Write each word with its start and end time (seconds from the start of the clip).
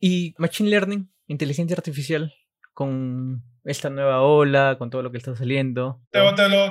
Y 0.00 0.34
Machine 0.38 0.70
Learning, 0.70 1.10
inteligencia 1.26 1.76
artificial, 1.76 2.32
con 2.72 3.42
esta 3.64 3.90
nueva 3.90 4.22
ola, 4.22 4.76
con 4.78 4.90
todo 4.90 5.02
lo 5.02 5.10
que 5.10 5.18
está 5.18 5.34
saliendo. 5.34 6.00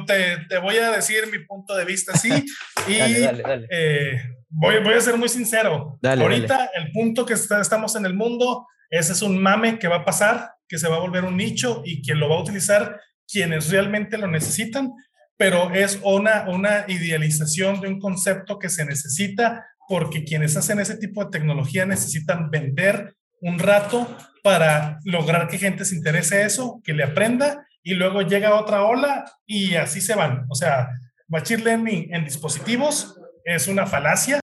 Te, 0.05 0.37
te, 0.49 0.57
voy 0.57 0.77
a 0.77 0.91
decir 0.91 1.29
mi 1.31 1.39
punto 1.45 1.75
de 1.75 1.85
vista, 1.85 2.17
sí. 2.17 2.29
y 2.87 2.97
dale, 2.97 3.41
dale, 3.41 3.67
eh, 3.69 4.21
voy, 4.49 4.81
voy, 4.83 4.93
a 4.93 5.01
ser 5.01 5.17
muy 5.17 5.29
sincero. 5.29 5.99
Ahorita 6.01 6.69
el 6.75 6.91
punto 6.91 7.25
que 7.25 7.33
estamos 7.33 7.95
en 7.95 8.05
el 8.05 8.13
mundo, 8.13 8.65
ese 8.89 9.11
es 9.11 9.21
un 9.21 9.41
mame 9.41 9.77
que 9.77 9.87
va 9.87 9.97
a 9.97 10.05
pasar, 10.05 10.51
que 10.67 10.77
se 10.77 10.87
va 10.87 10.95
a 10.95 11.01
volver 11.01 11.25
un 11.25 11.37
nicho 11.37 11.81
y 11.85 12.01
quien 12.01 12.19
lo 12.19 12.29
va 12.29 12.37
a 12.37 12.41
utilizar, 12.41 12.99
quienes 13.27 13.69
realmente 13.69 14.17
lo 14.17 14.27
necesitan, 14.27 14.93
pero 15.35 15.73
es 15.73 15.99
una, 16.03 16.45
una 16.47 16.85
idealización 16.87 17.81
de 17.81 17.89
un 17.89 17.99
concepto 17.99 18.57
que 18.57 18.69
se 18.69 18.85
necesita 18.85 19.65
porque 19.87 20.23
quienes 20.23 20.57
hacen 20.57 20.79
ese 20.79 20.97
tipo 20.97 21.23
de 21.23 21.31
tecnología 21.31 21.85
necesitan 21.85 22.49
vender 22.49 23.16
un 23.41 23.59
rato 23.59 24.07
para 24.43 24.99
lograr 25.03 25.47
que 25.47 25.57
gente 25.57 25.85
se 25.85 25.95
interese 25.95 26.43
eso, 26.43 26.81
que 26.83 26.93
le 26.93 27.03
aprenda 27.03 27.65
y 27.83 27.93
luego 27.93 28.21
llega 28.21 28.55
otra 28.55 28.83
ola 28.83 29.25
y 29.45 29.75
así 29.75 30.01
se 30.01 30.15
van. 30.15 30.45
O 30.49 30.55
sea, 30.55 30.89
Machine 31.27 31.63
Learning 31.63 32.13
en 32.13 32.23
dispositivos 32.25 33.19
es 33.43 33.67
una 33.67 33.85
falacia. 33.85 34.39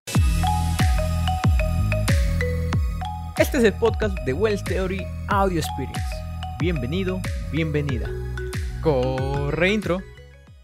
Este 3.38 3.58
es 3.58 3.64
el 3.64 3.72
podcast 3.74 4.16
de 4.24 4.32
Wells 4.32 4.62
Theory 4.64 5.04
Audio 5.28 5.58
Experience. 5.58 6.00
Bienvenido, 6.60 7.20
bienvenida. 7.50 8.08
Corre 8.80 9.72
intro. 9.72 10.00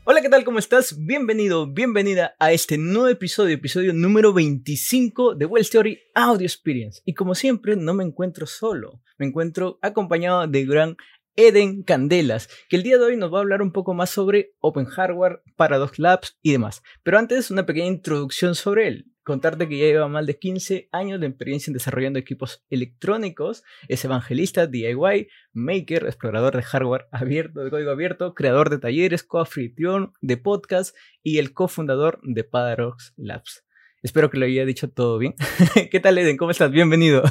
Hola, 0.05 0.23
¿qué 0.23 0.31
tal? 0.31 0.45
¿Cómo 0.45 0.59
estás? 0.59 0.97
Bienvenido, 0.99 1.67
bienvenida 1.67 2.35
a 2.39 2.53
este 2.53 2.79
nuevo 2.79 3.09
episodio, 3.09 3.55
episodio 3.55 3.93
número 3.93 4.33
25 4.33 5.35
de 5.35 5.45
Wells 5.45 5.69
Theory 5.69 6.01
Audio 6.15 6.47
Experience. 6.47 7.03
Y 7.05 7.13
como 7.13 7.35
siempre, 7.35 7.77
no 7.77 7.93
me 7.93 8.03
encuentro 8.03 8.47
solo, 8.47 9.03
me 9.19 9.27
encuentro 9.27 9.79
acompañado 9.83 10.47
de 10.47 10.65
gran 10.65 10.97
Eden 11.37 11.83
Candelas, 11.83 12.49
que 12.71 12.77
el 12.77 12.83
día 12.83 12.97
de 12.97 13.05
hoy 13.05 13.17
nos 13.19 13.33
va 13.33 13.39
a 13.39 13.41
hablar 13.43 13.61
un 13.61 13.73
poco 13.73 13.93
más 13.93 14.09
sobre 14.09 14.55
Open 14.61 14.87
Hardware, 14.87 15.43
Paradox 15.57 15.99
Labs 15.99 16.39
y 16.41 16.53
demás. 16.53 16.83
Pero 17.03 17.19
antes, 17.19 17.51
una 17.51 17.67
pequeña 17.67 17.89
introducción 17.89 18.55
sobre 18.55 18.89
él 18.89 19.10
contarte 19.23 19.69
que 19.69 19.79
ya 19.79 19.87
lleva 19.87 20.09
más 20.09 20.27
de 20.27 20.39
15 20.39 20.89
años 20.93 21.21
de 21.21 21.27
experiencia 21.27 21.71
en 21.71 21.75
desarrollando 21.75 22.19
equipos 22.19 22.65
electrónicos, 22.71 23.65
es 23.89 24.05
evangelista, 24.05 24.67
DIY, 24.67 25.29
maker, 25.53 26.05
explorador 26.07 26.57
de 26.57 26.63
hardware 26.63 27.07
abierto, 27.13 27.61
de 27.61 27.71
código 27.71 27.91
abierto, 27.91 28.35
creador 28.35 28.71
de 28.71 28.79
talleres, 28.79 29.23
coanfitrión 29.23 30.13
de 30.21 30.37
podcast 30.37 30.97
y 31.23 31.39
el 31.39 31.53
cofundador 31.53 32.21
de 32.23 32.45
Paradox 32.45 33.15
Labs. 33.17 33.65
Espero 34.03 34.31
que 34.31 34.39
lo 34.39 34.47
haya 34.47 34.65
dicho 34.65 34.91
todo 34.91 35.19
bien. 35.19 35.35
¿Qué 35.91 36.01
tal, 36.01 36.17
Eden? 36.17 36.39
¿Cómo 36.39 36.51
estás? 36.51 36.71
Bienvenido. 36.71 37.23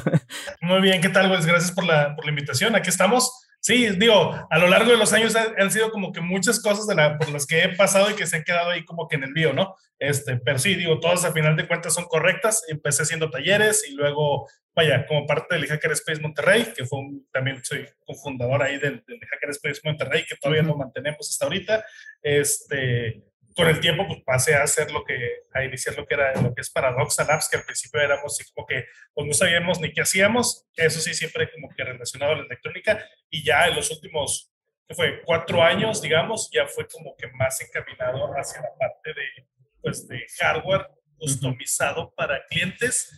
Muy 0.60 0.80
bien, 0.80 1.00
¿qué 1.00 1.08
tal? 1.08 1.28
Pues 1.28 1.44
gracias 1.44 1.72
por 1.72 1.84
la 1.84 2.16
invitación. 2.28 2.76
Aquí 2.76 2.90
estamos 2.90 3.49
Sí, 3.62 3.90
digo, 3.90 4.46
a 4.48 4.58
lo 4.58 4.68
largo 4.68 4.90
de 4.90 4.96
los 4.96 5.12
años 5.12 5.36
han, 5.36 5.70
sido 5.70 5.90
como 5.90 6.12
que 6.12 6.22
muchas 6.22 6.62
cosas 6.62 6.86
de 6.86 6.94
la, 6.94 7.18
por 7.18 7.30
las 7.30 7.46
que 7.46 7.62
he 7.62 7.76
pasado 7.76 8.10
y 8.10 8.14
que 8.14 8.26
se 8.26 8.36
han 8.36 8.42
quedado 8.42 8.70
ahí 8.70 8.86
como 8.86 9.06
que 9.06 9.16
en 9.16 9.24
el 9.24 9.34
bio, 9.34 9.52
¿no? 9.52 9.76
Este, 9.98 10.38
pero 10.38 10.58
sí, 10.58 10.76
digo, 10.76 10.98
todas 10.98 11.26
a 11.26 11.32
final 11.32 11.56
de 11.56 11.68
cuentas 11.68 11.92
son 11.92 12.06
correctas. 12.06 12.64
Empecé 12.68 13.02
haciendo 13.02 13.28
talleres 13.28 13.86
y 13.86 13.94
luego, 13.94 14.48
vaya, 14.74 15.04
como 15.06 15.26
parte 15.26 15.56
del 15.56 15.66
Hacker 15.66 15.92
Space 15.92 16.22
Monterrey, 16.22 16.72
que 16.74 16.86
fue 16.86 17.00
también 17.32 17.62
soy 17.62 17.86
cofundador 18.06 18.62
ahí 18.62 18.78
del, 18.78 19.04
del 19.06 19.20
Hacker 19.30 19.50
Space 19.50 19.80
Monterrey, 19.84 20.24
que 20.26 20.36
todavía 20.36 20.62
no 20.62 20.74
mantenemos 20.74 21.28
hasta 21.28 21.44
ahorita. 21.44 21.84
Este, 22.22 23.22
con 23.54 23.68
el 23.68 23.80
tiempo 23.80 24.06
pues 24.06 24.20
pasé 24.24 24.54
a 24.54 24.62
hacer 24.62 24.90
lo 24.90 25.04
que, 25.04 25.42
a 25.52 25.64
iniciar 25.64 25.96
lo 25.96 26.06
que 26.06 26.14
era, 26.14 26.34
lo 26.40 26.54
que 26.54 26.60
es 26.60 26.70
Paradox 26.70 27.18
Labs, 27.18 27.48
que 27.48 27.56
al 27.56 27.64
principio 27.64 28.00
éramos 28.00 28.38
así 28.38 28.50
como 28.52 28.66
que 28.66 28.86
pues 29.12 29.26
no 29.26 29.32
sabíamos 29.32 29.80
ni 29.80 29.92
qué 29.92 30.02
hacíamos, 30.02 30.66
eso 30.76 31.00
sí 31.00 31.14
siempre 31.14 31.50
como 31.50 31.68
que 31.68 31.84
relacionado 31.84 32.32
a 32.32 32.36
la 32.36 32.44
electrónica, 32.44 33.04
y 33.28 33.44
ya 33.44 33.66
en 33.66 33.76
los 33.76 33.90
últimos, 33.90 34.52
que 34.86 34.94
fue 34.94 35.22
cuatro 35.24 35.62
años, 35.62 36.00
digamos, 36.00 36.50
ya 36.52 36.66
fue 36.66 36.86
como 36.88 37.16
que 37.16 37.28
más 37.32 37.60
encaminado 37.60 38.32
hacia 38.36 38.60
la 38.60 38.70
parte 38.78 39.14
de, 39.14 39.46
pues 39.82 40.06
de 40.06 40.26
hardware 40.38 40.86
customizado 41.18 42.12
para 42.14 42.44
clientes, 42.46 43.10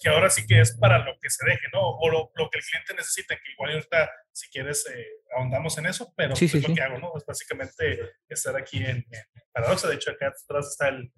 que 0.00 0.08
ahora 0.08 0.30
sí 0.30 0.46
que 0.46 0.60
es 0.60 0.76
para 0.78 0.98
lo 0.98 1.12
que 1.20 1.28
se 1.28 1.44
deje, 1.44 1.66
¿no? 1.72 1.80
O 1.80 2.10
lo, 2.10 2.30
que 2.34 2.58
el 2.58 2.64
cliente 2.64 2.94
necesita, 2.94 3.36
que 3.36 3.52
igual 3.52 3.72
ahorita, 3.72 4.10
si 4.32 4.48
quieres, 4.48 4.86
eh, 4.92 5.06
ahondamos 5.36 5.76
en 5.78 5.86
eso, 5.86 6.12
pero 6.16 6.34
es 6.34 6.68
lo 6.68 6.74
que 6.74 6.82
hago, 6.82 6.98
¿no? 6.98 7.12
Es 7.16 7.24
básicamente 7.26 8.00
estar 8.28 8.56
aquí 8.56 8.84
en, 8.84 9.04
Paradoxa. 9.52 9.88
De 9.88 9.96
hecho, 9.96 10.10
acá 10.10 10.28
atrás 10.28 10.68
está 10.68 10.88
el, 10.88 11.12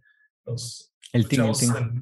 los, 0.45 0.93
el 1.13 1.29
team, 1.29 1.53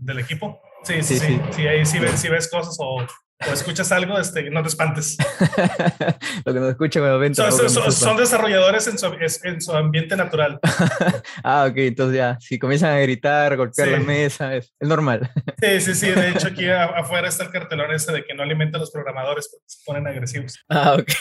Del, 0.01 0.21
equipo. 0.21 0.61
Sí, 0.85 1.03
sí, 1.03 1.19
sí. 1.19 1.39
sí. 1.53 1.67
ahí 1.67 1.85
sí 1.85 1.99
ves, 1.99 2.23
ves 2.31 2.49
cosas 2.49 2.77
o 2.79 3.07
o 3.49 3.53
escuchas 3.53 3.91
algo, 3.93 4.19
este, 4.19 4.51
no 4.51 4.63
te 4.63 4.69
espantes. 4.69 5.17
Lo 6.45 6.53
que 6.53 6.61
no 6.61 6.69
escucha 6.69 7.01
me 7.01 7.35
son, 7.35 7.93
son, 7.93 8.17
desarrolladores 8.17 8.87
en 8.87 8.99
su, 8.99 9.07
en 9.45 9.61
su, 9.61 9.73
ambiente 9.73 10.17
natural. 10.17 10.61
ah, 11.45 11.67
ok, 11.69 11.77
entonces 11.77 12.17
ya, 12.17 12.39
si 12.41 12.59
comienzan 12.59 12.93
a 12.93 13.01
gritar, 13.01 13.57
golpear 13.57 13.89
la 13.89 14.01
mesa, 14.01 14.57
es, 14.57 14.73
normal. 14.81 15.31
sí, 15.61 15.81
sí, 15.81 15.95
sí, 15.95 16.11
de 16.11 16.31
hecho 16.31 16.49
aquí 16.49 16.69
afuera 16.69 17.29
está 17.29 17.45
el 17.45 17.51
cartelón 17.51 17.93
ese 17.93 18.13
de 18.13 18.25
que 18.25 18.35
no 18.35 18.43
alimenta 18.43 18.77
a 18.77 18.81
los 18.81 18.91
programadores 18.91 19.49
porque 19.51 19.65
se 19.67 19.79
ponen 19.85 20.07
agresivos. 20.07 20.59
Ah, 20.69 20.97
ok. 20.99 21.13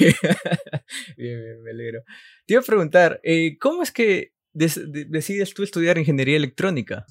bien, 1.18 1.42
bien, 1.42 1.64
me 1.64 1.72
alegro. 1.72 2.02
Te 2.46 2.54
iba 2.54 2.62
a 2.62 2.66
preguntar, 2.66 3.20
eh, 3.24 3.58
¿cómo 3.60 3.84
es 3.84 3.92
que 3.92 4.34
decides 4.54 5.54
tú 5.54 5.64
estudiar 5.64 5.98
ingeniería 5.98 6.36
electrónica? 6.36 7.06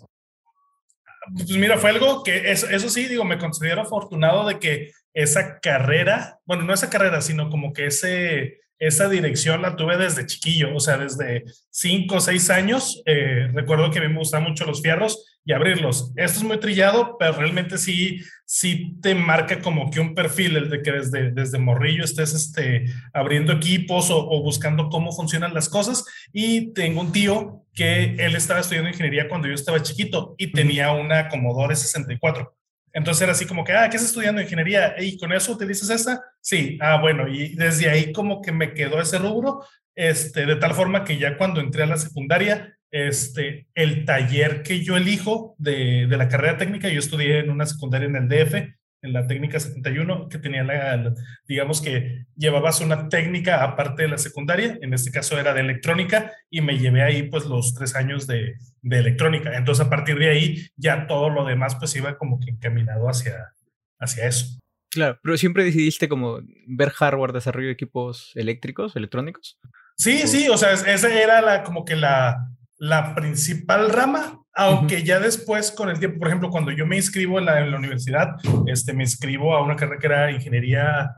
Pues 1.34 1.50
mira, 1.50 1.78
fue 1.78 1.91
algo 1.91 2.22
que 2.22 2.50
eso, 2.50 2.69
eso 2.69 2.89
sí, 2.89 3.06
digo, 3.06 3.25
me 3.25 3.39
considero 3.39 3.83
afortunado 3.83 4.47
de 4.47 4.59
que 4.59 4.93
esa 5.15 5.59
carrera, 5.61 6.39
bueno, 6.44 6.65
no 6.65 6.75
esa 6.75 6.91
carrera, 6.91 7.21
sino 7.21 7.50
como 7.50 7.72
que 7.72 7.87
ese, 7.87 8.61
esa 8.78 9.09
dirección 9.09 9.62
la 9.62 9.77
tuve 9.77 9.97
desde 9.97 10.27
chiquillo, 10.27 10.75
o 10.75 10.81
sea, 10.81 10.99
desde 10.99 11.44
cinco 11.71 12.16
o 12.16 12.21
seis 12.21 12.50
años. 12.50 13.03
Eh, 13.06 13.49
recuerdo 13.53 13.91
que 13.91 13.99
a 13.99 14.03
mí 14.03 14.09
me 14.09 14.19
gustaban 14.19 14.49
mucho 14.49 14.65
los 14.65 14.83
fierros 14.83 15.39
y 15.44 15.53
abrirlos. 15.53 16.12
Esto 16.16 16.39
es 16.39 16.44
muy 16.44 16.61
trillado, 16.61 17.17
pero 17.19 17.33
realmente 17.33 17.78
sí, 17.78 18.21
sí 18.44 18.97
te 19.00 19.15
marca 19.15 19.61
como 19.61 19.91
que 19.91 20.00
un 20.00 20.15
perfil, 20.15 20.56
el 20.56 20.71
de 20.71 20.83
que 20.83 20.93
desde, 20.93 21.31
desde 21.33 21.59
morrillo 21.59 22.05
estés 22.05 22.34
este, 22.34 22.84
abriendo 23.12 23.53
equipos 23.53 24.11
o, 24.11 24.28
o 24.28 24.43
buscando 24.43 24.88
cómo 24.88 25.12
funcionan 25.12 25.55
las 25.55 25.69
cosas. 25.69 26.05
Y 26.33 26.72
tengo 26.72 27.00
un 27.00 27.12
tío 27.12 27.65
que 27.75 28.17
él 28.19 28.34
estaba 28.34 28.61
estudiando 28.61 28.91
ingeniería 28.91 29.28
cuando 29.28 29.49
yo 29.49 29.55
estaba 29.55 29.83
chiquito 29.83 30.34
y 30.37 30.53
tenía 30.53 30.93
una 30.93 31.28
Commodore 31.28 31.77
64. 31.77 32.58
Entonces 32.99 33.23
era 33.23 33.33
así 33.33 33.47
como 33.47 33.63
que, 33.63 33.73
ah, 33.73 33.89
¿qué 33.89 33.97
estás 33.97 34.11
estudiando 34.11 34.43
ingeniería? 34.43 34.97
¿Y 34.99 35.17
con 35.19 35.33
eso 35.33 35.53
utilizas 35.53 35.89
esta? 35.89 36.21
Sí, 36.41 36.77
ah, 36.81 37.01
bueno, 37.01 37.29
y 37.29 37.55
desde 37.55 37.89
ahí 37.89 38.13
como 38.13 38.43
que 38.43 38.51
me 38.51 38.75
quedó 38.75 39.01
ese 39.01 39.19
rubro, 39.19 39.65
este, 39.95 40.47
de 40.47 40.57
tal 40.57 40.75
forma 40.75 41.05
que 41.05 41.17
ya 41.17 41.37
cuando 41.37 41.61
entré 41.61 41.85
a 41.85 41.87
la 41.87 41.97
secundaria, 41.97 42.77
este, 42.91 43.69
el 43.77 44.05
taller 44.05 44.65
que 44.65 44.83
yo 44.83 44.97
elijo 44.97 45.55
de, 45.59 46.09
de 46.09 46.17
la 46.17 46.29
carrera 46.29 46.57
técnica, 46.57 46.89
yo 46.89 46.99
estudié 46.99 47.39
en 47.39 47.51
una 47.51 47.67
secundaria 47.67 48.09
en 48.09 48.17
el 48.17 48.29
DF, 48.29 48.78
en 49.03 49.13
la 49.13 49.27
técnica 49.27 49.61
71, 49.61 50.29
que 50.29 50.39
tenía 50.39 50.65
la, 50.65 51.15
digamos 51.47 51.81
que 51.81 52.27
llevabas 52.37 52.81
una 52.81 53.09
técnica 53.09 53.63
aparte 53.63 54.03
de 54.03 54.09
la 54.09 54.19
secundaria, 54.19 54.79
en 54.81 54.93
este 54.93 55.11
caso 55.11 55.39
era 55.39 55.55
de 55.55 55.61
electrónica, 55.61 56.33
y 56.51 56.61
me 56.61 56.79
llevé 56.79 57.03
ahí 57.03 57.25
pues 57.25 57.47
los 57.47 57.75
tres 57.75 57.95
años 57.95 58.27
de, 58.27 58.55
de 58.83 58.99
electrónica. 58.99 59.57
Entonces 59.57 59.87
a 59.87 59.91
partir 59.91 60.19
de 60.19 60.31
ahí 60.31 60.67
ya 60.77 61.07
todo 61.07 61.31
lo 61.31 61.45
demás 61.45 61.77
pues 61.77 61.95
iba 61.97 62.19
como 62.19 62.41
que 62.41 62.51
encaminado 62.51 63.09
hacia, 63.09 63.53
hacia 63.99 64.27
eso. 64.27 64.59
Claro, 64.91 65.19
pero 65.23 65.37
siempre 65.37 65.65
decidiste 65.65 66.09
como 66.09 66.41
ver 66.67 66.91
hardware, 66.91 67.33
desarrollo 67.33 67.67
de 67.67 67.75
equipos 67.75 68.33
eléctricos, 68.35 68.97
electrónicos. 68.97 69.59
Sí, 69.97 70.27
sí, 70.27 70.49
o 70.49 70.57
sea, 70.57 70.73
esa 70.73 71.13
era 71.13 71.43
la, 71.43 71.63
como 71.63 71.85
que 71.85 71.97
la, 71.97 72.49
la 72.79 73.15
principal 73.15 73.91
rama, 73.91 74.41
aunque 74.59 75.05
ya 75.05 75.21
después 75.21 75.71
con 75.71 75.89
el 75.89 76.01
tiempo, 76.01 76.19
por 76.19 76.27
ejemplo, 76.27 76.51
cuando 76.51 76.73
yo 76.73 76.85
me 76.85 76.97
inscribo 76.97 77.39
en 77.39 77.45
la, 77.45 77.77
universidad, 77.77 78.31
este, 78.67 78.93
me 78.93 79.05
inscribo 79.05 79.55
a 79.55 79.63
una 79.63 79.77
carrera 79.77 80.01
que 80.01 80.07
era 80.09 80.31
ingeniería 80.33 81.13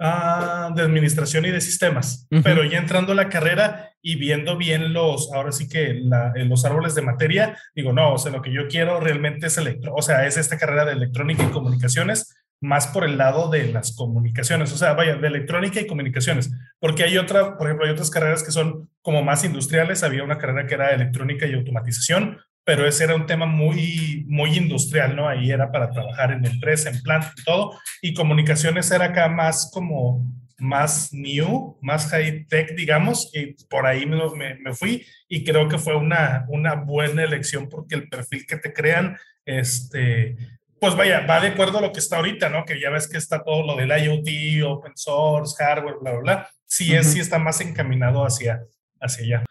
ah, 0.00 0.72
de 0.74 0.80
administración 0.80 1.44
y 1.44 1.50
de 1.50 1.60
sistemas, 1.60 2.26
pero 2.42 2.64
ya 2.64 2.78
entrando 2.78 3.12
a 3.12 3.14
la 3.14 3.28
carrera 3.28 3.90
y 4.00 4.16
viendo 4.16 4.56
bien 4.56 4.94
los, 4.94 5.30
ahora 5.34 5.52
sí 5.52 5.68
que 5.68 6.00
los 6.36 6.64
árboles 6.64 6.94
de 6.94 7.02
materia, 7.02 7.58
digo, 7.74 7.92
no, 7.92 8.14
o 8.14 8.18
sea, 8.18 8.32
lo 8.32 8.40
que 8.40 8.50
yo 8.50 8.66
quiero 8.66 8.98
realmente 8.98 9.48
es 9.48 9.58
electro, 9.58 9.92
o 9.94 10.00
sea, 10.00 10.26
es 10.26 10.38
esta 10.38 10.56
carrera 10.56 10.86
de 10.86 10.92
electrónica 10.92 11.42
y 11.42 11.50
comunicaciones, 11.50 12.34
más 12.62 12.86
por 12.86 13.04
el 13.04 13.18
lado 13.18 13.50
de 13.50 13.70
las 13.74 13.94
comunicaciones, 13.94 14.72
o 14.72 14.78
sea, 14.78 14.94
vaya, 14.94 15.16
de 15.16 15.28
electrónica 15.28 15.82
y 15.82 15.86
comunicaciones, 15.86 16.50
porque 16.80 17.04
hay 17.04 17.18
otra, 17.18 17.58
por 17.58 17.66
ejemplo, 17.66 17.84
hay 17.84 17.92
otras 17.92 18.08
carreras 18.08 18.42
que 18.42 18.52
son 18.52 18.88
como 19.02 19.22
más 19.22 19.44
industriales, 19.44 20.02
había 20.02 20.24
una 20.24 20.38
carrera 20.38 20.66
que 20.66 20.76
era 20.76 20.94
electrónica 20.94 21.46
y 21.46 21.52
automatización, 21.52 22.38
pero 22.66 22.84
ese 22.84 23.04
era 23.04 23.14
un 23.14 23.26
tema 23.26 23.46
muy, 23.46 24.24
muy 24.26 24.56
industrial, 24.56 25.14
¿no? 25.14 25.28
Ahí 25.28 25.52
era 25.52 25.70
para 25.70 25.88
trabajar 25.88 26.32
en 26.32 26.44
empresa, 26.44 26.90
en 26.90 27.00
planta 27.00 27.32
y 27.38 27.44
todo. 27.44 27.78
Y 28.02 28.12
comunicaciones 28.12 28.90
era 28.90 29.04
acá 29.04 29.28
más 29.28 29.70
como 29.72 30.26
más 30.58 31.12
new, 31.12 31.78
más 31.80 32.08
high 32.08 32.44
tech, 32.48 32.74
digamos, 32.74 33.30
y 33.32 33.54
por 33.66 33.86
ahí 33.86 34.04
me, 34.04 34.56
me, 34.56 34.74
fui 34.74 35.06
y 35.28 35.44
creo 35.44 35.68
que 35.68 35.78
fue 35.78 35.94
una, 35.94 36.44
una 36.48 36.74
buena 36.74 37.22
elección 37.22 37.68
porque 37.68 37.94
el 37.94 38.08
perfil 38.08 38.44
que 38.46 38.56
te 38.56 38.72
crean, 38.72 39.16
este, 39.44 40.36
pues 40.80 40.96
vaya, 40.96 41.24
va 41.24 41.38
de 41.38 41.48
acuerdo 41.48 41.78
a 41.78 41.82
lo 41.82 41.92
que 41.92 42.00
está 42.00 42.16
ahorita, 42.16 42.48
¿no? 42.48 42.64
Que 42.64 42.80
ya 42.80 42.90
ves 42.90 43.06
que 43.06 43.18
está 43.18 43.44
todo 43.44 43.64
lo 43.64 43.76
del 43.76 43.90
IoT, 43.90 44.64
open 44.66 44.96
source, 44.96 45.54
hardware, 45.56 45.98
bla, 46.00 46.10
bla, 46.12 46.20
bla. 46.20 46.50
Sí, 46.64 46.92
es, 46.96 47.12
sí 47.12 47.20
está 47.20 47.38
más 47.38 47.60
encaminado 47.60 48.24
hacia, 48.24 48.64
hacia 49.00 49.24
allá. 49.24 49.44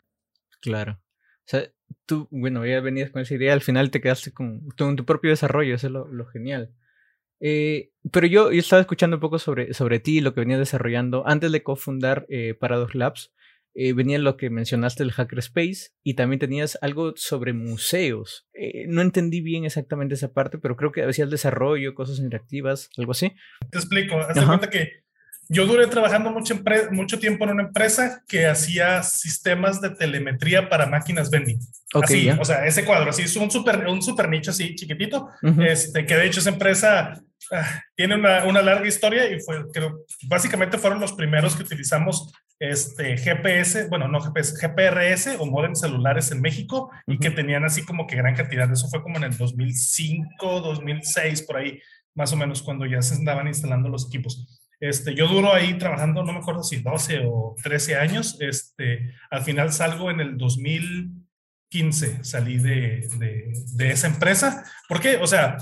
Claro. 0.59 0.99
O 0.99 1.47
sea, 1.47 1.69
tú, 2.05 2.27
bueno, 2.31 2.65
ya 2.65 2.79
venías 2.81 3.11
con 3.11 3.21
esa 3.21 3.35
idea, 3.35 3.53
al 3.53 3.61
final 3.61 3.91
te 3.91 4.01
quedaste 4.01 4.31
con 4.31 4.67
tu, 4.75 4.95
tu 4.95 5.05
propio 5.05 5.31
desarrollo, 5.31 5.75
eso 5.75 5.87
es 5.87 5.93
lo, 5.93 6.25
genial. 6.27 6.73
Eh, 7.39 7.91
pero 8.11 8.27
yo, 8.27 8.51
yo, 8.51 8.59
estaba 8.59 8.81
escuchando 8.81 9.17
un 9.17 9.21
poco 9.21 9.39
sobre, 9.39 9.73
sobre 9.73 9.99
ti, 9.99 10.21
lo 10.21 10.33
que 10.33 10.41
venías 10.41 10.59
desarrollando 10.59 11.27
antes 11.27 11.51
de 11.51 11.63
cofundar 11.63 12.25
eh, 12.29 12.53
Paradox 12.53 12.95
Labs. 12.95 13.33
Eh, 13.77 13.91
venía 13.91 14.17
lo 14.19 14.37
que 14.37 14.49
mencionaste 14.49 15.03
el 15.03 15.11
Hackerspace 15.11 15.89
y 16.01 16.13
también 16.13 16.39
tenías 16.39 16.79
algo 16.81 17.11
sobre 17.17 17.51
museos. 17.51 18.47
Eh, 18.53 18.85
no 18.87 19.01
entendí 19.01 19.41
bien 19.41 19.65
exactamente 19.65 20.15
esa 20.15 20.31
parte, 20.31 20.57
pero 20.57 20.77
creo 20.77 20.93
que 20.93 21.01
el 21.01 21.29
desarrollo, 21.29 21.93
cosas 21.93 22.19
interactivas, 22.19 22.89
algo 22.97 23.11
así. 23.11 23.33
Te 23.69 23.77
explico. 23.77 24.17
Haz 24.17 24.45
cuenta 24.45 24.69
que 24.69 25.04
yo 25.47 25.65
duré 25.65 25.87
trabajando 25.87 26.31
mucho, 26.31 26.59
mucho 26.91 27.19
tiempo 27.19 27.43
en 27.43 27.51
una 27.51 27.63
empresa 27.63 28.23
que 28.27 28.47
hacía 28.47 29.03
sistemas 29.03 29.81
de 29.81 29.91
telemetría 29.91 30.69
para 30.69 30.87
máquinas 30.87 31.29
vending. 31.29 31.59
así, 32.01 32.29
o 32.29 32.45
sea, 32.45 32.65
ese 32.65 32.83
cuadro, 32.85 33.09
así 33.09 33.23
es 33.23 33.35
un 33.35 33.51
super, 33.51 33.87
un 33.87 34.01
super 34.01 34.29
nicho 34.29 34.51
así 34.51 34.75
chiquitito, 34.75 35.29
este, 35.59 36.05
que 36.05 36.15
de 36.15 36.25
hecho 36.25 36.39
esa 36.39 36.49
empresa 36.49 37.21
ah, 37.51 37.81
tiene 37.95 38.15
una, 38.15 38.45
una, 38.45 38.61
larga 38.61 38.87
historia 38.87 39.29
y 39.29 39.39
fue, 39.39 39.65
creo, 39.71 40.05
básicamente 40.27 40.77
fueron 40.77 40.99
los 40.99 41.13
primeros 41.13 41.55
que 41.55 41.63
utilizamos 41.63 42.33
este, 42.59 43.17
GPS, 43.17 43.87
bueno, 43.89 44.07
no 44.07 44.21
GPS, 44.21 44.55
GPRS 44.55 45.37
o 45.39 45.45
modem 45.45 45.75
celulares 45.75 46.31
en 46.31 46.41
México 46.41 46.89
y 47.05 47.19
que 47.19 47.31
tenían 47.31 47.65
así 47.65 47.83
como 47.83 48.07
que 48.07 48.15
gran 48.15 48.35
cantidad. 48.35 48.71
Eso 48.71 48.87
fue 48.87 49.03
como 49.03 49.17
en 49.17 49.25
el 49.25 49.37
2005, 49.37 50.61
2006, 50.61 51.43
por 51.43 51.57
ahí, 51.57 51.79
más 52.13 52.31
o 52.31 52.37
menos, 52.37 52.61
cuando 52.61 52.85
ya 52.85 53.01
se 53.01 53.15
andaban 53.15 53.47
instalando 53.47 53.89
los 53.89 54.07
equipos. 54.07 54.64
Este, 54.79 55.15
yo 55.15 55.27
duro 55.27 55.53
ahí 55.53 55.77
trabajando, 55.77 56.23
no 56.23 56.33
me 56.33 56.39
acuerdo 56.39 56.63
si 56.63 56.77
12 56.77 57.23
o 57.25 57.55
13 57.63 57.95
años. 57.95 58.37
Este, 58.39 59.13
al 59.29 59.43
final 59.43 59.71
salgo 59.71 60.11
en 60.11 60.19
el 60.19 60.37
2015, 60.37 62.23
salí 62.23 62.57
de, 62.57 63.07
de, 63.17 63.53
de 63.73 63.91
esa 63.91 64.07
empresa. 64.07 64.63
¿Por 64.87 64.99
qué? 64.99 65.17
O 65.17 65.27
sea, 65.27 65.57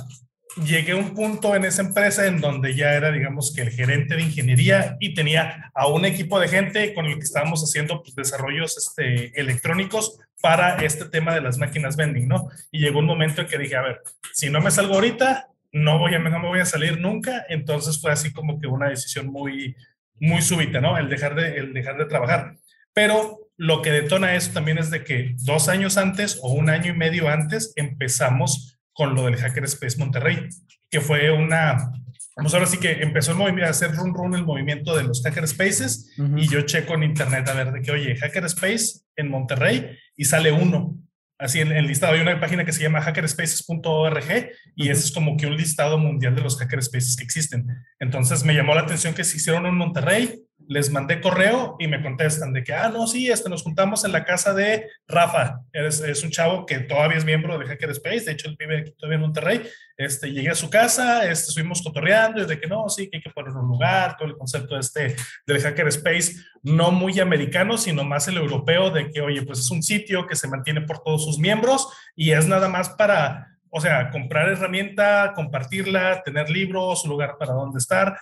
llegué 0.58 0.92
a 0.92 0.98
un 0.98 1.14
punto 1.14 1.56
en 1.56 1.66
esa 1.66 1.82
empresa 1.82 2.28
en 2.28 2.40
donde 2.40 2.76
ya 2.76 2.94
era, 2.94 3.12
digamos, 3.12 3.54
que 3.56 3.62
el 3.62 3.72
gerente 3.72 4.16
de 4.16 4.24
ingeniería 4.24 4.98
y 5.00 5.14
tenía 5.14 5.72
a 5.74 5.88
un 5.88 6.06
equipo 6.06 6.40
de 6.40 6.48
gente 6.48 6.94
con 6.94 7.06
el 7.06 7.16
que 7.16 7.24
estábamos 7.24 7.64
haciendo 7.64 8.02
pues, 8.02 8.16
desarrollos 8.16 8.78
este, 8.78 9.40
electrónicos 9.40 10.20
para 10.42 10.84
este 10.84 11.06
tema 11.06 11.34
de 11.34 11.42
las 11.42 11.58
máquinas 11.58 11.96
vending, 11.96 12.28
¿no? 12.28 12.50
Y 12.72 12.80
llegó 12.80 13.00
un 13.00 13.06
momento 13.06 13.42
en 13.42 13.48
que 13.48 13.58
dije, 13.58 13.76
a 13.76 13.82
ver, 13.82 14.02
si 14.34 14.50
no 14.50 14.62
me 14.62 14.72
salgo 14.72 14.96
ahorita, 14.96 15.48
no, 15.74 15.98
voy 15.98 16.14
a, 16.14 16.20
no 16.20 16.40
me 16.40 16.48
voy 16.48 16.60
a 16.60 16.66
salir 16.66 17.00
nunca. 17.02 17.46
Entonces 17.50 18.00
fue 18.00 18.12
así 18.12 18.32
como 18.32 18.60
que 18.60 18.68
una 18.68 18.90
decisión 18.90 19.28
muy, 19.28 19.76
muy 20.20 20.42
súbita, 20.42 20.80
¿no? 20.80 20.98
El 20.98 21.10
dejar 21.10 21.36
de, 21.36 21.58
el 21.58 21.74
dejar 21.74 21.98
de 21.98 22.06
trabajar. 22.06 22.56
Pero 22.94 23.40
lo 23.58 23.82
que 23.82 23.92
detona 23.92 24.36
eso 24.36 24.52
también 24.54 24.78
es 24.78 24.90
de 24.90 25.04
que 25.04 25.36
dos 25.40 25.68
años 25.68 25.98
antes 25.98 26.40
o 26.42 26.54
un 26.54 26.70
año 26.70 26.94
y 26.94 26.98
medio 26.98 27.28
antes 27.28 27.74
empezamos 27.76 28.80
con 28.94 29.16
lo 29.16 29.26
del 29.26 29.38
Hackerspace 29.38 29.98
Monterrey, 29.98 30.48
que 30.90 31.02
fue 31.02 31.32
una, 31.32 31.92
vamos 32.36 32.54
ahora 32.54 32.68
sí 32.68 32.78
que 32.78 33.02
empezó 33.02 33.32
el 33.32 33.38
movimiento, 33.38 33.68
a 33.68 33.72
hacer 33.72 33.96
run 33.96 34.14
run 34.14 34.36
el 34.36 34.46
movimiento 34.46 34.96
de 34.96 35.04
los 35.04 35.24
Hackerspaces 35.24 36.16
y 36.38 36.48
yo 36.48 36.62
checo 36.62 36.94
en 36.94 37.04
internet 37.04 37.48
a 37.50 37.54
ver 37.54 37.72
de 37.72 37.82
que, 37.82 37.92
oye, 37.92 38.16
Hackerspace 38.16 39.02
en 39.16 39.30
Monterrey 39.30 39.98
y 40.16 40.26
sale 40.26 40.52
uno. 40.52 40.96
Así 41.40 41.60
en 41.60 41.72
el 41.72 41.88
listado 41.88 42.14
hay 42.14 42.22
una 42.22 42.40
página 42.40 42.64
que 42.64 42.72
se 42.72 42.84
llama 42.84 43.02
hackerspaces.org 43.02 44.52
y 44.76 44.90
ese 44.90 45.06
es 45.06 45.12
como 45.12 45.36
que 45.36 45.48
un 45.48 45.58
listado 45.58 45.98
mundial 45.98 46.36
de 46.36 46.42
los 46.42 46.58
hackerspaces 46.58 47.16
que 47.16 47.24
existen. 47.24 47.68
Entonces 48.00 48.44
me 48.44 48.54
llamó 48.54 48.76
la 48.76 48.82
atención 48.82 49.14
que 49.14 49.24
se 49.24 49.38
hicieron 49.38 49.66
en 49.66 49.76
Monterrey, 49.76 50.42
les 50.68 50.90
mandé 50.90 51.22
correo 51.22 51.76
y 51.80 51.88
me 51.88 52.02
contestan 52.02 52.54
de 52.54 52.64
que, 52.64 52.74
ah, 52.74 52.90
no, 52.90 53.08
sí, 53.08 53.30
este, 53.30 53.50
nos 53.50 53.64
juntamos 53.64 54.06
en 54.06 54.12
la 54.12 54.26
casa 54.26 54.54
de 54.54 54.90
Rafa. 55.08 55.62
Es, 55.72 56.02
es 56.02 56.24
un 56.24 56.32
chavo 56.32 56.66
que 56.66 56.80
todavía 56.80 57.18
es 57.18 57.26
miembro 57.26 57.58
de 57.58 57.66
Hackerspace, 57.66 58.26
de 58.26 58.32
hecho, 58.32 58.48
él 58.48 58.56
vive 58.58 58.80
aquí 58.80 58.92
todavía 58.92 59.16
en 59.16 59.22
Monterrey. 59.22 59.62
Este, 59.98 60.32
llegué 60.32 60.50
a 60.50 60.56
su 60.56 60.70
casa, 60.70 61.30
este, 61.30 61.50
estuvimos 61.50 61.82
cotorreando 61.82 62.42
y 62.42 62.46
de 62.46 62.60
que 62.60 62.68
no, 62.68 62.90
sí, 62.90 63.10
que 63.10 63.18
hay 63.18 63.24
que 63.24 63.30
poner 63.30 63.54
un 63.54 63.68
lugar, 63.68 64.18
todo 64.18 64.28
el 64.28 64.38
concepto 64.38 64.78
este 64.78 65.16
del 65.46 65.62
Hackerspace, 65.62 66.36
no 66.64 66.92
muy 66.92 67.20
americano, 67.20 67.78
sino 67.78 68.04
más 68.04 68.28
el 68.28 68.38
europeo, 68.38 68.90
de 68.90 69.12
que, 69.12 69.22
oye, 69.22 69.44
pues 69.44 69.60
es 69.60 69.72
un 69.72 69.84
sitio 69.84 70.28
que 70.28 70.36
se 70.36 70.48
mantiene 70.48 70.82
por 70.82 71.04
todos 71.04 71.24
sus 71.24 71.38
miembros 71.38 71.88
y 72.16 72.32
es 72.32 72.48
nada 72.48 72.68
más 72.70 72.90
para 72.90 73.50
o 73.76 73.82
sea, 73.82 74.12
comprar 74.12 74.50
herramienta, 74.50 75.34
compartirla, 75.36 76.22
tener 76.22 76.48
libros, 76.48 77.06
un 77.06 77.10
lugar 77.10 77.38
para 77.40 77.54
donde 77.54 77.80
estar, 77.80 78.16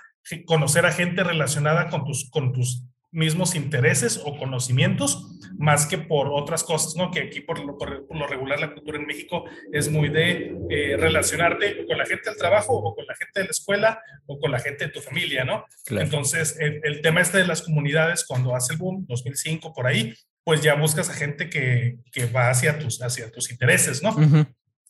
conocer 0.46 0.86
a 0.86 0.92
gente 0.92 1.24
relacionada 1.24 1.90
con 1.90 2.06
tus, 2.06 2.30
con 2.30 2.54
tus 2.54 2.84
mismos 3.12 3.56
intereses 3.56 4.22
o 4.24 4.38
conocimientos, 4.38 5.38
más 5.58 5.86
que 5.86 5.98
por 5.98 6.30
otras 6.32 6.64
cosas, 6.64 6.96
¿no? 6.96 7.12
Que 7.12 7.22
aquí 7.22 7.42
por 7.42 7.60
lo, 7.60 7.78
por, 7.78 8.08
lo 8.10 8.28
regular 8.28 8.60
la 8.60 8.74
cultura 8.74 8.98
en 8.98 9.06
México 9.06 9.44
es 9.72 9.90
muy 9.90 10.10
de 10.10 10.56
eh, 10.70 10.96
relacionarte 10.98 11.86
con 11.86 11.98
la 11.98 12.06
gente 12.06 12.30
del 12.30 12.40
trabajo 12.40 12.74
o 12.74 12.96
con 12.96 13.06
la 13.06 13.16
gente 13.16 13.42
de 13.42 13.46
la 13.46 13.52
escuela 13.52 14.02
o 14.26 14.40
con 14.40 14.52
la 14.52 14.60
gente 14.60 14.86
de 14.86 14.92
tu 14.92 15.02
familia, 15.02 15.44
¿no? 15.44 15.66
Entonces, 15.90 16.58
el, 16.60 17.02
tema 17.02 17.22
este 17.22 17.40
de 17.40 17.48
las 17.48 17.62
comunidades, 17.62 18.24
cuando 18.26 18.56
hace 18.56 18.74
el 18.74 18.80
boom, 18.80 19.06
2005, 19.08 19.74
por 19.74 19.88
ahí, 19.88 20.14
pues 20.44 20.62
ya 20.62 20.76
buscas 20.76 21.10
a 21.10 21.14
gente 21.14 21.50
que, 21.50 21.98
que 22.12 22.26
va 22.26 22.50
hacia 22.50 22.80
tus, 22.80 23.02
hacia 23.02 23.30
tus 23.30 23.52
intereses, 23.52 24.02
¿no? 24.02 24.16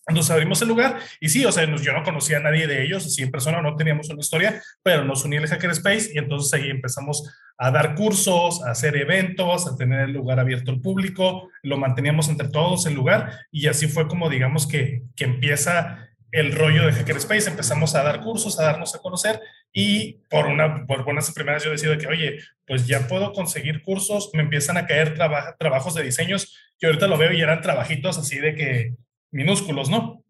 Nos 0.09 0.29
abrimos 0.31 0.61
el 0.61 0.67
lugar 0.67 0.99
y 1.19 1.29
sí, 1.29 1.45
o 1.45 1.51
sea, 1.51 1.65
yo 1.65 1.93
no 1.93 2.03
conocía 2.03 2.37
a 2.37 2.41
nadie 2.41 2.67
de 2.67 2.83
ellos, 2.83 3.05
así 3.05 3.21
en 3.21 3.31
persona 3.31 3.61
no 3.61 3.75
teníamos 3.75 4.09
una 4.09 4.19
historia, 4.19 4.61
pero 4.83 5.05
nos 5.05 5.23
uní 5.25 5.37
el 5.37 5.47
Hackerspace 5.47 6.11
y 6.13 6.17
entonces 6.17 6.53
ahí 6.53 6.69
empezamos 6.69 7.23
a 7.57 7.71
dar 7.71 7.93
cursos, 7.93 8.63
a 8.63 8.71
hacer 8.71 8.97
eventos, 8.97 9.67
a 9.67 9.75
tener 9.75 10.01
el 10.01 10.13
lugar 10.13 10.39
abierto 10.39 10.71
al 10.71 10.81
público, 10.81 11.49
lo 11.61 11.77
manteníamos 11.77 12.29
entre 12.29 12.49
todos 12.49 12.85
el 12.87 12.95
lugar 12.95 13.31
y 13.51 13.67
así 13.67 13.87
fue 13.87 14.07
como 14.07 14.29
digamos 14.29 14.67
que, 14.67 15.03
que 15.15 15.25
empieza 15.25 16.07
el 16.31 16.55
rollo 16.55 16.85
de 16.85 16.93
Hackerspace, 16.93 17.49
empezamos 17.49 17.93
a 17.93 18.03
dar 18.03 18.21
cursos, 18.21 18.59
a 18.59 18.63
darnos 18.63 18.95
a 18.95 18.99
conocer 18.99 19.39
y 19.73 20.13
por 20.29 20.47
una 20.47 20.85
por 20.87 21.03
buenas 21.03 21.31
primeras 21.31 21.63
yo 21.63 21.71
decido 21.71 21.97
que, 21.97 22.07
oye, 22.07 22.39
pues 22.65 22.87
ya 22.87 23.07
puedo 23.07 23.33
conseguir 23.33 23.83
cursos, 23.83 24.31
me 24.33 24.41
empiezan 24.41 24.77
a 24.77 24.87
caer 24.87 25.13
trabajos 25.59 25.93
de 25.93 26.03
diseños 26.03 26.57
que 26.79 26.87
ahorita 26.87 27.07
lo 27.07 27.17
veo 27.17 27.33
y 27.33 27.41
eran 27.41 27.61
trabajitos 27.61 28.17
así 28.17 28.39
de 28.39 28.55
que 28.55 28.95
minúsculos, 29.31 29.89
¿no? 29.89 30.23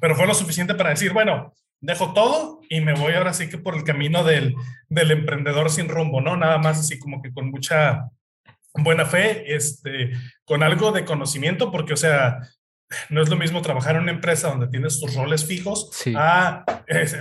Pero 0.00 0.14
fue 0.14 0.26
lo 0.26 0.34
suficiente 0.34 0.74
para 0.74 0.90
decir, 0.90 1.12
bueno, 1.12 1.54
dejo 1.80 2.12
todo 2.12 2.60
y 2.68 2.80
me 2.80 2.94
voy 2.94 3.14
ahora 3.14 3.32
sí 3.32 3.48
que 3.48 3.58
por 3.58 3.74
el 3.74 3.84
camino 3.84 4.24
del, 4.24 4.54
del 4.88 5.10
emprendedor 5.10 5.70
sin 5.70 5.88
rumbo, 5.88 6.20
¿no? 6.20 6.36
Nada 6.36 6.58
más 6.58 6.80
así 6.80 6.98
como 6.98 7.22
que 7.22 7.32
con 7.32 7.50
mucha 7.50 8.10
buena 8.74 9.06
fe, 9.06 9.54
este, 9.54 10.12
con 10.44 10.62
algo 10.62 10.92
de 10.92 11.04
conocimiento, 11.04 11.70
porque, 11.70 11.92
o 11.92 11.96
sea, 11.96 12.40
no 13.08 13.22
es 13.22 13.28
lo 13.28 13.36
mismo 13.36 13.62
trabajar 13.62 13.96
en 13.96 14.02
una 14.02 14.12
empresa 14.12 14.48
donde 14.48 14.68
tienes 14.68 15.00
tus 15.00 15.14
roles 15.14 15.44
fijos 15.46 15.90
a, 16.16 16.64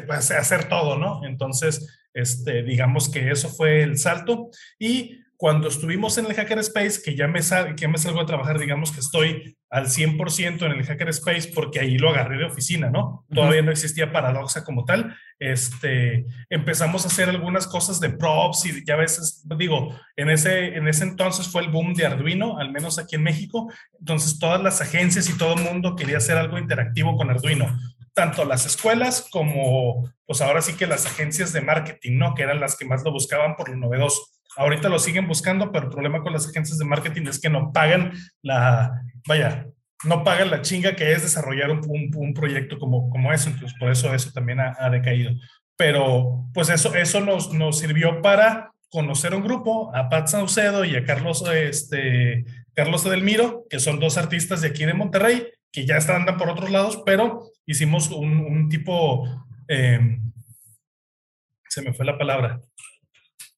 pues, 0.08 0.32
a, 0.32 0.40
hacer 0.40 0.68
todo, 0.68 0.98
¿no? 0.98 1.26
Entonces, 1.26 2.00
este, 2.14 2.64
digamos 2.64 3.10
que 3.10 3.32
eso 3.32 3.50
fue 3.50 3.84
el 3.84 3.98
salto 3.98 4.50
y 4.80 5.23
cuando 5.38 5.68
estuvimos 5.68 6.18
en 6.18 6.26
el 6.26 6.34
Hackerspace, 6.34 7.02
que 7.04 7.16
ya 7.16 7.28
me, 7.28 7.42
sal, 7.42 7.76
que 7.76 7.88
me 7.88 7.98
salgo 7.98 8.22
a 8.22 8.26
trabajar, 8.26 8.60
digamos 8.60 8.92
que 8.92 9.00
estoy 9.00 9.58
al 9.70 9.88
100% 9.88 10.66
en 10.66 10.72
el 10.72 10.86
Hackerspace 10.86 11.52
porque 11.54 11.80
ahí 11.80 11.98
lo 11.98 12.10
agarré 12.10 12.38
de 12.38 12.46
oficina, 12.46 12.90
¿no? 12.90 13.26
Todavía 13.34 13.64
no 13.64 13.72
existía 13.72 14.12
Paradoxa 14.12 14.64
como 14.64 14.86
tal. 14.86 15.16
Este, 15.40 16.26
empezamos 16.50 17.04
a 17.04 17.08
hacer 17.08 17.28
algunas 17.28 17.68
cosas 17.68 18.00
de 18.00 18.12
props 18.12 18.68
y 18.68 18.86
ya 18.86 18.94
a 18.94 18.98
veces, 18.98 19.44
digo, 19.58 19.98
en 20.16 20.30
ese, 20.30 20.76
en 20.76 20.88
ese 20.88 21.04
entonces 21.04 21.48
fue 21.48 21.64
el 21.64 21.72
boom 21.72 21.94
de 21.94 22.06
Arduino, 22.06 22.60
al 22.60 22.72
menos 22.72 23.00
aquí 23.00 23.16
en 23.16 23.24
México. 23.24 23.72
Entonces 24.00 24.38
todas 24.40 24.62
las 24.62 24.80
agencias 24.80 25.30
y 25.30 25.38
todo 25.38 25.56
el 25.56 25.64
mundo 25.64 25.96
quería 25.96 26.18
hacer 26.18 26.38
algo 26.38 26.58
interactivo 26.58 27.18
con 27.18 27.30
Arduino 27.32 27.76
tanto 28.14 28.46
las 28.46 28.66
escuelas 28.66 29.28
como, 29.32 30.08
pues 30.26 30.42
ahora 30.42 30.62
sí 30.62 30.74
que 30.74 30.88
las 30.88 31.06
agencias 31.06 31.52
de 31.52 31.62
marketing, 31.62 32.18
¿no? 32.18 32.36
Que 32.36 32.44
eran 32.44 32.60
las 32.60 32.78
que 32.78 32.86
más 32.86 33.04
lo 33.04 33.12
buscaban 33.12 33.56
por 33.56 33.70
lo 33.70 33.76
novedoso. 33.76 34.22
Ahorita 34.56 34.90
lo 34.90 35.00
siguen 35.00 35.28
buscando, 35.28 35.72
pero 35.72 35.86
el 35.86 35.92
problema 35.92 36.22
con 36.22 36.34
las 36.34 36.48
agencias 36.48 36.78
de 36.78 36.86
marketing 36.86 37.28
es 37.28 37.40
que 37.40 37.50
no 37.50 37.72
pagan 37.72 38.14
la, 38.42 39.02
vaya, 39.28 39.68
no 40.04 40.24
pagan 40.24 40.52
la 40.52 40.62
chinga 40.62 40.96
que 40.96 41.12
es 41.12 41.24
desarrollar 41.24 41.72
un, 41.72 42.12
un, 42.16 42.34
proyecto 42.34 42.78
como, 42.78 43.10
como 43.10 43.34
eso. 43.34 43.50
Entonces, 43.50 43.78
por 43.80 43.92
eso 43.92 44.14
eso 44.14 44.32
también 44.32 44.60
ha, 44.60 44.90
decaído. 44.90 45.32
Pero, 45.76 46.46
pues 46.54 46.70
eso, 46.70 46.94
eso 46.96 47.22
nos, 47.22 47.54
nos 47.54 47.80
sirvió 47.80 48.22
para 48.22 48.72
conocer 48.90 49.34
un 49.34 49.44
grupo, 49.44 49.94
a 49.96 50.08
Pat 50.08 50.28
Saucedo 50.28 50.86
y 50.86 50.96
a 50.96 51.04
Carlos, 51.04 51.44
este, 51.52 52.46
Carlos 52.76 53.06
Edelmiro, 53.06 53.66
que 53.68 53.80
son 53.80 54.00
dos 54.00 54.18
artistas 54.18 54.62
de 54.62 54.68
aquí 54.68 54.86
de 54.86 54.94
Monterrey, 54.94 55.48
que 55.72 55.88
ya 55.88 55.98
están 55.98 56.18
andan 56.18 56.38
por 56.38 56.50
otros 56.50 56.70
lados, 56.70 57.02
pero 57.04 57.50
hicimos 57.66 58.12
un, 58.12 58.40
un 58.42 58.70
tipo, 58.70 59.28
eh, 59.68 60.20
se 61.68 61.82
me 61.82 61.94
fue 61.94 62.06
la 62.06 62.20
palabra, 62.20 62.62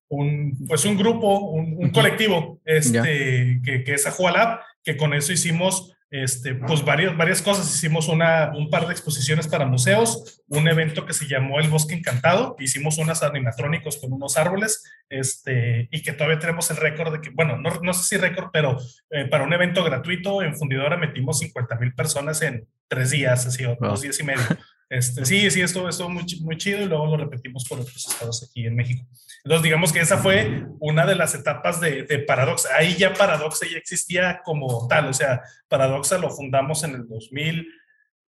un, 0.09 0.65
pues 0.67 0.85
un 0.85 0.97
grupo, 0.97 1.39
un, 1.39 1.89
colectivo 1.89 2.59
este, 2.65 3.61
que, 3.63 3.83
que 3.83 3.93
es 3.93 4.05
Ajualab, 4.05 4.59
que 4.83 4.97
con 4.97 5.13
eso 5.13 5.33
hicimos 5.33 5.95
este, 6.11 6.55
pues 6.55 6.85
varias, 6.85 7.17
varias 7.17 7.41
cosas. 7.41 7.73
Hicimos 7.73 8.07
una, 8.07 8.51
un 8.55 8.69
par 8.69 8.85
de 8.87 8.93
exposiciones 8.93 9.47
para 9.47 9.65
museos, 9.65 10.41
un 10.47 10.67
evento 10.67 11.05
que 11.05 11.13
se 11.13 11.27
llamó 11.27 11.59
El 11.59 11.69
Bosque 11.69 11.95
Encantado, 11.95 12.55
hicimos 12.59 12.97
unos 12.97 13.21
animatrónicos 13.23 13.97
con 13.97 14.13
unos 14.13 14.37
árboles, 14.37 14.83
este, 15.09 15.89
y 15.91 16.03
que 16.03 16.13
todavía 16.13 16.39
tenemos 16.39 16.69
el 16.71 16.77
récord 16.77 17.11
de 17.11 17.21
que, 17.21 17.31
bueno, 17.31 17.57
no, 17.57 17.69
no 17.81 17.93
sé 17.93 18.03
si 18.03 18.17
récord, 18.17 18.49
pero 18.53 18.77
eh, 19.09 19.25
para 19.25 19.43
un 19.43 19.53
evento 19.53 19.83
gratuito 19.83 20.41
en 20.41 20.55
Fundidora 20.55 20.95
metimos 20.95 21.39
50 21.39 21.75
mil 21.77 21.93
personas 21.93 22.41
en 22.41 22.67
tres 22.87 23.11
días, 23.11 23.45
así, 23.45 23.65
o 23.65 23.75
dos 23.79 24.01
días 24.01 24.19
y 24.19 24.23
medio. 24.23 24.41
Este, 24.95 25.25
sí, 25.25 25.51
sí, 25.51 25.61
esto 25.61 25.89
estuvo 25.89 26.09
muy, 26.09 26.23
muy 26.41 26.57
chido 26.57 26.81
y 26.81 26.85
luego 26.85 27.05
lo 27.05 27.17
repetimos 27.17 27.65
por 27.67 27.81
otros 27.81 28.07
estados 28.07 28.47
aquí 28.47 28.65
en 28.65 28.77
México. 28.77 29.05
Entonces, 29.43 29.63
digamos 29.63 29.91
que 29.91 29.99
esa 29.99 30.19
fue 30.19 30.65
una 30.79 31.05
de 31.05 31.15
las 31.15 31.35
etapas 31.35 31.81
de, 31.81 32.03
de 32.03 32.19
Paradoxa. 32.19 32.69
Ahí 32.77 32.95
ya 32.95 33.13
Paradoxa 33.13 33.65
ya 33.69 33.77
existía 33.77 34.41
como 34.45 34.87
tal, 34.87 35.07
o 35.07 35.13
sea, 35.13 35.41
Paradoxa 35.67 36.17
lo 36.17 36.29
fundamos 36.29 36.83
en 36.85 36.95
el 36.95 37.07
2000, 37.09 37.67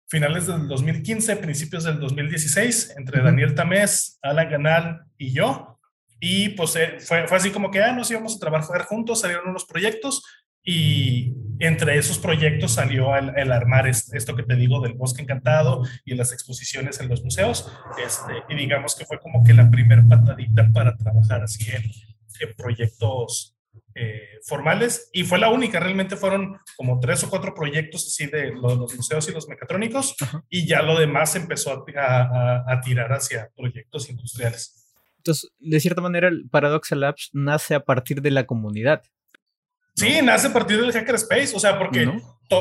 finales 0.07 0.47
del 0.47 0.67
2015, 0.67 1.35
principios 1.35 1.83
del 1.83 1.99
2016, 1.99 2.95
entre 2.97 3.21
Daniel 3.21 3.53
Tamés, 3.53 4.17
Alan 4.23 4.49
Ganal 4.49 5.05
y 5.19 5.33
yo. 5.33 5.79
Y 6.19 6.49
pues 6.49 6.75
eh, 6.77 6.97
fue, 6.99 7.27
fue 7.27 7.37
así 7.37 7.51
como 7.51 7.69
que, 7.69 7.83
ah, 7.83 7.91
nos 7.91 8.09
íbamos 8.09 8.37
a 8.37 8.39
trabajar 8.39 8.85
juntos, 8.85 9.21
salieron 9.21 9.49
unos 9.49 9.65
proyectos 9.65 10.23
y 10.65 11.31
entre 11.59 11.97
esos 11.97 12.17
proyectos 12.17 12.73
salió 12.73 13.15
el, 13.15 13.51
armar 13.51 13.87
esto 13.87 14.35
que 14.35 14.43
te 14.43 14.55
digo 14.55 14.81
del 14.81 14.93
bosque 14.93 15.21
encantado 15.21 15.83
y 16.03 16.15
las 16.15 16.33
exposiciones 16.33 16.99
en 16.99 17.07
los 17.07 17.23
museos. 17.23 17.71
Este, 18.03 18.33
y 18.49 18.55
digamos 18.55 18.95
que 18.95 19.05
fue 19.05 19.19
como 19.19 19.43
que 19.43 19.53
la 19.53 19.69
primer 19.69 20.03
patadita 20.07 20.67
para 20.73 20.97
trabajar 20.97 21.43
así 21.43 21.69
en, 21.71 21.83
proyectos 22.57 23.55
eh, 23.93 24.39
formales. 24.45 25.09
Y 25.13 25.23
fue 25.23 25.39
la 25.39 25.49
única, 25.49 25.79
realmente 25.79 26.17
fueron 26.17 26.57
como 26.75 26.99
tres 26.99 27.23
o 27.23 27.29
cuatro 27.29 27.53
proyectos 27.53 28.07
así 28.07 28.25
de 28.25 28.51
los, 28.51 28.93
museos 28.93 29.29
y 29.29 29.31
los 29.31 29.47
mecatrónicos. 29.47 30.15
Y 30.49 30.65
ya 30.67 30.81
lo 30.81 30.99
demás 30.99 31.35
empezó 31.35 31.71
a, 31.95 32.63
a 32.67 32.81
tirar 32.81 33.13
hacia 33.13 33.49
proyectos 33.55 34.09
industriales. 34.09 34.91
Entonces, 35.17 35.49
de 35.59 35.79
cierta 35.79 36.01
manera, 36.01 36.27
el 36.27 36.49
Paradox 36.49 36.91
Labs 36.91 37.29
nace 37.33 37.75
a 37.75 37.85
partir 37.85 38.21
de 38.21 38.31
la 38.31 38.45
comunidad. 38.45 39.03
Sí, 39.95 40.19
nace 40.21 40.47
a 40.47 40.53
partir 40.53 40.79
del 40.79 40.91
Hackerspace, 40.91 41.55
o 41.55 41.59
sea, 41.59 41.79
porque, 41.79 42.05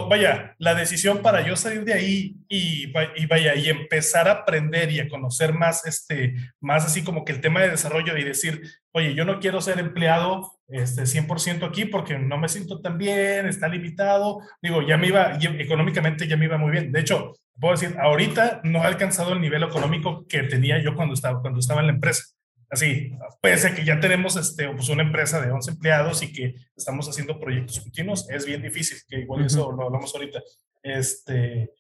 vaya, 0.09 0.55
la 0.59 0.75
decisión 0.77 1.19
para 1.21 1.45
yo 1.45 1.57
salir 1.57 1.85
de 1.85 1.93
ahí 1.93 2.37
y, 2.49 2.87
vaya, 2.93 3.57
y 3.57 3.69
empezar 3.69 4.29
a 4.29 4.33
aprender 4.33 4.93
y 4.93 5.01
a 5.01 5.09
conocer 5.09 5.53
más, 5.53 5.85
este, 5.85 6.37
más 6.61 6.87
así 6.87 7.03
como 7.03 7.25
que 7.25 7.33
el 7.33 7.41
tema 7.41 7.61
de 7.61 7.71
desarrollo 7.71 8.17
y 8.17 8.23
decir, 8.23 8.63
oye, 8.93 9.15
yo 9.15 9.25
no 9.25 9.41
quiero 9.41 9.61
ser 9.61 9.81
empleado 9.81 10.53
este, 10.69 11.03
100% 11.03 11.67
aquí 11.67 11.87
porque 11.87 12.21
no 12.21 12.39
me 12.39 12.49
siento 12.49 12.81
tan 12.81 12.99
bien, 12.99 13.47
está 13.47 13.67
limitado, 13.67 14.39
digo, 14.63 14.83
ya 14.83 14.97
me 14.97 15.09
iba, 15.09 15.37
económicamente 15.59 16.29
ya 16.29 16.37
me 16.37 16.45
iba 16.45 16.57
muy 16.57 16.71
bien. 16.71 16.93
De 16.93 17.01
hecho, 17.01 17.33
puedo 17.59 17.75
decir, 17.75 17.97
ahorita 17.99 18.61
no 18.63 18.79
he 18.79 18.87
alcanzado 18.87 19.33
el 19.33 19.41
nivel 19.41 19.65
económico 19.65 20.25
que 20.29 20.45
tenía 20.45 20.81
yo 20.81 20.95
cuando 20.95 21.15
estaba, 21.15 21.41
cuando 21.41 21.59
estaba 21.59 21.81
en 21.81 21.89
la 21.89 21.95
empresa 21.95 22.27
así, 22.75 23.13
pese 23.41 23.69
a 23.69 23.75
que 23.75 23.85
ya 23.85 23.99
tenemos 23.99 24.37
este, 24.37 24.69
pues 24.69 24.89
una 24.89 25.03
empresa 25.03 25.41
de 25.41 25.51
11 25.51 25.71
empleados 25.73 26.23
y 26.23 26.33
que 26.33 26.55
estamos 26.77 27.09
haciendo 27.09 27.41
proyectos 27.41 27.81
continuos, 27.81 28.29
es 28.31 28.45
bien 28.45 28.63
difícil, 28.63 28.99
que 29.09 29.21
igual 29.21 29.47
eso 29.47 29.73
lo 29.73 29.85
hablamos 29.85 30.15
ahorita. 30.15 30.43
Este, 30.83 31.71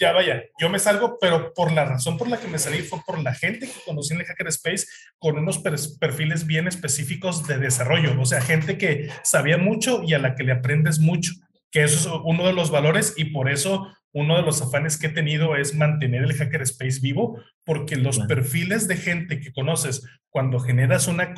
ya 0.00 0.12
vaya, 0.12 0.42
yo 0.58 0.68
me 0.68 0.78
salgo, 0.78 1.16
pero 1.20 1.52
por 1.54 1.72
la 1.72 1.84
razón 1.84 2.18
por 2.18 2.28
la 2.28 2.40
que 2.40 2.48
me 2.48 2.58
salí 2.58 2.82
fue 2.82 3.00
por 3.06 3.20
la 3.22 3.34
gente 3.34 3.66
que 3.66 3.80
conocí 3.84 4.14
en 4.14 4.20
el 4.20 4.26
Hackerspace 4.26 4.86
con 5.18 5.38
unos 5.38 5.62
perfiles 6.00 6.46
bien 6.46 6.66
específicos 6.66 7.46
de 7.46 7.58
desarrollo, 7.58 8.20
o 8.20 8.24
sea, 8.24 8.40
gente 8.40 8.78
que 8.78 9.10
sabía 9.22 9.58
mucho 9.58 10.02
y 10.02 10.14
a 10.14 10.18
la 10.18 10.34
que 10.34 10.44
le 10.44 10.52
aprendes 10.52 10.98
mucho, 10.98 11.32
que 11.70 11.84
eso 11.84 11.98
es 11.98 12.20
uno 12.24 12.46
de 12.46 12.52
los 12.52 12.70
valores 12.70 13.14
y 13.16 13.26
por 13.26 13.50
eso 13.50 13.86
uno 14.12 14.36
de 14.36 14.42
los 14.42 14.60
afanes 14.60 14.98
que 14.98 15.06
he 15.06 15.10
tenido 15.10 15.56
es 15.56 15.74
mantener 15.74 16.22
el 16.22 16.34
Hackerspace 16.34 17.00
vivo, 17.00 17.42
porque 17.64 17.96
los 17.96 18.18
perfiles 18.20 18.86
de 18.88 18.96
gente 18.96 19.40
que 19.40 19.52
conoces 19.52 20.06
cuando 20.28 20.60
generas 20.60 21.08
una, 21.08 21.34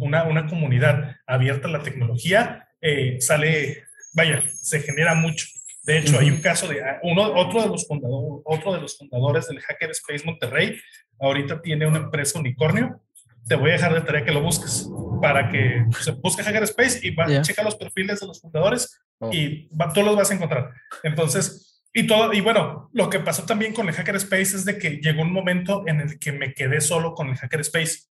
una, 0.00 0.24
una 0.24 0.46
comunidad 0.46 1.16
abierta 1.26 1.68
a 1.68 1.70
la 1.70 1.82
tecnología, 1.82 2.68
eh, 2.80 3.20
sale, 3.20 3.84
vaya, 4.14 4.42
se 4.48 4.80
genera 4.80 5.14
mucho. 5.14 5.46
De 5.84 5.98
hecho, 5.98 6.18
hay 6.18 6.30
un 6.30 6.40
caso 6.40 6.68
de 6.68 6.82
ah, 6.82 7.00
uno, 7.02 7.32
otro 7.34 7.62
de 7.62 7.68
los 7.68 7.86
fundadores, 7.86 8.42
otro 8.44 8.74
de 8.74 8.80
los 8.80 8.98
fundadores 8.98 9.48
del 9.48 9.60
Hackerspace 9.60 10.24
Monterrey, 10.24 10.78
ahorita 11.18 11.62
tiene 11.62 11.86
una 11.86 11.98
empresa 11.98 12.38
unicornio. 12.38 13.00
Te 13.48 13.54
voy 13.54 13.70
a 13.70 13.72
dejar 13.74 13.94
de 13.94 14.02
tarea 14.02 14.24
que 14.24 14.32
lo 14.32 14.42
busques 14.42 14.88
para 15.20 15.50
que 15.50 15.84
se 16.00 16.12
busque 16.12 16.42
Hackerspace 16.42 17.00
y 17.06 17.14
va, 17.14 17.42
checa 17.42 17.62
los 17.62 17.76
perfiles 17.76 18.20
de 18.20 18.26
los 18.26 18.40
fundadores 18.40 19.00
oh. 19.18 19.30
y 19.32 19.68
va, 19.68 19.92
tú 19.92 20.02
los 20.02 20.16
vas 20.16 20.30
a 20.30 20.34
encontrar. 20.34 20.70
Entonces, 21.02 21.69
y 21.92 22.06
todo, 22.06 22.32
y 22.32 22.40
bueno, 22.40 22.88
lo 22.92 23.10
que 23.10 23.20
pasó 23.20 23.44
también 23.44 23.72
con 23.72 23.88
el 23.88 23.94
Hackerspace 23.94 24.56
es 24.56 24.64
de 24.64 24.78
que 24.78 25.00
llegó 25.02 25.22
un 25.22 25.32
momento 25.32 25.84
en 25.86 26.00
el 26.00 26.18
que 26.18 26.32
me 26.32 26.54
quedé 26.54 26.80
solo 26.80 27.14
con 27.14 27.28
el 27.28 27.36
Hackerspace, 27.36 28.10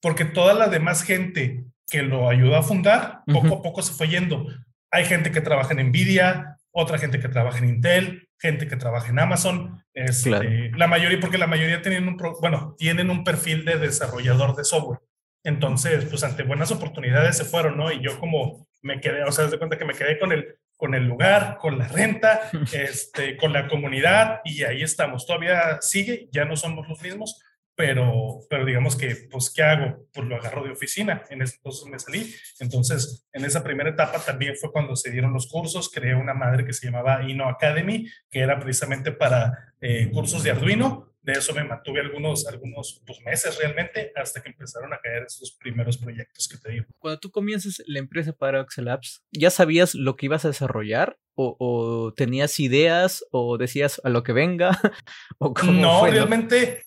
porque 0.00 0.24
toda 0.24 0.54
la 0.54 0.68
demás 0.68 1.02
gente 1.02 1.64
que 1.86 2.02
lo 2.02 2.28
ayudó 2.28 2.56
a 2.56 2.62
fundar, 2.62 3.20
poco 3.26 3.56
a 3.56 3.62
poco 3.62 3.82
se 3.82 3.92
fue 3.92 4.08
yendo. 4.08 4.46
Hay 4.90 5.04
gente 5.04 5.30
que 5.30 5.40
trabaja 5.40 5.74
en 5.74 5.88
Nvidia, 5.88 6.56
otra 6.72 6.98
gente 6.98 7.20
que 7.20 7.28
trabaja 7.28 7.58
en 7.58 7.68
Intel, 7.68 8.28
gente 8.38 8.66
que 8.66 8.76
trabaja 8.76 9.10
en 9.10 9.18
Amazon, 9.18 9.84
este, 9.92 10.70
la 10.76 10.86
mayoría, 10.86 11.20
porque 11.20 11.38
la 11.38 11.46
mayoría 11.46 11.82
tienen 11.82 12.08
un, 12.08 12.16
bueno, 12.40 12.74
tienen 12.78 13.10
un 13.10 13.22
perfil 13.22 13.64
de 13.64 13.78
desarrollador 13.78 14.56
de 14.56 14.64
software. 14.64 15.00
Entonces, 15.44 16.04
pues 16.06 16.22
ante 16.24 16.42
buenas 16.42 16.70
oportunidades 16.70 17.36
se 17.36 17.44
fueron, 17.44 17.76
¿no? 17.76 17.92
Y 17.92 18.02
yo 18.02 18.18
como 18.18 18.66
me 18.82 19.00
quedé, 19.00 19.24
o 19.24 19.32
sea, 19.32 19.46
de 19.46 19.58
cuenta 19.58 19.78
que 19.78 19.84
me 19.84 19.94
quedé 19.94 20.18
con 20.18 20.32
el, 20.32 20.56
con 20.80 20.94
el 20.94 21.06
lugar, 21.06 21.58
con 21.58 21.78
la 21.78 21.86
renta, 21.86 22.50
este, 22.72 23.36
con 23.36 23.52
la 23.52 23.68
comunidad 23.68 24.40
y 24.44 24.64
ahí 24.64 24.82
estamos. 24.82 25.26
Todavía 25.26 25.78
sigue, 25.82 26.28
ya 26.32 26.46
no 26.46 26.56
somos 26.56 26.88
los 26.88 27.02
mismos, 27.02 27.42
pero, 27.74 28.40
pero 28.48 28.64
digamos 28.64 28.96
que, 28.96 29.28
pues, 29.30 29.52
¿qué 29.54 29.62
hago? 29.62 30.06
Pues 30.12 30.26
lo 30.26 30.36
agarro 30.36 30.64
de 30.64 30.70
oficina. 30.70 31.22
En 31.28 31.42
ese 31.42 31.56
entonces 31.56 31.86
me 31.86 31.98
salí. 31.98 32.34
Entonces, 32.60 33.26
en 33.32 33.44
esa 33.44 33.62
primera 33.62 33.90
etapa 33.90 34.18
también 34.18 34.56
fue 34.56 34.72
cuando 34.72 34.96
se 34.96 35.10
dieron 35.10 35.34
los 35.34 35.46
cursos. 35.46 35.90
Creé 35.90 36.14
una 36.14 36.34
madre 36.34 36.64
que 36.64 36.72
se 36.72 36.86
llamaba 36.86 37.22
Inno 37.28 37.48
Academy, 37.48 38.06
que 38.30 38.40
era 38.40 38.58
precisamente 38.58 39.12
para 39.12 39.74
eh, 39.80 40.10
cursos 40.10 40.42
de 40.42 40.50
Arduino 40.50 41.09
de 41.22 41.32
eso 41.32 41.52
me 41.54 41.64
mantuve 41.64 42.00
algunos, 42.00 42.46
algunos 42.46 43.02
pues, 43.06 43.20
meses 43.22 43.58
realmente 43.58 44.12
hasta 44.16 44.42
que 44.42 44.50
empezaron 44.50 44.92
a 44.92 44.98
caer 44.98 45.24
esos 45.24 45.56
primeros 45.58 45.98
proyectos 45.98 46.48
que 46.48 46.58
te 46.58 46.72
digo. 46.72 46.86
Cuando 46.98 47.20
tú 47.20 47.30
comienzas 47.30 47.82
la 47.86 47.98
empresa 47.98 48.32
para 48.32 48.66
Labs, 48.76 49.22
¿ya 49.30 49.50
sabías 49.50 49.94
lo 49.94 50.16
que 50.16 50.26
ibas 50.26 50.44
a 50.44 50.48
desarrollar? 50.48 51.18
¿O, 51.42 52.12
tenías 52.16 52.60
ideas? 52.60 53.24
¿O 53.30 53.56
decías 53.56 54.00
a 54.04 54.10
lo 54.10 54.22
que 54.22 54.32
venga? 54.32 54.78
¿O 55.38 55.54
no, 55.64 56.06
realmente, 56.06 56.84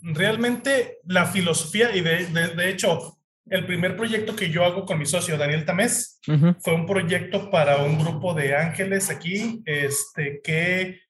realmente 0.00 0.98
la 1.04 1.26
filosofía, 1.26 1.94
y 1.96 2.02
de, 2.02 2.26
de, 2.26 2.70
hecho, 2.70 3.18
el 3.46 3.66
primer 3.66 3.96
proyecto 3.96 4.36
que 4.36 4.50
yo 4.50 4.64
hago 4.64 4.84
con 4.84 4.98
mi 4.98 5.06
socio 5.06 5.36
Daniel 5.36 5.64
Tamés 5.64 6.20
fue 6.60 6.74
un 6.74 6.86
proyecto 6.86 7.50
para 7.50 7.78
un 7.78 7.98
grupo 7.98 8.32
de 8.32 8.54
ángeles 8.54 9.10
aquí, 9.10 9.60
este, 9.66 10.40
que 10.42 11.00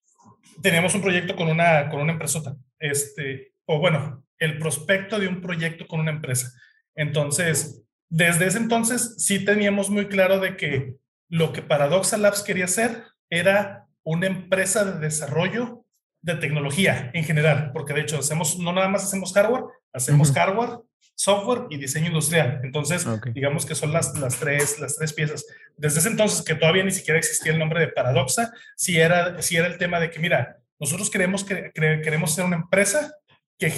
teníamos 0.63 0.95
un 0.95 1.03
proyecto 1.03 1.37
con 1.37 1.49
una, 1.49 1.89
con 1.89 2.01
una 2.01 2.13
empresota, 2.13 2.57
este, 2.79 3.55
o 3.67 3.79
bueno, 3.79 4.25
el 4.39 4.59
prospecto 4.59 5.19
de 5.19 5.29
un 5.29 5.41
proyecto 5.41 5.87
con 5.87 6.01
una 6.01 6.11
empresa. 6.11 6.53
Entonces, 6.95 7.83
desde 8.09 8.47
ese 8.47 8.59
entonces 8.59 9.15
sí 9.19 9.45
teníamos 9.45 9.91
muy 9.91 10.07
claro 10.07 10.39
de 10.39 10.57
que 10.57 10.97
lo 11.29 11.53
que 11.53 11.63
Paradoxa 11.63 12.17
Labs 12.17 12.43
quería 12.43 12.67
hacer 12.67 13.05
era 13.31 13.87
una 14.05 14.27
empresa 14.27 14.85
de 14.85 15.01
desarrollo 15.01 15.84
de 16.25 16.37
tecnología 16.37 17.11
en 17.13 17.23
general, 17.23 17.71
porque 17.75 17.93
de 17.93 18.01
hecho 18.01 18.19
hacemos, 18.19 18.59
no 18.59 18.73
nada 18.73 18.89
más 18.89 19.05
hacemos 19.05 19.35
hardware, 19.35 19.65
hacemos 19.93 20.33
hardware, 20.33 20.81
software 21.15 21.67
y 21.69 21.77
diseño 21.77 22.07
industrial. 22.07 22.61
Entonces, 22.65 23.07
digamos 23.35 23.67
que 23.67 23.75
son 23.75 23.93
las, 23.93 24.19
las, 24.19 24.41
tres, 24.41 24.81
las 24.81 24.97
tres 24.97 25.13
piezas. 25.13 25.45
Desde 25.77 26.01
ese 26.01 26.09
entonces, 26.09 26.43
que 26.43 26.55
todavía 26.55 26.83
ni 26.83 26.93
siquiera 26.93 27.19
existía 27.19 27.53
el 27.53 27.59
nombre 27.59 27.81
de 27.81 27.89
Paradoxa, 27.89 28.55
si 28.75 28.99
era, 28.99 29.41
si 29.43 29.57
era 29.57 29.67
el 29.67 29.77
tema 29.77 30.01
de 30.01 30.11
que, 30.11 30.19
mira, 30.19 30.57
nosotros 30.81 31.11
queremos, 31.11 31.45
que, 31.45 31.71
queremos 31.75 32.35
ser 32.35 32.47
una 32.47 32.57
empresa 32.57 33.13
que, 33.59 33.71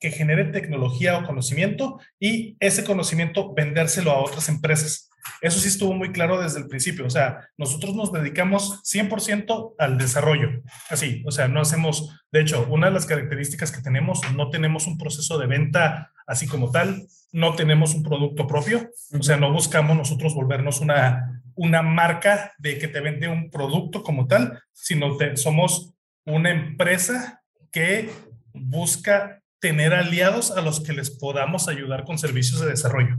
que 0.00 0.10
genere 0.10 0.46
tecnología 0.46 1.16
o 1.16 1.24
conocimiento 1.24 2.00
y 2.18 2.56
ese 2.58 2.82
conocimiento 2.82 3.54
vendérselo 3.54 4.10
a 4.10 4.20
otras 4.20 4.48
empresas. 4.48 5.10
Eso 5.40 5.60
sí 5.60 5.68
estuvo 5.68 5.92
muy 5.92 6.12
claro 6.12 6.40
desde 6.40 6.60
el 6.60 6.68
principio. 6.68 7.06
O 7.06 7.10
sea, 7.10 7.48
nosotros 7.56 7.94
nos 7.94 8.12
dedicamos 8.12 8.82
100% 8.84 9.74
al 9.78 9.98
desarrollo. 9.98 10.62
Así, 10.88 11.22
o 11.26 11.30
sea, 11.30 11.48
no 11.48 11.60
hacemos, 11.60 12.10
de 12.32 12.40
hecho, 12.40 12.66
una 12.68 12.86
de 12.86 12.92
las 12.92 13.06
características 13.06 13.72
que 13.72 13.82
tenemos, 13.82 14.20
no 14.34 14.50
tenemos 14.50 14.86
un 14.86 14.98
proceso 14.98 15.38
de 15.38 15.46
venta 15.46 16.12
así 16.26 16.46
como 16.46 16.70
tal, 16.70 17.06
no 17.32 17.54
tenemos 17.54 17.94
un 17.94 18.02
producto 18.02 18.46
propio. 18.46 18.90
O 19.18 19.22
sea, 19.22 19.36
no 19.36 19.52
buscamos 19.52 19.96
nosotros 19.96 20.34
volvernos 20.34 20.80
una, 20.80 21.42
una 21.54 21.82
marca 21.82 22.52
de 22.58 22.78
que 22.78 22.88
te 22.88 23.00
vende 23.00 23.28
un 23.28 23.50
producto 23.50 24.02
como 24.02 24.26
tal, 24.26 24.62
sino 24.72 25.16
que 25.18 25.36
somos 25.36 25.94
una 26.24 26.50
empresa 26.50 27.42
que 27.70 28.10
busca 28.52 29.42
tener 29.60 29.94
aliados 29.94 30.50
a 30.50 30.60
los 30.60 30.80
que 30.80 30.92
les 30.92 31.10
podamos 31.10 31.68
ayudar 31.68 32.04
con 32.04 32.18
servicios 32.18 32.60
de 32.60 32.68
desarrollo. 32.68 33.16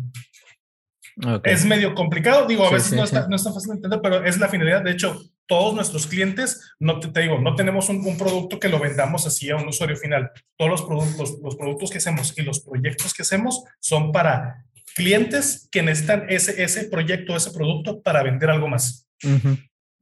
Es 1.44 1.64
medio 1.64 1.96
complicado, 1.96 2.46
digo, 2.46 2.68
a 2.68 2.72
veces 2.72 2.92
no, 2.92 3.04
está, 3.04 3.28
no, 3.28 3.38
fácil 3.38 3.70
de 3.70 3.76
entender, 3.76 4.00
pero 4.04 4.26
es 4.26 4.38
la 4.38 4.50
finalidad. 4.50 4.84
De 4.84 4.92
hecho, 4.92 5.22
todos 5.46 5.74
nuestros 5.74 6.08
clientes, 6.08 6.76
no 6.78 7.00
te, 7.00 7.22
digo, 7.22 7.40
no 7.40 7.56
tenemos 7.56 7.88
un, 7.88 8.18
producto 8.18 8.60
que 8.60 8.68
lo 8.68 8.80
vendamos 8.80 9.26
así 9.26 9.50
a 9.50 9.56
un 9.56 9.68
usuario 9.68 9.96
final. 9.96 10.32
Todos 10.58 10.72
los 10.72 10.82
productos, 10.82 11.38
los 11.42 11.56
productos 11.56 11.90
que 11.90 12.00
hacemos 12.00 12.38
y 12.38 12.42
los 12.42 12.60
proyectos 12.60 13.14
que 13.14 13.22
hacemos 13.22 13.64
son 13.80 14.12
para 14.12 14.66
clientes 14.96 15.70
que 15.72 15.84
necesitan 15.84 16.26
ese, 16.30 16.62
ese 16.62 16.86
proyecto, 16.86 17.36
ese 17.36 17.52
producto 17.52 18.02
para 18.02 18.22
vender 18.22 18.50
algo 18.50 18.68
más. 18.68 19.08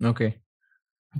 Ok. 0.03 0.21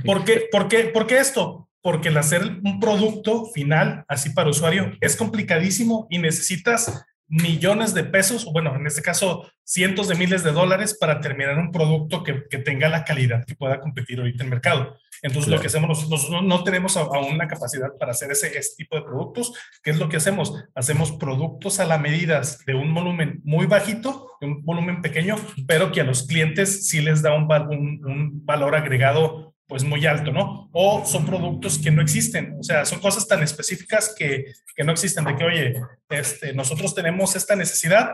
¿Por, 0.06 0.26
qué, 0.26 0.48
por, 0.52 0.68
qué, 0.68 0.86
¿Por 0.86 1.06
qué 1.06 1.20
esto? 1.20 1.70
Porque 1.82 2.10
el 2.10 2.18
hacer 2.18 2.42
un 2.64 2.80
producto 2.80 3.46
final 3.48 4.06
así 4.08 4.32
para 4.32 4.50
usuario 4.50 4.92
es 5.02 5.16
complicadísimo 5.16 6.08
y 6.10 6.18
necesitas 6.18 7.06
millones 7.34 7.96
de 7.96 8.04
pesos, 8.04 8.46
o 8.46 8.52
bueno, 8.52 8.76
en 8.76 8.86
este 8.86 9.02
caso 9.02 9.50
cientos 9.64 10.08
de 10.08 10.16
miles 10.16 10.44
de 10.44 10.52
dólares 10.52 10.96
para 11.00 11.20
terminar 11.20 11.58
un 11.58 11.72
producto 11.72 12.24
que, 12.24 12.44
que 12.48 12.60
tenga 12.60 12.90
la 12.90 13.04
calidad 13.04 13.44
que 13.46 13.56
pueda 13.56 13.80
competir 13.80 14.20
ahorita 14.20 14.44
en 14.44 14.48
el 14.48 14.52
mercado. 14.52 14.98
Entonces, 15.24 15.50
lo 15.50 15.60
que 15.60 15.68
hacemos 15.68 15.90
nosotros, 15.90 16.44
no 16.44 16.64
tenemos 16.64 16.98
aún 16.98 17.38
la 17.38 17.48
capacidad 17.48 17.88
para 17.98 18.12
hacer 18.12 18.30
ese, 18.32 18.58
ese, 18.58 18.76
tipo 18.78 18.98
de 18.98 19.04
productos. 19.04 19.54
¿Qué 19.82 19.92
es 19.92 19.98
lo 19.98 20.10
que 20.10 20.18
hacemos? 20.18 20.54
Hacemos 20.76 21.14
productos 21.14 21.80
a 21.80 21.86
la 21.86 21.98
medida 21.98 22.42
de 22.68 22.76
un 22.76 22.94
volumen 22.94 23.40
muy 23.46 23.66
bajito, 23.66 24.32
de 24.42 24.48
un 24.48 24.66
volumen 24.66 25.02
pequeño, 25.02 25.38
pero 25.66 25.94
que 25.94 26.02
a 26.02 26.04
los 26.04 26.24
clientes 26.24 26.88
sí 26.88 27.02
les 27.02 27.22
da 27.22 27.34
un, 27.34 27.50
un, 27.52 28.06
un 28.06 28.46
valor 28.46 28.76
agregado 28.76 29.53
pues 29.74 29.84
muy 29.84 30.06
alto, 30.06 30.32
¿no? 30.32 30.70
O 30.72 31.04
son 31.04 31.26
productos 31.26 31.80
que 31.80 31.90
no 31.90 32.04
existen, 32.04 32.58
o 32.60 32.64
sea, 32.64 32.86
son 32.86 33.00
cosas 33.00 33.28
tan 33.28 33.42
específicas 33.42 34.14
que, 34.16 34.54
que 34.76 34.84
no 34.84 34.92
existen, 34.92 35.26
de 35.26 35.36
que, 35.36 35.44
oye, 35.44 35.82
este, 36.12 36.54
nosotros 36.54 36.94
tenemos 36.94 37.36
esta 37.36 37.56
necesidad, 37.56 38.14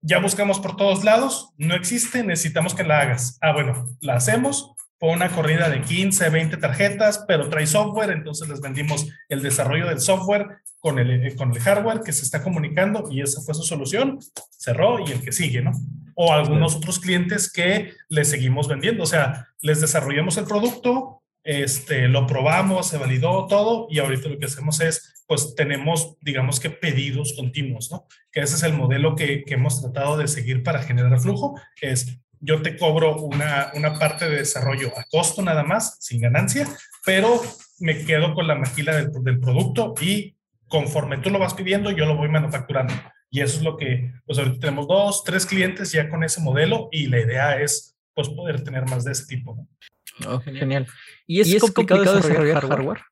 ya 0.00 0.18
buscamos 0.18 0.60
por 0.60 0.76
todos 0.76 1.04
lados, 1.04 1.50
no 1.58 1.74
existe, 1.74 2.24
necesitamos 2.24 2.74
que 2.74 2.84
la 2.84 3.00
hagas. 3.00 3.36
Ah, 3.42 3.52
bueno, 3.52 3.84
la 4.00 4.14
hacemos, 4.14 4.72
fue 4.98 5.10
una 5.10 5.28
corrida 5.28 5.68
de 5.68 5.82
15, 5.82 6.30
20 6.30 6.56
tarjetas, 6.56 7.22
pero 7.28 7.50
trae 7.50 7.66
software, 7.66 8.08
entonces 8.08 8.48
les 8.48 8.62
vendimos 8.62 9.08
el 9.28 9.42
desarrollo 9.42 9.88
del 9.88 10.00
software 10.00 10.46
con 10.78 10.98
el, 10.98 11.26
eh, 11.26 11.36
con 11.36 11.52
el 11.52 11.60
hardware 11.60 12.00
que 12.00 12.14
se 12.14 12.22
está 12.22 12.42
comunicando 12.42 13.10
y 13.10 13.20
esa 13.20 13.42
fue 13.42 13.52
su 13.52 13.62
solución, 13.62 14.20
cerró 14.56 15.00
y 15.06 15.12
el 15.12 15.20
que 15.20 15.32
sigue, 15.32 15.60
¿no? 15.60 15.72
O 16.20 16.32
algunos 16.32 16.74
otros 16.74 16.98
clientes 16.98 17.50
que 17.52 17.92
les 18.08 18.28
seguimos 18.28 18.66
vendiendo, 18.66 19.04
o 19.04 19.06
sea, 19.06 19.46
les 19.60 19.80
desarrollamos 19.80 20.36
el 20.36 20.46
producto, 20.46 21.22
este, 21.44 22.08
lo 22.08 22.26
probamos, 22.26 22.88
se 22.88 22.98
validó 22.98 23.46
todo 23.46 23.86
y 23.88 24.00
ahorita 24.00 24.28
lo 24.28 24.36
que 24.36 24.46
hacemos 24.46 24.80
es, 24.80 25.24
pues 25.28 25.54
tenemos, 25.54 26.16
digamos 26.20 26.58
que 26.58 26.70
pedidos 26.70 27.34
continuos, 27.36 27.92
¿no? 27.92 28.08
Que 28.32 28.40
ese 28.40 28.56
es 28.56 28.64
el 28.64 28.72
modelo 28.72 29.14
que, 29.14 29.44
que 29.44 29.54
hemos 29.54 29.80
tratado 29.80 30.16
de 30.16 30.26
seguir 30.26 30.64
para 30.64 30.82
generar 30.82 31.20
flujo, 31.20 31.54
es 31.80 32.18
yo 32.40 32.62
te 32.62 32.76
cobro 32.76 33.16
una, 33.20 33.70
una 33.74 33.94
parte 33.98 34.28
de 34.28 34.38
desarrollo 34.38 34.92
a 34.98 35.04
costo 35.10 35.40
nada 35.42 35.62
más, 35.62 35.98
sin 36.00 36.20
ganancia, 36.20 36.66
pero 37.04 37.40
me 37.78 38.04
quedo 38.04 38.34
con 38.34 38.48
la 38.48 38.56
maquila 38.56 38.96
del, 38.96 39.10
del 39.22 39.38
producto 39.38 39.94
y 40.00 40.36
conforme 40.66 41.18
tú 41.18 41.30
lo 41.30 41.38
vas 41.38 41.54
pidiendo, 41.54 41.90
yo 41.90 42.06
lo 42.06 42.16
voy 42.16 42.28
manufacturando. 42.28 42.94
Y 43.30 43.40
eso 43.40 43.58
es 43.58 43.62
lo 43.62 43.76
que, 43.76 44.12
pues 44.24 44.38
ahorita 44.38 44.58
tenemos 44.58 44.88
dos, 44.88 45.22
tres 45.24 45.44
clientes 45.44 45.92
ya 45.92 46.08
con 46.08 46.24
ese 46.24 46.40
modelo 46.40 46.88
y 46.90 47.06
la 47.06 47.20
idea 47.20 47.60
es, 47.60 47.96
pues, 48.14 48.28
poder 48.28 48.62
tener 48.62 48.88
más 48.88 49.04
de 49.04 49.12
ese 49.12 49.26
tipo. 49.26 49.54
¿no? 49.56 50.34
Oh, 50.34 50.40
genial. 50.40 50.86
¿Y 51.26 51.40
es, 51.40 51.60
complicado, 51.60 52.16
desarrollar, 52.16 52.66
hardware? 52.66 53.02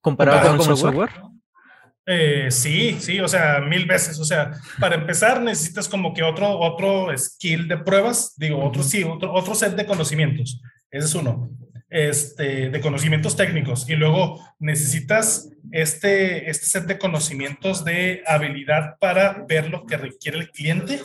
¿Comparado, 0.00 0.56
con, 0.56 0.76
software? 0.76 1.10
Eh, 2.06 2.50
sí, 2.50 2.96
sí, 3.00 3.18
o 3.20 3.28
sea, 3.28 3.60
mil 3.60 3.86
veces. 3.86 4.18
O 4.18 4.24
sea, 4.24 4.52
para 4.78 4.94
empezar 4.94 5.42
necesitas 5.42 5.88
como 5.88 6.12
que 6.12 6.22
otro, 6.22 6.58
otro 6.58 7.16
skill 7.16 7.66
de 7.68 7.78
pruebas, 7.78 8.34
digo, 8.36 8.62
otro, 8.62 8.82
sí, 8.82 9.02
otro, 9.02 9.32
otro 9.32 9.54
set 9.54 9.74
de 9.74 9.86
conocimientos. 9.86 10.60
Ese 10.90 11.06
es 11.06 11.14
uno. 11.14 11.50
Este, 11.90 12.70
de 12.70 12.80
conocimientos 12.80 13.36
técnicos. 13.36 13.88
Y 13.88 13.94
luego 13.94 14.44
necesitas 14.58 15.50
este, 15.70 16.50
este 16.50 16.66
set 16.66 16.86
de 16.86 16.98
conocimientos 16.98 17.84
de 17.84 18.22
habilidad 18.26 18.96
para 18.98 19.44
ver 19.46 19.70
lo 19.70 19.86
que 19.86 19.96
requiere 19.96 20.38
el 20.38 20.50
cliente, 20.50 21.00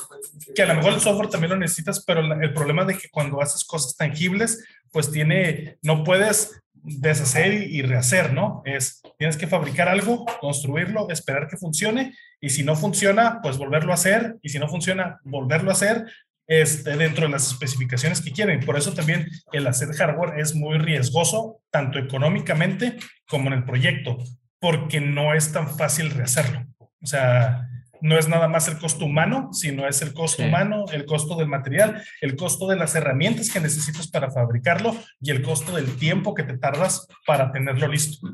que 0.55 0.63
a 0.63 0.65
lo 0.65 0.75
mejor 0.75 0.93
el 0.93 0.99
software 0.99 1.29
también 1.29 1.51
lo 1.51 1.57
necesitas, 1.57 2.03
pero 2.03 2.21
el 2.33 2.53
problema 2.53 2.85
de 2.85 2.97
que 2.97 3.09
cuando 3.09 3.41
haces 3.41 3.65
cosas 3.65 3.95
tangibles, 3.97 4.63
pues 4.91 5.11
tiene, 5.11 5.77
no 5.83 6.03
puedes 6.03 6.59
deshacer 6.73 7.53
y, 7.53 7.81
rehacer, 7.81 8.33
¿no? 8.33 8.63
Es, 8.65 9.01
tienes 9.17 9.37
que 9.37 9.47
fabricar 9.47 9.89
algo, 9.89 10.25
construirlo, 10.39 11.09
esperar 11.09 11.47
que 11.47 11.57
funcione 11.57 12.15
y 12.41 12.49
si 12.49 12.63
no 12.63 12.75
funciona, 12.75 13.41
pues 13.43 13.57
volverlo 13.57 13.91
a 13.91 13.95
hacer 13.95 14.37
y 14.41 14.49
si 14.49 14.59
no 14.59 14.67
funciona, 14.67 15.19
volverlo 15.23 15.69
a 15.69 15.73
hacer 15.73 16.05
este, 16.49 16.97
dentro 16.97 17.27
de 17.27 17.31
las 17.31 17.51
especificaciones 17.51 18.21
que 18.21 18.31
quieren. 18.31 18.59
Por 18.61 18.75
eso 18.75 18.93
también 18.93 19.29
el 19.53 19.67
hacer 19.67 19.93
hardware 19.93 20.39
es 20.39 20.55
muy 20.55 20.79
riesgoso, 20.79 21.61
tanto 21.69 21.99
económicamente 21.99 22.97
como 23.27 23.47
en 23.47 23.53
el 23.53 23.65
proyecto, 23.65 24.17
porque 24.59 24.99
no 24.99 25.35
es 25.35 25.51
tan 25.53 25.69
fácil 25.77 26.09
rehacerlo. 26.09 26.65
O 27.01 27.05
sea, 27.05 27.69
no 28.01 28.17
es 28.17 28.27
nada 28.27 28.47
más 28.47 28.67
el 28.67 28.79
costo 28.79 29.05
humano, 29.05 29.49
sino 29.53 29.87
es 29.87 30.01
el 30.01 30.13
costo 30.13 30.43
humano, 30.43 30.85
el 30.91 31.05
costo 31.05 31.35
del 31.35 31.47
material, 31.47 32.01
el 32.19 32.35
costo 32.35 32.67
de 32.67 32.77
las 32.77 32.95
herramientas 32.95 33.51
que 33.51 33.59
necesitas 33.59 34.07
para 34.07 34.31
fabricarlo 34.31 34.95
y 35.21 35.29
el 35.29 35.43
costo 35.43 35.75
del 35.75 35.97
tiempo 35.97 36.33
que 36.33 36.43
te 36.43 36.57
tardas 36.57 37.07
para 37.27 37.51
tenerlo 37.51 37.87
listo. 37.87 38.27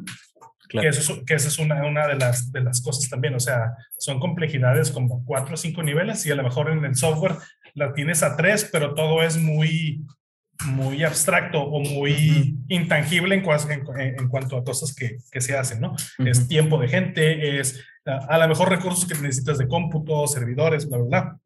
Que, 0.69 0.87
eso, 0.87 1.23
que 1.25 1.35
es 1.35 1.59
una, 1.59 1.85
una 1.85 2.07
de, 2.07 2.15
las, 2.15 2.51
de 2.51 2.61
las 2.61 2.81
cosas 2.81 3.09
también, 3.09 3.35
o 3.35 3.39
sea, 3.39 3.75
son 3.97 4.19
complejidades 4.19 4.91
como 4.91 5.23
cuatro 5.23 5.53
o 5.53 5.57
cinco 5.57 5.83
niveles 5.83 6.25
y 6.25 6.31
a 6.31 6.35
lo 6.35 6.43
mejor 6.43 6.71
en 6.71 6.83
el 6.83 6.95
software 6.95 7.35
la 7.75 7.93
tienes 7.93 8.23
a 8.23 8.35
tres, 8.35 8.67
pero 8.71 8.93
todo 8.95 9.21
es 9.21 9.37
muy, 9.37 10.05
muy 10.65 11.03
abstracto 11.03 11.61
o 11.61 11.79
muy 11.81 12.57
intangible 12.69 13.35
en, 13.35 13.43
en, 13.99 14.27
cuanto 14.29 14.57
a 14.57 14.63
cosas 14.63 14.95
que, 14.95 15.17
que 15.31 15.41
se 15.41 15.55
hacen, 15.55 15.81
¿no? 15.81 15.95
Es 16.19 16.47
tiempo 16.47 16.79
de 16.79 16.87
gente, 16.87 17.59
es 17.59 17.83
a, 18.05 18.37
lo 18.37 18.47
mejor 18.47 18.69
recursos 18.69 19.05
que 19.05 19.15
necesitas 19.15 19.57
de 19.57 19.67
cómputo, 19.67 20.25
servidores, 20.27 20.87
bla, 20.87 20.97
bla, 20.97 21.07
bla, 21.07 21.39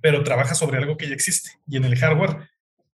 pero 0.00 0.22
trabaja 0.22 0.54
sobre 0.54 0.78
algo 0.78 0.96
que 0.96 1.08
ya 1.08 1.14
existe 1.14 1.50
y 1.66 1.76
en 1.76 1.84
el 1.84 1.96
hardware 1.96 2.48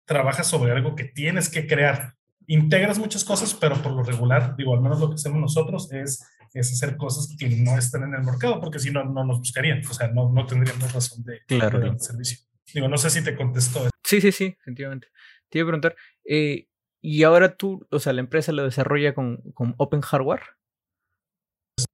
trabaja 0.06 0.44
sobre 0.44 0.72
algo 0.72 0.96
que 0.96 1.06
tienes 1.06 1.50
que 1.50 1.68
crear. 1.68 2.14
Integras 2.48 3.00
muchas 3.00 3.24
cosas, 3.24 3.54
pero 3.54 3.82
por 3.82 3.94
lo 3.94 4.04
regular, 4.04 4.56
digo, 4.58 4.74
al 4.74 4.82
menos 4.82 5.00
lo 5.00 5.10
que 5.10 5.16
hacemos 5.16 5.40
nosotros 5.40 5.92
es, 5.92 6.26
es 6.54 6.72
hacer 6.72 6.98
cosas 6.98 7.36
que 7.38 7.50
no 7.50 7.78
están 7.78 8.04
en 8.04 8.14
el 8.14 8.24
mercado, 8.24 8.60
porque 8.60 8.80
si 8.80 8.92
no, 8.92 9.04
no 9.06 9.24
nos 9.26 9.40
buscarían, 9.40 9.82
o 9.90 9.94
sea, 9.94 10.10
no, 10.10 10.30
no 10.30 10.46
tendríamos 10.46 10.92
razón 10.92 11.24
de, 11.24 11.40
claro. 11.48 11.80
de 11.80 11.98
servicio. 12.00 12.40
Digo, 12.74 12.88
no 12.88 12.98
sé 12.98 13.10
si 13.10 13.24
te 13.24 13.36
contestó. 13.36 13.90
Sí, 14.04 14.22
sí, 14.22 14.32
sí, 14.32 14.56
efectivamente. 14.60 15.08
Te 15.50 15.60
iba 15.60 15.66
a 15.66 15.70
preguntar, 15.70 15.96
eh, 16.26 16.68
¿y 17.02 17.24
ahora 17.24 17.56
tú, 17.56 17.86
o 17.92 18.00
sea, 18.00 18.14
la 18.14 18.22
empresa 18.22 18.52
lo 18.52 18.64
desarrolla 18.64 19.14
con, 19.14 19.42
con 19.54 19.76
Open 19.78 20.02
Hardware? 20.02 20.42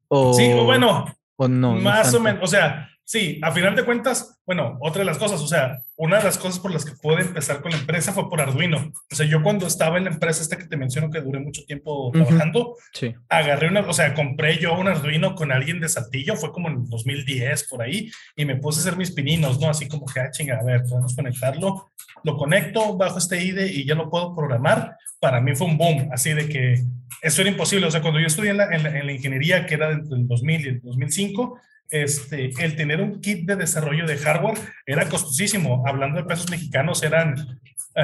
O, 0.07 0.33
sí, 0.33 0.51
bueno, 0.53 1.05
o 1.37 1.47
no, 1.47 1.75
más 1.75 2.13
o 2.13 2.19
menos, 2.19 2.43
o 2.43 2.47
sea, 2.47 2.89
sí, 3.09 3.39
a 3.41 3.51
final 3.51 3.75
de 3.75 3.83
cuentas, 3.83 4.39
bueno, 4.45 4.77
otra 4.81 4.99
de 4.99 5.05
las 5.05 5.17
cosas, 5.17 5.41
o 5.41 5.47
sea, 5.47 5.79
una 5.95 6.19
de 6.19 6.25
las 6.25 6.37
cosas 6.37 6.59
por 6.59 6.71
las 6.71 6.85
que 6.85 6.91
pude 6.91 7.21
empezar 7.21 7.59
con 7.59 7.71
la 7.71 7.79
empresa 7.79 8.13
fue 8.13 8.29
por 8.29 8.39
Arduino. 8.39 8.91
O 9.11 9.15
sea, 9.15 9.25
yo 9.25 9.41
cuando 9.41 9.65
estaba 9.65 9.97
en 9.97 10.03
la 10.03 10.11
empresa 10.11 10.43
esta 10.43 10.59
que 10.59 10.67
te 10.67 10.77
menciono 10.77 11.09
que 11.09 11.19
duré 11.19 11.39
mucho 11.39 11.63
tiempo 11.65 12.11
trabajando, 12.13 12.75
sí. 12.93 13.15
agarré 13.27 13.67
una, 13.67 13.81
o 13.81 13.93
sea, 13.93 14.13
compré 14.13 14.59
yo 14.59 14.77
un 14.77 14.87
Arduino 14.87 15.33
con 15.33 15.51
alguien 15.51 15.79
de 15.79 15.89
Saltillo, 15.89 16.35
fue 16.35 16.51
como 16.51 16.67
en 16.67 16.87
2010 16.87 17.67
por 17.67 17.81
ahí, 17.81 18.11
y 18.35 18.45
me 18.45 18.57
puse 18.57 18.77
a 18.77 18.81
hacer 18.81 18.95
mis 18.95 19.09
pininos, 19.09 19.59
¿no? 19.59 19.71
Así 19.71 19.87
como 19.87 20.05
que, 20.05 20.19
ah, 20.19 20.29
chinga, 20.29 20.59
a 20.59 20.63
ver, 20.63 20.83
podemos 20.83 21.15
conectarlo, 21.15 21.89
lo 22.23 22.37
conecto 22.37 22.95
bajo 22.95 23.17
este 23.17 23.43
IDE 23.43 23.73
y 23.73 23.85
ya 23.85 23.95
lo 23.95 24.11
puedo 24.11 24.35
programar. 24.35 24.97
Para 25.19 25.41
mí 25.41 25.55
fue 25.55 25.65
un 25.65 25.79
boom, 25.79 26.09
así 26.11 26.31
de 26.33 26.47
que 26.47 26.83
eso 27.23 27.41
era 27.41 27.49
imposible. 27.49 27.87
O 27.87 27.91
sea, 27.91 28.03
cuando 28.03 28.19
yo 28.19 28.27
estudié 28.27 28.51
en 28.51 28.57
la, 28.57 28.65
en 28.71 28.83
la, 28.83 29.11
ingeniería, 29.11 29.65
que 29.65 29.73
era 29.73 29.91
entre 29.91 30.15
el 30.15 30.27
2000 30.27 30.61
y 30.61 30.69
el 30.69 30.81
2005, 30.81 31.59
este, 31.89 32.51
el 32.59 32.75
tener 32.75 33.01
un 33.01 33.19
kit 33.19 33.45
de 33.45 33.55
desarrollo 33.55 34.05
de 34.05 34.17
hardware 34.17 34.59
era 34.85 35.09
costosísimo. 35.09 35.83
Hablando 35.87 36.17
de 36.21 36.27
pesos 36.27 36.49
mexicanos, 36.49 37.03
eran, 37.03 37.35
uh, 37.39 38.01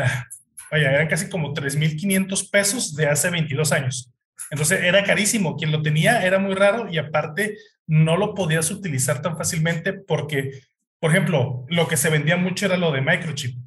vaya, 0.72 0.92
eran 0.92 1.08
casi 1.08 1.30
como 1.30 1.54
3.500 1.54 2.50
pesos 2.50 2.96
de 2.96 3.08
hace 3.08 3.30
22 3.30 3.72
años. 3.72 4.12
Entonces 4.52 4.84
era 4.84 5.04
carísimo. 5.04 5.56
Quien 5.56 5.72
lo 5.72 5.82
tenía 5.82 6.26
era 6.26 6.40
muy 6.40 6.56
raro 6.56 6.92
y 6.92 6.98
aparte 6.98 7.58
no 7.88 8.18
lo 8.18 8.34
podías 8.34 8.72
utilizar 8.72 9.22
tan 9.22 9.38
fácilmente 9.38 9.94
porque, 9.94 10.62
por 11.00 11.12
ejemplo, 11.12 11.66
lo 11.70 11.88
que 11.88 11.98
se 11.98 12.10
vendía 12.10 12.38
mucho 12.38 12.66
era 12.66 12.78
lo 12.78 12.92
de 12.92 13.02
microchip. 13.02 13.58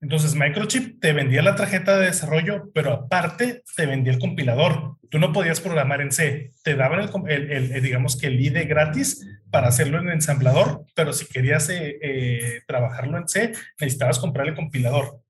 Entonces, 0.00 0.34
Microchip 0.36 1.00
te 1.00 1.12
vendía 1.12 1.42
la 1.42 1.56
tarjeta 1.56 1.98
de 1.98 2.06
desarrollo, 2.06 2.70
pero 2.72 2.92
aparte 2.92 3.64
te 3.76 3.86
vendía 3.86 4.12
el 4.12 4.20
compilador. 4.20 4.96
Tú 5.10 5.18
no 5.18 5.32
podías 5.32 5.60
programar 5.60 6.00
en 6.00 6.12
C. 6.12 6.52
Te 6.62 6.76
daban 6.76 7.10
el, 7.26 7.82
digamos 7.82 8.16
que 8.16 8.28
el 8.28 8.40
IDE 8.40 8.64
gratis 8.64 9.26
para 9.50 9.68
hacerlo 9.68 9.98
en 9.98 10.10
ensamblador, 10.10 10.84
pero 10.94 11.12
si 11.12 11.26
querías 11.26 11.68
eh, 11.70 11.98
eh, 12.02 12.62
trabajarlo 12.66 13.18
en 13.18 13.28
C, 13.28 13.52
necesitabas 13.80 14.18
comprar 14.18 14.48
el 14.48 14.54
compilador. 14.54 15.22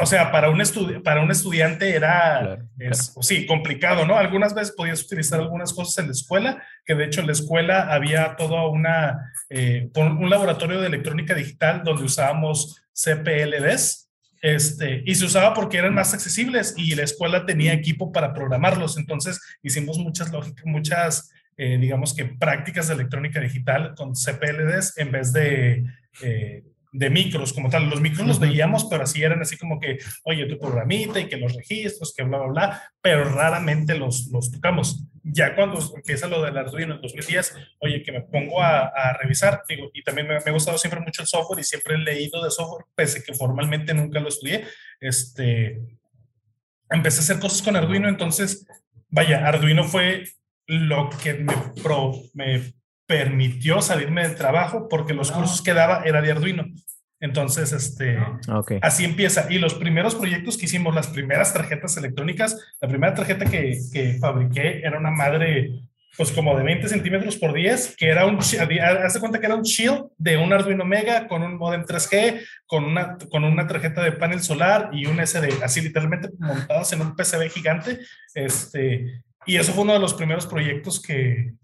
o 0.00 0.06
sea, 0.06 0.32
para 0.32 0.48
un, 0.48 0.62
para 1.04 1.20
un 1.20 1.30
estudiante 1.30 1.94
era, 1.94 2.58
sí, 3.20 3.46
complicado, 3.46 4.06
¿no? 4.06 4.16
Algunas 4.16 4.54
veces 4.54 4.74
podías 4.74 5.02
utilizar 5.02 5.40
algunas 5.40 5.72
cosas 5.72 5.98
en 5.98 6.06
la 6.06 6.12
escuela, 6.12 6.62
que 6.84 6.94
de 6.94 7.04
hecho 7.04 7.20
en 7.20 7.26
la 7.26 7.32
escuela 7.32 7.92
había 7.92 8.36
todo 8.36 8.70
una, 8.70 9.32
eh, 9.50 9.90
un 9.96 10.30
laboratorio 10.30 10.80
de 10.80 10.86
electrónica 10.86 11.34
digital 11.34 11.82
donde 11.84 12.04
usábamos 12.04 12.82
CPLDs, 12.92 14.06
este, 14.42 15.02
y 15.04 15.14
se 15.14 15.24
usaba 15.24 15.54
porque 15.54 15.78
eran 15.78 15.94
más 15.94 16.14
accesibles 16.14 16.74
y 16.76 16.94
la 16.94 17.02
escuela 17.02 17.46
tenía 17.46 17.72
equipo 17.72 18.12
para 18.12 18.32
programarlos. 18.32 18.96
Entonces 18.96 19.40
hicimos 19.62 19.98
muchas 19.98 20.30
lógicas, 20.30 20.64
muchas, 20.66 21.30
eh, 21.56 21.78
digamos 21.78 22.14
que 22.14 22.24
prácticas 22.24 22.88
de 22.88 22.94
electrónica 22.94 23.40
digital 23.40 23.94
con 23.96 24.14
CPLDs 24.14 24.98
en 24.98 25.12
vez 25.12 25.32
de... 25.32 25.84
Eh, 26.22 26.64
de 26.96 27.10
micros 27.10 27.52
como 27.52 27.68
tal. 27.68 27.90
Los 27.90 28.00
micros 28.00 28.26
los 28.26 28.40
veíamos, 28.40 28.86
pero 28.86 29.02
así 29.02 29.22
eran 29.22 29.42
así 29.42 29.58
como 29.58 29.78
que, 29.78 29.98
oye, 30.24 30.46
tu 30.46 30.58
programita 30.58 31.20
y 31.20 31.28
que 31.28 31.36
los 31.36 31.54
registros, 31.54 32.14
que 32.14 32.22
bla, 32.22 32.38
bla, 32.38 32.46
bla, 32.48 32.82
pero 33.02 33.24
raramente 33.24 33.98
los, 33.98 34.28
los 34.28 34.50
tocamos. 34.50 35.04
Ya 35.22 35.54
cuando 35.54 35.78
empieza 35.94 36.26
lo 36.26 36.42
del 36.42 36.56
Arduino 36.56 36.94
en 36.94 37.02
2010, 37.02 37.54
oye, 37.80 38.02
que 38.02 38.12
me 38.12 38.22
pongo 38.22 38.62
a, 38.62 38.86
a 38.86 39.12
revisar, 39.18 39.62
digo, 39.68 39.90
y 39.92 40.02
también 40.02 40.26
me, 40.26 40.34
me, 40.34 40.50
ha 40.50 40.52
gustado 40.52 40.78
siempre 40.78 41.00
mucho 41.00 41.20
el 41.20 41.28
software 41.28 41.60
y 41.60 41.64
siempre 41.64 41.96
he 41.96 41.98
leído 41.98 42.42
de 42.42 42.50
software, 42.50 42.86
pese 42.94 43.22
que 43.22 43.34
formalmente 43.34 43.92
nunca 43.92 44.20
lo 44.20 44.28
estudié, 44.28 44.64
este, 45.00 45.80
empecé 46.88 47.18
a 47.18 47.22
hacer 47.24 47.38
cosas 47.40 47.60
con 47.60 47.76
Arduino, 47.76 48.08
entonces, 48.08 48.66
vaya, 49.10 49.46
Arduino 49.46 49.84
fue 49.84 50.24
lo 50.66 51.10
que 51.22 51.34
me, 51.34 51.54
pro, 51.82 52.12
me 52.34 52.72
permitió 53.06 53.80
salirme 53.80 54.22
del 54.22 54.34
trabajo 54.36 54.88
porque 54.88 55.14
los 55.14 55.30
cursos 55.30 55.62
que 55.62 55.74
daba 55.74 56.02
era 56.04 56.20
de 56.20 56.32
Arduino. 56.32 56.66
Entonces, 57.20 57.72
este, 57.72 58.18
así 58.82 59.04
empieza. 59.04 59.46
Y 59.48 59.58
los 59.58 59.74
primeros 59.74 60.14
proyectos 60.14 60.58
que 60.58 60.66
hicimos, 60.66 60.94
las 60.94 61.06
primeras 61.08 61.52
tarjetas 61.52 61.96
electrónicas, 61.96 62.74
la 62.80 62.88
primera 62.88 63.14
tarjeta 63.14 63.46
que, 63.46 63.78
que 63.92 64.18
fabriqué 64.20 64.80
era 64.80 64.98
una 64.98 65.10
madre, 65.10 65.80
pues 66.16 66.30
como 66.30 66.54
de 66.56 66.62
20 66.62 66.88
centímetros 66.88 67.36
por 67.36 67.54
10, 67.54 67.96
que 67.96 68.08
era 68.08 68.26
un, 68.26 68.38
hace 68.38 69.20
cuenta 69.20 69.40
que 69.40 69.46
era 69.46 69.54
un 69.54 69.62
shield 69.62 70.08
de 70.18 70.36
un 70.36 70.52
Arduino 70.52 70.84
Mega 70.84 71.26
con 71.26 71.42
un 71.42 71.56
modem 71.56 71.84
3G, 71.84 72.42
con 72.66 72.84
una, 72.84 73.16
con 73.30 73.44
una 73.44 73.66
tarjeta 73.66 74.02
de 74.02 74.12
panel 74.12 74.42
solar 74.42 74.90
y 74.92 75.06
un 75.06 75.26
SD, 75.26 75.62
así 75.62 75.80
literalmente 75.80 76.28
montados 76.38 76.92
en 76.92 77.00
un 77.00 77.16
PCB 77.16 77.48
gigante. 77.50 77.98
Este, 78.34 79.22
y 79.46 79.56
eso 79.56 79.72
fue 79.72 79.84
uno 79.84 79.92
de 79.92 80.00
los 80.00 80.14
primeros 80.14 80.46
proyectos 80.46 81.00
que, 81.00 81.54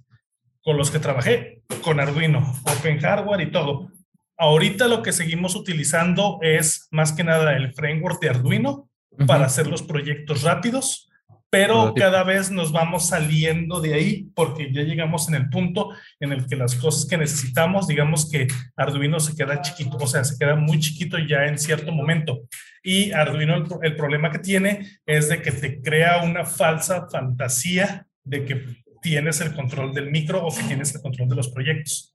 con 0.62 0.76
los 0.76 0.90
que 0.90 1.00
trabajé, 1.00 1.62
con 1.82 2.00
Arduino, 2.00 2.54
Open 2.64 3.00
Hardware 3.00 3.40
y 3.40 3.50
todo. 3.50 3.90
Ahorita 4.38 4.88
lo 4.88 5.02
que 5.02 5.12
seguimos 5.12 5.54
utilizando 5.54 6.38
es 6.42 6.88
más 6.90 7.12
que 7.12 7.24
nada 7.24 7.56
el 7.56 7.74
framework 7.74 8.20
de 8.20 8.30
Arduino 8.30 8.88
para 9.26 9.46
hacer 9.46 9.66
los 9.66 9.82
proyectos 9.82 10.42
rápidos, 10.42 11.10
pero 11.52 11.92
cada 11.94 12.24
vez 12.24 12.50
nos 12.50 12.72
vamos 12.72 13.08
saliendo 13.08 13.78
de 13.78 13.92
ahí 13.92 14.30
porque 14.34 14.72
ya 14.72 14.84
llegamos 14.84 15.28
en 15.28 15.34
el 15.34 15.50
punto 15.50 15.90
en 16.18 16.32
el 16.32 16.46
que 16.46 16.56
las 16.56 16.74
cosas 16.76 17.04
que 17.04 17.18
necesitamos, 17.18 17.86
digamos 17.86 18.30
que 18.30 18.48
Arduino 18.74 19.20
se 19.20 19.36
queda 19.36 19.60
chiquito, 19.60 19.98
o 20.00 20.06
sea, 20.06 20.24
se 20.24 20.38
queda 20.38 20.56
muy 20.56 20.80
chiquito 20.80 21.18
ya 21.18 21.44
en 21.44 21.58
cierto 21.58 21.92
momento. 21.92 22.48
Y 22.82 23.12
Arduino 23.12 23.54
el, 23.54 23.66
el 23.82 23.96
problema 23.96 24.30
que 24.30 24.38
tiene 24.38 24.86
es 25.04 25.28
de 25.28 25.42
que 25.42 25.52
te 25.52 25.82
crea 25.82 26.22
una 26.22 26.46
falsa 26.46 27.06
fantasía 27.12 28.06
de 28.24 28.46
que 28.46 28.64
tienes 29.02 29.42
el 29.42 29.52
control 29.52 29.92
del 29.92 30.10
micro 30.10 30.42
o 30.42 30.56
que 30.56 30.62
tienes 30.62 30.94
el 30.94 31.02
control 31.02 31.28
de 31.28 31.36
los 31.36 31.50
proyectos. 31.50 32.14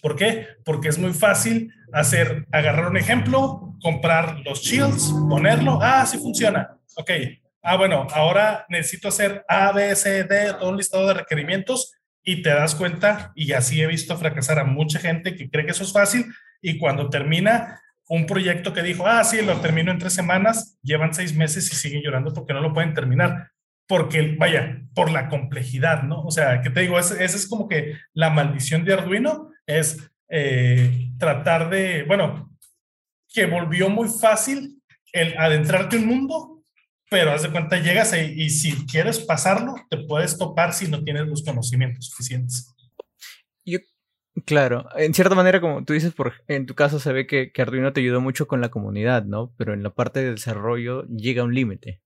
¿Por 0.00 0.16
qué? 0.16 0.46
Porque 0.64 0.88
es 0.88 0.96
muy 0.96 1.12
fácil 1.12 1.70
hacer, 1.92 2.46
agarrar 2.52 2.88
un 2.88 2.96
ejemplo, 2.96 3.74
comprar 3.82 4.40
los 4.46 4.62
shields, 4.62 5.12
ponerlo, 5.28 5.78
ah, 5.82 6.06
sí 6.06 6.16
funciona, 6.16 6.70
ok. 6.96 7.10
Ah, 7.62 7.76
bueno, 7.76 8.06
ahora 8.12 8.64
necesito 8.68 9.08
hacer 9.08 9.44
A, 9.48 9.72
B, 9.72 9.94
C, 9.96 10.24
D, 10.24 10.54
todo 10.54 10.70
un 10.70 10.76
listado 10.76 11.06
de 11.08 11.14
requerimientos 11.14 11.92
y 12.22 12.42
te 12.42 12.50
das 12.50 12.74
cuenta, 12.74 13.32
y 13.34 13.52
así 13.52 13.80
he 13.80 13.86
visto 13.86 14.16
fracasar 14.16 14.58
a 14.58 14.64
mucha 14.64 14.98
gente 14.98 15.34
que 15.34 15.48
cree 15.48 15.64
que 15.64 15.72
eso 15.72 15.84
es 15.84 15.92
fácil 15.92 16.26
y 16.60 16.78
cuando 16.78 17.08
termina 17.08 17.80
un 18.08 18.26
proyecto 18.26 18.72
que 18.72 18.82
dijo, 18.82 19.06
ah, 19.06 19.22
sí, 19.24 19.42
lo 19.42 19.60
termino 19.60 19.90
en 19.90 19.98
tres 19.98 20.14
semanas, 20.14 20.78
llevan 20.82 21.14
seis 21.14 21.34
meses 21.34 21.72
y 21.72 21.76
siguen 21.76 22.02
llorando 22.02 22.32
porque 22.32 22.52
no 22.52 22.60
lo 22.60 22.72
pueden 22.72 22.94
terminar 22.94 23.50
porque, 23.88 24.36
vaya, 24.38 24.82
por 24.94 25.10
la 25.10 25.28
complejidad, 25.28 26.02
¿no? 26.02 26.20
O 26.20 26.30
sea, 26.30 26.60
que 26.60 26.68
te 26.68 26.82
digo, 26.82 26.98
esa 26.98 27.24
es 27.24 27.48
como 27.48 27.66
que 27.66 27.94
la 28.12 28.28
maldición 28.28 28.84
de 28.84 28.92
Arduino, 28.92 29.50
es 29.66 30.10
eh, 30.28 31.10
tratar 31.18 31.70
de, 31.70 32.04
bueno, 32.04 32.54
que 33.32 33.46
volvió 33.46 33.88
muy 33.88 34.08
fácil 34.08 34.82
el 35.12 35.36
adentrarte 35.38 35.96
un 35.96 36.06
mundo, 36.06 36.57
pero 37.10 37.32
haz 37.32 37.42
de 37.42 37.50
cuenta, 37.50 37.78
llegas 37.78 38.12
ahí 38.12 38.34
y 38.36 38.50
si 38.50 38.86
quieres 38.86 39.18
pasarlo, 39.20 39.74
te 39.88 39.98
puedes 39.98 40.36
topar 40.38 40.72
si 40.72 40.88
no 40.88 41.02
tienes 41.02 41.26
los 41.26 41.42
conocimientos 41.42 42.06
suficientes. 42.06 42.74
Yo, 43.64 43.78
claro, 44.44 44.86
en 44.96 45.14
cierta 45.14 45.34
manera, 45.34 45.60
como 45.60 45.84
tú 45.84 45.92
dices, 45.92 46.12
por, 46.12 46.34
en 46.48 46.66
tu 46.66 46.74
caso 46.74 47.00
se 47.00 47.12
ve 47.12 47.26
que, 47.26 47.52
que 47.52 47.62
Arduino 47.62 47.92
te 47.92 48.00
ayudó 48.00 48.20
mucho 48.20 48.46
con 48.46 48.60
la 48.60 48.70
comunidad, 48.70 49.24
¿no? 49.24 49.52
Pero 49.56 49.74
en 49.74 49.82
la 49.82 49.90
parte 49.90 50.20
de 50.20 50.32
desarrollo 50.32 51.06
llega 51.06 51.44
un 51.44 51.54
límite. 51.54 52.00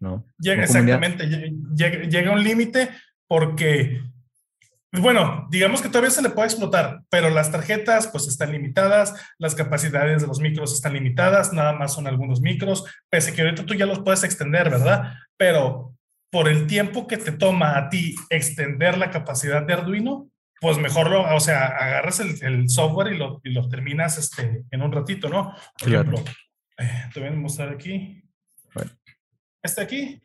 ¿no? 0.00 0.26
Llega 0.38 0.62
exactamente, 0.62 1.26
llega, 1.26 2.02
llega, 2.04 2.32
un 2.32 2.42
límite 2.42 2.90
porque, 3.26 4.00
bueno, 4.92 5.46
digamos 5.50 5.82
que 5.82 5.88
todavía 5.88 6.10
se 6.10 6.22
le 6.22 6.30
puede 6.30 6.48
explotar, 6.48 7.02
pero 7.10 7.28
las 7.28 7.50
tarjetas 7.50 8.08
pues 8.08 8.26
están 8.26 8.52
limitadas, 8.52 9.14
las 9.38 9.54
capacidades 9.54 10.22
de 10.22 10.28
los 10.28 10.40
micros 10.40 10.72
están 10.72 10.94
limitadas, 10.94 11.52
nada 11.52 11.74
más 11.74 11.92
son 11.92 12.06
algunos 12.06 12.40
micros, 12.40 12.84
pese 13.10 13.34
que 13.34 13.42
ahorita 13.42 13.66
tú 13.66 13.74
ya 13.74 13.86
los 13.86 14.00
puedes 14.00 14.24
extender, 14.24 14.70
¿verdad? 14.70 15.14
Pero 15.36 15.94
por 16.30 16.48
el 16.48 16.66
tiempo 16.66 17.06
que 17.06 17.18
te 17.18 17.32
toma 17.32 17.76
a 17.76 17.90
ti 17.90 18.14
extender 18.30 18.96
la 18.96 19.10
capacidad 19.10 19.62
de 19.62 19.74
Arduino, 19.74 20.30
pues 20.60 20.78
mejor 20.78 21.10
lo, 21.10 21.34
o 21.34 21.40
sea, 21.40 21.66
agarras 21.66 22.20
el, 22.20 22.68
software 22.68 23.12
y 23.12 23.16
lo, 23.16 23.40
y 23.44 23.50
lo, 23.50 23.68
terminas 23.68 24.18
este, 24.18 24.64
en 24.70 24.82
un 24.82 24.90
ratito, 24.90 25.28
¿no? 25.28 25.54
Por 25.78 25.88
ejemplo, 25.88 26.24
eh, 26.78 27.04
te 27.12 27.20
voy 27.20 27.28
a 27.28 27.32
mostrar 27.32 27.68
aquí. 27.70 28.22
Este 29.62 29.82
aquí. 29.82 30.22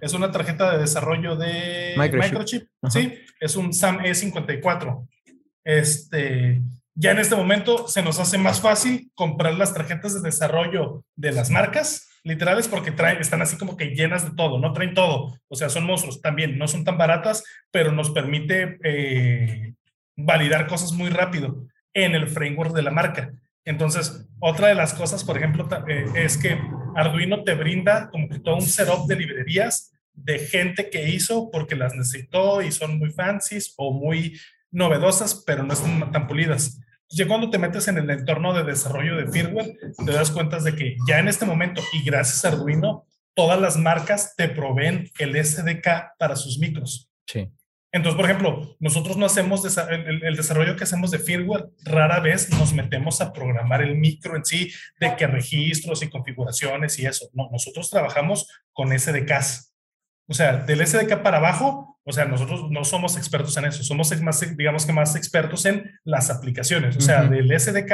Es 0.00 0.14
una 0.14 0.30
tarjeta 0.30 0.72
de 0.72 0.78
desarrollo 0.78 1.36
de 1.36 1.94
Microchip. 1.96 2.68
Sí, 2.88 3.14
es 3.40 3.56
un 3.56 3.72
SAM 3.72 3.98
E54. 3.98 5.06
Este, 5.64 6.62
ya 6.94 7.10
en 7.12 7.18
este 7.18 7.36
momento 7.36 7.88
se 7.88 8.02
nos 8.02 8.20
hace 8.20 8.38
más 8.38 8.60
fácil 8.60 9.10
comprar 9.14 9.54
las 9.54 9.74
tarjetas 9.74 10.14
de 10.14 10.20
desarrollo 10.20 11.04
de 11.16 11.32
las 11.32 11.50
marcas 11.50 12.08
literales 12.24 12.68
porque 12.68 12.90
traen, 12.90 13.18
están 13.18 13.42
así 13.42 13.56
como 13.56 13.76
que 13.76 13.94
llenas 13.94 14.24
de 14.24 14.34
todo, 14.34 14.58
no 14.58 14.72
traen 14.72 14.94
todo. 14.94 15.38
O 15.48 15.56
sea, 15.56 15.68
son 15.68 15.84
monstruos 15.84 16.20
también, 16.20 16.58
no 16.58 16.66
son 16.66 16.84
tan 16.84 16.98
baratas, 16.98 17.44
pero 17.70 17.92
nos 17.92 18.10
permite 18.10 18.78
eh, 18.82 19.74
validar 20.16 20.66
cosas 20.66 20.92
muy 20.92 21.10
rápido 21.10 21.66
en 21.92 22.14
el 22.14 22.26
framework 22.26 22.74
de 22.74 22.82
la 22.82 22.90
marca. 22.90 23.32
Entonces, 23.64 24.26
otra 24.40 24.68
de 24.68 24.74
las 24.74 24.92
cosas, 24.92 25.24
por 25.24 25.36
ejemplo, 25.36 25.68
eh, 25.88 26.06
es 26.14 26.36
que 26.36 26.58
Arduino 26.94 27.44
te 27.44 27.54
brinda 27.54 28.10
como 28.10 28.28
que 28.28 28.38
todo 28.38 28.56
un 28.56 28.62
setup 28.62 29.06
de 29.06 29.16
librerías 29.16 29.92
de 30.12 30.38
gente 30.38 30.90
que 30.90 31.08
hizo 31.08 31.50
porque 31.50 31.74
las 31.74 31.94
necesitó 31.94 32.62
y 32.62 32.70
son 32.70 32.98
muy 32.98 33.10
fancies 33.10 33.74
o 33.76 33.92
muy 33.92 34.38
novedosas, 34.70 35.42
pero 35.46 35.62
no 35.62 35.72
están 35.72 36.12
tan 36.12 36.26
pulidas. 36.26 36.80
Ya 37.10 37.26
cuando 37.26 37.50
te 37.50 37.58
metes 37.58 37.88
en 37.88 37.98
el 37.98 38.10
entorno 38.10 38.54
de 38.54 38.64
desarrollo 38.64 39.16
de 39.16 39.30
firmware, 39.30 39.72
te 40.04 40.12
das 40.12 40.30
cuenta 40.30 40.58
de 40.58 40.74
que 40.74 40.96
ya 41.06 41.18
en 41.18 41.28
este 41.28 41.46
momento, 41.46 41.82
y 41.92 42.02
gracias 42.04 42.44
a 42.44 42.48
Arduino, 42.48 43.06
todas 43.34 43.60
las 43.60 43.76
marcas 43.76 44.34
te 44.36 44.48
proveen 44.48 45.10
el 45.18 45.42
SDK 45.42 46.16
para 46.18 46.36
sus 46.36 46.58
micros. 46.58 47.10
Sí. 47.26 47.48
Entonces, 47.94 48.16
por 48.16 48.24
ejemplo, 48.24 48.76
nosotros 48.80 49.16
no 49.16 49.24
hacemos 49.24 49.64
el, 49.64 50.36
desarrollo 50.36 50.74
que 50.74 50.82
hacemos 50.82 51.12
de 51.12 51.20
firmware, 51.20 51.66
rara 51.84 52.18
vez 52.18 52.50
nos 52.50 52.72
metemos 52.72 53.20
a 53.20 53.32
programar 53.32 53.82
el 53.82 53.94
micro 53.94 54.34
en 54.34 54.44
sí, 54.44 54.72
de 54.98 55.14
que 55.14 55.28
registros 55.28 56.02
y 56.02 56.10
configuraciones 56.10 56.98
y 56.98 57.06
eso. 57.06 57.30
No, 57.34 57.48
nosotros 57.52 57.88
trabajamos 57.90 58.48
con 58.72 58.88
SDKs. 58.98 59.72
O 60.26 60.34
sea, 60.34 60.56
del 60.56 60.84
SDK 60.84 61.22
para 61.22 61.36
abajo, 61.36 62.00
o 62.02 62.12
sea, 62.12 62.24
nosotros 62.24 62.68
no 62.68 62.84
somos 62.84 63.16
expertos 63.16 63.56
en 63.58 63.66
eso, 63.66 63.84
somos 63.84 64.20
más, 64.22 64.56
digamos 64.56 64.86
que 64.86 64.92
más 64.92 65.14
expertos 65.14 65.64
en 65.64 65.88
las 66.02 66.30
aplicaciones. 66.30 66.96
O 66.96 67.00
sea, 67.00 67.22
del 67.22 67.48
SDK 67.56 67.92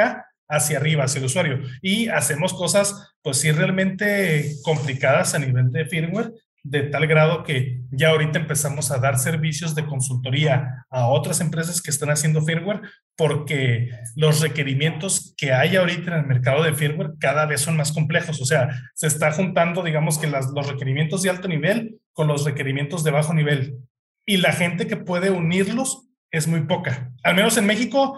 hacia 0.49 0.79
arriba, 0.79 1.03
hacia 1.03 1.19
el 1.19 1.25
usuario. 1.25 1.59
Y 1.83 2.07
hacemos 2.07 2.55
cosas, 2.55 3.13
pues 3.21 3.37
sí, 3.37 3.51
realmente 3.51 4.55
complicadas 4.63 5.35
a 5.35 5.39
nivel 5.39 5.71
de 5.71 5.85
firmware, 5.85 6.31
de 6.63 6.83
tal 6.83 7.07
grado 7.07 7.43
que 7.43 7.81
ya 7.91 8.09
ahorita 8.09 8.39
empezamos 8.39 8.91
a 8.91 8.99
dar 8.99 9.17
servicios 9.17 9.73
de 9.73 9.85
consultoría 9.85 10.85
a 10.89 11.07
otras 11.07 11.41
empresas 11.41 11.81
que 11.81 11.89
están 11.89 12.09
haciendo 12.09 12.43
firmware 12.43 12.81
porque 13.15 13.89
los 14.15 14.41
requerimientos 14.41 15.33
que 15.37 15.53
hay 15.53 15.75
ahorita 15.75 16.11
en 16.11 16.19
el 16.19 16.27
mercado 16.27 16.63
de 16.63 16.73
firmware 16.73 17.13
cada 17.19 17.45
vez 17.45 17.61
son 17.61 17.77
más 17.77 17.91
complejos. 17.91 18.39
O 18.41 18.45
sea, 18.45 18.69
se 18.93 19.07
está 19.07 19.31
juntando, 19.31 19.83
digamos 19.83 20.17
que 20.17 20.27
las, 20.27 20.47
los 20.55 20.67
requerimientos 20.67 21.23
de 21.23 21.29
alto 21.29 21.47
nivel 21.47 21.99
con 22.13 22.27
los 22.27 22.45
requerimientos 22.45 23.03
de 23.03 23.11
bajo 23.11 23.33
nivel. 23.33 23.77
Y 24.25 24.37
la 24.37 24.51
gente 24.51 24.87
que 24.87 24.97
puede 24.97 25.31
unirlos 25.31 26.07
es 26.31 26.47
muy 26.47 26.61
poca. 26.61 27.11
Al 27.23 27.35
menos 27.35 27.57
en 27.57 27.65
México, 27.65 28.17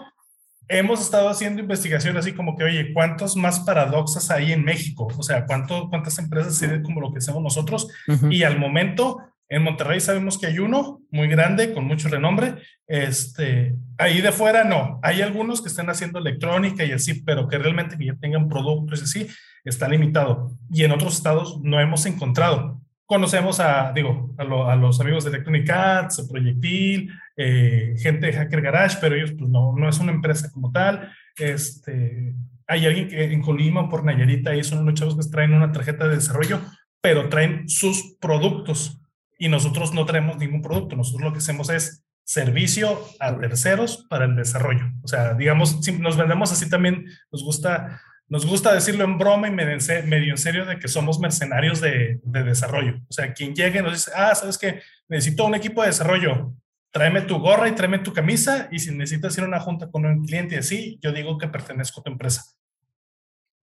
hemos 0.68 1.00
estado 1.00 1.28
haciendo 1.28 1.60
investigación 1.60 2.16
así 2.16 2.32
como 2.32 2.56
que, 2.56 2.64
oye, 2.64 2.92
¿cuántos 2.92 3.36
más 3.36 3.60
paradoxas 3.60 4.30
hay 4.30 4.52
en 4.52 4.64
México? 4.64 5.08
O 5.16 5.22
sea, 5.22 5.46
¿cuánto, 5.46 5.88
¿cuántas 5.88 6.18
empresas 6.18 6.58
tienen 6.58 6.82
como 6.82 7.00
lo 7.00 7.12
que 7.12 7.18
hacemos 7.18 7.42
nosotros? 7.42 7.88
Y 8.30 8.42
al 8.42 8.58
momento, 8.58 9.18
en 9.48 9.62
Monterrey 9.62 10.00
sabemos 10.00 10.38
que 10.38 10.46
hay 10.46 10.58
uno 10.58 11.00
muy 11.10 11.28
grande, 11.28 11.72
con 11.72 11.84
mucho 11.84 12.08
renombre. 12.08 12.54
Este, 12.86 13.76
ahí 13.98 14.20
de 14.20 14.32
fuera 14.32 14.64
no. 14.64 14.98
Hay 15.02 15.22
algunos 15.22 15.60
que 15.60 15.68
están 15.68 15.90
haciendo 15.90 16.18
electrónica 16.18 16.84
y 16.84 16.92
así, 16.92 17.22
pero 17.22 17.46
que 17.46 17.58
realmente 17.58 17.98
que 17.98 18.06
ya 18.06 18.16
tengan 18.16 18.48
productos 18.48 19.00
y 19.00 19.04
así, 19.04 19.34
está 19.64 19.88
limitado. 19.88 20.50
Y 20.70 20.84
en 20.84 20.92
otros 20.92 21.14
estados 21.14 21.60
no 21.62 21.80
hemos 21.80 22.06
encontrado. 22.06 22.80
Conocemos 23.06 23.60
a, 23.60 23.92
digo, 23.92 24.34
a, 24.38 24.74
los 24.76 25.00
amigos 25.00 25.24
de 25.24 25.30
Electronic 25.30 25.68
Arts, 25.68 26.26
Proyectil, 26.30 27.12
eh, 27.36 27.94
gente 27.98 28.26
de 28.26 28.32
Hacker 28.32 28.60
Garage, 28.60 28.98
pero 29.00 29.16
ellos 29.16 29.32
pues 29.32 29.50
no, 29.50 29.74
no 29.76 29.88
es 29.88 29.98
una 29.98 30.12
empresa 30.12 30.50
como 30.52 30.70
tal. 30.70 31.12
Este, 31.36 32.34
hay 32.66 32.86
alguien 32.86 33.08
que 33.08 33.24
en 33.24 33.42
Colima, 33.42 33.88
por 33.88 34.04
Nayarita, 34.04 34.54
y 34.54 34.64
son 34.64 34.80
unos 34.80 34.94
chavos 34.94 35.16
que 35.16 35.30
traen 35.30 35.52
una 35.52 35.72
tarjeta 35.72 36.08
de 36.08 36.16
desarrollo, 36.16 36.60
pero 37.00 37.28
traen 37.28 37.68
sus 37.68 38.16
productos 38.20 39.00
y 39.38 39.48
nosotros 39.48 39.92
no 39.92 40.06
traemos 40.06 40.38
ningún 40.38 40.62
producto. 40.62 40.96
Nosotros 40.96 41.22
lo 41.22 41.32
que 41.32 41.38
hacemos 41.38 41.68
es 41.70 42.04
servicio 42.24 42.98
a 43.20 43.36
terceros 43.38 44.06
para 44.08 44.24
el 44.24 44.36
desarrollo. 44.36 44.84
O 45.02 45.08
sea, 45.08 45.34
digamos, 45.34 45.78
si 45.82 45.92
nos 45.92 46.16
vendemos 46.16 46.52
así 46.52 46.70
también, 46.70 47.04
nos 47.30 47.44
gusta, 47.44 48.00
nos 48.28 48.46
gusta 48.46 48.72
decirlo 48.72 49.04
en 49.04 49.18
broma 49.18 49.48
y 49.48 49.50
medio 49.50 49.72
en 49.72 50.38
serio 50.38 50.64
de 50.64 50.78
que 50.78 50.88
somos 50.88 51.20
mercenarios 51.20 51.80
de, 51.80 52.20
de 52.22 52.42
desarrollo. 52.42 52.96
O 53.08 53.12
sea, 53.12 53.34
quien 53.34 53.54
llegue 53.54 53.82
nos 53.82 53.92
dice, 53.92 54.10
ah, 54.16 54.34
sabes 54.34 54.56
que 54.56 54.80
necesito 55.08 55.44
un 55.44 55.54
equipo 55.54 55.82
de 55.82 55.88
desarrollo, 55.88 56.54
tráeme 56.94 57.22
tu 57.22 57.40
gorra 57.40 57.68
y 57.68 57.74
tráeme 57.74 57.98
tu 57.98 58.12
camisa 58.12 58.68
y 58.70 58.78
si 58.78 58.94
necesitas 58.94 59.36
ir 59.36 59.42
a 59.42 59.48
una 59.48 59.58
junta 59.58 59.90
con 59.90 60.06
un 60.06 60.24
cliente 60.24 60.54
y 60.54 60.58
así, 60.58 60.98
yo 61.02 61.10
digo 61.10 61.38
que 61.38 61.48
pertenezco 61.48 62.00
a 62.00 62.04
tu 62.04 62.12
empresa. 62.12 62.44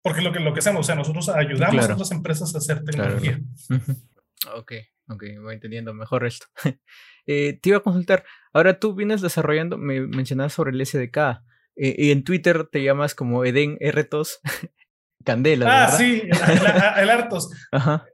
Porque 0.04 0.22
lo 0.22 0.34
que, 0.34 0.42
lo 0.42 0.54
que 0.54 0.60
hacemos, 0.60 0.82
o 0.82 0.84
sea, 0.84 0.96
nosotros 0.96 1.30
ayudamos 1.30 1.90
a 1.90 1.94
otras 1.94 2.12
empresas 2.12 2.54
a 2.54 2.58
hacer 2.58 2.84
tecnología. 2.84 3.40
Ok, 4.54 4.74
ok, 5.08 5.24
voy 5.42 5.54
entendiendo 5.54 5.94
mejor 5.94 6.26
esto. 6.26 6.48
eh, 7.26 7.58
te 7.62 7.70
iba 7.70 7.78
a 7.78 7.84
consultar, 7.84 8.26
ahora 8.52 8.80
tú 8.80 8.96
vienes 8.96 9.22
desarrollando, 9.22 9.78
me 9.78 10.02
mencionabas 10.02 10.52
sobre 10.52 10.72
el 10.72 10.86
SDK, 10.86 11.18
eh, 11.78 11.96
y 11.98 12.12
en 12.12 12.26
Twitter 12.26 12.68
te 12.70 12.84
llamas 12.84 13.16
como 13.16 13.46
Eden 13.46 13.78
R2 13.78 14.40
Candela. 15.24 15.86
Ah, 15.86 15.92
sí, 15.92 16.24
el, 16.98 17.10
Artos. 17.10 17.50
Ajá. 17.72 18.06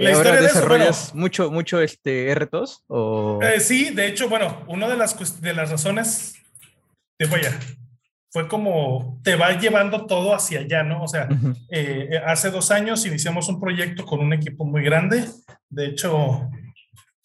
La 0.00 0.14
ahora 0.14 0.40
desarrollas 0.40 1.14
mucho, 1.14 1.50
mucho 1.50 1.80
este 1.80 2.34
R2 2.34 2.84
o... 2.86 3.38
Eh, 3.42 3.60
sí, 3.60 3.90
de 3.90 4.06
hecho, 4.06 4.28
bueno, 4.28 4.64
una 4.66 4.88
de 4.88 4.96
las, 4.96 5.40
de 5.42 5.52
las 5.52 5.70
razones, 5.70 6.36
te 7.18 7.26
voy 7.26 7.40
a, 7.40 7.58
fue 8.30 8.48
como 8.48 9.20
te 9.22 9.36
va 9.36 9.58
llevando 9.58 10.06
todo 10.06 10.34
hacia 10.34 10.60
allá, 10.60 10.82
¿no? 10.84 11.02
O 11.02 11.08
sea, 11.08 11.28
eh, 11.70 12.20
hace 12.24 12.50
dos 12.50 12.70
años 12.70 13.04
iniciamos 13.04 13.48
un 13.48 13.60
proyecto 13.60 14.06
con 14.06 14.20
un 14.20 14.32
equipo 14.32 14.64
muy 14.64 14.82
grande. 14.82 15.24
De 15.68 15.86
hecho, 15.86 16.48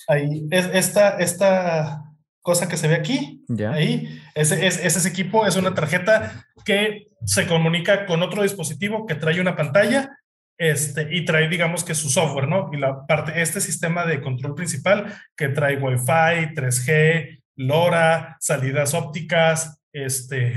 ahí, 0.08 0.48
es, 0.52 0.70
esta, 0.74 1.18
esta 1.18 2.04
cosa 2.42 2.68
que 2.68 2.78
se 2.78 2.88
ve 2.88 2.96
aquí, 2.96 3.44
ahí, 3.72 4.20
ese, 4.34 4.66
ese, 4.66 4.86
ese 4.86 5.08
equipo 5.08 5.46
es 5.46 5.56
una 5.56 5.74
tarjeta 5.74 6.46
que 6.66 7.08
se 7.24 7.48
comunica 7.48 8.06
con 8.06 8.22
otro 8.22 8.44
dispositivo 8.44 9.06
que 9.06 9.16
trae 9.16 9.40
una 9.40 9.56
pantalla 9.56 10.18
este, 10.58 11.08
y 11.12 11.26
trae, 11.26 11.50
digamos 11.50 11.84
que 11.84 11.96
su 11.96 12.10
software, 12.10 12.48
¿no? 12.48 12.70
Y 12.74 12.78
la 12.78 13.06
parte, 13.06 13.42
este 13.42 13.62
sistema 13.62 14.06
de 14.06 14.22
control 14.22 14.56
principal 14.56 15.14
que 15.36 15.50
trae 15.50 15.78
Wi-Fi, 15.78 16.54
3G, 16.56 17.44
LoRa, 17.58 18.38
salidas 18.40 18.94
ópticas, 18.94 19.80
este, 19.92 20.54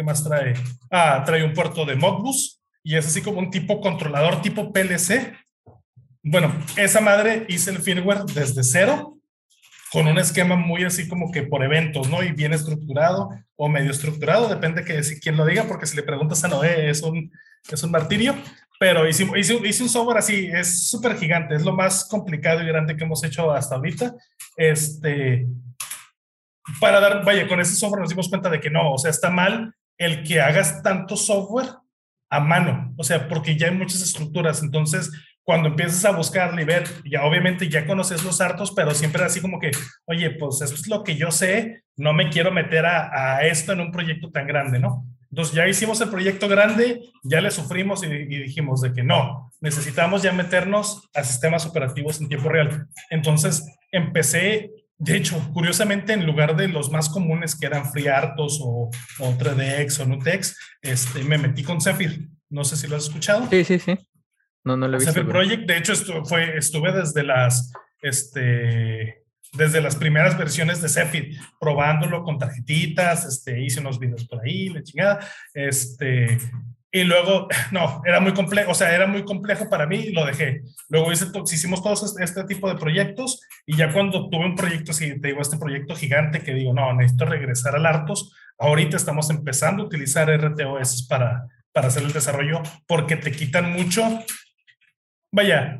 ¿Qué 0.00 0.04
más 0.04 0.24
trae? 0.24 0.54
Ah, 0.90 1.22
trae 1.26 1.44
un 1.44 1.52
puerto 1.52 1.84
de 1.84 1.94
Modbus 1.94 2.62
y 2.82 2.96
es 2.96 3.06
así 3.06 3.20
como 3.20 3.38
un 3.38 3.50
tipo 3.50 3.82
controlador 3.82 4.40
tipo 4.40 4.72
PLC. 4.72 5.36
Bueno, 6.22 6.54
esa 6.76 7.02
madre 7.02 7.44
hice 7.50 7.70
el 7.70 7.80
firmware 7.80 8.24
desde 8.24 8.62
cero 8.62 9.18
con 9.92 10.06
un 10.06 10.18
esquema 10.18 10.56
muy 10.56 10.84
así 10.84 11.06
como 11.06 11.30
que 11.30 11.42
por 11.42 11.62
eventos, 11.62 12.08
¿no? 12.08 12.22
Y 12.22 12.32
bien 12.32 12.54
estructurado 12.54 13.28
o 13.56 13.68
medio 13.68 13.90
estructurado, 13.90 14.48
depende 14.48 14.84
que 14.84 15.02
si 15.02 15.20
quien 15.20 15.36
lo 15.36 15.44
diga, 15.44 15.64
porque 15.64 15.84
si 15.84 15.96
le 15.96 16.02
preguntas 16.02 16.42
a 16.44 16.48
Noé 16.48 16.88
es 16.88 17.02
un, 17.02 17.30
es 17.70 17.82
un 17.82 17.90
martirio, 17.90 18.34
pero 18.78 19.06
hice, 19.06 19.26
hice, 19.36 19.60
hice 19.64 19.82
un 19.82 19.88
software 19.88 20.18
así, 20.18 20.46
es 20.52 20.88
súper 20.88 21.16
gigante, 21.16 21.54
es 21.54 21.64
lo 21.64 21.74
más 21.74 22.06
complicado 22.08 22.62
y 22.62 22.66
grande 22.66 22.96
que 22.96 23.04
hemos 23.04 23.22
hecho 23.24 23.52
hasta 23.52 23.76
ahorita. 23.76 24.14
Este, 24.56 25.46
para 26.80 27.00
dar, 27.00 27.24
vaya, 27.24 27.48
con 27.48 27.60
ese 27.60 27.74
software 27.74 28.00
nos 28.00 28.10
dimos 28.10 28.28
cuenta 28.28 28.48
de 28.48 28.60
que 28.60 28.70
no, 28.70 28.92
o 28.92 28.98
sea, 28.98 29.10
está 29.10 29.30
mal 29.30 29.74
el 29.98 30.22
que 30.22 30.40
hagas 30.40 30.82
tanto 30.82 31.16
software 31.16 31.68
a 32.30 32.40
mano, 32.40 32.94
o 32.96 33.04
sea, 33.04 33.28
porque 33.28 33.56
ya 33.56 33.66
hay 33.66 33.74
muchas 33.74 34.00
estructuras, 34.00 34.62
entonces 34.62 35.10
cuando 35.42 35.68
empiezas 35.68 36.04
a 36.04 36.12
buscarle 36.12 36.62
y 36.62 36.64
ver, 36.64 36.84
ya 37.04 37.24
obviamente 37.24 37.68
ya 37.68 37.86
conoces 37.86 38.22
los 38.22 38.40
hartos, 38.40 38.72
pero 38.72 38.94
siempre 38.94 39.24
así 39.24 39.40
como 39.40 39.58
que, 39.58 39.72
oye, 40.06 40.30
pues 40.30 40.60
eso 40.62 40.74
es 40.74 40.86
lo 40.86 41.02
que 41.02 41.16
yo 41.16 41.30
sé, 41.32 41.82
no 41.96 42.12
me 42.12 42.30
quiero 42.30 42.52
meter 42.52 42.86
a, 42.86 43.44
esto 43.44 43.72
en 43.72 43.80
un 43.80 43.90
proyecto 43.90 44.30
tan 44.30 44.46
grande, 44.46 44.78
¿no? 44.78 45.04
Entonces 45.30 45.54
ya 45.54 45.68
hicimos 45.68 46.00
el 46.00 46.08
proyecto 46.10 46.48
grande, 46.48 47.02
ya 47.22 47.40
le 47.40 47.50
sufrimos 47.50 48.02
y, 48.02 48.06
y, 48.06 48.42
dijimos 48.42 48.80
de 48.80 48.92
que 48.92 49.02
no, 49.02 49.50
necesitamos 49.60 50.22
ya 50.22 50.32
meternos 50.32 51.08
a 51.14 51.22
sistemas 51.22 51.66
operativos 51.66 52.20
en 52.20 52.28
tiempo 52.28 52.48
real. 52.48 52.88
Entonces 53.10 53.64
empecé 53.92 54.70
de 55.00 55.16
hecho, 55.16 55.40
curiosamente, 55.54 56.12
en 56.12 56.26
lugar 56.26 56.54
de 56.56 56.68
los 56.68 56.90
más 56.90 57.08
comunes 57.08 57.58
que 57.58 57.64
eran 57.64 57.90
FreeRTOS 57.90 58.60
o, 58.62 58.90
o 59.20 59.32
3DX 59.38 60.00
o 60.00 60.04
Nutex, 60.04 60.54
este, 60.82 61.24
me 61.24 61.38
metí 61.38 61.62
con 61.62 61.80
Zephyr. 61.80 62.28
No 62.50 62.64
sé 62.64 62.76
si 62.76 62.86
lo 62.86 62.96
has 62.96 63.04
escuchado. 63.04 63.48
Sí, 63.48 63.64
sí, 63.64 63.78
sí. 63.78 63.96
No, 64.62 64.76
no 64.76 64.86
lo 64.86 64.96
he 64.96 65.00
visto. 65.00 65.14
Zephyr 65.14 65.26
Project, 65.26 65.66
de 65.66 65.78
hecho, 65.78 65.94
fue, 66.26 66.58
estuve 66.58 66.92
desde 66.92 67.22
las, 67.22 67.72
este, 68.02 69.19
desde 69.52 69.80
las 69.80 69.96
primeras 69.96 70.38
versiones 70.38 70.80
de 70.80 70.88
Zephyr, 70.88 71.36
probándolo 71.58 72.22
con 72.22 72.38
tarjetitas, 72.38 73.24
este, 73.24 73.60
hice 73.60 73.80
unos 73.80 73.98
videos 73.98 74.26
por 74.26 74.40
ahí, 74.44 74.68
la 74.68 74.82
chingada, 74.82 75.18
este, 75.54 76.38
y 76.92 77.04
luego, 77.04 77.48
no, 77.70 78.02
era 78.04 78.20
muy 78.20 78.32
complejo, 78.32 78.72
o 78.72 78.74
sea, 78.74 78.94
era 78.94 79.06
muy 79.06 79.24
complejo 79.24 79.68
para 79.68 79.86
mí 79.86 79.96
y 79.96 80.12
lo 80.12 80.24
dejé. 80.24 80.62
Luego 80.88 81.12
hice, 81.12 81.26
hicimos 81.52 81.82
todos 81.82 82.02
este, 82.02 82.24
este, 82.24 82.44
tipo 82.44 82.68
de 82.68 82.78
proyectos 82.78 83.40
y 83.66 83.76
ya 83.76 83.92
cuando 83.92 84.28
tuve 84.28 84.46
un 84.46 84.56
proyecto, 84.56 84.92
así, 84.92 85.20
te 85.20 85.28
digo, 85.28 85.40
este 85.40 85.58
proyecto 85.58 85.94
gigante 85.94 86.40
que 86.40 86.54
digo, 86.54 86.72
no, 86.72 86.92
necesito 86.94 87.26
regresar 87.26 87.76
al 87.76 87.86
Artos, 87.86 88.34
ahorita 88.58 88.96
estamos 88.96 89.30
empezando 89.30 89.82
a 89.82 89.86
utilizar 89.86 90.28
RTOS 90.30 91.06
para, 91.08 91.46
para 91.72 91.88
hacer 91.88 92.02
el 92.02 92.12
desarrollo 92.12 92.62
porque 92.86 93.16
te 93.16 93.30
quitan 93.32 93.72
mucho. 93.72 94.02
Vaya, 95.32 95.78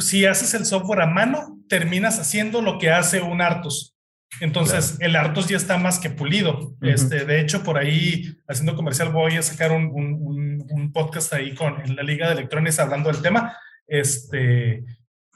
si 0.00 0.24
haces 0.24 0.54
el 0.54 0.64
software 0.64 1.00
a 1.00 1.06
mano, 1.06 1.57
terminas 1.68 2.18
haciendo 2.18 2.62
lo 2.62 2.78
que 2.78 2.90
hace 2.90 3.20
un 3.20 3.40
Artos. 3.40 3.94
Entonces, 4.40 4.96
el 5.00 5.16
Artos 5.16 5.48
ya 5.48 5.56
está 5.56 5.78
más 5.78 5.98
que 5.98 6.10
pulido. 6.10 6.76
este, 6.82 7.24
de 7.24 7.40
hecho, 7.40 7.62
por 7.62 7.78
ahí, 7.78 8.36
haciendo 8.46 8.76
comercial, 8.76 9.10
voy 9.10 9.36
a 9.36 9.42
sacar 9.42 9.72
un, 9.72 9.86
un, 9.92 10.66
un, 10.68 10.92
podcast 10.92 11.32
ahí 11.32 11.54
con, 11.54 11.80
en 11.80 11.96
la 11.96 12.02
Liga 12.02 12.26
de 12.26 12.34
Electrones 12.34 12.78
hablando 12.78 13.10
del 13.10 13.22
tema, 13.22 13.56
este, 13.86 14.84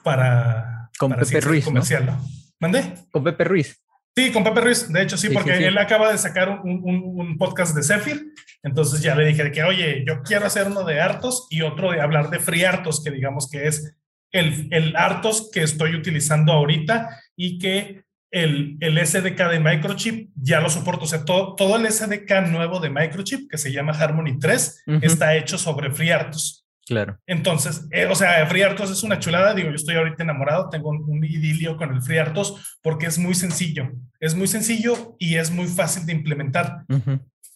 para... 0.05 0.91
Con 0.99 1.13
Pepe 1.13 1.41
Ruiz, 1.41 1.65
comercial, 1.65 2.07
¿no? 2.07 2.25
¿Mandé? 2.61 2.95
Con 3.11 3.25
Pepe 3.25 3.45
Ruiz. 3.45 3.83
Sí, 4.15 4.31
con 4.31 4.45
Pepe 4.45 4.61
Ruiz, 4.61 4.93
de 4.93 5.03
hecho 5.03 5.17
sí, 5.17 5.31
porque 5.31 5.67
él 5.67 5.79
acaba 5.79 6.13
de 6.13 6.19
sacar 6.19 6.61
un, 6.63 6.83
un, 6.85 7.39
podcast 7.39 7.75
de 7.75 7.83
Zephyr, 7.83 8.23
entonces 8.63 9.01
ya 9.01 9.15
le 9.15 9.25
dije 9.25 9.51
que, 9.51 9.63
oye, 9.63 10.05
yo 10.07 10.23
quiero 10.23 10.45
hacer 10.45 10.67
uno 10.67 10.85
de 10.85 11.01
Artos 11.01 11.47
y 11.49 11.63
otro 11.63 11.91
de 11.93 12.03
hablar 12.03 12.29
de 12.29 12.39
Free 12.39 12.65
Artos, 12.65 13.03
que 13.03 13.11
digamos 13.11 13.49
que 13.51 13.67
es 13.67 13.97
el, 14.33 14.69
el 14.71 14.97
Artos 14.97 15.51
que 15.53 15.63
estoy 15.63 15.95
utilizando 15.95 16.53
ahorita 16.53 17.21
y 17.37 17.59
que 17.59 18.05
el, 18.31 18.79
el, 18.81 19.07
SDK 19.07 19.51
de 19.51 19.61
Microchip 19.61 20.31
ya 20.35 20.61
lo 20.61 20.71
soporto. 20.71 21.05
O 21.05 21.09
sea, 21.09 21.25
todo, 21.25 21.55
todo 21.55 21.77
el 21.77 21.91
SDK 21.91 22.49
nuevo 22.51 22.81
de 22.81 22.91
Microchip, 22.91 23.51
que 23.51 23.59
se 23.59 23.71
llama 23.73 23.93
Harmony 23.93 24.39
3, 24.39 24.85
está 25.03 25.37
hecho 25.37 25.59
sobre 25.59 25.93
FreeRTOS. 25.93 26.67
Claro. 26.87 27.19
Entonces, 27.27 27.87
eh, 27.93 28.07
o 28.07 28.15
sea, 28.15 28.45
FreeRTOS 28.47 28.91
es 28.91 29.03
una 29.03 29.19
chulada. 29.19 29.55
Digo, 29.55 29.69
yo 29.69 29.77
estoy 29.77 29.97
ahorita 29.97 30.23
enamorado, 30.23 30.69
tengo 30.71 30.91
un, 30.91 31.25
idilio 31.25 31.77
con 31.77 31.95
el 31.95 32.03
FreeRTOS 32.03 32.79
porque 32.83 33.07
es 33.07 33.19
muy 33.19 33.35
sencillo. 33.35 33.93
Es 34.19 34.35
muy 34.35 34.49
sencillo 34.49 35.15
y 35.19 35.37
es 35.37 35.51
muy 35.51 35.67
fácil 35.67 36.07
de 36.07 36.13
implementar. 36.13 36.85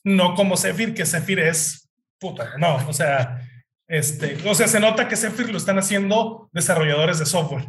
No 0.04 0.34
como 0.34 0.56
Zephyr, 0.56 0.94
que 0.94 1.06
Zephyr 1.06 1.40
es 1.40 1.90
puta. 2.18 2.52
No, 2.58 2.76
o 2.86 2.92
sea, 2.92 3.40
este, 3.88 4.36
o 4.48 4.54
sea, 4.54 4.68
se 4.68 4.80
nota 4.80 5.08
que 5.08 5.16
Zephyr 5.16 5.50
lo 5.50 5.58
están 5.58 5.78
haciendo 5.78 6.48
desarrolladores 6.52 7.18
de 7.18 7.26
software, 7.26 7.68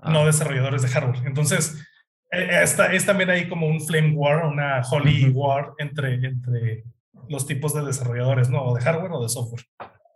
no 0.00 0.20
ah. 0.20 0.26
desarrolladores 0.26 0.82
de 0.82 0.88
hardware. 0.88 1.26
Entonces, 1.26 1.80
eh, 2.30 2.62
esta, 2.62 2.92
es 2.92 3.06
también 3.06 3.30
ahí 3.30 3.48
como 3.48 3.66
un 3.66 3.80
flame 3.80 4.12
war, 4.14 4.46
una 4.46 4.82
holy 4.82 5.30
war 5.30 5.72
entre, 5.78 6.14
entre 6.14 6.84
los 7.28 7.46
tipos 7.46 7.74
de 7.74 7.84
desarrolladores, 7.84 8.50
¿no? 8.50 8.62
O 8.64 8.74
de 8.74 8.82
hardware 8.82 9.12
o 9.12 9.22
de 9.22 9.28
software. 9.28 9.64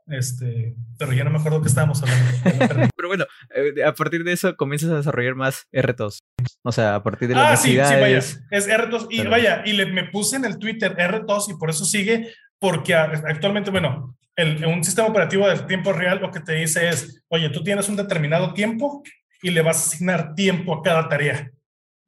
Este, 0.09 0.75
pero 0.99 1.13
ya 1.13 1.23
no 1.23 1.31
me 1.31 1.39
acuerdo 1.39 1.61
qué 1.61 1.69
estábamos 1.69 2.03
hablando. 2.03 2.89
pero 2.97 3.09
bueno, 3.09 3.27
eh, 3.55 3.85
a 3.85 3.93
partir 3.93 4.25
de 4.25 4.33
eso 4.33 4.57
comienzas 4.57 4.91
a 4.91 4.97
desarrollar 4.97 5.35
más 5.35 5.67
R2. 5.71 6.19
O 6.65 6.73
sea, 6.73 6.97
a 6.97 7.03
partir 7.03 7.29
de 7.29 7.35
las 7.35 7.53
Ah, 7.53 7.57
sí, 7.57 7.73
sí, 7.73 7.77
vaya. 7.77 8.19
Es 8.19 8.69
R2. 8.69 9.09
Y 9.11 9.27
vaya, 9.27 9.63
y 9.65 9.75
le, 9.75 9.87
me 9.87 10.05
puse 10.05 10.37
en 10.37 10.47
el 10.47 10.59
Twitter 10.59 10.97
R2 10.97 11.51
y 11.51 11.59
por 11.59 11.69
eso 11.69 11.85
sigue, 11.85 12.33
porque 12.59 12.95
actualmente, 12.95 13.71
bueno, 13.71 14.18
el, 14.39 14.65
un 14.65 14.85
sistema 14.85 15.09
operativo 15.09 15.49
de 15.49 15.59
tiempo 15.65 15.93
real 15.93 16.21
lo 16.21 16.31
que 16.31 16.39
te 16.39 16.55
dice 16.55 16.89
es, 16.89 17.25
oye, 17.29 17.51
tú 17.51 17.63
tienes 17.65 17.89
un 17.89 17.97
determinado 17.97 18.55
tiempo 18.55 19.03
y 19.43 19.51
le 19.51 19.63
vas 19.63 19.77
a 19.77 19.87
asignar 19.89 20.35
tiempo 20.35 20.75
a 20.75 20.83
cada 20.83 21.09
tarea. 21.09 21.51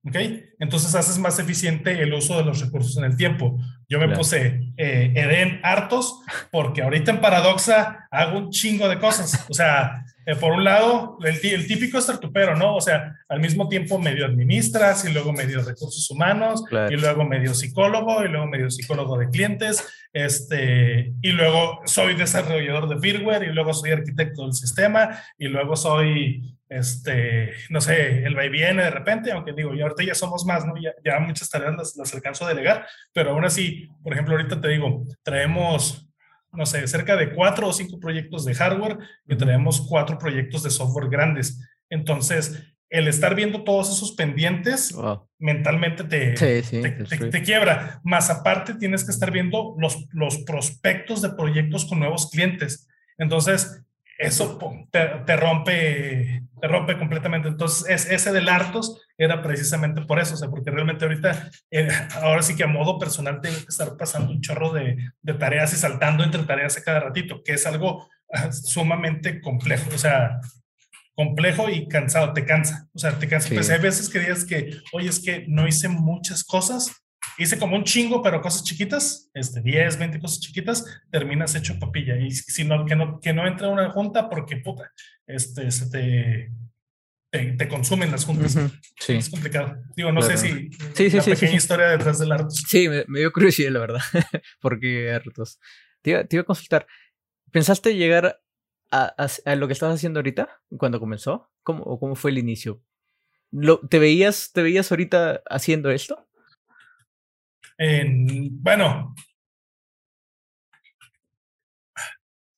¿Ok? 0.06 0.16
Entonces 0.60 0.94
haces 0.94 1.18
más 1.18 1.38
eficiente 1.40 2.00
el 2.00 2.14
uso 2.14 2.38
de 2.38 2.44
los 2.44 2.60
recursos 2.60 2.96
en 2.96 3.04
el 3.04 3.16
tiempo. 3.16 3.58
Yo 3.88 3.98
me 3.98 4.14
puse 4.16 4.72
eh, 4.76 5.12
Eden 5.14 5.60
hartos 5.62 6.22
porque 6.52 6.82
ahorita 6.82 7.10
en 7.10 7.20
Paradoxa 7.20 8.06
hago 8.10 8.38
un 8.38 8.50
chingo 8.50 8.88
de 8.88 8.98
cosas. 8.98 9.46
O 9.50 9.52
sea, 9.52 10.04
eh, 10.30 10.36
por 10.36 10.52
un 10.52 10.62
lado, 10.62 11.18
el, 11.24 11.38
el 11.42 11.66
típico 11.66 12.00
startupero, 12.00 12.54
¿no? 12.54 12.76
O 12.76 12.80
sea, 12.80 13.16
al 13.28 13.40
mismo 13.40 13.68
tiempo 13.68 13.98
medio 13.98 14.24
administras 14.24 15.04
y 15.04 15.12
luego 15.12 15.32
medio 15.32 15.60
recursos 15.62 16.08
humanos 16.10 16.62
y 16.88 16.96
luego 16.96 17.24
medio 17.24 17.52
psicólogo 17.52 18.24
y 18.24 18.28
luego 18.28 18.46
medio 18.46 18.70
psicólogo 18.70 19.18
de 19.18 19.28
clientes, 19.28 19.84
este, 20.12 21.12
y 21.20 21.32
luego 21.32 21.80
soy 21.84 22.14
desarrollador 22.14 22.88
de 22.88 23.00
firmware 23.00 23.42
y 23.44 23.52
luego 23.52 23.74
soy 23.74 23.90
arquitecto 23.90 24.42
del 24.42 24.52
sistema 24.52 25.20
y 25.36 25.48
luego 25.48 25.74
soy 25.74 26.56
este, 26.68 27.52
no 27.68 27.80
sé, 27.80 28.22
el 28.24 28.38
va 28.38 28.44
y 28.44 28.48
viene 28.48 28.84
de 28.84 28.90
repente, 28.90 29.32
aunque 29.32 29.52
digo, 29.52 29.74
ya 29.74 29.82
ahorita 29.82 30.04
ya 30.04 30.14
somos 30.14 30.46
más, 30.46 30.64
¿no? 30.64 30.74
Ya, 30.80 30.92
ya 31.04 31.18
muchas 31.18 31.50
tareas 31.50 31.74
las, 31.76 31.96
las, 31.96 32.14
alcanzo 32.14 32.44
a 32.46 32.50
delegar, 32.50 32.86
pero 33.12 33.30
aún 33.30 33.44
así, 33.44 33.88
por 34.04 34.12
ejemplo, 34.12 34.36
ahorita 34.36 34.60
te 34.60 34.68
digo, 34.68 35.04
traemos, 35.24 36.08
no 36.52 36.66
sé, 36.66 36.86
cerca 36.88 37.16
de 37.16 37.34
cuatro 37.34 37.68
o 37.68 37.72
cinco 37.72 37.98
proyectos 37.98 38.44
de 38.44 38.54
hardware 38.54 38.98
y 39.26 39.36
traemos 39.36 39.80
cuatro 39.80 40.18
proyectos 40.18 40.62
de 40.62 40.70
software 40.70 41.08
grandes. 41.08 41.60
Entonces, 41.88 42.62
el 42.88 43.06
estar 43.06 43.36
viendo 43.36 43.62
todos 43.62 43.88
esos 43.88 44.12
pendientes 44.12 44.92
mentalmente 45.38 46.02
te, 46.04 46.32
te, 46.32 46.62
te, 46.62 47.42
quiebra. 47.42 48.00
Más 48.02 48.30
aparte, 48.30 48.74
tienes 48.74 49.04
que 49.04 49.12
estar 49.12 49.30
viendo 49.30 49.76
los, 49.78 50.06
los 50.10 50.38
prospectos 50.38 51.22
de 51.22 51.30
proyectos 51.30 51.84
con 51.84 52.00
nuevos 52.00 52.28
clientes. 52.30 52.88
Entonces, 53.16 53.84
eso 54.20 54.58
te, 54.90 55.36
rompe, 55.36 56.42
te 56.60 56.68
rompe 56.68 56.98
completamente. 56.98 57.48
Entonces, 57.48 57.88
es, 57.88 58.10
ese 58.10 58.32
del 58.32 58.50
hartos 58.50 59.02
era 59.16 59.42
precisamente 59.42 60.02
por 60.02 60.20
eso, 60.20 60.34
o 60.34 60.36
sea, 60.36 60.50
porque 60.50 60.70
realmente 60.70 61.06
ahorita, 61.06 61.50
eh, 61.70 61.88
ahora 62.20 62.42
sí 62.42 62.54
que 62.54 62.64
a 62.64 62.68
modo 62.68 62.98
personal 62.98 63.40
tengo 63.40 63.56
que 63.56 63.70
estar 63.70 63.96
pasando 63.96 64.30
un 64.30 64.42
chorro 64.42 64.72
de, 64.72 64.96
de, 65.22 65.34
tareas 65.34 65.72
y 65.72 65.76
saltando 65.76 66.22
entre 66.22 66.42
tareas 66.42 66.76
a 66.76 66.82
cada 66.82 67.00
ratito, 67.00 67.42
que 67.42 67.54
es 67.54 67.66
algo 67.66 68.08
ah, 68.32 68.52
sumamente 68.52 69.40
complejo, 69.40 69.88
o 69.94 69.98
sea, 69.98 70.38
complejo 71.14 71.70
y 71.70 71.88
cansado, 71.88 72.34
te 72.34 72.44
cansa, 72.44 72.88
o 72.92 72.98
sea, 72.98 73.18
te 73.18 73.26
cansa. 73.26 73.48
Pues 73.48 73.70
hay 73.70 73.80
veces 73.80 74.10
que 74.10 74.18
digas 74.18 74.44
que, 74.44 74.76
oye, 74.92 75.08
es 75.08 75.20
que 75.20 75.46
no 75.48 75.66
hice 75.66 75.88
muchas 75.88 76.44
cosas, 76.44 76.92
hice 77.38 77.58
como 77.58 77.76
un 77.76 77.84
chingo, 77.84 78.22
pero 78.22 78.40
cosas 78.40 78.64
chiquitas, 78.64 79.30
este, 79.34 79.60
10, 79.60 79.98
20 79.98 80.20
cosas 80.20 80.40
chiquitas, 80.40 80.84
terminas 81.10 81.54
hecho 81.54 81.78
papilla. 81.78 82.16
Y 82.18 82.30
si 82.30 82.64
no, 82.64 82.84
que 82.84 82.96
no, 82.96 83.20
que 83.20 83.32
no 83.32 83.46
entra 83.46 83.68
una 83.68 83.90
junta 83.90 84.28
porque, 84.28 84.56
puta, 84.56 84.92
este, 85.26 85.70
se 85.70 85.90
te, 85.90 86.52
te, 87.30 87.68
consumen 87.68 88.10
las 88.10 88.24
juntas. 88.24 88.58
sí. 88.98 89.14
Es 89.14 89.30
complicado. 89.30 89.76
Digo, 89.96 90.12
no 90.12 90.22
sé 90.22 90.36
si 90.36 90.70
sí, 90.94 91.10
sí, 91.10 91.16
la 91.16 91.22
sí, 91.22 91.30
pequeña 91.30 91.56
historia 91.56 91.88
detrás 91.88 92.18
del 92.18 92.32
Artos. 92.32 92.62
Sí, 92.68 92.88
me, 92.88 93.04
dio 93.20 93.32
curiosidad, 93.32 93.70
la 93.70 93.80
verdad. 93.80 94.00
porque 94.60 95.12
Artos. 95.12 95.58
Te 96.02 96.10
iba, 96.10 96.24
te 96.24 96.36
iba 96.36 96.42
a 96.42 96.46
consultar. 96.46 96.86
¿Pensaste 97.50 97.94
llegar 97.94 98.40
a, 98.90 99.14
a, 99.44 99.56
lo 99.56 99.66
que 99.66 99.72
estás 99.72 99.94
haciendo 99.94 100.18
ahorita 100.20 100.60
cuando 100.76 101.00
comenzó? 101.00 101.50
¿Cómo, 101.62 101.82
o 101.84 101.98
¿Cómo 101.98 102.14
fue 102.14 102.30
el 102.30 102.38
inicio? 102.38 102.82
¿Lo, 103.50 103.80
te, 103.80 103.98
veías, 103.98 104.52
¿Te 104.52 104.62
veías 104.62 104.90
ahorita 104.90 105.42
haciendo 105.48 105.90
esto? 105.90 106.28
Bueno, 108.50 109.14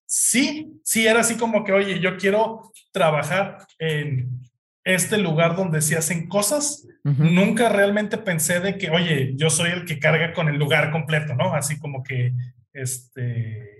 sí, 0.04 0.80
sí 0.82 1.06
era 1.06 1.20
así 1.20 1.36
como 1.36 1.62
que, 1.64 1.72
oye, 1.72 2.00
yo 2.00 2.16
quiero 2.16 2.72
trabajar 2.90 3.58
en 3.78 4.40
este 4.84 5.18
lugar 5.18 5.54
donde 5.54 5.80
se 5.80 5.96
hacen 5.96 6.28
cosas. 6.28 6.86
Nunca 7.04 7.68
realmente 7.68 8.18
pensé 8.18 8.60
de 8.60 8.78
que, 8.78 8.90
oye, 8.90 9.34
yo 9.36 9.50
soy 9.50 9.70
el 9.70 9.84
que 9.84 9.98
carga 9.98 10.32
con 10.32 10.48
el 10.48 10.56
lugar 10.56 10.90
completo, 10.90 11.34
¿no? 11.34 11.54
Así 11.54 11.78
como 11.78 12.02
que, 12.02 12.32
este, 12.72 13.71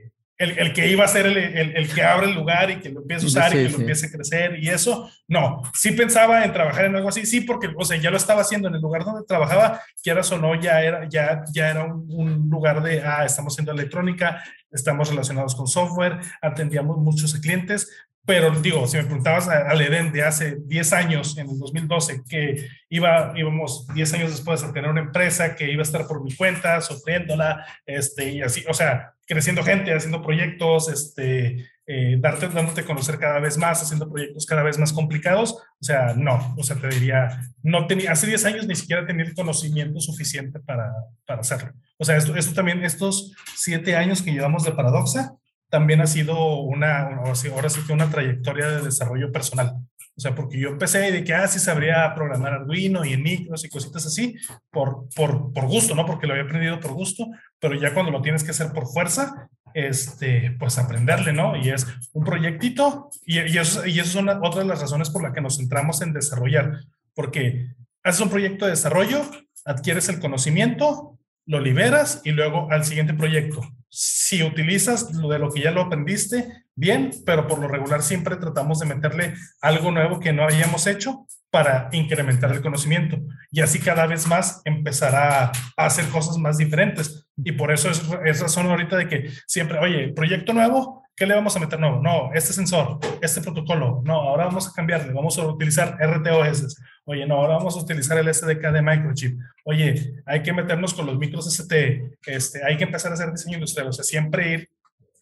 el, 0.42 0.72
que 0.72 0.88
iba 0.88 1.04
a 1.04 1.08
ser 1.08 1.26
el, 1.26 1.36
el, 1.36 1.94
que 1.94 2.02
abre 2.02 2.26
el 2.26 2.34
lugar 2.34 2.70
y 2.70 2.80
que 2.80 2.90
lo 2.90 3.00
empiece 3.00 3.24
a 3.24 3.28
usar 3.28 3.54
y 3.54 3.64
que 3.64 3.68
lo 3.70 3.78
empiece 3.78 4.06
a 4.06 4.10
crecer 4.10 4.58
y 4.58 4.68
eso, 4.68 5.10
no, 5.28 5.62
sí 5.72 5.92
pensaba 5.92 6.44
en 6.44 6.52
trabajar 6.52 6.86
en 6.86 6.96
algo 6.96 7.08
así, 7.08 7.24
sí, 7.26 7.42
porque, 7.42 7.70
o 7.76 7.84
sea, 7.84 7.96
ya 7.96 8.10
lo 8.10 8.16
estaba 8.16 8.42
haciendo 8.42 8.68
en 8.68 8.74
el 8.74 8.80
lugar 8.80 9.04
donde 9.04 9.24
trabajaba, 9.26 9.80
quieras 10.02 10.30
o 10.32 10.38
no, 10.38 10.60
ya 10.60 10.82
era, 10.82 11.08
ya, 11.08 11.44
ya 11.52 11.70
era 11.70 11.84
un, 11.84 12.48
lugar 12.50 12.82
de, 12.82 13.02
ah, 13.02 13.24
estamos 13.24 13.54
haciendo 13.54 13.72
electrónica, 13.72 14.42
estamos 14.70 15.08
relacionados 15.08 15.54
con 15.54 15.66
software, 15.66 16.18
atendíamos 16.40 16.98
muchos 16.98 17.34
clientes, 17.34 17.88
pero 18.24 18.50
digo, 18.60 18.86
si 18.86 18.98
me 18.98 19.04
preguntabas 19.04 19.48
al 19.48 19.80
Eden 19.80 20.12
de 20.12 20.22
hace 20.22 20.56
10 20.64 20.92
años, 20.92 21.36
en 21.38 21.50
el 21.50 21.58
2012, 21.58 22.22
que 22.28 22.68
iba, 22.88 23.32
íbamos 23.34 23.86
10 23.94 24.14
años 24.14 24.30
después 24.30 24.62
a 24.62 24.72
tener 24.72 24.88
una 24.88 25.00
empresa 25.00 25.56
que 25.56 25.70
iba 25.70 25.80
a 25.80 25.82
estar 25.82 26.06
por 26.06 26.22
mi 26.22 26.32
cuenta, 26.34 26.80
sufriéndola, 26.80 27.66
este, 27.84 28.30
y 28.30 28.42
así, 28.42 28.64
o 28.68 28.74
sea, 28.74 29.14
creciendo 29.32 29.62
gente, 29.62 29.94
haciendo 29.94 30.20
proyectos, 30.20 30.90
este, 30.90 31.66
eh, 31.86 32.16
darte, 32.20 32.48
dándote 32.48 32.82
a 32.82 32.84
conocer 32.84 33.18
cada 33.18 33.40
vez 33.40 33.56
más, 33.56 33.82
haciendo 33.82 34.10
proyectos 34.10 34.44
cada 34.44 34.62
vez 34.62 34.76
más 34.76 34.92
complicados, 34.92 35.54
o 35.54 35.84
sea, 35.84 36.12
no, 36.14 36.54
o 36.58 36.62
sea, 36.62 36.76
te 36.76 36.88
diría, 36.88 37.40
no 37.62 37.86
tenía, 37.86 38.12
hace 38.12 38.26
10 38.26 38.44
años 38.44 38.66
ni 38.66 38.74
siquiera 38.74 39.06
tenía 39.06 39.24
el 39.24 39.34
conocimiento 39.34 40.00
suficiente 40.00 40.60
para, 40.60 40.92
para 41.26 41.40
hacerlo. 41.40 41.72
O 41.96 42.04
sea, 42.04 42.18
esto, 42.18 42.36
esto 42.36 42.52
también, 42.52 42.84
estos 42.84 43.34
7 43.56 43.96
años 43.96 44.20
que 44.20 44.32
llevamos 44.32 44.64
de 44.64 44.72
Paradoxa, 44.72 45.34
también 45.70 46.02
ha 46.02 46.06
sido 46.06 46.56
una, 46.58 47.16
ahora 47.16 47.70
sí 47.70 47.80
que 47.86 47.94
una 47.94 48.10
trayectoria 48.10 48.68
de 48.68 48.82
desarrollo 48.82 49.32
personal. 49.32 49.76
O 50.16 50.20
sea, 50.20 50.34
porque 50.34 50.58
yo 50.58 50.68
empecé 50.68 51.10
de 51.10 51.24
que, 51.24 51.34
ah, 51.34 51.48
sí 51.48 51.58
sabría 51.58 52.14
programar 52.14 52.52
Arduino 52.52 53.04
y 53.04 53.14
en 53.14 53.22
micros 53.22 53.64
y 53.64 53.68
cositas 53.68 54.06
así, 54.06 54.36
por, 54.70 55.08
por, 55.14 55.52
por 55.52 55.66
gusto, 55.66 55.94
¿no? 55.94 56.04
Porque 56.04 56.26
lo 56.26 56.34
había 56.34 56.44
aprendido 56.44 56.80
por 56.80 56.92
gusto, 56.92 57.26
pero 57.58 57.74
ya 57.74 57.94
cuando 57.94 58.12
lo 58.12 58.20
tienes 58.20 58.44
que 58.44 58.50
hacer 58.50 58.72
por 58.72 58.86
fuerza, 58.86 59.48
este, 59.74 60.54
pues 60.58 60.76
aprenderle, 60.78 61.32
¿no? 61.32 61.56
Y 61.56 61.70
es 61.70 61.86
un 62.12 62.24
proyectito, 62.24 63.08
y, 63.24 63.40
y 63.40 63.58
eso, 63.58 63.86
y 63.86 64.00
eso 64.00 64.10
es 64.10 64.14
una, 64.16 64.38
otra 64.42 64.62
de 64.62 64.68
las 64.68 64.80
razones 64.80 65.08
por 65.08 65.22
las 65.22 65.32
que 65.32 65.40
nos 65.40 65.56
centramos 65.56 66.02
en 66.02 66.12
desarrollar, 66.12 66.80
porque 67.14 67.68
haces 68.02 68.20
un 68.20 68.30
proyecto 68.30 68.66
de 68.66 68.72
desarrollo, 68.72 69.22
adquieres 69.64 70.08
el 70.10 70.20
conocimiento, 70.20 71.18
lo 71.46 71.58
liberas 71.58 72.20
y 72.24 72.32
luego 72.32 72.70
al 72.70 72.84
siguiente 72.84 73.14
proyecto 73.14 73.62
si 73.94 74.42
utilizas 74.42 75.12
lo 75.12 75.28
de 75.28 75.38
lo 75.38 75.50
que 75.50 75.60
ya 75.60 75.70
lo 75.70 75.82
aprendiste, 75.82 76.61
bien, 76.74 77.10
pero 77.26 77.46
por 77.46 77.58
lo 77.58 77.68
regular 77.68 78.02
siempre 78.02 78.36
tratamos 78.36 78.80
de 78.80 78.86
meterle 78.86 79.34
algo 79.60 79.90
nuevo 79.90 80.20
que 80.20 80.32
no 80.32 80.46
hayamos 80.46 80.86
hecho 80.86 81.26
para 81.50 81.90
incrementar 81.92 82.50
el 82.50 82.62
conocimiento 82.62 83.18
y 83.50 83.60
así 83.60 83.78
cada 83.78 84.06
vez 84.06 84.26
más 84.26 84.62
empezará 84.64 85.52
a 85.76 85.86
hacer 85.86 86.06
cosas 86.06 86.38
más 86.38 86.56
diferentes. 86.56 87.26
Y 87.36 87.52
por 87.52 87.72
eso 87.72 87.90
es, 87.90 88.02
es 88.24 88.40
razón 88.40 88.66
ahorita 88.66 88.96
de 88.96 89.08
que 89.08 89.30
siempre, 89.46 89.78
oye, 89.78 90.12
proyecto 90.14 90.54
nuevo, 90.54 91.04
¿qué 91.14 91.26
le 91.26 91.34
vamos 91.34 91.54
a 91.54 91.60
meter 91.60 91.78
nuevo? 91.78 92.00
No, 92.00 92.32
este 92.32 92.52
sensor, 92.52 92.98
este 93.20 93.42
protocolo, 93.42 94.00
no, 94.04 94.14
ahora 94.14 94.46
vamos 94.46 94.68
a 94.68 94.72
cambiarle, 94.72 95.12
vamos 95.12 95.38
a 95.38 95.46
utilizar 95.46 95.98
RTOS 96.00 96.76
Oye, 97.04 97.26
no, 97.26 97.34
ahora 97.34 97.54
vamos 97.54 97.76
a 97.76 97.80
utilizar 97.80 98.16
el 98.16 98.32
SDK 98.32 98.70
de 98.70 98.80
Microchip. 98.80 99.38
Oye, 99.64 100.22
hay 100.24 100.42
que 100.42 100.52
meternos 100.52 100.94
con 100.94 101.06
los 101.06 101.18
micros 101.18 101.48
ST. 101.48 102.16
Este, 102.26 102.64
hay 102.64 102.76
que 102.76 102.84
empezar 102.84 103.10
a 103.10 103.14
hacer 103.14 103.32
diseño 103.32 103.56
industrial. 103.56 103.88
O 103.88 103.92
sea, 103.92 104.04
siempre 104.04 104.52
ir 104.52 104.70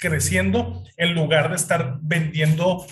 creciendo 0.00 0.82
en 0.96 1.14
lugar 1.14 1.50
de 1.50 1.56
estar 1.56 1.98
vendiendo 2.02 2.86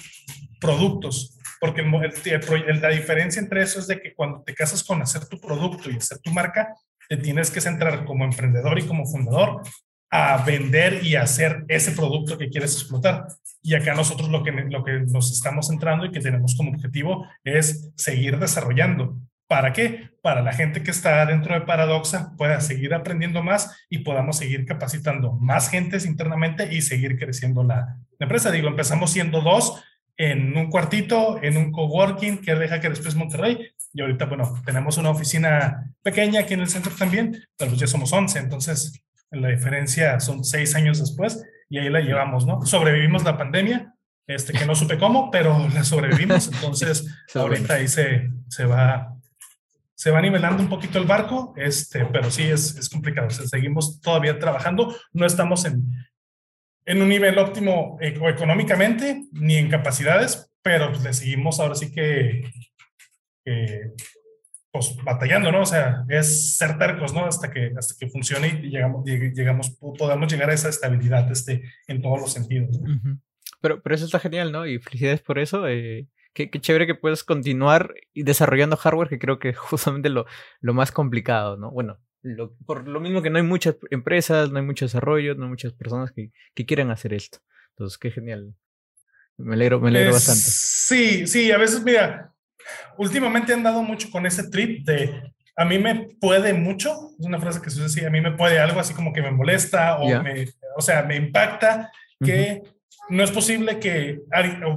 productos. 0.60 1.38
Porque 1.60 1.82
la 1.82 2.88
diferencia 2.90 3.40
entre 3.40 3.62
eso 3.62 3.80
es 3.80 3.88
de 3.88 4.00
que 4.00 4.14
cuando 4.14 4.42
te 4.42 4.54
casas 4.54 4.84
con 4.84 5.02
hacer 5.02 5.26
tu 5.26 5.40
producto 5.40 5.90
y 5.90 5.96
hacer 5.96 6.18
tu 6.18 6.30
marca, 6.30 6.74
te 7.08 7.16
tienes 7.16 7.50
que 7.50 7.60
centrar 7.60 8.04
como 8.04 8.24
emprendedor 8.24 8.78
y 8.78 8.86
como 8.86 9.06
fundador 9.06 9.62
a 10.10 10.42
vender 10.44 11.04
y 11.04 11.16
hacer 11.16 11.64
ese 11.68 11.92
producto 11.92 12.38
que 12.38 12.48
quieres 12.48 12.74
explotar. 12.74 13.26
Y 13.62 13.74
acá 13.74 13.94
nosotros 13.94 14.28
lo 14.28 14.42
que, 14.42 14.52
lo 14.52 14.84
que 14.84 15.00
nos 15.00 15.32
estamos 15.32 15.66
centrando 15.66 16.06
y 16.06 16.12
que 16.12 16.20
tenemos 16.20 16.54
como 16.56 16.70
objetivo 16.70 17.26
es 17.42 17.90
seguir 17.96 18.38
desarrollando. 18.38 19.18
¿Para 19.48 19.72
qué? 19.72 20.10
Para 20.22 20.42
la 20.42 20.52
gente 20.52 20.82
que 20.82 20.90
está 20.90 21.24
dentro 21.24 21.54
de 21.54 21.62
Paradoxa 21.62 22.34
pueda 22.36 22.60
seguir 22.60 22.92
aprendiendo 22.92 23.42
más 23.42 23.86
y 23.88 24.00
podamos 24.00 24.36
seguir 24.36 24.66
capacitando 24.66 25.32
más 25.32 25.70
gentes 25.70 26.04
internamente 26.04 26.72
y 26.72 26.82
seguir 26.82 27.18
creciendo 27.18 27.64
la, 27.64 27.96
empresa. 28.20 28.50
Digo, 28.50 28.68
empezamos 28.68 29.10
siendo 29.10 29.40
dos 29.40 29.82
en 30.18 30.56
un 30.56 30.68
cuartito, 30.68 31.42
en 31.42 31.56
un 31.56 31.72
coworking 31.72 32.38
que 32.38 32.54
deja 32.54 32.80
que 32.80 32.90
después 32.90 33.14
Monterrey. 33.14 33.70
Y 33.94 34.02
ahorita, 34.02 34.26
bueno, 34.26 34.60
tenemos 34.66 34.98
una 34.98 35.10
oficina 35.10 35.94
pequeña 36.02 36.40
aquí 36.40 36.54
en 36.54 36.60
el 36.60 36.68
centro 36.68 36.92
también, 36.94 37.42
pero 37.56 37.70
pues 37.70 37.80
ya 37.80 37.86
somos 37.86 38.12
11. 38.12 38.38
Entonces, 38.40 39.02
la 39.30 39.48
diferencia 39.48 40.20
son 40.20 40.44
seis 40.44 40.74
años 40.74 40.98
después 40.98 41.42
y 41.70 41.78
ahí 41.78 41.88
la 41.88 42.00
llevamos, 42.00 42.46
¿no? 42.46 42.66
Sobrevivimos 42.66 43.24
la 43.24 43.38
pandemia, 43.38 43.94
este, 44.26 44.52
que 44.52 44.66
no 44.66 44.74
supe 44.74 44.98
cómo, 44.98 45.30
pero 45.30 45.68
la 45.72 45.84
sobrevivimos, 45.84 46.48
entonces 46.52 47.06
ahorita 47.34 47.74
ahí 47.74 47.88
se, 47.88 48.30
se 48.48 48.64
va 48.64 49.17
se 49.98 50.12
va 50.12 50.22
nivelando 50.22 50.62
un 50.62 50.68
poquito 50.68 51.00
el 51.00 51.06
barco, 51.06 51.52
este, 51.56 52.04
pero 52.06 52.30
sí 52.30 52.44
es, 52.44 52.78
es 52.78 52.88
complicado. 52.88 53.30
seguimos 53.30 54.00
todavía 54.00 54.38
trabajando, 54.38 54.94
no 55.12 55.26
estamos 55.26 55.64
en, 55.64 55.90
en 56.86 57.02
un 57.02 57.08
nivel 57.08 57.36
óptimo 57.36 57.98
económicamente 58.00 59.24
ni 59.32 59.56
en 59.56 59.68
capacidades, 59.68 60.52
pero 60.62 60.90
pues, 60.90 61.02
le 61.02 61.12
seguimos 61.12 61.58
ahora 61.58 61.74
sí 61.74 61.90
que, 61.90 62.44
pues, 64.70 64.96
batallando, 65.02 65.50
¿no? 65.50 65.62
O 65.62 65.66
sea, 65.66 66.04
es 66.08 66.56
ser 66.56 66.78
tercos, 66.78 67.12
¿no? 67.12 67.24
Hasta 67.24 67.50
que, 67.50 67.72
hasta 67.76 67.96
que 67.98 68.08
funcione 68.08 68.60
y 68.62 68.70
llegamos, 68.70 69.04
llegamos, 69.04 69.70
podamos 69.98 70.32
llegar 70.32 70.50
a 70.50 70.54
esa 70.54 70.68
estabilidad 70.68 71.28
este, 71.32 71.64
en 71.88 72.00
todos 72.00 72.20
los 72.20 72.32
sentidos. 72.32 72.78
pero, 73.60 73.82
pero 73.82 73.96
eso 73.96 74.04
está 74.04 74.20
genial, 74.20 74.52
¿no? 74.52 74.64
Y 74.64 74.78
felicidades 74.78 75.22
por 75.22 75.40
eso. 75.40 75.66
Eh, 75.66 76.06
qué, 76.46 76.60
chévere 76.60 76.86
que 76.86 76.94
puedas 76.94 77.24
continuar 77.24 77.94
desarrollando 78.14 78.76
hardware, 78.76 79.08
que 79.08 79.18
creo 79.18 79.38
que 79.38 79.50
es 79.50 79.58
justamente 79.58 80.08
lo, 80.08 80.26
lo 80.60 80.74
más 80.74 80.92
complicado, 80.92 81.56
¿no? 81.56 81.70
Bueno, 81.70 81.98
por 82.66 82.86
lo 82.86 83.00
mismo 83.00 83.22
que 83.22 83.30
no 83.30 83.38
hay 83.38 83.44
muchas 83.44 83.76
empresas, 83.90 84.50
no 84.50 84.58
hay 84.58 84.64
mucho 84.64 84.84
desarrollo, 84.84 85.34
no 85.34 85.44
hay 85.44 85.50
muchas 85.50 85.72
personas 85.72 86.12
que, 86.12 86.30
que 86.54 86.66
quieran 86.66 86.90
hacer 86.90 87.14
esto. 87.14 87.38
Entonces, 87.70 87.98
qué 87.98 88.10
genial. 88.10 88.54
Me 89.36 89.54
alegro, 89.54 89.80
me 89.80 89.88
alegro 89.88 90.12
bastante. 90.12 90.42
Sí, 90.42 91.26
sí, 91.26 91.52
a 91.52 91.58
veces, 91.58 91.82
mira, 91.84 92.34
últimamente 92.96 93.52
han 93.52 93.62
dado 93.62 93.82
mucho 93.82 94.10
con 94.10 94.26
ese 94.26 94.48
trip 94.50 94.84
de 94.84 95.32
a 95.56 95.64
mí 95.64 95.78
me 95.78 96.08
puede 96.20 96.54
mucho, 96.54 97.10
es 97.18 97.26
una 97.26 97.40
frase 97.40 97.60
que 97.60 97.70
se 97.70 97.82
dice 97.82 97.98
así, 97.98 98.06
a 98.06 98.10
mí 98.10 98.20
me 98.20 98.36
puede 98.36 98.60
algo 98.60 98.78
así 98.78 98.94
como 98.94 99.12
que 99.12 99.22
me 99.22 99.32
molesta 99.32 99.98
o, 99.98 100.22
me, 100.22 100.46
o 100.76 100.80
sea, 100.80 101.02
me 101.02 101.16
impacta 101.16 101.90
que 102.24 102.62
no 103.08 103.24
es 103.24 103.30
posible 103.30 103.78
que 103.78 104.20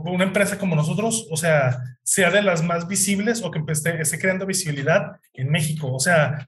una 0.06 0.24
empresa 0.24 0.58
como 0.58 0.76
nosotros, 0.76 1.28
o 1.30 1.38
sea, 1.38 1.80
sea 2.04 2.32
de 2.32 2.42
las 2.42 2.64
más 2.64 2.88
visibles 2.88 3.42
o 3.44 3.52
que 3.52 3.62
esté, 3.68 4.02
esté 4.02 4.20
creando 4.20 4.46
visibilidad 4.46 5.20
en 5.34 5.50
México. 5.50 5.92
O 5.94 6.00
sea, 6.00 6.48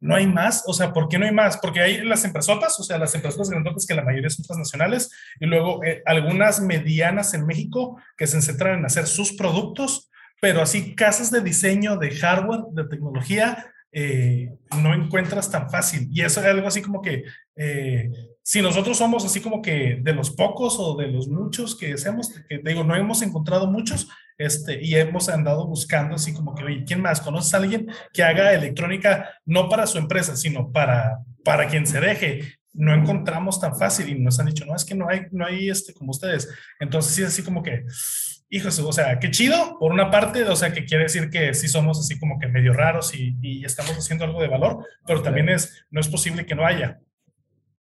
no 0.00 0.14
hay 0.14 0.26
más, 0.26 0.62
o 0.66 0.72
sea, 0.72 0.92
¿por 0.92 1.08
qué 1.08 1.18
no 1.18 1.26
hay 1.26 1.32
más? 1.32 1.58
Porque 1.58 1.80
hay 1.80 2.02
las 2.02 2.24
empresotas, 2.24 2.78
o 2.80 2.82
sea, 2.82 2.96
las 2.98 3.14
empresas 3.14 3.50
grandotas 3.50 3.86
que 3.86 3.94
la 3.94 4.04
mayoría 4.04 4.30
son 4.30 4.44
transnacionales, 4.44 5.10
y 5.38 5.46
luego 5.46 5.84
eh, 5.84 6.02
algunas 6.06 6.60
medianas 6.60 7.34
en 7.34 7.44
México 7.44 8.00
que 8.16 8.26
se 8.26 8.40
centran 8.40 8.78
en 8.78 8.86
hacer 8.86 9.06
sus 9.06 9.34
productos, 9.34 10.10
pero 10.40 10.62
así 10.62 10.94
casas 10.94 11.30
de 11.30 11.42
diseño 11.42 11.98
de 11.98 12.12
hardware, 12.12 12.62
de 12.72 12.84
tecnología, 12.84 13.66
eh, 13.92 14.54
no 14.80 14.94
encuentras 14.94 15.50
tan 15.50 15.68
fácil. 15.68 16.08
Y 16.10 16.22
eso 16.22 16.40
es 16.40 16.46
algo 16.46 16.66
así 16.66 16.80
como 16.80 17.02
que 17.02 17.24
eh, 17.56 18.10
si 18.42 18.62
nosotros 18.62 18.96
somos 18.98 19.24
así 19.24 19.40
como 19.40 19.60
que 19.60 19.98
de 20.02 20.12
los 20.12 20.30
pocos 20.30 20.76
o 20.78 20.96
de 20.96 21.08
los 21.08 21.28
muchos 21.28 21.76
que 21.76 21.92
hacemos, 21.92 22.30
que 22.48 22.60
digo, 22.64 22.84
no 22.84 22.96
hemos 22.96 23.22
encontrado 23.22 23.66
muchos, 23.66 24.08
este, 24.38 24.82
y 24.82 24.94
hemos 24.94 25.28
andado 25.28 25.66
buscando 25.66 26.14
así 26.14 26.32
como 26.32 26.54
que, 26.54 26.64
oye, 26.64 26.84
¿quién 26.86 27.02
más? 27.02 27.20
¿Conoces 27.20 27.52
a 27.52 27.58
alguien 27.58 27.88
que 28.12 28.22
haga 28.22 28.54
electrónica 28.54 29.28
no 29.44 29.68
para 29.68 29.86
su 29.86 29.98
empresa, 29.98 30.34
sino 30.34 30.72
para, 30.72 31.18
para 31.44 31.68
quien 31.68 31.86
se 31.86 32.00
deje? 32.00 32.54
No 32.72 32.94
encontramos 32.94 33.60
tan 33.60 33.76
fácil 33.76 34.08
y 34.08 34.18
nos 34.18 34.40
han 34.40 34.46
dicho, 34.46 34.64
no, 34.64 34.74
es 34.74 34.86
que 34.86 34.94
no 34.94 35.08
hay, 35.10 35.26
no 35.30 35.44
hay 35.44 35.68
este 35.68 35.92
como 35.92 36.12
ustedes. 36.12 36.48
Entonces 36.78 37.14
sí, 37.14 37.22
es 37.22 37.28
así 37.28 37.42
como 37.42 37.62
que, 37.62 37.84
hijos, 38.48 38.78
o 38.78 38.92
sea, 38.92 39.18
qué 39.18 39.30
chido, 39.30 39.78
por 39.78 39.92
una 39.92 40.10
parte, 40.10 40.42
o 40.44 40.56
sea, 40.56 40.72
que 40.72 40.86
quiere 40.86 41.04
decir 41.04 41.28
que 41.28 41.52
sí 41.52 41.68
somos 41.68 42.00
así 42.00 42.18
como 42.18 42.38
que 42.38 42.48
medio 42.48 42.72
raros 42.72 43.14
y, 43.14 43.36
y 43.42 43.66
estamos 43.66 43.92
haciendo 43.92 44.24
algo 44.24 44.40
de 44.40 44.48
valor, 44.48 44.86
pero 45.06 45.20
también 45.20 45.50
es, 45.50 45.84
no 45.90 46.00
es 46.00 46.08
posible 46.08 46.46
que 46.46 46.54
no 46.54 46.64
haya 46.64 46.98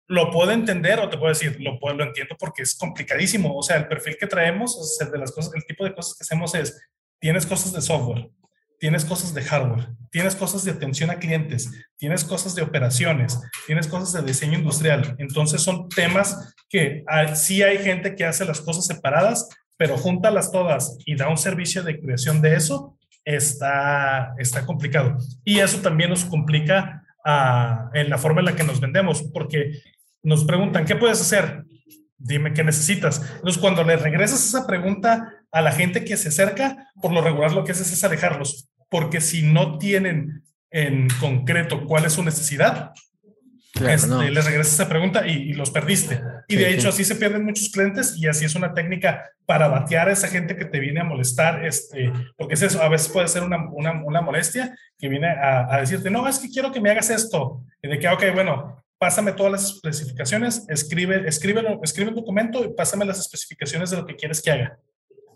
lo 0.08 0.30
puedo 0.30 0.52
entender 0.52 1.00
o 1.00 1.08
te 1.08 1.18
puedo 1.18 1.32
decir, 1.32 1.56
lo, 1.60 1.78
puedo, 1.78 1.96
lo 1.96 2.04
entiendo 2.04 2.36
porque 2.38 2.62
es 2.62 2.74
complicadísimo. 2.76 3.56
O 3.56 3.62
sea, 3.62 3.76
el 3.76 3.88
perfil 3.88 4.16
que 4.18 4.26
traemos, 4.26 4.76
o 4.76 4.84
sea, 4.84 5.08
de 5.08 5.18
las 5.18 5.32
cosas, 5.32 5.52
el 5.54 5.64
tipo 5.66 5.84
de 5.84 5.94
cosas 5.94 6.16
que 6.16 6.22
hacemos 6.22 6.54
es, 6.54 6.80
tienes 7.18 7.46
cosas 7.46 7.72
de 7.72 7.80
software, 7.80 8.30
tienes 8.78 9.04
cosas 9.04 9.34
de 9.34 9.42
hardware, 9.42 9.88
tienes 10.10 10.36
cosas 10.36 10.64
de 10.64 10.72
atención 10.72 11.10
a 11.10 11.18
clientes, 11.18 11.70
tienes 11.96 12.24
cosas 12.24 12.54
de 12.54 12.62
operaciones, 12.62 13.40
tienes 13.66 13.88
cosas 13.88 14.12
de 14.12 14.22
diseño 14.22 14.58
industrial. 14.58 15.16
Entonces 15.18 15.62
son 15.62 15.88
temas 15.88 16.54
que 16.68 17.04
sí 17.34 17.62
hay 17.62 17.78
gente 17.78 18.14
que 18.14 18.24
hace 18.24 18.44
las 18.44 18.60
cosas 18.60 18.86
separadas, 18.86 19.48
pero 19.76 19.96
júntalas 19.96 20.52
todas 20.52 20.98
y 21.04 21.16
da 21.16 21.28
un 21.28 21.36
servicio 21.36 21.82
de 21.82 22.00
creación 22.00 22.40
de 22.40 22.54
eso, 22.54 22.96
está, 23.24 24.34
está 24.38 24.64
complicado. 24.64 25.16
Y 25.44 25.58
eso 25.58 25.80
también 25.80 26.10
nos 26.10 26.24
complica 26.24 27.02
ah, 27.24 27.90
en 27.92 28.08
la 28.08 28.18
forma 28.18 28.40
en 28.40 28.46
la 28.46 28.56
que 28.56 28.64
nos 28.64 28.80
vendemos, 28.80 29.22
porque 29.34 29.72
nos 30.26 30.44
preguntan, 30.44 30.84
¿qué 30.84 30.96
puedes 30.96 31.20
hacer? 31.20 31.62
Dime 32.18 32.52
qué 32.52 32.64
necesitas. 32.64 33.22
Entonces, 33.36 33.60
cuando 33.60 33.84
le 33.84 33.96
regresas 33.96 34.44
esa 34.44 34.66
pregunta 34.66 35.32
a 35.52 35.60
la 35.60 35.70
gente 35.70 36.04
que 36.04 36.16
se 36.16 36.30
acerca, 36.30 36.90
por 37.00 37.12
lo 37.12 37.22
regular 37.22 37.52
lo 37.52 37.62
que 37.62 37.70
haces 37.70 37.92
es 37.92 38.02
alejarlos, 38.02 38.68
porque 38.88 39.20
si 39.20 39.42
no 39.42 39.78
tienen 39.78 40.42
en 40.72 41.06
concreto 41.20 41.86
cuál 41.86 42.06
es 42.06 42.14
su 42.14 42.24
necesidad, 42.24 42.92
este, 43.74 44.30
les 44.32 44.44
regresas 44.44 44.74
esa 44.74 44.88
pregunta 44.88 45.28
y, 45.28 45.52
los 45.52 45.70
perdiste. 45.70 46.20
Y 46.48 46.56
de 46.56 46.74
hecho, 46.74 46.88
así 46.88 47.04
se 47.04 47.14
pierden 47.14 47.44
muchos 47.44 47.68
clientes 47.68 48.16
y 48.16 48.26
así 48.26 48.46
es 48.46 48.56
una 48.56 48.74
técnica 48.74 49.30
para 49.44 49.68
batear 49.68 50.08
a 50.08 50.12
esa 50.12 50.26
gente 50.26 50.56
que 50.56 50.64
te 50.64 50.80
viene 50.80 51.00
a 51.00 51.04
molestar, 51.04 51.64
este, 51.64 52.12
porque 52.36 52.54
es 52.54 52.62
eso, 52.62 52.82
a 52.82 52.88
veces 52.88 53.10
puede 53.10 53.28
ser 53.28 53.44
una, 53.44 53.58
una, 53.70 54.02
una 54.04 54.20
molestia 54.22 54.76
que 54.98 55.08
viene 55.08 55.28
a, 55.28 55.72
a, 55.72 55.80
decirte, 55.80 56.10
no, 56.10 56.26
es 56.26 56.40
que 56.40 56.50
quiero 56.50 56.72
que 56.72 56.80
me 56.80 56.90
hagas 56.90 57.10
esto. 57.10 57.62
Y 57.80 57.86
de 57.86 58.00
que, 58.00 58.08
ok, 58.08 58.24
bueno, 58.34 58.82
pásame 58.98 59.32
todas 59.32 59.52
las 59.52 59.64
especificaciones, 59.64 60.64
escribe, 60.68 61.28
escribe, 61.28 61.78
escribe 61.82 62.10
el 62.10 62.16
documento 62.16 62.64
y 62.64 62.72
pásame 62.74 63.04
las 63.04 63.18
especificaciones 63.18 63.90
de 63.90 63.98
lo 63.98 64.06
que 64.06 64.16
quieres 64.16 64.42
que 64.42 64.50
haga. 64.50 64.78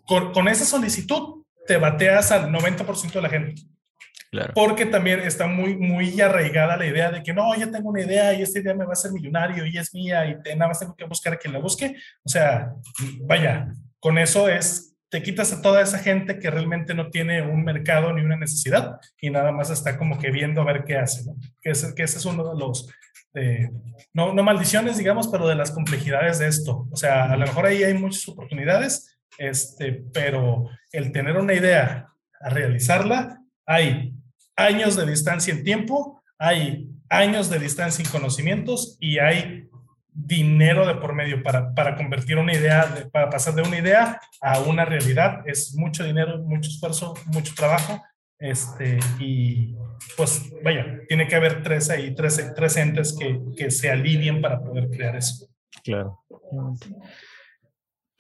Con, 0.07 0.33
con 0.33 0.49
esa 0.49 0.65
solicitud 0.65 1.45
te 1.67 1.77
bateas 1.77 2.33
al 2.33 2.51
90% 2.51 3.13
de 3.13 3.23
la 3.23 3.29
gente. 3.29 3.63
Claro. 4.31 4.53
Porque 4.55 4.87
también 4.87 5.21
está 5.21 5.49
muy, 5.49 5.77
muy 5.77 6.21
arraigada 6.21 6.77
la 6.77 6.87
idea 6.87 7.11
de 7.11 7.23
que 7.23 7.33
no, 7.33 7.55
ya 7.57 7.69
tengo 7.71 7.91
una 7.91 8.03
idea 8.03 8.33
y 8.33 8.43
esta 8.43 8.61
idea 8.61 8.75
me 8.75 8.85
va 8.85 8.93
a 8.93 8.97
ser 8.97 9.11
millonario 9.11 9.67
y 9.67 9.77
es 9.77 9.93
mía 9.93 10.25
y 10.27 10.41
te, 10.41 10.55
nada 10.55 10.69
más 10.69 10.79
tengo 10.79 10.95
que 10.95 11.05
buscar 11.05 11.33
a 11.33 11.37
quien 11.37 11.53
la 11.53 11.59
busque. 11.59 11.97
O 12.23 12.29
sea, 12.29 12.73
vaya, 13.23 13.73
con 13.99 14.19
eso 14.19 14.49
es, 14.49 14.95
te 15.09 15.21
quitas 15.23 15.53
a 15.53 15.61
toda 15.61 15.83
esa 15.83 15.99
gente 15.99 16.39
que 16.39 16.49
realmente 16.49 16.95
no 16.95 17.11
tiene 17.11 17.43
un 17.43 17.65
mercado 17.65 18.13
ni 18.13 18.23
una 18.23 18.37
necesidad 18.37 19.01
y 19.21 19.31
nada 19.31 19.51
más 19.51 19.69
está 19.71 19.99
como 19.99 20.17
que 20.19 20.31
viendo 20.31 20.61
a 20.61 20.65
ver 20.65 20.85
qué 20.85 20.97
hace, 20.97 21.25
¿no? 21.25 21.35
Que, 21.61 21.71
ese, 21.71 21.93
que 21.97 22.05
ese 22.05 22.19
es 22.19 22.25
uno 22.25 22.49
de 22.49 22.59
los, 22.59 22.89
no, 24.13 24.35
no 24.35 24.43
maldiciones, 24.43 24.99
digamos, 24.99 25.29
pero 25.29 25.47
de 25.47 25.55
las 25.55 25.71
complejidades 25.71 26.39
de 26.39 26.49
esto. 26.49 26.89
O 26.91 26.97
sea, 26.97 27.31
a 27.31 27.37
lo 27.37 27.47
mejor 27.47 27.67
ahí 27.67 27.83
hay 27.83 27.95
muchas 27.95 28.29
oportunidades, 28.29 29.19
este, 29.39 30.05
pero 30.13 30.69
el 30.93 31.13
tener 31.13 31.37
una 31.37 31.55
idea 31.55 32.09
a 32.41 32.51
realizarla, 32.51 33.41
hay 33.67 34.15
años 34.57 34.97
de 34.97 35.07
distancia 35.07 35.55
en 35.55 35.65
tiempo, 35.65 36.23
hay 36.39 36.89
años 37.09 37.51
de 37.51 37.59
distancia 37.59 38.05
en 38.05 38.11
conocimientos 38.11 38.97
y 39.01 39.19
hay 39.19 39.69
dinero 40.13 40.87
de 40.87 40.95
por 40.97 41.15
medio 41.15 41.43
para, 41.43 41.73
para 41.75 41.97
convertir 41.97 42.37
una 42.37 42.53
idea, 42.53 43.09
para 43.13 43.31
pasar 43.31 43.55
de 43.55 43.63
una 43.63 43.79
idea 43.79 44.21
a 44.41 44.61
una 44.61 44.85
realidad. 44.85 45.43
Es 45.47 45.75
mucho 45.75 46.05
dinero, 46.05 46.39
mucho 46.39 46.71
esfuerzo, 46.71 47.15
mucho 47.27 47.55
trabajo. 47.55 48.03
Este, 48.41 48.99
y, 49.19 49.77
pues 50.17 50.51
vaya, 50.65 51.01
tiene 51.07 51.29
que 51.29 51.37
haber 51.37 51.63
tres 51.63 51.91
ahí, 51.91 52.15
tres, 52.15 52.53
tres 52.57 52.77
entes 52.79 53.15
que, 53.17 53.39
que 53.55 53.71
se 53.71 53.91
alineen 53.91 54.41
para 54.41 54.61
poder 54.61 54.89
crear 54.89 55.15
eso. 55.15 55.47
Claro. 55.85 56.25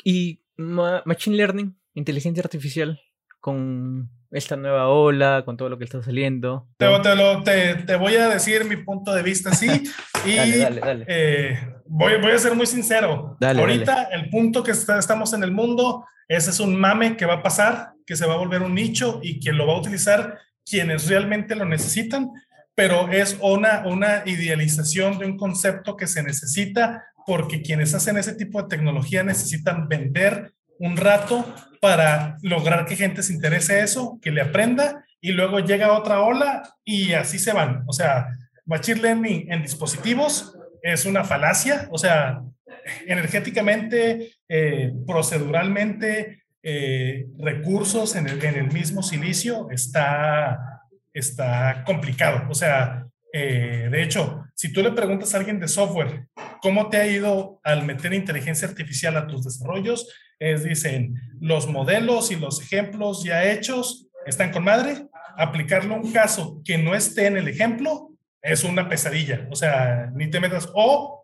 Y 0.04 0.42
Machine 0.56 1.36
Learning, 1.36 1.74
inteligencia 1.94 2.42
artificial, 2.42 3.00
con 3.40 4.10
esta 4.30 4.56
nueva 4.56 4.88
ola, 4.88 5.42
con 5.44 5.56
todo 5.56 5.68
lo 5.68 5.78
que 5.78 5.84
está 5.84 6.02
saliendo. 6.02 6.68
Te, 6.76 6.86
te, 7.44 7.74
te, 7.82 7.96
voy 7.96 8.14
a 8.16 8.28
decir 8.28 8.64
mi 8.64 8.76
punto 8.76 9.12
de 9.12 9.22
vista, 9.22 9.52
sí. 9.52 9.68
y 10.26 10.36
dale, 10.36 10.80
dale, 10.80 11.04
eh, 11.08 11.58
voy, 11.86 12.20
voy, 12.20 12.32
a 12.32 12.38
ser 12.38 12.54
muy 12.54 12.66
sincero. 12.66 13.36
Ahorita 13.40 14.04
el 14.12 14.30
punto 14.30 14.62
que 14.62 14.72
estamos 14.72 15.32
en 15.32 15.42
el 15.42 15.50
mundo, 15.50 16.04
ese 16.28 16.50
es 16.50 16.60
un 16.60 16.78
mame 16.78 17.16
que 17.16 17.26
va 17.26 17.34
a 17.34 17.42
pasar, 17.42 17.94
que 18.11 18.16
se 18.16 18.26
va 18.26 18.34
a 18.34 18.38
volver 18.38 18.62
un 18.62 18.74
nicho 18.74 19.20
y 19.22 19.38
quien 19.38 19.56
lo 19.56 19.68
va 19.68 19.74
a 19.74 19.78
utilizar 19.78 20.36
quienes 20.66 21.06
realmente 21.06 21.54
lo 21.54 21.64
necesitan, 21.64 22.28
pero 22.74 23.08
es 23.08 23.38
una, 23.40 23.86
una 23.86 24.24
idealización 24.26 25.20
de 25.20 25.26
un 25.26 25.36
concepto 25.36 25.96
que 25.96 26.08
se 26.08 26.24
necesita 26.24 27.04
porque 27.24 27.62
quienes 27.62 27.94
hacen 27.94 28.16
ese 28.16 28.34
tipo 28.34 28.61
de 28.61 28.68
tecnología 28.68 29.22
necesitan 29.22 29.86
vender 29.86 30.52
un 30.80 30.96
rato 30.96 31.54
para 31.80 32.36
lograr 32.42 32.84
que 32.84 32.96
gente 32.96 33.22
se 33.22 33.32
interese 33.32 33.78
eso, 33.78 34.18
que 34.20 34.32
le 34.32 34.40
aprenda 34.40 35.04
y 35.20 35.30
luego 35.30 35.61
llega 35.61 35.96
otra 35.96 36.20
ola 36.20 36.64
y 36.84 37.12
así 37.12 37.38
se 37.38 37.52
van. 37.52 37.84
O 37.86 37.92
sea, 37.92 38.26
Machine 38.66 39.02
Learning 39.02 39.52
en 39.52 39.62
dispositivos 39.62 40.58
es 40.82 41.04
una 41.04 41.22
falacia, 41.22 41.86
o 41.92 41.98
sea, 41.98 42.42
energéticamente, 43.06 44.32
eh, 44.48 44.92
proceduralmente, 45.06 46.40
eh, 46.62 47.26
recursos 47.38 48.16
en 48.16 48.26
el, 48.28 48.72
mismo 48.72 49.02
silicio 49.02 49.68
está, 49.70 50.82
está 51.12 51.84
complicado. 51.84 52.48
O 52.50 52.54
sea, 52.54 53.06
eh, 53.32 53.88
de 53.90 54.02
hecho, 54.02 54.44
si 54.54 54.72
tú 54.72 54.82
le 54.82 54.92
preguntas 54.92 55.34
a 55.34 55.38
alguien 55.38 55.61
de 55.61 55.68
software 55.68 56.26
¿cómo 56.61 56.88
te 56.88 56.98
ha 56.98 57.06
ido 57.06 57.61
al 57.64 57.84
meter 57.84 58.12
inteligencia 58.12 58.68
artificial 58.68 59.16
a 59.16 59.26
tus 59.26 59.44
desarrollos? 59.44 60.08
Es, 60.38 60.64
dicen, 60.64 61.14
los 61.40 61.66
modelos 61.66 62.30
y 62.30 62.36
los 62.36 62.61
ejemplos 62.62 63.24
ya 63.24 63.50
hechos 63.50 64.08
están 64.26 64.52
con 64.52 64.64
madre. 64.64 65.06
Aplicarlo 65.36 65.94
a 65.94 66.00
un 66.00 66.12
caso 66.12 66.61
que 66.64 66.78
no 66.78 66.94
esté 66.94 67.26
en 67.26 67.36
el 67.36 67.48
ejemplo 67.48 68.11
es 68.42 68.64
una 68.64 68.88
pesadilla. 68.88 69.46
O 69.50 69.56
sea, 69.56 70.11
ni 70.14 70.28
te 70.30 70.40
metas. 70.40 70.68
O 70.74 71.19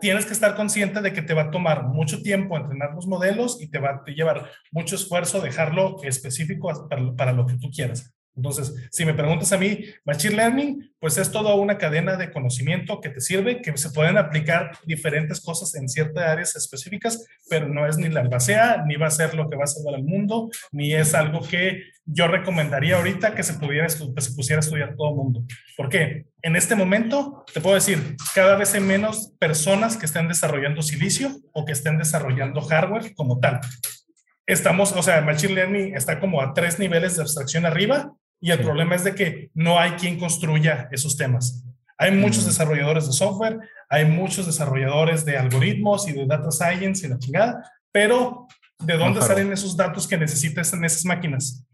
tienes 0.00 0.26
que 0.26 0.32
estar 0.32 0.54
consciente 0.56 1.00
de 1.00 1.12
que 1.12 1.22
te 1.22 1.34
va 1.34 1.42
a 1.42 1.50
tomar 1.50 1.84
mucho 1.84 2.22
tiempo 2.22 2.56
entrenar 2.56 2.94
los 2.94 3.06
modelos 3.06 3.60
y 3.60 3.68
te 3.70 3.78
va 3.78 4.02
a 4.06 4.10
llevar 4.10 4.50
mucho 4.70 4.96
esfuerzo 4.96 5.40
dejarlo 5.40 6.02
específico 6.02 6.70
para, 6.88 7.12
para 7.14 7.32
lo 7.32 7.46
que 7.46 7.56
tú 7.56 7.70
quieras. 7.70 8.14
Entonces, 8.36 8.74
si 8.90 9.04
me 9.04 9.14
preguntas 9.14 9.52
a 9.52 9.58
mí, 9.58 9.84
Machine 10.04 10.36
Learning, 10.36 10.92
pues 10.98 11.18
es 11.18 11.30
toda 11.30 11.54
una 11.54 11.78
cadena 11.78 12.16
de 12.16 12.30
conocimiento 12.30 13.00
que 13.00 13.10
te 13.10 13.20
sirve, 13.20 13.60
que 13.60 13.76
se 13.76 13.90
pueden 13.90 14.16
aplicar 14.16 14.72
diferentes 14.84 15.40
cosas 15.40 15.74
en 15.74 15.88
ciertas 15.88 16.24
áreas 16.24 16.56
específicas, 16.56 17.26
pero 17.48 17.68
no 17.68 17.86
es 17.86 17.96
ni 17.98 18.08
la 18.08 18.20
albacea, 18.20 18.84
ni 18.86 18.96
va 18.96 19.08
a 19.08 19.10
ser 19.10 19.34
lo 19.34 19.48
que 19.50 19.56
va 19.56 19.64
a 19.64 19.66
salvar 19.66 19.96
al 19.96 20.04
mundo, 20.04 20.50
ni 20.72 20.94
es 20.94 21.14
algo 21.14 21.40
que 21.40 21.82
yo 22.04 22.28
recomendaría 22.28 22.96
ahorita 22.96 23.34
que 23.34 23.42
se, 23.42 23.54
pudiera, 23.54 23.86
que 23.86 24.20
se 24.20 24.32
pusiera 24.32 24.58
a 24.58 24.64
estudiar 24.64 24.94
todo 24.96 25.10
el 25.10 25.16
mundo. 25.16 25.44
¿Por 25.76 25.88
qué? 25.88 26.26
En 26.42 26.56
este 26.56 26.74
momento, 26.74 27.44
te 27.52 27.60
puedo 27.60 27.74
decir, 27.74 28.16
cada 28.34 28.56
vez 28.56 28.74
hay 28.74 28.80
menos 28.80 29.32
personas 29.38 29.96
que 29.96 30.06
estén 30.06 30.28
desarrollando 30.28 30.82
silicio 30.82 31.30
o 31.52 31.64
que 31.64 31.72
estén 31.72 31.98
desarrollando 31.98 32.62
hardware 32.62 33.14
como 33.14 33.38
tal 33.38 33.60
estamos, 34.52 34.92
o 34.92 35.02
sea, 35.02 35.20
Machine 35.20 35.54
Learning 35.54 35.96
está 35.96 36.18
como 36.18 36.40
a 36.40 36.52
tres 36.52 36.78
niveles 36.78 37.16
de 37.16 37.22
abstracción 37.22 37.66
arriba 37.66 38.12
y 38.40 38.50
el 38.50 38.60
problema 38.60 38.94
es 38.96 39.04
de 39.04 39.14
que 39.14 39.50
no 39.54 39.78
hay 39.78 39.92
quien 39.92 40.18
construya 40.18 40.88
esos 40.90 41.16
temas. 41.16 41.64
Hay 41.96 42.12
muchos 42.12 42.44
mm. 42.44 42.46
desarrolladores 42.46 43.06
de 43.06 43.12
software, 43.12 43.58
hay 43.88 44.06
muchos 44.06 44.46
desarrolladores 44.46 45.24
de 45.24 45.36
algoritmos 45.36 46.08
y 46.08 46.12
de 46.12 46.26
data 46.26 46.50
science 46.50 47.06
y 47.06 47.10
la 47.10 47.18
chingada, 47.18 47.70
pero 47.92 48.48
¿de 48.78 48.96
dónde 48.96 49.22
salen 49.22 49.52
esos 49.52 49.76
datos 49.76 50.08
que 50.08 50.16
necesitas 50.16 50.72
en 50.72 50.84
esas 50.84 51.04
máquinas? 51.04 51.64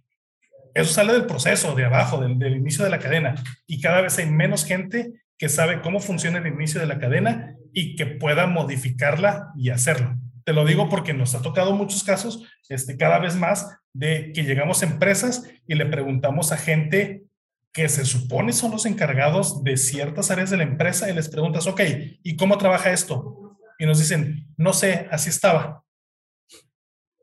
Eso 0.74 0.93
sale 0.93 1.14
del 1.14 1.24
proceso, 1.24 1.74
de 1.74 1.87
abajo, 1.87 2.20
del, 2.20 2.39
del 2.39 2.57
inicio 2.57 2.85
de 2.85 2.91
la 2.91 2.99
cadena. 2.99 3.35
Y 3.66 3.81
cada 3.81 4.03
vez 4.03 4.18
hay 4.18 4.27
menos 4.27 4.66
gente 4.66 5.12
que 5.39 5.49
sabe 5.49 5.81
cómo 5.81 6.01
funciona 6.01 6.39
el 6.39 6.47
inicio 6.47 6.81
de 6.81 6.87
la 6.87 6.99
cadena 6.99 7.57
y 7.72 7.97
que 7.97 8.07
pueda 8.07 8.47
modificarla 8.47 9.53
y 9.57 9.70
hacerlo. 9.70 10.16
Te 10.47 10.53
lo 10.53 10.65
digo 10.65 10.89
porque 10.89 11.13
nos 11.13 11.35
ha 11.35 11.43
tocado 11.43 11.73
muchos 11.73 12.05
casos, 12.05 12.45
este, 12.69 12.97
cada 12.97 13.19
vez 13.19 13.35
más, 13.35 13.81
de 13.93 14.31
que 14.33 14.45
llegamos 14.45 14.81
a 14.81 14.87
empresas 14.87 15.43
y 15.67 15.75
le 15.75 15.87
preguntamos 15.87 16.53
a 16.53 16.57
gente 16.57 17.25
que 17.73 17.89
se 17.89 18.05
supone 18.05 18.53
son 18.53 18.71
los 18.71 18.87
encargados 18.87 19.65
de 19.65 19.77
ciertas 19.77 20.31
áreas 20.31 20.51
de 20.51 20.59
la 20.59 20.63
empresa 20.63 21.11
y 21.11 21.15
les 21.15 21.29
preguntas, 21.29 21.67
ok, 21.67 21.81
¿y 22.23 22.37
cómo 22.37 22.59
trabaja 22.59 22.93
esto? 22.93 23.59
Y 23.77 23.87
nos 23.87 23.99
dicen, 23.99 24.47
no 24.57 24.73
sé, 24.73 25.09
así 25.11 25.31
estaba. 25.31 25.83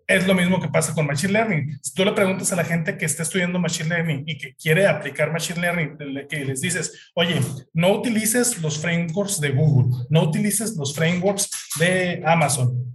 Es 0.06 0.28
lo 0.28 0.36
mismo 0.36 0.60
que 0.60 0.68
pasa 0.68 0.94
con 0.94 1.08
Machine 1.08 1.32
Learning. 1.32 1.80
Si 1.82 1.94
tú 1.94 2.04
le 2.04 2.12
preguntas 2.12 2.52
a 2.52 2.58
la 2.58 2.66
gente 2.66 2.98
que 2.98 3.06
está 3.06 3.24
estudiando 3.24 3.58
Machine 3.58 3.88
Learning 3.88 4.24
y 4.28 4.38
que 4.38 4.54
quiere 4.56 4.86
aplicar 4.86 5.32
Machine 5.32 5.62
Learning, 5.62 6.28
que 6.28 6.44
les 6.44 6.60
dices, 6.60 7.12
oye, 7.16 7.40
no 7.72 7.94
utilices 7.94 8.62
los 8.62 8.78
frameworks 8.80 9.40
de 9.40 9.52
Google, 9.52 10.06
no 10.10 10.24
utilices 10.24 10.76
los 10.76 10.94
frameworks 10.94 11.50
de 11.80 12.22
Amazon, 12.26 12.94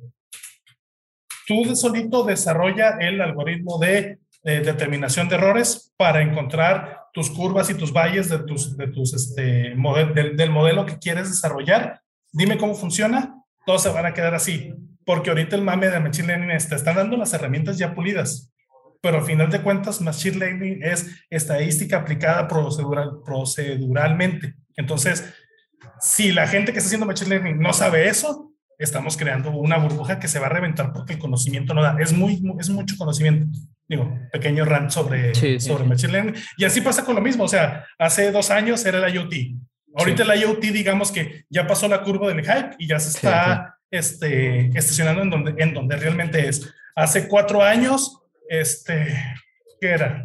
tú 1.49 1.75
solito 1.75 2.25
desarrolla 2.25 2.99
el 3.01 3.23
algoritmo 3.23 3.79
de 3.79 4.19
determinación 4.45 5.29
de 5.29 5.37
errores 5.37 5.93
para 5.97 6.21
encontrar 6.21 7.07
tus 7.13 7.31
curvas 7.31 7.71
y 7.71 7.75
tus 7.75 7.93
valles 7.93 8.29
de 8.29 8.39
tus, 8.41 8.77
de 8.77 8.89
tus 8.89 9.15
este, 9.15 9.75
del, 10.15 10.37
del, 10.37 10.51
modelo 10.51 10.85
que 10.85 10.99
quieres 10.99 11.31
desarrollar. 11.31 12.03
Dime 12.33 12.59
cómo 12.59 12.75
funciona, 12.75 13.35
todos 13.65 13.83
se 13.83 13.89
van 13.89 14.07
a 14.07 14.13
quedar 14.13 14.35
así, 14.35 14.75
porque 15.07 15.31
ahorita 15.31 15.57
el 15.57 15.63
mame 15.63 15.89
de 15.89 15.99
Machine 15.99 16.29
Learning 16.29 16.69
te 16.69 16.75
está 16.75 16.93
dando 16.93 17.17
las 17.17 17.33
herramientas 17.33 17.79
ya 17.79 17.95
pulidas, 17.95 18.53
pero 19.01 19.19
al 19.19 19.25
final 19.25 19.51
de 19.51 19.63
cuentas 19.63 20.03
Machine 20.03 20.37
Learning 20.37 20.83
es 20.83 21.25
estadística 21.31 21.97
aplicada 21.97 22.47
procedural, 22.47 23.21
proceduralmente. 23.25 24.55
Entonces, 24.77 25.33
si 26.01 26.31
la 26.31 26.47
gente 26.47 26.73
que 26.73 26.79
está 26.79 26.89
haciendo 26.89 27.07
Machine 27.07 27.31
Learning 27.31 27.59
no 27.59 27.73
sabe 27.73 28.07
eso, 28.07 28.48
estamos 28.79 29.17
creando 29.17 29.51
una 29.51 29.77
burbuja 29.77 30.21
que 30.21 30.29
se 30.29 30.39
va 30.39 30.47
a 30.47 30.51
reventar 30.51 30.93
porque 30.93 31.15
el 31.15 31.19
conocimiento 31.19 31.75
no 31.75 31.83
da. 31.83 31.97
Es, 32.01 32.13
muy, 32.13 32.41
es 32.59 32.71
mucho 32.71 32.97
conocimiento. 32.97 33.47
Digo, 33.89 34.17
pequeño 34.33 34.65
rant 34.65 34.91
sobre, 34.91 35.35
sobre 35.61 35.85
Machine 35.85 36.13
Learning. 36.13 36.35
Y 36.57 36.65
así 36.65 36.81
pasa 36.81 37.05
con 37.05 37.15
lo 37.15 37.21
mismo. 37.21 37.45
O 37.45 37.49
sea, 37.49 37.85
hace 37.99 38.31
dos 38.31 38.51
años 38.51 38.85
era 38.87 39.05
el 39.05 39.15
IoT. 39.15 39.35
Ahorita 39.95 40.23
el 40.23 40.41
IoT, 40.43 40.61
digamos 40.61 41.11
que 41.11 41.45
ya 41.51 41.67
pasó 41.67 41.89
la 41.89 42.03
curva 42.03 42.29
del 42.29 42.43
hype 42.43 42.77
y 42.79 42.87
ya 42.87 43.01
se 43.01 43.11
está 43.11 43.75
Este, 43.91 44.67
estacionando 44.79 45.23
en 45.23 45.31
donde, 45.31 45.55
en 45.63 45.75
donde 45.75 45.97
realmente 45.97 46.47
es. 46.47 46.73
Hace 46.95 47.27
cuatro 47.27 47.63
años, 47.63 48.21
este, 48.49 49.17
¿qué 49.81 49.89
era? 49.89 50.25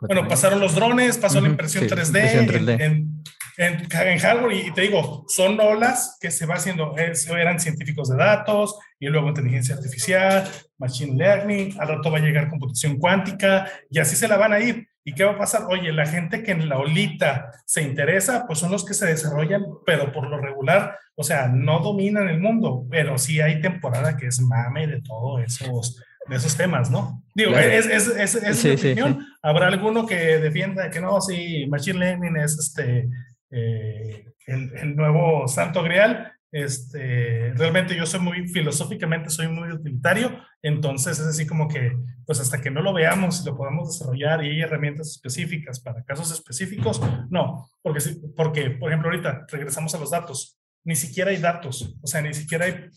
Bueno, 0.00 0.26
pasaron 0.26 0.58
los 0.60 0.74
drones, 0.74 1.18
pasó 1.18 1.40
la 1.40 1.48
impresión 1.48 1.86
3D, 1.86 2.78
En, 2.78 2.80
en, 2.80 3.11
hardware 3.56 4.52
y, 4.52 4.70
te 4.72 4.82
digo, 4.82 5.24
son 5.28 5.58
olas 5.60 6.16
que 6.20 6.30
se 6.30 6.46
va 6.46 6.54
haciendo, 6.54 6.94
eran 6.96 7.60
científicos 7.60 8.08
de 8.08 8.16
datos 8.16 8.78
y 8.98 9.06
luego 9.06 9.28
inteligencia 9.28 9.74
artificial, 9.74 10.48
machine 10.78 11.16
learning, 11.16 11.74
al 11.78 11.88
rato 11.88 12.10
va 12.10 12.18
a 12.18 12.22
llegar 12.22 12.48
computación 12.48 12.98
cuántica 12.98 13.70
y 13.90 13.98
así 13.98 14.16
se 14.16 14.28
la 14.28 14.36
van 14.36 14.52
a 14.52 14.60
ir. 14.60 14.88
¿Y 15.04 15.14
qué 15.14 15.24
va 15.24 15.32
a 15.32 15.38
pasar? 15.38 15.62
Oye, 15.68 15.92
la 15.92 16.06
gente 16.06 16.44
que 16.44 16.52
en 16.52 16.68
la 16.68 16.78
olita 16.78 17.50
se 17.66 17.82
interesa, 17.82 18.46
pues 18.46 18.60
son 18.60 18.70
los 18.70 18.84
que 18.84 18.94
se 18.94 19.06
desarrollan, 19.06 19.64
pero 19.84 20.12
por 20.12 20.28
lo 20.28 20.38
regular, 20.38 20.96
o 21.16 21.24
sea, 21.24 21.48
no 21.48 21.80
dominan 21.80 22.28
el 22.28 22.38
mundo, 22.38 22.86
pero 22.88 23.18
sí 23.18 23.40
hay 23.40 23.60
temporada 23.60 24.16
que 24.16 24.28
es 24.28 24.40
mame 24.40 24.86
de 24.86 25.02
todos 25.02 25.42
esos 25.42 26.00
de 26.28 26.36
esos 26.36 26.56
temas, 26.56 26.88
¿no? 26.88 27.22
Digo, 27.34 27.56
es, 27.56 27.86
es, 27.86 28.06
es, 28.06 28.34
es 28.36 28.64
mi 28.64 28.70
opinión. 28.70 29.26
Habrá 29.42 29.66
alguno 29.66 30.06
que 30.06 30.38
defienda 30.38 30.88
que 30.90 31.00
no, 31.00 31.20
sí, 31.20 31.66
Machine 31.68 31.98
Learning 31.98 32.36
es 32.36 32.58
este 32.58 33.08
eh, 33.52 34.24
el, 34.46 34.96
nuevo 34.96 35.46
santo 35.46 35.82
grial. 35.82 36.32
Este, 36.50 37.52
realmente 37.54 37.96
yo 37.96 38.04
soy 38.04 38.20
muy 38.20 38.48
filosóficamente, 38.48 39.30
soy 39.30 39.48
muy 39.48 39.72
utilitario, 39.72 40.38
entonces 40.60 41.18
es 41.18 41.26
así 41.26 41.46
como 41.46 41.66
que, 41.66 41.96
pues 42.26 42.40
hasta 42.40 42.60
que 42.60 42.70
no 42.70 42.82
lo 42.82 42.92
veamos, 42.92 43.42
lo 43.46 43.56
podamos 43.56 43.88
desarrollar 43.88 44.44
y 44.44 44.50
hay 44.50 44.60
herramientas 44.60 45.12
específicas 45.12 45.80
para 45.80 46.04
casos 46.04 46.30
específicos, 46.30 47.00
no, 47.30 47.70
porque, 47.80 48.00
porque, 48.36 48.70
por 48.70 48.90
ejemplo, 48.90 49.08
ahorita 49.08 49.46
regresamos 49.48 49.94
a 49.94 49.98
los 49.98 50.10
datos, 50.10 50.58
ni 50.84 50.94
siquiera 50.94 51.30
hay 51.30 51.38
datos, 51.38 51.96
o 52.02 52.06
sea, 52.06 52.20
ni 52.20 52.34
siquiera 52.34 52.66
hay 52.66 52.90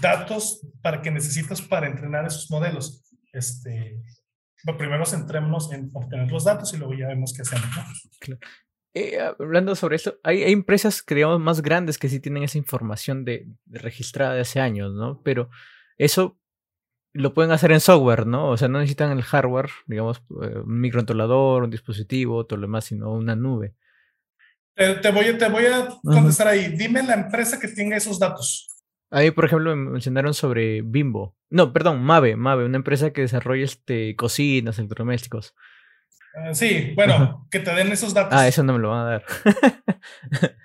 datos 0.00 0.66
para 0.80 1.02
que 1.02 1.10
necesitas 1.10 1.60
para 1.60 1.86
entrenar 1.86 2.24
esos 2.24 2.50
modelos. 2.50 3.04
Este, 3.34 4.00
primero 4.78 5.04
centrémonos 5.04 5.70
en 5.72 5.90
obtener 5.92 6.30
los 6.30 6.44
datos 6.44 6.72
y 6.72 6.78
luego 6.78 6.94
ya 6.94 7.08
vemos 7.08 7.34
qué 7.34 7.42
hacemos. 7.42 7.68
¿no? 8.28 8.38
Eh, 8.94 9.18
hablando 9.20 9.74
sobre 9.74 9.96
esto, 9.96 10.20
hay, 10.22 10.44
empresas 10.44 11.02
que 11.02 11.16
digamos 11.16 11.40
más 11.40 11.62
grandes 11.62 11.98
que 11.98 12.08
sí 12.08 12.20
tienen 12.20 12.44
esa 12.44 12.58
información 12.58 13.24
de, 13.24 13.48
registrada 13.66 14.34
de 14.34 14.42
hace 14.42 14.60
años, 14.60 14.94
¿no? 14.94 15.20
Pero 15.24 15.50
eso 15.98 16.38
lo 17.12 17.34
pueden 17.34 17.50
hacer 17.50 17.72
en 17.72 17.80
software, 17.80 18.24
¿no? 18.24 18.50
O 18.50 18.56
sea, 18.56 18.68
no 18.68 18.78
necesitan 18.78 19.10
el 19.10 19.22
hardware, 19.22 19.70
digamos, 19.86 20.22
eh, 20.42 20.58
un 20.64 20.80
microcontrolador, 20.80 21.64
un 21.64 21.70
dispositivo, 21.70 22.46
todo 22.46 22.58
lo 22.58 22.68
demás, 22.68 22.84
sino 22.84 23.12
una 23.12 23.34
nube. 23.34 23.74
te, 24.76 25.10
voy, 25.10 25.36
te 25.38 25.48
voy 25.48 25.66
a 25.66 25.88
contestar 26.02 26.48
ahí. 26.48 26.76
Dime 26.76 27.02
la 27.02 27.14
empresa 27.14 27.58
que 27.58 27.68
tenga 27.68 27.96
esos 27.96 28.20
datos. 28.20 28.68
Ahí, 29.10 29.30
por 29.30 29.44
ejemplo, 29.44 29.74
me 29.76 29.90
mencionaron 29.90 30.34
sobre 30.34 30.82
Bimbo. 30.82 31.36
No, 31.50 31.72
perdón, 31.72 32.02
Mave, 32.02 32.36
Mave, 32.36 32.64
una 32.64 32.76
empresa 32.76 33.12
que 33.12 33.20
desarrolla 33.22 33.64
este, 33.64 34.16
cocinas, 34.16 34.78
electrodomésticos. 34.78 35.54
Ah, 36.36 36.54
sí, 36.54 36.92
bueno, 36.96 37.46
que 37.50 37.60
te 37.60 37.72
den 37.74 37.92
esos 37.92 38.12
datos. 38.12 38.38
Ah, 38.38 38.48
eso 38.48 38.62
no 38.62 38.72
me 38.72 38.78
lo 38.80 38.90
van 38.90 39.06
a 39.06 39.10
dar. 39.10 39.24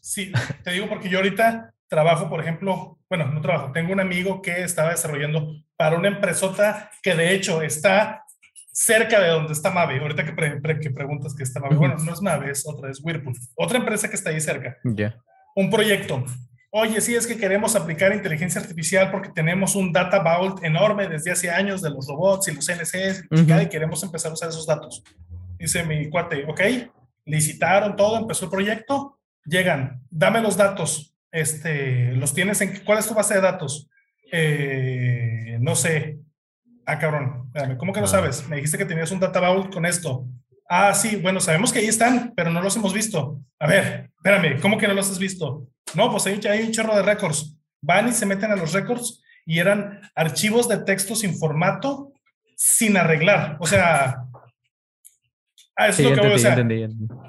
sí, 0.00 0.32
te 0.62 0.70
digo 0.72 0.88
porque 0.88 1.08
yo 1.08 1.18
ahorita 1.18 1.74
trabajo, 1.88 2.28
por 2.28 2.40
ejemplo, 2.40 2.98
bueno, 3.08 3.26
no 3.26 3.40
trabajo, 3.40 3.72
tengo 3.72 3.92
un 3.92 4.00
amigo 4.00 4.40
que 4.40 4.62
estaba 4.62 4.90
desarrollando 4.90 5.54
para 5.76 5.96
una 5.96 6.08
empresota 6.08 6.90
que 7.02 7.14
de 7.14 7.34
hecho 7.34 7.62
está 7.62 8.24
cerca 8.72 9.20
de 9.20 9.28
donde 9.28 9.52
está 9.52 9.70
Mave. 9.70 10.00
Ahorita 10.00 10.24
que, 10.24 10.80
que 10.80 10.90
preguntas 10.90 11.34
que 11.34 11.42
está 11.42 11.60
Mave, 11.60 11.76
bueno, 11.76 11.96
no 11.98 12.12
es 12.12 12.22
Mave, 12.22 12.50
es 12.50 12.66
otra, 12.66 12.90
es 12.90 13.00
Whirlpool. 13.02 13.34
Otra 13.56 13.78
empresa 13.78 14.08
que 14.08 14.16
está 14.16 14.30
ahí 14.30 14.40
cerca. 14.40 14.78
Ya. 14.84 15.16
Un 15.54 15.68
proyecto 15.68 16.24
Oye, 16.74 17.02
sí, 17.02 17.14
es 17.14 17.26
que 17.26 17.36
queremos 17.36 17.76
aplicar 17.76 18.14
inteligencia 18.14 18.58
artificial 18.58 19.10
porque 19.10 19.28
tenemos 19.28 19.76
un 19.76 19.92
data 19.92 20.20
vault 20.20 20.64
enorme 20.64 21.06
desde 21.06 21.30
hace 21.30 21.50
años 21.50 21.82
de 21.82 21.90
los 21.90 22.08
robots 22.08 22.48
y 22.48 22.54
los 22.54 22.66
NCs 22.66 23.24
y 23.30 23.68
queremos 23.68 24.02
empezar 24.02 24.30
a 24.30 24.34
usar 24.34 24.48
esos 24.48 24.66
datos. 24.66 25.04
Dice 25.58 25.84
mi 25.84 26.08
cuate, 26.08 26.46
ok, 26.48 26.60
licitaron 27.26 27.94
todo, 27.94 28.16
empezó 28.16 28.46
el 28.46 28.50
proyecto, 28.50 29.18
llegan, 29.44 30.00
dame 30.08 30.40
los 30.40 30.56
datos, 30.56 31.14
este, 31.30 32.12
los 32.12 32.32
tienes 32.32 32.62
en, 32.62 32.82
¿cuál 32.86 33.00
es 33.00 33.06
tu 33.06 33.12
base 33.12 33.34
de 33.34 33.42
datos? 33.42 33.90
Eh, 34.32 35.58
no 35.60 35.76
sé. 35.76 36.20
Ah, 36.86 36.98
cabrón, 36.98 37.52
¿cómo 37.76 37.92
que 37.92 38.00
no 38.00 38.06
ah. 38.06 38.08
sabes? 38.08 38.48
Me 38.48 38.56
dijiste 38.56 38.78
que 38.78 38.86
tenías 38.86 39.10
un 39.10 39.20
data 39.20 39.40
vault 39.40 39.70
con 39.74 39.84
esto. 39.84 40.26
Ah, 40.74 40.94
sí, 40.94 41.16
bueno, 41.16 41.38
sabemos 41.38 41.70
que 41.70 41.80
ahí 41.80 41.86
están, 41.86 42.32
pero 42.34 42.50
no 42.50 42.62
los 42.62 42.74
hemos 42.76 42.94
visto. 42.94 43.38
A 43.58 43.66
ver, 43.66 44.10
espérame, 44.16 44.58
¿cómo 44.58 44.78
que 44.78 44.88
no 44.88 44.94
los 44.94 45.10
has 45.10 45.18
visto? 45.18 45.68
No, 45.94 46.10
pues 46.10 46.24
hay, 46.24 46.40
hay 46.48 46.62
un 46.62 46.72
chorro 46.72 46.96
de 46.96 47.02
récords. 47.02 47.58
Van 47.82 48.08
y 48.08 48.12
se 48.12 48.24
meten 48.24 48.50
a 48.50 48.56
los 48.56 48.72
récords 48.72 49.22
y 49.44 49.58
eran 49.58 50.00
archivos 50.14 50.70
de 50.70 50.78
texto 50.78 51.14
sin 51.14 51.38
formato, 51.38 52.14
sin 52.56 52.96
arreglar. 52.96 53.58
O 53.60 53.66
sea, 53.66 54.24
Ah, 55.76 55.88
eso 55.88 56.02
es 56.02 56.08
lo 56.08 56.14
que 56.14 56.28
voy, 56.28 56.36
o 56.36 56.38
sea, 56.38 56.56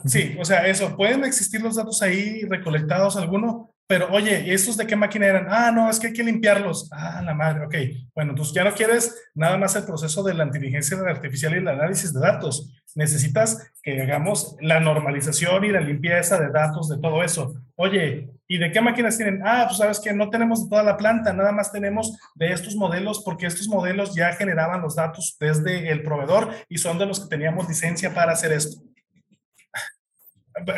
Sí, 0.06 0.38
o 0.40 0.46
sea, 0.46 0.68
eso, 0.68 0.96
pueden 0.96 1.26
existir 1.26 1.62
los 1.62 1.76
datos 1.76 2.02
ahí 2.02 2.44
recolectados 2.44 3.18
alguno, 3.18 3.73
pero 3.86 4.08
oye, 4.12 4.44
¿y 4.46 4.52
estos 4.52 4.78
de 4.78 4.88
qué 4.88 4.96
máquina 4.96 5.26
eran? 5.26 5.48
Ah, 5.50 5.72
no, 5.72 5.90
es 5.90 6.00
que 6.00 6.08
hay 6.08 6.14
que 6.14 6.24
limpiarlos. 6.24 6.90
Ah, 6.92 7.22
la 7.24 7.34
madre, 7.34 7.66
ok. 7.66 7.76
Bueno, 8.16 8.32
entonces 8.32 8.54
ya 8.54 8.64
no 8.64 8.74
quieres 8.74 9.14
nada 9.36 9.58
más 9.58 9.76
el 9.76 9.84
proceso 9.84 10.24
de 10.24 10.34
la 10.34 10.46
inteligencia 10.46 10.98
artificial 10.98 11.54
y 11.54 11.58
el 11.58 11.68
análisis 11.68 12.14
de 12.14 12.22
datos. 12.22 12.72
Necesitas 12.96 13.72
que 13.82 14.02
hagamos 14.02 14.56
la 14.62 14.80
normalización 14.80 15.66
y 15.66 15.72
la 15.72 15.82
limpieza 15.82 16.40
de 16.40 16.50
datos 16.50 16.88
de 16.88 17.00
todo 17.00 17.24
eso. 17.24 17.56
Oye, 17.76 18.30
¿y 18.48 18.58
de 18.58 18.72
qué 18.72 18.80
máquinas 18.80 19.18
tienen? 19.18 19.42
Ah, 19.44 19.66
pues 19.68 19.78
sabes 19.78 20.00
que 20.00 20.14
no 20.14 20.30
tenemos 20.30 20.64
de 20.64 20.70
toda 20.70 20.84
la 20.84 20.96
planta, 20.96 21.34
nada 21.34 21.52
más 21.52 21.72
tenemos 21.72 22.18
de 22.36 22.54
estos 22.54 22.76
modelos 22.76 23.22
porque 23.26 23.48
estos 23.48 23.68
modelos 23.68 24.16
ya 24.16 24.32
generaban 24.34 24.82
los 24.82 24.96
datos 24.96 25.36
desde 25.40 25.90
el 25.92 26.04
proveedor 26.04 26.52
y 26.70 26.78
son 26.78 26.98
de 27.00 27.06
los 27.06 27.20
que 27.20 27.30
teníamos 27.30 27.68
licencia 27.68 28.14
para 28.14 28.32
hacer 28.32 28.54
esto. 28.54 28.82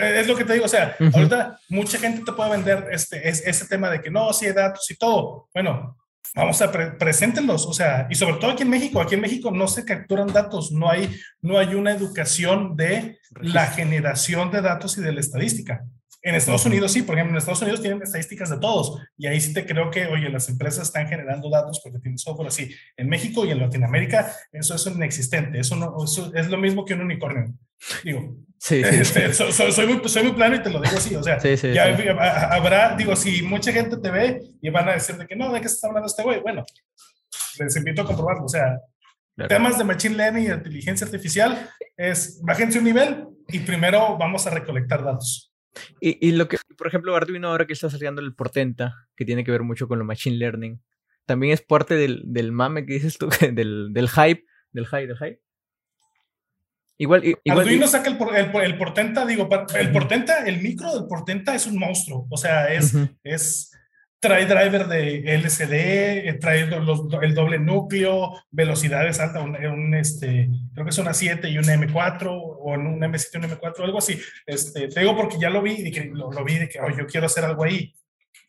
Es 0.01 0.27
lo 0.27 0.35
que 0.35 0.45
te 0.45 0.53
digo, 0.53 0.65
o 0.65 0.69
sea, 0.69 0.95
ahorita 1.13 1.59
mucha 1.69 1.97
gente 1.97 2.23
te 2.23 2.31
puede 2.31 2.51
vender 2.51 2.87
este, 2.91 3.27
ese 3.27 3.65
tema 3.67 3.89
de 3.89 4.01
que 4.01 4.09
no, 4.09 4.31
sí 4.33 4.45
hay 4.45 4.53
datos 4.53 4.89
y 4.89 4.95
todo. 4.95 5.49
Bueno, 5.53 5.97
vamos 6.33 6.61
a 6.61 6.71
pre 6.71 6.91
preséntenlos, 6.91 7.65
o 7.65 7.73
sea, 7.73 8.07
y 8.09 8.15
sobre 8.15 8.35
todo 8.35 8.51
aquí 8.51 8.63
en 8.63 8.69
México, 8.69 9.01
aquí 9.01 9.15
en 9.15 9.21
México 9.21 9.51
no 9.51 9.67
se 9.67 9.85
capturan 9.85 10.27
datos, 10.27 10.71
no 10.71 10.89
hay, 10.89 11.15
no 11.41 11.57
hay 11.57 11.75
una 11.75 11.91
educación 11.91 12.75
de 12.75 13.19
la 13.41 13.67
generación 13.67 14.51
de 14.51 14.61
datos 14.61 14.97
y 14.97 15.01
de 15.01 15.11
la 15.11 15.19
estadística. 15.19 15.83
En 16.25 16.33
Estados 16.33 16.65
Unidos 16.65 16.91
sí, 16.91 17.03
por 17.03 17.13
ejemplo, 17.13 17.33
en 17.33 17.37
Estados 17.37 17.61
Unidos 17.61 17.81
tienen 17.81 18.01
estadísticas 18.01 18.49
de 18.49 18.57
todos 18.57 18.99
y 19.15 19.27
ahí 19.27 19.39
sí 19.39 19.53
te 19.53 19.63
creo 19.63 19.91
que, 19.91 20.07
oye, 20.07 20.27
las 20.29 20.49
empresas 20.49 20.87
están 20.87 21.07
generando 21.07 21.51
datos 21.51 21.79
porque 21.83 21.99
tienen 21.99 22.17
software 22.17 22.47
así. 22.47 22.75
En 22.97 23.07
México 23.07 23.45
y 23.45 23.51
en 23.51 23.59
Latinoamérica 23.59 24.35
eso, 24.51 24.73
es 24.73 24.87
inexistente, 24.87 25.59
eso, 25.59 25.75
no, 25.75 26.03
eso 26.03 26.31
es 26.33 26.49
lo 26.49 26.57
mismo 26.57 26.83
que 26.83 26.95
un 26.95 27.01
unicornio. 27.01 27.53
Digo, 28.03 28.37
sí, 28.57 28.81
este, 28.83 29.35
soy, 29.35 29.85
muy, 29.85 30.09
soy 30.09 30.23
muy 30.23 30.31
plano 30.31 30.55
y 30.55 30.63
te 30.63 30.71
lo 30.71 30.81
digo 30.81 30.97
así, 30.97 31.15
o 31.15 31.21
sea, 31.21 31.37
ya 31.37 32.55
habrá, 32.55 32.95
digo, 32.95 33.15
si 33.15 33.43
mucha 33.43 33.71
gente 33.71 33.95
te 33.97 34.09
ve 34.09 34.41
y 34.63 34.71
van 34.71 34.89
a 34.89 34.93
decir 34.93 35.17
de 35.17 35.27
que 35.27 35.35
no, 35.35 35.53
¿de 35.53 35.61
qué 35.61 35.67
está 35.67 35.89
hablando 35.89 36.07
este 36.07 36.23
güey? 36.23 36.41
Bueno, 36.41 36.65
les 37.59 37.75
invito 37.75 38.01
a 38.01 38.05
comprobarlo, 38.05 38.45
o 38.45 38.49
sea, 38.49 38.79
temas 39.47 39.77
de 39.77 39.83
Machine 39.83 40.15
Learning 40.15 40.45
y 40.45 40.51
inteligencia 40.51 41.05
artificial 41.05 41.69
es, 41.95 42.41
bájense 42.41 42.79
un 42.79 42.85
nivel 42.85 43.27
y 43.47 43.59
primero 43.59 44.17
vamos 44.17 44.47
a 44.47 44.49
recolectar 44.49 45.03
datos. 45.03 45.51
Y, 45.99 46.27
y, 46.27 46.31
lo 46.31 46.47
que, 46.47 46.57
por 46.77 46.87
ejemplo, 46.87 47.15
Arduino 47.15 47.49
ahora 47.49 47.67
que 47.67 47.73
está 47.73 47.89
saliendo 47.89 48.21
el 48.21 48.35
Portenta, 48.35 49.07
que 49.15 49.25
tiene 49.25 49.43
que 49.43 49.51
ver 49.51 49.63
mucho 49.63 49.87
con 49.87 49.99
lo 49.99 50.05
Machine 50.05 50.37
Learning, 50.37 50.81
también 51.25 51.53
es 51.53 51.61
parte 51.61 51.95
del, 51.95 52.21
del 52.25 52.51
mame 52.51 52.85
que 52.85 52.93
dices 52.93 53.17
tú, 53.17 53.29
del, 53.53 53.91
del 53.91 54.09
hype, 54.09 54.45
del 54.71 54.85
hype, 54.85 55.07
del 55.07 55.17
hype. 55.17 55.41
Igual, 56.97 57.23
Arduino 57.49 57.87
saca 57.87 58.09
el, 58.09 58.17
el, 58.35 58.55
el, 58.63 58.77
Portenta, 58.77 59.25
digo, 59.25 59.49
el 59.77 59.91
Portenta, 59.91 60.45
el 60.45 60.61
micro 60.61 60.93
del 60.93 61.07
Portenta 61.07 61.53
es 61.53 61.67
un 61.67 61.77
monstruo, 61.77 62.25
o 62.29 62.37
sea, 62.37 62.73
es, 62.73 62.93
es 63.23 63.74
trae 64.25 64.45
driver 64.47 64.87
de 64.87 65.35
LCD, 65.35 66.27
eh, 66.29 66.37
trae 66.41 66.61
el 66.61 67.35
doble 67.35 67.59
núcleo, 67.59 68.33
velocidades 68.49 69.19
altas, 69.19 69.43
un, 69.43 69.93
este, 69.93 70.49
creo 70.73 70.85
que 70.85 70.91
son 70.91 71.05
una 71.05 71.13
7 71.13 71.47
y 71.47 71.59
un 71.59 71.65
M4, 71.65 72.27
o 72.31 72.71
un 72.73 72.99
M7 72.99 73.29
y 73.33 73.37
un 73.37 73.43
M4, 73.43 73.83
algo 73.83 73.99
así. 73.99 74.19
Este, 74.47 74.87
te 74.87 74.99
digo 74.99 75.15
porque 75.15 75.37
ya 75.39 75.51
lo 75.51 75.61
vi, 75.61 75.73
y 75.73 75.91
que, 75.91 76.05
lo, 76.05 76.43
vi 76.43 76.55
de 76.55 76.67
que 76.67 76.79
oh, 76.79 76.89
yo 76.89 77.05
quiero 77.05 77.27
hacer 77.27 77.45
algo 77.45 77.63
ahí. 77.63 77.93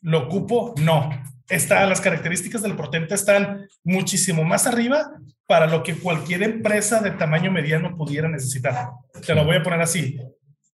¿Lo 0.00 0.26
ocupo? 0.26 0.74
No. 0.78 1.10
Está, 1.48 1.86
las 1.86 2.00
características 2.00 2.62
del 2.62 2.74
Portenta 2.74 3.14
están 3.14 3.68
muchísimo 3.84 4.44
más 4.44 4.66
arriba 4.66 5.12
para 5.46 5.66
lo 5.66 5.82
que 5.82 5.94
cualquier 5.94 6.42
empresa 6.42 7.00
de 7.00 7.12
tamaño 7.12 7.52
mediano 7.52 7.96
pudiera 7.96 8.28
necesitar. 8.28 8.88
Te 9.24 9.34
lo 9.34 9.44
voy 9.44 9.56
a 9.56 9.62
poner 9.62 9.80
así 9.80 10.18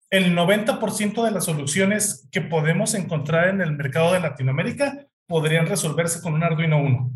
el 0.09 0.35
90% 0.35 1.23
de 1.23 1.31
las 1.31 1.45
soluciones 1.45 2.27
que 2.31 2.41
podemos 2.41 2.93
encontrar 2.93 3.49
en 3.49 3.61
el 3.61 3.73
mercado 3.73 4.13
de 4.13 4.21
Latinoamérica 4.21 5.07
podrían 5.27 5.67
resolverse 5.67 6.21
con 6.21 6.33
un 6.33 6.43
Arduino 6.43 6.81
1. 6.81 7.11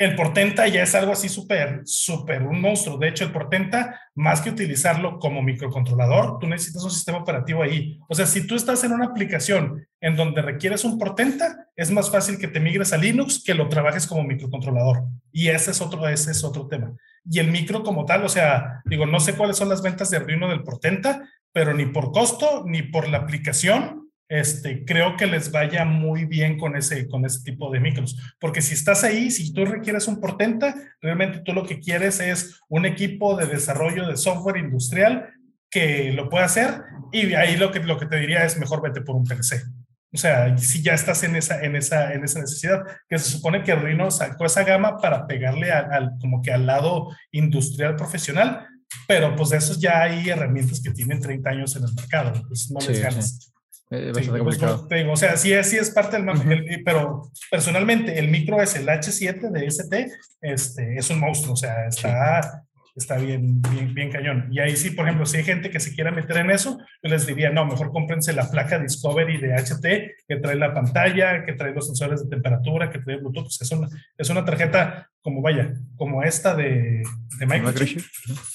El 0.00 0.16
Portenta 0.16 0.66
ya 0.66 0.82
es 0.82 0.94
algo 0.94 1.12
así 1.12 1.28
súper, 1.28 1.82
súper 1.84 2.42
un 2.42 2.60
monstruo. 2.60 2.96
De 2.96 3.08
hecho, 3.08 3.24
el 3.24 3.32
Portenta, 3.32 4.00
más 4.14 4.40
que 4.40 4.48
utilizarlo 4.48 5.18
como 5.18 5.42
microcontrolador, 5.42 6.38
tú 6.38 6.46
necesitas 6.46 6.82
un 6.82 6.90
sistema 6.90 7.18
operativo 7.18 7.62
ahí. 7.62 7.98
O 8.08 8.14
sea, 8.14 8.24
si 8.24 8.46
tú 8.46 8.54
estás 8.54 8.82
en 8.82 8.92
una 8.92 9.04
aplicación 9.04 9.86
en 10.00 10.16
donde 10.16 10.40
requieres 10.40 10.84
un 10.84 10.98
Portenta, 10.98 11.68
es 11.76 11.90
más 11.90 12.10
fácil 12.10 12.38
que 12.38 12.48
te 12.48 12.60
migres 12.60 12.94
a 12.94 12.96
Linux 12.96 13.44
que 13.44 13.52
lo 13.52 13.68
trabajes 13.68 14.06
como 14.06 14.24
microcontrolador. 14.24 15.04
Y 15.32 15.48
ese 15.48 15.72
es 15.72 15.82
otro, 15.82 16.08
ese 16.08 16.30
es 16.30 16.42
otro 16.44 16.66
tema 16.66 16.94
y 17.24 17.38
el 17.38 17.50
micro 17.50 17.82
como 17.82 18.04
tal, 18.04 18.24
o 18.24 18.28
sea, 18.28 18.82
digo, 18.84 19.06
no 19.06 19.20
sé 19.20 19.36
cuáles 19.36 19.56
son 19.56 19.68
las 19.68 19.82
ventas 19.82 20.10
de 20.10 20.16
Arduino 20.16 20.48
del 20.48 20.62
Portenta, 20.62 21.28
pero 21.52 21.74
ni 21.74 21.86
por 21.86 22.12
costo 22.12 22.64
ni 22.66 22.82
por 22.82 23.08
la 23.08 23.18
aplicación, 23.18 24.09
este, 24.30 24.84
creo 24.84 25.16
que 25.16 25.26
les 25.26 25.50
vaya 25.50 25.84
muy 25.84 26.24
bien 26.24 26.56
con 26.56 26.76
ese, 26.76 27.08
con 27.08 27.26
ese 27.26 27.42
tipo 27.42 27.68
de 27.70 27.80
micros. 27.80 28.16
Porque 28.38 28.62
si 28.62 28.74
estás 28.74 29.02
ahí, 29.02 29.28
si 29.32 29.52
tú 29.52 29.64
requieres 29.64 30.06
un 30.06 30.20
Portenta, 30.20 30.72
realmente 31.02 31.40
tú 31.40 31.52
lo 31.52 31.66
que 31.66 31.80
quieres 31.80 32.20
es 32.20 32.60
un 32.68 32.86
equipo 32.86 33.36
de 33.36 33.46
desarrollo 33.46 34.06
de 34.06 34.16
software 34.16 34.58
industrial 34.58 35.30
que 35.68 36.12
lo 36.12 36.28
pueda 36.28 36.44
hacer 36.44 36.82
y 37.12 37.34
ahí 37.34 37.56
lo 37.56 37.72
que, 37.72 37.80
lo 37.80 37.98
que 37.98 38.06
te 38.06 38.18
diría 38.18 38.44
es 38.44 38.56
mejor 38.56 38.82
vete 38.82 39.00
por 39.00 39.16
un 39.16 39.24
PLC. 39.24 39.64
O 40.12 40.16
sea, 40.16 40.56
si 40.58 40.80
ya 40.80 40.94
estás 40.94 41.24
en 41.24 41.34
esa, 41.34 41.62
en 41.62 41.74
esa, 41.74 42.12
en 42.12 42.22
esa 42.22 42.40
necesidad, 42.40 42.84
que 43.08 43.18
se 43.18 43.30
supone 43.30 43.64
que 43.64 43.72
Arduino 43.72 44.12
sacó 44.12 44.46
esa 44.46 44.62
gama 44.62 44.98
para 44.98 45.26
pegarle 45.26 45.72
al, 45.72 46.12
como 46.20 46.40
que 46.40 46.52
al 46.52 46.66
lado 46.66 47.08
industrial 47.32 47.96
profesional, 47.96 48.64
pero 49.08 49.34
pues 49.34 49.50
de 49.50 49.56
esos 49.56 49.80
ya 49.80 50.02
hay 50.02 50.28
herramientas 50.28 50.80
que 50.80 50.90
tienen 50.90 51.20
30 51.20 51.50
años 51.50 51.74
en 51.74 51.82
el 51.82 51.94
mercado, 51.94 52.32
pues 52.46 52.70
no 52.70 52.78
les 52.80 53.02
ganas. 53.02 53.52
Eh, 53.92 54.12
sí. 54.14 54.30
pues, 54.42 54.58
o 54.62 55.16
sea, 55.16 55.36
sí 55.36 55.52
sí 55.64 55.76
es 55.76 55.90
parte 55.90 56.16
del 56.16 56.24
mapa, 56.24 56.44
pero 56.84 57.30
personalmente 57.50 58.18
el 58.20 58.28
micro 58.28 58.62
es 58.62 58.76
el 58.76 58.86
H7 58.86 59.50
de 59.50 59.66
ST, 59.66 60.12
este, 60.40 60.96
es 60.96 61.10
un 61.10 61.18
monstruo, 61.18 61.54
o 61.54 61.56
sea, 61.56 61.88
está, 61.88 62.64
está 62.94 63.16
bien, 63.16 63.60
bien, 63.62 63.94
bien 63.94 64.10
cañón. 64.10 64.48
Y 64.50 64.60
ahí 64.60 64.76
sí, 64.76 64.90
por 64.90 65.06
ejemplo, 65.06 65.26
si 65.26 65.38
hay 65.38 65.44
gente 65.44 65.70
que 65.70 65.80
se 65.80 65.94
quiera 65.94 66.10
meter 66.10 66.36
en 66.38 66.50
eso, 66.50 66.78
yo 67.02 67.10
les 67.10 67.26
diría, 67.26 67.50
no, 67.50 67.64
mejor 67.64 67.90
cómprense 67.90 68.32
la 68.32 68.50
placa 68.50 68.78
Discovery 68.78 69.38
de 69.38 69.54
HT, 69.54 70.26
que 70.26 70.36
trae 70.36 70.56
la 70.56 70.74
pantalla, 70.74 71.44
que 71.44 71.52
trae 71.54 71.72
los 71.72 71.86
sensores 71.86 72.22
de 72.22 72.28
temperatura, 72.28 72.90
que 72.90 73.00
trae 73.00 73.16
Bluetooth. 73.16 73.48
Es 73.60 73.72
una, 73.72 73.88
es 74.16 74.30
una 74.30 74.44
tarjeta 74.44 75.08
como, 75.22 75.42
vaya, 75.42 75.74
como 75.96 76.22
esta 76.22 76.54
de, 76.54 77.02
de 77.38 77.46
Microchip, 77.46 78.02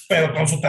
pero 0.08 0.34
con 0.34 0.48
su, 0.48 0.60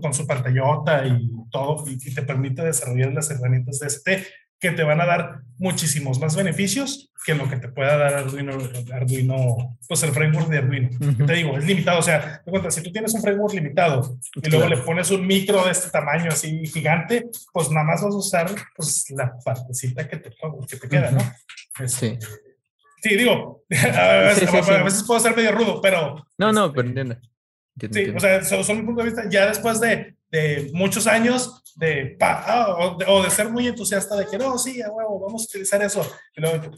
con 0.00 0.14
su 0.14 0.26
pantallota 0.26 1.06
y 1.06 1.30
todo, 1.50 1.84
y, 1.88 1.92
y 1.92 2.14
te 2.14 2.22
permite 2.22 2.62
desarrollar 2.62 3.12
las 3.12 3.30
herramientas 3.30 3.78
de 3.78 3.86
ST 3.86 4.26
que 4.62 4.70
te 4.70 4.84
van 4.84 5.00
a 5.00 5.06
dar 5.06 5.40
muchísimos 5.58 6.20
más 6.20 6.36
beneficios 6.36 7.10
que 7.26 7.34
lo 7.34 7.48
que 7.48 7.56
te 7.56 7.68
pueda 7.68 7.96
dar 7.96 8.14
Arduino, 8.14 8.56
Arduino 8.92 9.78
pues 9.88 10.02
el 10.04 10.12
framework 10.12 10.48
de 10.48 10.58
Arduino. 10.58 10.88
Te 11.26 11.32
digo, 11.34 11.58
es 11.58 11.64
limitado, 11.64 11.98
o 11.98 12.02
sea, 12.02 12.40
te 12.44 12.50
cuenta, 12.50 12.70
si 12.70 12.80
tú 12.80 12.92
tienes 12.92 13.12
un 13.12 13.22
framework 13.22 13.54
limitado 13.54 14.18
y 14.36 14.48
luego 14.50 14.68
le 14.68 14.76
pones 14.78 15.10
un 15.10 15.26
micro 15.26 15.64
de 15.64 15.72
este 15.72 15.90
tamaño 15.90 16.30
así 16.30 16.64
gigante, 16.66 17.28
pues 17.52 17.70
nada 17.70 17.84
más 17.84 18.02
vas 18.02 18.14
a 18.14 18.16
usar 18.16 18.50
pues 18.76 19.10
la 19.10 19.32
partecita 19.44 20.08
que 20.08 20.16
te, 20.18 20.30
que 20.30 20.76
te 20.76 20.88
queda, 20.88 21.10
¿no? 21.10 21.20
Este, 21.84 22.18
sí. 22.20 22.26
Sí, 23.02 23.16
digo, 23.16 23.64
a 23.70 24.16
veces, 24.18 24.48
a 24.48 24.82
veces 24.84 25.02
puedo 25.02 25.18
ser 25.18 25.34
medio 25.34 25.52
rudo, 25.52 25.80
pero... 25.80 26.24
No, 26.38 26.52
no, 26.52 26.72
pero 26.72 26.86
entiendo. 26.86 27.16
Sí, 27.90 28.10
o 28.10 28.20
sea, 28.20 28.44
son 28.44 28.78
mi 28.78 28.84
punto 28.84 29.02
de 29.02 29.10
vista, 29.10 29.28
ya 29.28 29.46
después 29.46 29.80
de, 29.80 30.14
de 30.32 30.70
muchos 30.72 31.06
años 31.06 31.62
de, 31.76 32.16
ah, 32.20 32.96
o, 33.06 33.22
de, 33.22 33.30
ser 33.30 33.48
muy 33.48 33.68
entusiasta 33.68 34.16
de 34.16 34.26
que 34.26 34.38
no, 34.38 34.58
sí, 34.58 34.82
a 34.82 34.90
huevo, 34.90 35.20
vamos 35.20 35.42
a 35.42 35.44
utilizar 35.44 35.82
eso. 35.82 36.04
Y 36.36 36.40
luego, 36.40 36.70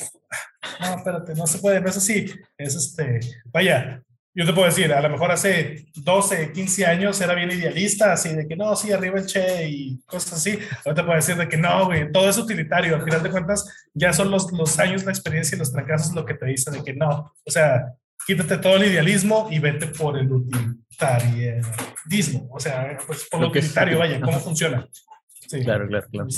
no, 0.80 0.94
espérate, 0.96 1.34
no 1.34 1.46
se 1.46 1.58
puede, 1.58 1.80
no 1.80 1.88
es 1.88 1.96
así. 1.96 2.26
Es 2.58 2.74
este, 2.74 3.20
vaya, 3.46 4.02
yo 4.34 4.44
te 4.44 4.52
puedo 4.52 4.66
decir, 4.66 4.92
a 4.92 5.00
lo 5.00 5.08
mejor 5.08 5.30
hace 5.30 5.86
12, 5.94 6.52
15 6.52 6.86
años 6.86 7.20
era 7.20 7.34
bien 7.34 7.52
idealista, 7.52 8.12
así 8.12 8.34
de 8.34 8.48
que 8.48 8.56
no, 8.56 8.74
sí, 8.74 8.90
arriba 8.90 9.18
el 9.20 9.26
che 9.26 9.68
y 9.68 10.00
cosas 10.04 10.34
así. 10.34 10.58
Ahora 10.84 10.94
te 10.94 11.02
puedo 11.04 11.16
decir 11.16 11.36
de 11.36 11.48
que 11.48 11.56
no, 11.56 11.86
güey, 11.86 12.10
todo 12.10 12.28
es 12.28 12.38
utilitario. 12.38 12.96
Al 12.96 13.04
final 13.04 13.22
de 13.22 13.30
cuentas, 13.30 13.88
ya 13.94 14.12
son 14.12 14.30
los, 14.30 14.52
los 14.52 14.78
años, 14.80 15.04
la 15.04 15.12
experiencia 15.12 15.54
y 15.54 15.58
los 15.60 15.72
fracasos 15.72 16.12
lo 16.12 16.24
que 16.24 16.34
te 16.34 16.46
dicen 16.46 16.74
de 16.74 16.82
que 16.82 16.94
no. 16.94 17.32
O 17.44 17.50
sea, 17.50 17.94
quítate 18.26 18.58
todo 18.58 18.76
el 18.76 18.84
idealismo 18.84 19.48
y 19.50 19.58
vete 19.58 19.86
por 19.86 20.18
el 20.18 20.30
utilitarismo, 20.30 22.48
o 22.50 22.60
sea, 22.60 22.98
pues 23.06 23.26
por 23.30 23.40
lo 23.40 23.48
utilitario, 23.48 23.98
vaya, 23.98 24.20
cómo 24.20 24.38
funciona. 24.40 24.86
Sí. 25.46 25.60
Claro, 25.60 25.86
claro, 25.86 26.06
claro. 26.10 26.28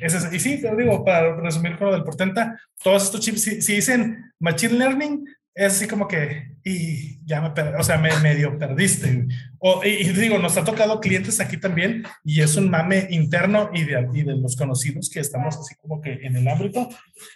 Este, 0.00 0.36
y 0.36 0.40
sí, 0.40 0.60
te 0.60 0.74
digo, 0.76 1.04
para 1.04 1.36
resumir 1.36 1.78
con 1.78 1.88
lo 1.88 1.94
del 1.94 2.04
portenta, 2.04 2.60
todos 2.82 3.04
estos 3.04 3.20
chips, 3.20 3.42
si, 3.42 3.74
dicen 3.74 4.32
Machine 4.38 4.74
Learning, 4.74 5.24
es 5.54 5.74
así 5.74 5.88
como 5.88 6.06
que, 6.06 6.52
y 6.62 7.24
ya 7.24 7.40
me, 7.40 7.48
o 7.48 7.82
sea, 7.82 7.98
me 7.98 8.14
medio 8.18 8.58
perdiste. 8.58 9.26
O, 9.58 9.82
y, 9.84 10.08
digo, 10.10 10.38
nos 10.38 10.56
ha 10.56 10.64
tocado 10.64 11.00
clientes 11.00 11.40
aquí 11.40 11.56
también 11.56 12.04
y 12.22 12.42
es 12.42 12.56
un 12.56 12.70
mame 12.70 13.08
interno 13.10 13.70
y 13.72 13.84
de, 13.84 14.08
y 14.12 14.22
de 14.22 14.36
los 14.36 14.56
conocidos 14.56 15.10
que 15.10 15.20
estamos 15.20 15.56
así 15.56 15.74
como 15.76 16.00
que 16.00 16.12
en 16.12 16.36
el 16.36 16.46
ámbito. 16.46 16.88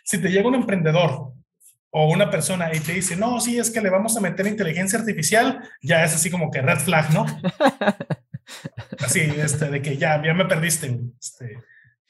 Si 0.05 0.18
te 0.18 0.28
llega 0.28 0.48
un 0.48 0.55
emprendedor 0.55 1.32
o 1.97 2.11
una 2.11 2.28
persona 2.28 2.74
y 2.74 2.80
te 2.80 2.92
dice, 2.92 3.14
no, 3.14 3.40
sí, 3.40 3.57
es 3.57 3.70
que 3.70 3.80
le 3.80 3.88
vamos 3.88 4.16
a 4.16 4.20
meter 4.20 4.49
inteligencia 4.49 4.99
artificial, 4.99 5.61
ya 5.80 6.03
es 6.03 6.12
así 6.12 6.28
como 6.28 6.51
que 6.51 6.61
red 6.61 6.80
flag, 6.80 7.14
¿no? 7.14 7.24
así, 8.99 9.20
este, 9.20 9.70
de 9.70 9.80
que 9.80 9.97
ya, 9.97 10.20
ya 10.20 10.34
me 10.34 10.45
perdiste. 10.45 10.99
Este, 11.20 11.57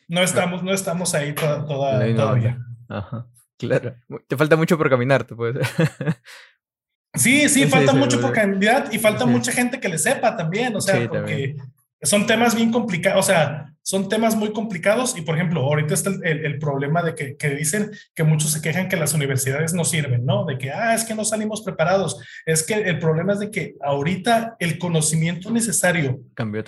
no 0.09 0.23
estamos, 0.23 0.63
no 0.63 0.73
estamos 0.73 1.15
ahí 1.15 1.35
toda, 1.35 1.67
todavía. 1.67 2.59
Ajá. 2.89 3.27
Claro, 3.59 3.95
te 4.27 4.39
falta 4.39 4.57
mucho 4.57 4.79
por 4.79 4.89
caminar, 4.89 5.25
te 5.25 5.35
puedes. 5.35 5.69
sí, 7.15 7.51
sí, 7.51 7.67
falta 7.67 7.93
mucho 7.93 8.19
por 8.23 8.33
caminar 8.33 8.89
y 8.91 8.99
falta 8.99 9.27
mucha 9.27 9.53
gente 9.53 9.81
que 9.81 9.91
le 9.91 9.99
sepa 9.99 10.35
también, 10.35 10.75
o 10.75 10.81
sea, 10.81 11.07
porque 11.07 11.57
son 12.01 12.27
temas 12.27 12.55
bien 12.55 12.73
complicados, 12.73 13.23
o 13.23 13.29
sea, 13.29 13.74
son 13.85 14.09
temas 14.09 14.35
muy 14.35 14.53
complicados 14.53 15.17
y, 15.17 15.21
por 15.21 15.37
ejemplo, 15.37 15.61
ahorita 15.61 15.93
está 15.93 16.11
el, 16.23 16.59
problema 16.59 17.03
de 17.03 17.15
que, 17.15 17.37
que, 17.37 17.51
dicen 17.51 17.91
que 18.15 18.25
muchos 18.25 18.51
se 18.51 18.63
quejan 18.63 18.89
que 18.89 18.97
las 18.97 19.13
universidades 19.13 19.75
no 19.75 19.85
sirven, 19.85 20.25
¿no? 20.25 20.47
De 20.47 20.57
que, 20.57 20.71
ah, 20.73 20.95
es 20.95 21.05
que 21.05 21.15
no 21.15 21.25
salimos 21.25 21.63
preparados. 21.63 22.19
Es 22.47 22.63
que 22.63 22.75
el 22.75 22.99
problema 22.99 23.35
es 23.35 23.41
de 23.41 23.51
que 23.51 23.75
ahorita 23.83 24.57
el 24.59 24.79
conocimiento 24.79 25.51
necesario 25.51 26.21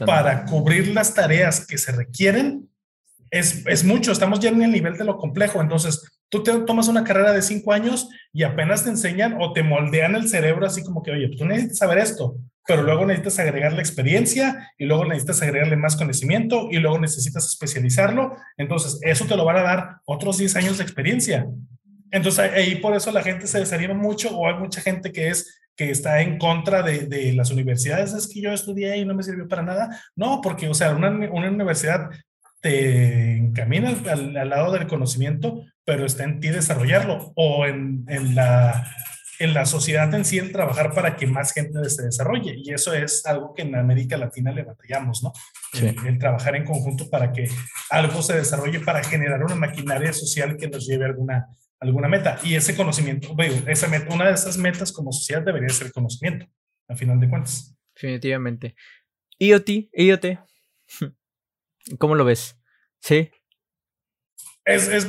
para 0.04 0.44
cubrir 0.44 0.88
las 0.88 1.14
tareas 1.14 1.66
que 1.66 1.78
se 1.78 1.92
requieren 1.92 2.68
es, 3.30 3.66
es 3.66 3.82
mucho, 3.82 4.12
estamos 4.12 4.38
ya 4.38 4.50
en 4.50 4.62
el 4.62 4.70
nivel 4.70 4.96
de 4.98 5.04
lo 5.04 5.16
complejo, 5.16 5.60
entonces 5.60 6.16
Tú 6.28 6.42
te 6.42 6.52
tomas 6.60 6.88
una 6.88 7.04
carrera 7.04 7.32
de 7.32 7.40
cinco 7.40 7.72
años 7.72 8.08
y 8.32 8.42
apenas 8.42 8.82
te 8.82 8.90
enseñan 8.90 9.36
o 9.40 9.52
te 9.52 9.62
moldean 9.62 10.16
el 10.16 10.28
cerebro 10.28 10.66
así 10.66 10.82
como 10.82 11.02
que, 11.02 11.12
oye, 11.12 11.30
tú 11.36 11.44
necesitas 11.44 11.78
saber 11.78 11.98
esto, 11.98 12.36
pero 12.66 12.82
luego 12.82 13.06
necesitas 13.06 13.38
agregarle 13.38 13.80
experiencia 13.80 14.72
y 14.78 14.86
luego 14.86 15.04
necesitas 15.04 15.42
agregarle 15.42 15.76
más 15.76 15.96
conocimiento 15.96 16.68
y 16.70 16.78
luego 16.78 16.98
necesitas 16.98 17.46
especializarlo. 17.46 18.36
Entonces, 18.56 18.98
eso 19.02 19.24
te 19.26 19.36
lo 19.36 19.44
van 19.44 19.58
a 19.58 19.62
dar 19.62 19.96
otros 20.04 20.38
10 20.38 20.56
años 20.56 20.78
de 20.78 20.84
experiencia. 20.84 21.46
Entonces, 22.10 22.50
ahí 22.52 22.76
por 22.76 22.94
eso 22.94 23.10
la 23.12 23.22
gente 23.22 23.46
se 23.46 23.58
desanima 23.58 23.94
mucho 23.94 24.36
o 24.36 24.48
hay 24.48 24.54
mucha 24.54 24.80
gente 24.80 25.12
que 25.12 25.28
es 25.28 25.60
que 25.76 25.90
está 25.90 26.22
en 26.22 26.38
contra 26.38 26.82
de, 26.82 27.06
de, 27.06 27.34
las 27.34 27.50
universidades, 27.50 28.14
es 28.14 28.26
que 28.28 28.40
yo 28.40 28.50
estudié 28.50 28.96
y 28.96 29.04
no 29.04 29.14
me 29.14 29.22
sirvió 29.22 29.46
para 29.46 29.62
nada. 29.62 30.00
No, 30.16 30.40
porque, 30.40 30.68
o 30.68 30.74
sea, 30.74 30.94
una, 30.94 31.10
una 31.10 31.50
universidad 31.50 32.08
te 32.62 33.36
encamina 33.36 33.90
al, 33.90 34.36
al, 34.36 34.48
lado 34.48 34.72
del 34.72 34.86
conocimiento, 34.86 35.62
pero 35.84 36.06
está 36.06 36.24
en 36.24 36.40
ti 36.40 36.48
desarrollarlo 36.48 37.32
o 37.36 37.66
en, 37.66 38.06
en, 38.08 38.34
la, 38.34 38.90
en 39.38 39.54
la 39.54 39.66
sociedad 39.66 40.12
en 40.14 40.24
sí 40.24 40.38
el 40.38 40.52
trabajar 40.52 40.94
para 40.94 41.16
que 41.16 41.26
más 41.26 41.52
gente 41.52 41.88
se 41.90 42.04
desarrolle. 42.04 42.54
Y 42.56 42.72
eso 42.72 42.94
es 42.94 43.24
algo 43.26 43.54
que 43.54 43.62
en 43.62 43.74
América 43.74 44.16
Latina 44.16 44.52
le 44.52 44.62
batallamos, 44.62 45.22
¿no? 45.22 45.32
El, 45.72 46.18
trabajar 46.18 46.56
en 46.56 46.64
conjunto 46.64 47.08
para 47.10 47.32
que 47.32 47.48
algo 47.90 48.22
se 48.22 48.36
desarrolle, 48.36 48.80
para 48.80 49.02
generar 49.02 49.42
una 49.42 49.54
maquinaria 49.54 50.12
social 50.12 50.56
que 50.56 50.68
nos 50.68 50.86
lleve 50.86 51.04
a 51.04 51.08
alguna, 51.08 51.46
alguna 51.80 52.08
meta. 52.08 52.38
Y 52.42 52.54
ese 52.54 52.74
conocimiento, 52.74 53.34
esa 53.66 53.88
meta, 53.88 54.14
una 54.14 54.26
de 54.26 54.34
esas 54.34 54.56
metas 54.56 54.92
como 54.92 55.12
sociedad 55.12 55.42
debería 55.42 55.68
ser 55.68 55.92
conocimiento, 55.92 56.46
a 56.88 56.96
final 56.96 57.20
de 57.20 57.28
cuentas. 57.28 57.76
Definitivamente. 57.94 58.74
IoT, 59.38 59.68
IoT, 59.92 60.24
¿cómo 61.98 62.14
lo 62.14 62.24
ves? 62.24 62.56
Sí, 63.00 63.30
es, 64.66 64.88
es, 64.88 65.06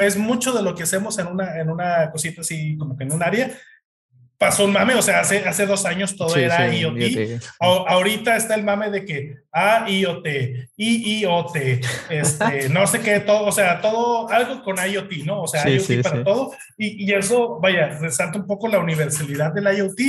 es, 0.00 0.16
mucho 0.16 0.52
de 0.52 0.62
lo 0.62 0.76
que 0.76 0.84
hacemos 0.84 1.18
en 1.18 1.26
una, 1.26 1.60
en 1.60 1.68
una 1.68 2.10
cosita 2.12 2.42
así, 2.42 2.76
como 2.78 2.96
que 2.96 3.02
en 3.02 3.12
un 3.12 3.22
área. 3.22 3.50
Pasó 4.38 4.64
un 4.64 4.72
mame, 4.72 4.94
o 4.94 5.02
sea, 5.02 5.20
hace, 5.20 5.44
hace 5.44 5.66
dos 5.66 5.84
años 5.84 6.16
todo 6.16 6.34
era 6.36 6.72
IoT. 6.72 7.40
ahorita 7.60 8.36
está 8.36 8.54
el 8.56 8.64
mame 8.64 8.90
de 8.90 9.04
que 9.04 9.36
A, 9.52 9.88
IoT, 9.88 10.26
IIoT, 10.76 11.56
este, 12.10 12.68
no 12.68 12.86
sé 12.86 13.00
qué, 13.00 13.20
todo, 13.20 13.46
o 13.46 13.52
sea, 13.52 13.80
todo, 13.80 14.28
algo 14.30 14.62
con 14.62 14.76
IoT, 14.78 15.12
¿no? 15.24 15.42
O 15.42 15.48
sea, 15.48 15.68
IoT 15.68 16.02
para 16.02 16.24
todo. 16.24 16.52
Y, 16.76 17.04
y, 17.04 17.12
eso, 17.12 17.60
vaya, 17.60 17.98
resalta 18.00 18.38
un 18.38 18.46
poco 18.46 18.66
la 18.66 18.80
universalidad 18.80 19.52
del 19.52 19.76
IoT, 19.76 20.00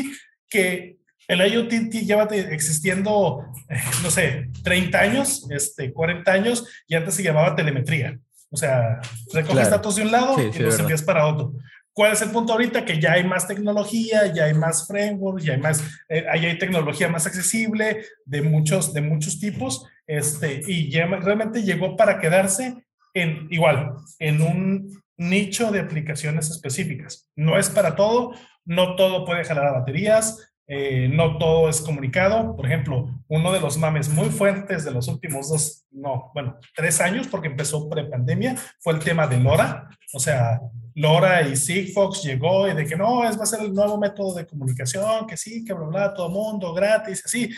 que 0.49 0.97
el 1.27 1.51
IoT 1.53 1.91
lleva 1.91 2.23
existiendo, 2.23 3.43
eh, 3.69 3.77
no 4.01 4.11
sé, 4.11 4.49
30 4.63 4.99
años, 4.99 5.47
este, 5.51 5.93
40 5.93 6.31
años, 6.31 6.67
y 6.87 6.95
antes 6.95 7.15
se 7.15 7.23
llamaba 7.23 7.55
telemetría. 7.55 8.19
O 8.53 8.55
sea, 8.55 9.01
recoges 9.33 9.71
datos 9.71 9.95
de 9.95 10.03
un 10.03 10.11
lado 10.11 10.35
y 10.39 10.59
los 10.59 10.77
envías 10.79 11.01
para 11.01 11.25
otro. 11.25 11.53
¿Cuál 11.91 12.13
es 12.13 12.21
el 12.21 12.29
punto 12.29 12.53
ahorita? 12.53 12.85
Que 12.85 12.99
ya 12.99 13.13
hay 13.13 13.23
más 13.23 13.47
tecnología, 13.47 14.31
ya 14.31 14.45
hay 14.45 14.53
más 14.53 14.85
frameworks, 14.87 15.43
ya 15.43 15.53
hay 15.53 15.59
más, 15.59 15.83
eh, 16.07 16.23
hay 16.31 16.57
tecnología 16.59 17.07
más 17.07 17.25
accesible 17.25 18.05
de 18.25 18.41
muchos, 18.43 18.93
de 18.93 19.01
muchos 19.01 19.39
tipos, 19.39 19.87
este, 20.05 20.61
y 20.67 20.91
ya 20.91 21.07
realmente 21.07 21.63
llegó 21.63 21.97
para 21.97 22.19
quedarse 22.19 22.75
en, 23.15 23.47
igual, 23.49 23.93
en 24.19 24.41
un 24.43 25.03
nicho 25.17 25.71
de 25.71 25.79
aplicaciones 25.79 26.51
específicas. 26.51 27.29
No 27.35 27.57
es 27.57 27.69
para 27.69 27.95
todo, 27.95 28.35
no 28.65 28.95
todo 28.95 29.25
puede 29.25 29.45
jalar 29.45 29.65
a 29.65 29.79
baterías, 29.79 30.52
eh, 30.67 31.09
no 31.11 31.37
todo 31.37 31.69
es 31.69 31.81
comunicado. 31.81 32.55
Por 32.55 32.65
ejemplo, 32.65 33.09
uno 33.27 33.51
de 33.51 33.59
los 33.59 33.77
mames 33.77 34.09
muy 34.09 34.29
fuertes 34.29 34.85
de 34.85 34.91
los 34.91 35.07
últimos 35.07 35.49
dos, 35.49 35.85
no, 35.91 36.31
bueno, 36.33 36.57
tres 36.75 37.01
años, 37.01 37.27
porque 37.27 37.47
empezó 37.47 37.89
pre-pandemia, 37.89 38.55
fue 38.79 38.93
el 38.93 38.99
tema 38.99 39.27
de 39.27 39.39
LoRa. 39.39 39.89
O 40.13 40.19
sea, 40.19 40.61
LoRa 40.95 41.41
y 41.41 41.55
Sigfox 41.55 42.23
llegó 42.23 42.67
y 42.67 42.73
de 42.73 42.85
que 42.85 42.95
no, 42.95 43.27
es 43.27 43.37
va 43.37 43.43
a 43.43 43.47
ser 43.47 43.61
el 43.61 43.73
nuevo 43.73 43.97
método 43.97 44.35
de 44.35 44.45
comunicación, 44.45 45.27
que 45.27 45.37
sí, 45.37 45.65
que 45.65 45.73
bla, 45.73 45.87
bla, 45.87 46.13
todo 46.13 46.29
mundo, 46.29 46.73
gratis, 46.73 47.23
así. 47.25 47.49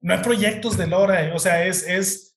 No 0.00 0.14
hay 0.14 0.20
proyectos 0.20 0.76
de 0.76 0.86
LoRa, 0.86 1.34
o 1.34 1.38
sea, 1.38 1.64
es, 1.64 1.86
es, 1.88 2.36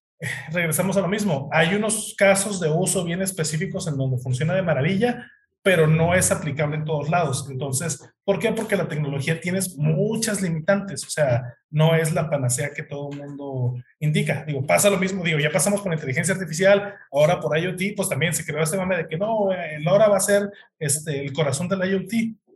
regresamos 0.51 0.95
a 0.97 1.01
lo 1.01 1.07
mismo. 1.07 1.49
Hay 1.51 1.75
unos 1.75 2.15
casos 2.17 2.59
de 2.59 2.69
uso 2.69 3.03
bien 3.03 3.21
específicos 3.21 3.87
en 3.87 3.97
donde 3.97 4.17
funciona 4.17 4.53
de 4.53 4.61
maravilla, 4.61 5.29
pero 5.61 5.87
no 5.87 6.15
es 6.15 6.31
aplicable 6.31 6.77
en 6.77 6.85
todos 6.85 7.09
lados. 7.09 7.47
Entonces, 7.49 8.01
¿por 8.23 8.39
qué? 8.39 8.51
Porque 8.51 8.75
la 8.75 8.87
tecnología 8.87 9.41
tiene 9.41 9.59
muchas 9.77 10.41
limitantes, 10.41 11.03
o 11.05 11.09
sea, 11.09 11.53
no 11.69 11.95
es 11.95 12.13
la 12.13 12.29
panacea 12.29 12.71
que 12.73 12.83
todo 12.83 13.09
el 13.11 13.17
mundo 13.17 13.75
indica. 13.99 14.45
Digo, 14.45 14.65
pasa 14.65 14.89
lo 14.89 14.97
mismo, 14.97 15.23
digo, 15.23 15.39
ya 15.39 15.51
pasamos 15.51 15.81
con 15.81 15.93
inteligencia 15.93 16.33
artificial, 16.33 16.95
ahora 17.11 17.39
por 17.39 17.57
IoT, 17.57 17.95
pues 17.95 18.09
también 18.09 18.33
se 18.33 18.45
creó 18.45 18.63
este 18.63 18.77
mame 18.77 18.97
de 18.97 19.07
que 19.07 19.17
no, 19.17 19.51
el 19.51 19.87
ahora 19.87 20.07
va 20.07 20.17
a 20.17 20.21
ser 20.21 20.49
este, 20.77 21.21
el 21.21 21.33
corazón 21.33 21.67
del 21.67 21.83
IoT. 21.89 22.13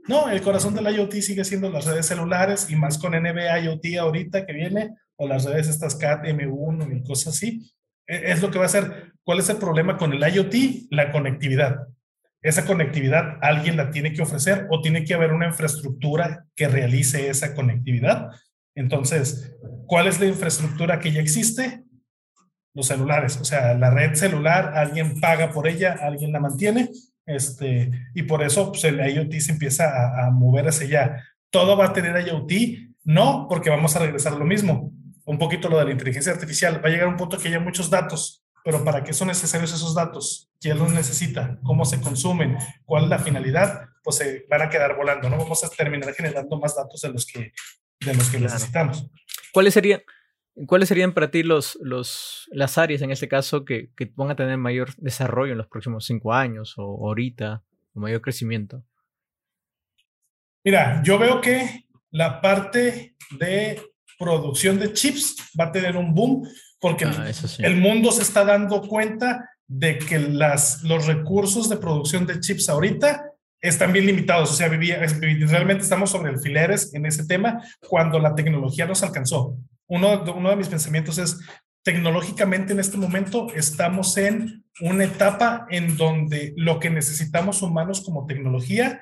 No, 0.08 0.30
el 0.30 0.42
corazón 0.42 0.74
del 0.74 0.94
IoT 0.94 1.14
sigue 1.16 1.46
siendo 1.46 1.70
las 1.70 1.86
redes 1.86 2.08
celulares 2.08 2.70
y 2.70 2.76
más 2.76 2.98
con 2.98 3.14
NB 3.14 3.38
IoT 3.64 3.98
ahorita 4.00 4.46
que 4.46 4.54
viene, 4.54 4.96
o 5.16 5.28
las 5.28 5.46
redes 5.46 5.68
estas 5.68 5.96
CAT 5.96 6.26
M1 6.26 6.98
y 6.98 7.04
cosas 7.04 7.36
así. 7.36 7.72
E, 8.08 8.32
es 8.32 8.42
lo 8.42 8.50
que 8.50 8.60
va 8.60 8.66
a 8.66 8.70
ser. 8.70 9.14
¿Cuál 9.24 9.40
es 9.40 9.50
el 9.50 9.58
problema 9.58 9.98
con 9.98 10.12
el 10.12 10.20
IoT? 10.20 10.88
La 10.90 11.12
conectividad 11.12 11.88
esa 12.44 12.66
conectividad 12.66 13.38
alguien 13.42 13.78
la 13.78 13.90
tiene 13.90 14.14
que 14.14 14.22
ofrecer 14.22 14.68
o 14.70 14.82
tiene 14.82 15.06
que 15.06 15.14
haber 15.14 15.32
una 15.32 15.48
infraestructura 15.48 16.46
que 16.56 16.68
realice 16.68 17.30
esa 17.30 17.56
conectividad. 17.56 18.30
Entonces, 18.76 19.56
¿cuál 19.88 20.08
es 20.08 20.20
la 20.20 20.26
infraestructura 20.26 21.00
que 21.00 21.12
ya 21.12 21.22
existe? 21.22 21.84
Los 22.76 22.88
celulares, 22.88 23.38
o 23.40 23.46
sea, 23.46 23.74
la 23.76 23.92
red 23.92 24.16
celular, 24.16 24.74
alguien 24.76 25.22
paga 25.22 25.52
por 25.52 25.68
ella, 25.68 25.98
alguien 26.02 26.34
la 26.34 26.40
mantiene, 26.40 26.90
este, 27.26 27.92
y 28.14 28.24
por 28.24 28.44
eso 28.44 28.72
pues, 28.72 28.84
el 28.84 29.00
IoT 29.00 29.34
se 29.40 29.52
empieza 29.54 29.86
a, 29.86 30.28
a 30.28 30.32
mover 30.32 30.68
hacia 30.68 30.88
allá. 30.88 31.24
¿Todo 31.50 31.78
va 31.78 31.88
a 31.88 31.94
tener 31.94 32.28
IoT? 32.28 32.52
No, 33.06 33.48
porque 33.48 33.70
vamos 33.70 33.96
a 33.96 34.00
regresar 34.00 34.34
a 34.34 34.38
lo 34.38 34.46
mismo. 34.46 34.92
Un 35.24 35.38
poquito 35.38 35.70
lo 35.70 35.78
de 35.78 35.86
la 35.86 35.92
inteligencia 35.92 36.34
artificial. 36.34 36.84
Va 36.84 36.90
a 36.90 36.92
llegar 36.92 37.08
un 37.08 37.16
punto 37.16 37.38
que 37.38 37.48
haya 37.48 37.60
muchos 37.60 37.90
datos 37.90 38.43
pero 38.64 38.84
¿para 38.84 39.04
qué 39.04 39.14
son 39.14 39.28
necesarios 39.28 39.74
esos 39.74 39.94
datos? 39.94 40.52
¿Quién 40.60 40.80
los 40.80 40.92
necesita? 40.92 41.60
¿Cómo 41.64 41.86
se 41.86 42.00
consumen? 42.00 42.58
¿Cuál 42.86 43.06
es 43.06 43.10
la 43.10 43.20
finalidad? 43.20 43.90
Pues 44.04 44.18
se 44.18 44.46
van 44.50 44.62
a 44.62 44.70
quedar 44.70 44.96
volando, 44.96 45.30
¿no? 45.30 45.38
Vamos 45.38 45.64
a 45.64 45.70
terminar 45.70 46.14
generando 46.14 46.58
más 46.60 46.76
datos 46.76 47.02
de 47.02 47.10
los 47.10 47.26
que, 47.26 47.52
de 48.00 48.14
los 48.14 48.30
que 48.30 48.40
necesitamos. 48.40 49.10
¿Cuáles 49.52 49.74
serían, 49.74 50.02
¿Cuáles 50.68 50.88
serían 50.88 51.14
para 51.14 51.32
ti 51.32 51.44
los, 51.44 51.78
los, 51.82 52.48
las 52.52 52.78
áreas 52.78 53.02
en 53.02 53.12
este 53.12 53.28
caso 53.28 53.66
que, 53.66 53.92
que 53.96 54.12
van 54.16 54.32
a 54.32 54.36
tener 54.36 54.58
mayor 54.58 54.96
desarrollo 54.98 55.52
en 55.52 55.58
los 55.58 55.68
próximos 55.68 56.06
cinco 56.06 56.34
años 56.34 56.76
o 56.78 56.84
ahorita, 57.08 57.64
o 57.94 58.00
mayor 58.00 58.22
crecimiento? 58.22 58.84
Mira, 60.64 61.02
yo 61.04 61.20
veo 61.20 61.42
que 61.42 61.86
la 62.12 62.40
parte 62.40 63.18
de 63.32 63.82
producción 64.18 64.80
de 64.80 64.94
chips 64.94 65.36
va 65.60 65.66
a 65.66 65.72
tener 65.72 65.98
un 65.98 66.14
boom 66.14 66.48
porque 66.84 67.06
ah, 67.06 67.32
el 67.60 67.78
mundo 67.78 68.12
se 68.12 68.24
está 68.24 68.44
dando 68.44 68.82
cuenta 68.82 69.50
de 69.68 69.98
que 69.98 70.20
las, 70.20 70.84
los 70.84 71.08
recursos 71.08 71.70
de 71.70 71.78
producción 71.78 72.28
de 72.28 72.42
chips 72.42 72.68
ahorita 72.68 73.24
están 73.62 73.94
bien 73.94 74.06
limitados, 74.06 74.52
o 74.52 74.54
sea, 74.54 74.68
vivía, 74.68 75.00
realmente 75.00 75.84
estamos 75.84 76.10
sobre 76.10 76.32
alfileres 76.32 76.94
en 76.94 77.06
ese 77.06 77.26
tema 77.26 77.64
cuando 77.88 78.20
la 78.20 78.36
tecnología 78.36 78.86
nos 78.86 79.02
alcanzó. 79.02 79.56
Uno, 79.88 80.26
uno 80.36 80.50
de 80.50 80.58
mis 80.58 80.68
pensamientos 80.68 81.18
es, 81.20 81.40
tecnológicamente 81.84 82.74
en 82.74 82.82
este 82.82 82.98
momento 82.98 83.48
estamos 83.56 84.18
en 84.18 84.66
una 84.82 85.06
etapa 85.06 85.66
en 85.70 85.96
donde 85.96 86.54
lo 86.58 86.82
que 86.82 86.90
necesitamos 86.90 87.62
humanos 87.62 88.02
como 88.02 88.26
tecnología 88.26 89.02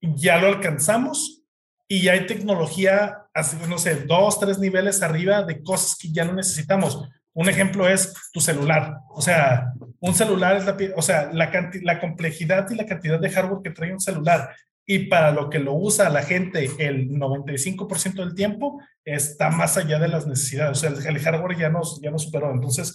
ya 0.00 0.38
lo 0.38 0.46
alcanzamos 0.46 1.42
y 1.86 2.00
ya 2.00 2.12
hay 2.12 2.26
tecnología, 2.26 3.23
no 3.68 3.78
sé, 3.78 4.04
dos, 4.06 4.38
tres 4.38 4.58
niveles 4.58 5.02
arriba 5.02 5.42
de 5.42 5.62
cosas 5.62 5.96
que 5.96 6.10
ya 6.12 6.24
no 6.24 6.34
necesitamos. 6.34 7.08
Un 7.32 7.48
ejemplo 7.48 7.88
es 7.88 8.14
tu 8.32 8.40
celular. 8.40 8.98
O 9.10 9.20
sea, 9.20 9.72
un 9.98 10.14
celular 10.14 10.56
es 10.56 10.64
la, 10.64 10.76
o 10.96 11.02
sea, 11.02 11.30
la, 11.32 11.50
la 11.82 12.00
complejidad 12.00 12.70
y 12.70 12.76
la 12.76 12.86
cantidad 12.86 13.18
de 13.18 13.30
hardware 13.30 13.62
que 13.62 13.70
trae 13.70 13.92
un 13.92 14.00
celular 14.00 14.54
y 14.86 15.06
para 15.06 15.30
lo 15.30 15.48
que 15.48 15.58
lo 15.58 15.74
usa 15.74 16.10
la 16.10 16.22
gente 16.22 16.70
el 16.78 17.08
95% 17.08 18.14
del 18.16 18.34
tiempo 18.34 18.80
está 19.04 19.50
más 19.50 19.76
allá 19.76 19.98
de 19.98 20.08
las 20.08 20.26
necesidades. 20.26 20.78
O 20.78 20.80
sea, 20.80 21.10
el, 21.10 21.18
hardware 21.18 21.58
ya 21.58 21.70
nos, 21.70 22.00
ya 22.00 22.10
nos 22.10 22.24
superó. 22.24 22.52
Entonces, 22.52 22.94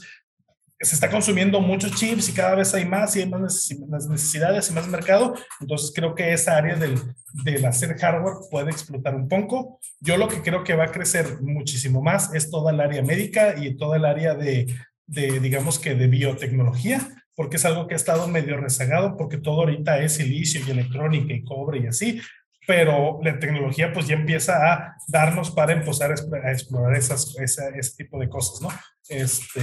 se 0.81 0.95
está 0.95 1.09
consumiendo 1.09 1.59
muchos 1.59 1.93
chips 1.95 2.29
y 2.29 2.33
cada 2.33 2.55
vez 2.55 2.73
hay 2.73 2.85
más 2.85 3.15
y 3.15 3.21
hay 3.21 3.29
más 3.29 3.77
necesidades 4.09 4.69
y 4.69 4.73
más 4.73 4.87
mercado. 4.87 5.35
Entonces 5.59 5.91
creo 5.93 6.15
que 6.15 6.31
esa 6.31 6.55
área 6.55 6.75
del, 6.75 6.97
del 7.43 7.65
hacer 7.65 7.97
hardware 7.97 8.35
puede 8.49 8.71
explotar 8.71 9.13
un 9.13 9.27
poco. 9.27 9.79
Yo 9.99 10.15
lo 10.17 10.29
que 10.29 10.41
creo 10.41 10.63
que 10.63 10.75
va 10.75 10.85
a 10.85 10.91
crecer 10.91 11.41
muchísimo 11.41 12.01
más 12.01 12.33
es 12.33 12.49
toda 12.49 12.71
el 12.71 12.79
área 12.79 13.01
médica 13.01 13.55
y 13.57 13.75
toda 13.75 13.97
el 13.97 14.05
área 14.05 14.35
de, 14.35 14.73
de 15.05 15.39
digamos 15.39 15.79
que 15.79 15.95
de 15.95 16.07
biotecnología, 16.07 17.01
porque 17.35 17.57
es 17.57 17.65
algo 17.65 17.87
que 17.87 17.95
ha 17.95 17.97
estado 17.97 18.27
medio 18.27 18.55
rezagado, 18.57 19.17
porque 19.17 19.37
todo 19.37 19.61
ahorita 19.61 19.99
es 19.99 20.13
silicio 20.13 20.61
y 20.65 20.71
electrónica 20.71 21.33
y 21.33 21.43
cobre 21.43 21.79
y 21.79 21.87
así, 21.87 22.21
pero 22.65 23.19
la 23.21 23.37
tecnología 23.37 23.91
pues 23.91 24.07
ya 24.07 24.15
empieza 24.15 24.71
a 24.71 24.95
darnos 25.07 25.51
para 25.51 25.73
empezar 25.73 26.11
a 26.11 26.51
explorar 26.51 26.95
esas, 26.95 27.35
ese 27.37 27.95
tipo 27.97 28.19
de 28.19 28.29
cosas, 28.29 28.61
¿no? 28.61 28.69
Este, 29.09 29.61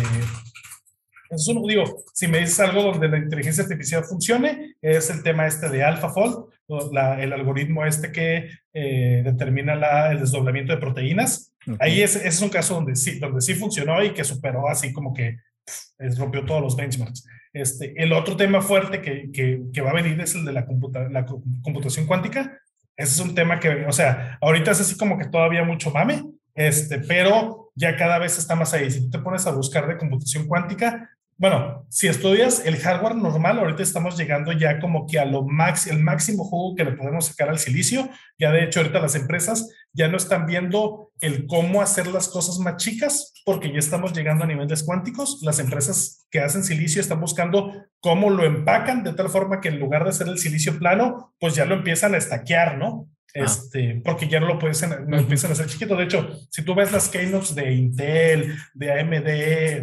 eso 1.30 1.62
digo, 1.66 2.04
si 2.12 2.28
me 2.28 2.38
dices 2.38 2.60
algo 2.60 2.82
donde 2.82 3.08
la 3.08 3.18
inteligencia 3.18 3.64
artificial 3.64 4.04
funcione, 4.04 4.76
es 4.80 5.10
el 5.10 5.22
tema 5.22 5.46
este 5.46 5.68
de 5.68 5.82
AlphaFold, 5.82 6.50
el 7.20 7.32
algoritmo 7.32 7.84
este 7.84 8.12
que 8.12 8.50
eh, 8.72 9.22
determina 9.24 9.74
la, 9.74 10.12
el 10.12 10.20
desdoblamiento 10.20 10.72
de 10.72 10.78
proteínas. 10.78 11.52
Ahí 11.80 12.02
es, 12.02 12.16
ese 12.16 12.28
es 12.28 12.42
un 12.42 12.48
caso 12.48 12.74
donde 12.74 12.94
sí, 12.96 13.18
donde 13.18 13.40
sí 13.40 13.54
funcionó 13.54 14.02
y 14.02 14.12
que 14.12 14.24
superó 14.24 14.68
así 14.68 14.92
como 14.92 15.12
que 15.12 15.38
rompió 16.16 16.44
todos 16.44 16.62
los 16.62 16.76
benchmarks. 16.76 17.26
Este, 17.52 17.94
el 18.02 18.12
otro 18.12 18.36
tema 18.36 18.60
fuerte 18.60 19.00
que, 19.00 19.30
que, 19.32 19.62
que 19.72 19.80
va 19.80 19.90
a 19.90 19.94
venir 19.94 20.20
es 20.20 20.34
el 20.34 20.44
de 20.44 20.52
la, 20.52 20.66
computa, 20.66 21.08
la 21.08 21.24
computación 21.24 22.06
cuántica. 22.06 22.60
Ese 22.96 23.12
es 23.12 23.20
un 23.20 23.34
tema 23.34 23.58
que, 23.60 23.86
o 23.86 23.92
sea, 23.92 24.38
ahorita 24.40 24.70
es 24.70 24.80
así 24.80 24.96
como 24.96 25.18
que 25.18 25.26
todavía 25.26 25.64
mucho 25.64 25.90
mame, 25.90 26.22
este, 26.54 26.98
pero 26.98 27.70
ya 27.74 27.96
cada 27.96 28.18
vez 28.18 28.38
está 28.38 28.54
más 28.54 28.72
ahí. 28.74 28.90
Si 28.90 29.00
tú 29.02 29.10
te 29.10 29.18
pones 29.18 29.46
a 29.46 29.52
buscar 29.52 29.86
de 29.86 29.98
computación 29.98 30.46
cuántica, 30.46 31.10
bueno, 31.38 31.86
si 31.90 32.08
estudias 32.08 32.64
el 32.64 32.78
hardware 32.78 33.14
normal, 33.14 33.58
ahorita 33.58 33.82
estamos 33.82 34.16
llegando 34.16 34.52
ya 34.52 34.80
como 34.80 35.06
que 35.06 35.18
a 35.18 35.26
lo 35.26 35.42
max, 35.44 35.86
el 35.86 36.02
máximo 36.02 36.44
jugo 36.44 36.74
que 36.74 36.84
le 36.84 36.92
podemos 36.92 37.26
sacar 37.26 37.50
al 37.50 37.58
silicio. 37.58 38.08
Ya 38.38 38.50
de 38.52 38.64
hecho, 38.64 38.80
ahorita 38.80 39.00
las 39.00 39.14
empresas 39.16 39.70
ya 39.92 40.08
no 40.08 40.16
están 40.16 40.46
viendo 40.46 41.12
el 41.20 41.46
cómo 41.46 41.82
hacer 41.82 42.06
las 42.06 42.28
cosas 42.28 42.58
más 42.58 42.76
chicas, 42.76 43.34
porque 43.44 43.70
ya 43.70 43.78
estamos 43.78 44.14
llegando 44.14 44.44
a 44.44 44.46
niveles 44.46 44.82
cuánticos. 44.82 45.40
Las 45.42 45.58
empresas 45.58 46.26
que 46.30 46.40
hacen 46.40 46.64
silicio 46.64 47.02
están 47.02 47.20
buscando 47.20 47.70
cómo 48.00 48.30
lo 48.30 48.44
empacan 48.44 49.04
de 49.04 49.12
tal 49.12 49.28
forma 49.28 49.60
que 49.60 49.68
en 49.68 49.78
lugar 49.78 50.04
de 50.04 50.10
hacer 50.10 50.28
el 50.28 50.38
silicio 50.38 50.78
plano, 50.78 51.34
pues 51.38 51.54
ya 51.54 51.66
lo 51.66 51.74
empiezan 51.74 52.14
a 52.14 52.18
estaquear, 52.18 52.78
¿no? 52.78 53.08
Ah. 53.36 53.44
Este, 53.44 54.00
porque 54.04 54.28
ya 54.28 54.40
no 54.40 54.46
lo 54.46 54.58
puedes, 54.58 54.86
no 55.06 55.18
empiezan 55.18 55.50
a 55.50 55.54
hacer 55.54 55.66
chiquito. 55.66 55.96
De 55.96 56.04
hecho, 56.04 56.28
si 56.50 56.62
tú 56.62 56.74
ves 56.74 56.92
las 56.92 57.08
keynotes 57.08 57.54
de 57.54 57.72
Intel, 57.72 58.56
de 58.74 58.92
AMD, 58.92 59.24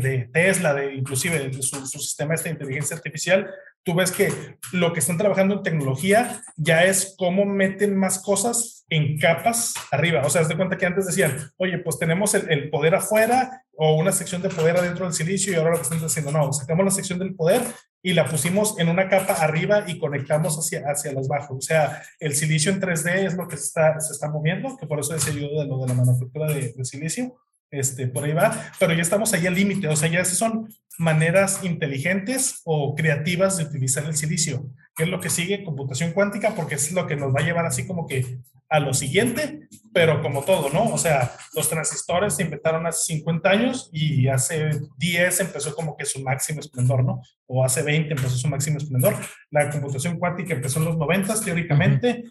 de 0.02 0.30
Tesla, 0.32 0.74
de 0.74 0.96
inclusive 0.96 1.50
de 1.50 1.54
su, 1.62 1.86
su 1.86 2.00
sistema 2.00 2.36
de 2.36 2.50
inteligencia 2.50 2.96
artificial, 2.96 3.50
tú 3.84 3.94
ves 3.94 4.12
que 4.12 4.32
lo 4.72 4.94
que 4.94 5.00
están 5.00 5.18
trabajando 5.18 5.56
en 5.56 5.64
tecnología 5.64 6.42
ya 6.56 6.86
es 6.86 7.16
cómo 7.18 7.46
meten 7.46 7.96
más 7.98 8.20
cosas 8.20 8.86
en 8.90 9.18
capas 9.20 9.74
arriba. 9.92 10.22
O 10.26 10.30
sea, 10.30 10.42
haz 10.42 10.48
de 10.48 10.56
cuenta 10.56 10.78
que 10.78 10.86
antes 10.86 11.06
decían, 11.06 11.52
oye, 11.58 11.78
pues 11.80 12.00
tenemos 12.00 12.34
el, 12.34 12.50
el, 12.50 12.70
poder 12.70 12.96
afuera 12.96 13.64
o 13.76 13.96
una 13.96 14.12
sección 14.12 14.42
de 14.42 14.50
poder 14.50 14.78
adentro 14.78 15.06
del 15.06 15.14
silicio 15.14 15.52
y 15.52 15.56
ahora 15.56 15.72
lo 15.72 15.78
que 15.78 15.84
están 15.84 16.00
diciendo, 16.00 16.32
no, 16.32 16.54
sacamos 16.54 16.86
la 16.86 16.92
sección 16.92 17.20
del 17.20 17.36
poder 17.36 17.62
y 18.04 18.14
la 18.14 18.26
pusimos 18.26 18.78
en 18.78 18.90
una 18.90 19.08
capa 19.08 19.34
arriba 19.34 19.86
y 19.88 19.98
conectamos 19.98 20.58
hacia, 20.60 20.84
hacia 20.92 21.14
los 21.14 21.28
bajos. 21.30 21.58
O 21.58 21.62
sea, 21.62 22.04
el 22.20 22.36
silicio 22.36 22.72
en 22.72 22.82
3D 22.82 23.26
es 23.26 23.36
lo 23.36 23.48
que 23.48 23.56
se 23.56 23.64
está, 23.64 24.00
se 24.02 24.12
está 24.12 24.30
moviendo, 24.30 24.78
que 24.78 24.86
por 24.86 25.00
eso 25.00 25.14
decía 25.14 25.34
yo 25.34 25.62
de 25.62 25.66
lo 25.66 25.80
de 25.80 25.88
la 25.88 25.94
manufactura 25.94 26.54
de, 26.54 26.74
de 26.74 26.86
silicio. 26.86 27.40
Este, 27.72 28.06
por 28.06 28.24
ahí 28.24 28.34
va, 28.34 28.72
pero 28.80 28.94
ya 28.94 29.02
estamos 29.02 29.34
ahí 29.34 29.48
al 29.48 29.56
límite, 29.56 29.88
o 29.88 29.96
sea, 29.96 30.08
ya 30.08 30.24
son 30.26 30.70
maneras 31.00 31.64
inteligentes 31.64 32.62
o 32.66 32.94
creativas 32.94 33.58
de 33.58 33.64
utilizar 33.64 34.06
el 34.06 34.16
silicio, 34.16 34.70
que 34.96 35.06
es 35.06 35.10
lo 35.10 35.20
que 35.20 35.32
sigue 35.32 35.64
computación 35.64 36.12
cuántica, 36.12 36.54
porque 36.54 36.76
es 36.76 36.92
lo 36.92 37.08
que 37.08 37.16
nos 37.16 37.34
va 37.34 37.40
a 37.40 37.44
llevar 37.44 37.66
así 37.66 37.88
como 37.88 38.06
que 38.06 38.38
a 38.74 38.80
lo 38.80 38.92
siguiente, 38.92 39.68
pero 39.94 40.20
como 40.24 40.44
todo, 40.44 40.72
¿no? 40.72 40.86
O 40.92 40.98
sea, 40.98 41.32
los 41.54 41.70
transistores 41.70 42.34
se 42.34 42.42
inventaron 42.42 42.88
hace 42.88 43.14
50 43.14 43.48
años 43.48 43.92
y 43.94 44.28
hace 44.28 44.72
10 44.98 45.42
empezó 45.42 45.76
como 45.76 45.96
que 45.96 46.06
su 46.06 46.24
máximo 46.24 46.60
esplendor, 46.60 47.04
¿no? 47.04 47.22
O 47.46 47.64
hace 47.64 47.84
20 47.84 48.16
empezó 48.16 48.36
su 48.36 48.48
máximo 48.48 48.80
esplendor. 48.80 49.14
La 49.52 49.70
computación 49.70 50.18
cuántica 50.18 50.56
empezó 50.56 50.80
en 50.80 50.86
los 50.86 50.98
90 50.98 51.42
teóricamente, 51.42 52.24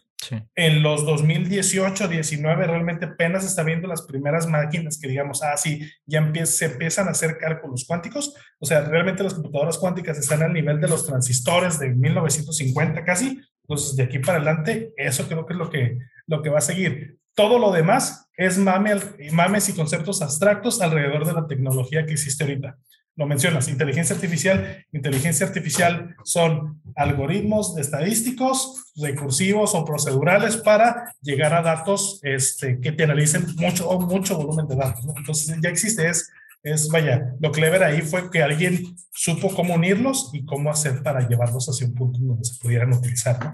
en 0.57 0.82
los 0.82 1.07
2018, 1.07 2.09
19, 2.09 2.66
realmente 2.66 3.07
apenas 3.07 3.45
está 3.45 3.62
viendo 3.62 3.86
las 3.86 4.03
primeras 4.03 4.49
máquinas 4.49 4.99
que 4.99 5.07
digamos, 5.07 5.45
ah, 5.45 5.57
sí, 5.57 5.88
ya 6.07 6.28
se 6.45 6.64
empiezan 6.64 7.07
a 7.07 7.12
hacer 7.12 7.38
cálculos 7.38 7.84
cuánticos. 7.86 8.34
O 8.59 8.66
sea, 8.66 8.80
realmente 8.80 9.22
las 9.22 9.34
computadoras 9.34 9.78
cuánticas 9.78 10.18
están 10.18 10.43
al 10.43 10.53
nivel 10.53 10.80
de 10.80 10.88
los 10.88 11.07
transistores 11.07 11.78
de 11.78 11.90
1950 11.90 13.05
casi. 13.05 13.40
Entonces, 13.62 13.95
de 13.95 14.03
aquí 14.03 14.18
para 14.18 14.38
adelante, 14.38 14.93
eso 14.97 15.28
creo 15.28 15.47
que 15.47 15.53
es 15.53 15.59
lo 15.59 15.70
que, 15.70 15.99
lo 16.33 16.43
que 16.43 16.51
va 16.51 16.59
a 16.59 16.62
seguir. 16.62 17.18
Todo 17.35 17.59
lo 17.59 17.70
demás 17.70 18.28
es 18.37 18.59
mame, 18.59 18.97
mames 19.33 19.68
y 19.68 19.74
conceptos 19.74 20.20
abstractos 20.20 20.80
alrededor 20.80 21.24
de 21.24 21.33
la 21.33 21.47
tecnología 21.47 22.05
que 22.05 22.12
existe 22.12 22.45
ahorita 22.45 22.76
lo 23.16 23.26
mencionas, 23.26 23.68
inteligencia 23.68 24.14
artificial. 24.14 24.87
Inteligencia 24.93 25.47
artificial 25.47 26.16
son 26.24 26.80
algoritmos 26.97 27.76
estadísticos, 27.78 28.93
recursivos 28.97 29.74
o 29.74 29.85
procedurales 29.85 30.57
para 30.57 31.14
llegar 31.20 31.53
a 31.55 31.62
datos 31.62 32.20
este, 32.22 32.80
que 32.80 32.93
te 32.93 33.05
analicen 33.05 33.47
mucho 33.57 33.89
o 33.89 34.01
mucho 34.01 34.37
volumen 34.37 34.66
de 34.66 34.76
datos. 34.76 35.05
Entonces 35.16 35.59
ya 35.62 35.68
existe, 35.68 36.09
es, 36.09 36.30
es, 36.62 36.89
vaya, 36.89 37.35
lo 37.41 37.53
clever 37.53 37.83
ahí 37.83 38.01
fue 38.01 38.30
que 38.30 38.43
alguien 38.43 38.97
supo 39.12 39.55
cómo 39.55 39.74
unirlos 39.74 40.30
y 40.33 40.45
cómo 40.47 40.70
hacer 40.70 41.03
para 41.03 41.28
llevarlos 41.28 41.68
hacia 41.68 41.87
un 41.87 41.95
punto 41.95 42.18
donde 42.18 42.45
se 42.45 42.59
pudieran 42.61 42.93
utilizar. 42.95 43.45
¿no? 43.45 43.53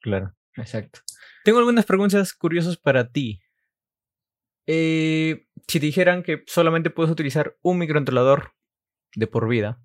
Claro, 0.00 0.34
exacto. 0.56 1.00
Tengo 1.44 1.58
algunas 1.58 1.86
preguntas 1.86 2.32
curiosas 2.34 2.76
para 2.76 3.08
ti. 3.08 3.40
Eh, 4.66 5.46
si 5.66 5.80
te 5.80 5.86
dijeran 5.86 6.22
que 6.22 6.44
solamente 6.46 6.90
puedes 6.90 7.10
utilizar 7.10 7.56
un 7.62 7.78
microcontrolador 7.78 8.52
de 9.14 9.26
por 9.26 9.48
vida, 9.48 9.80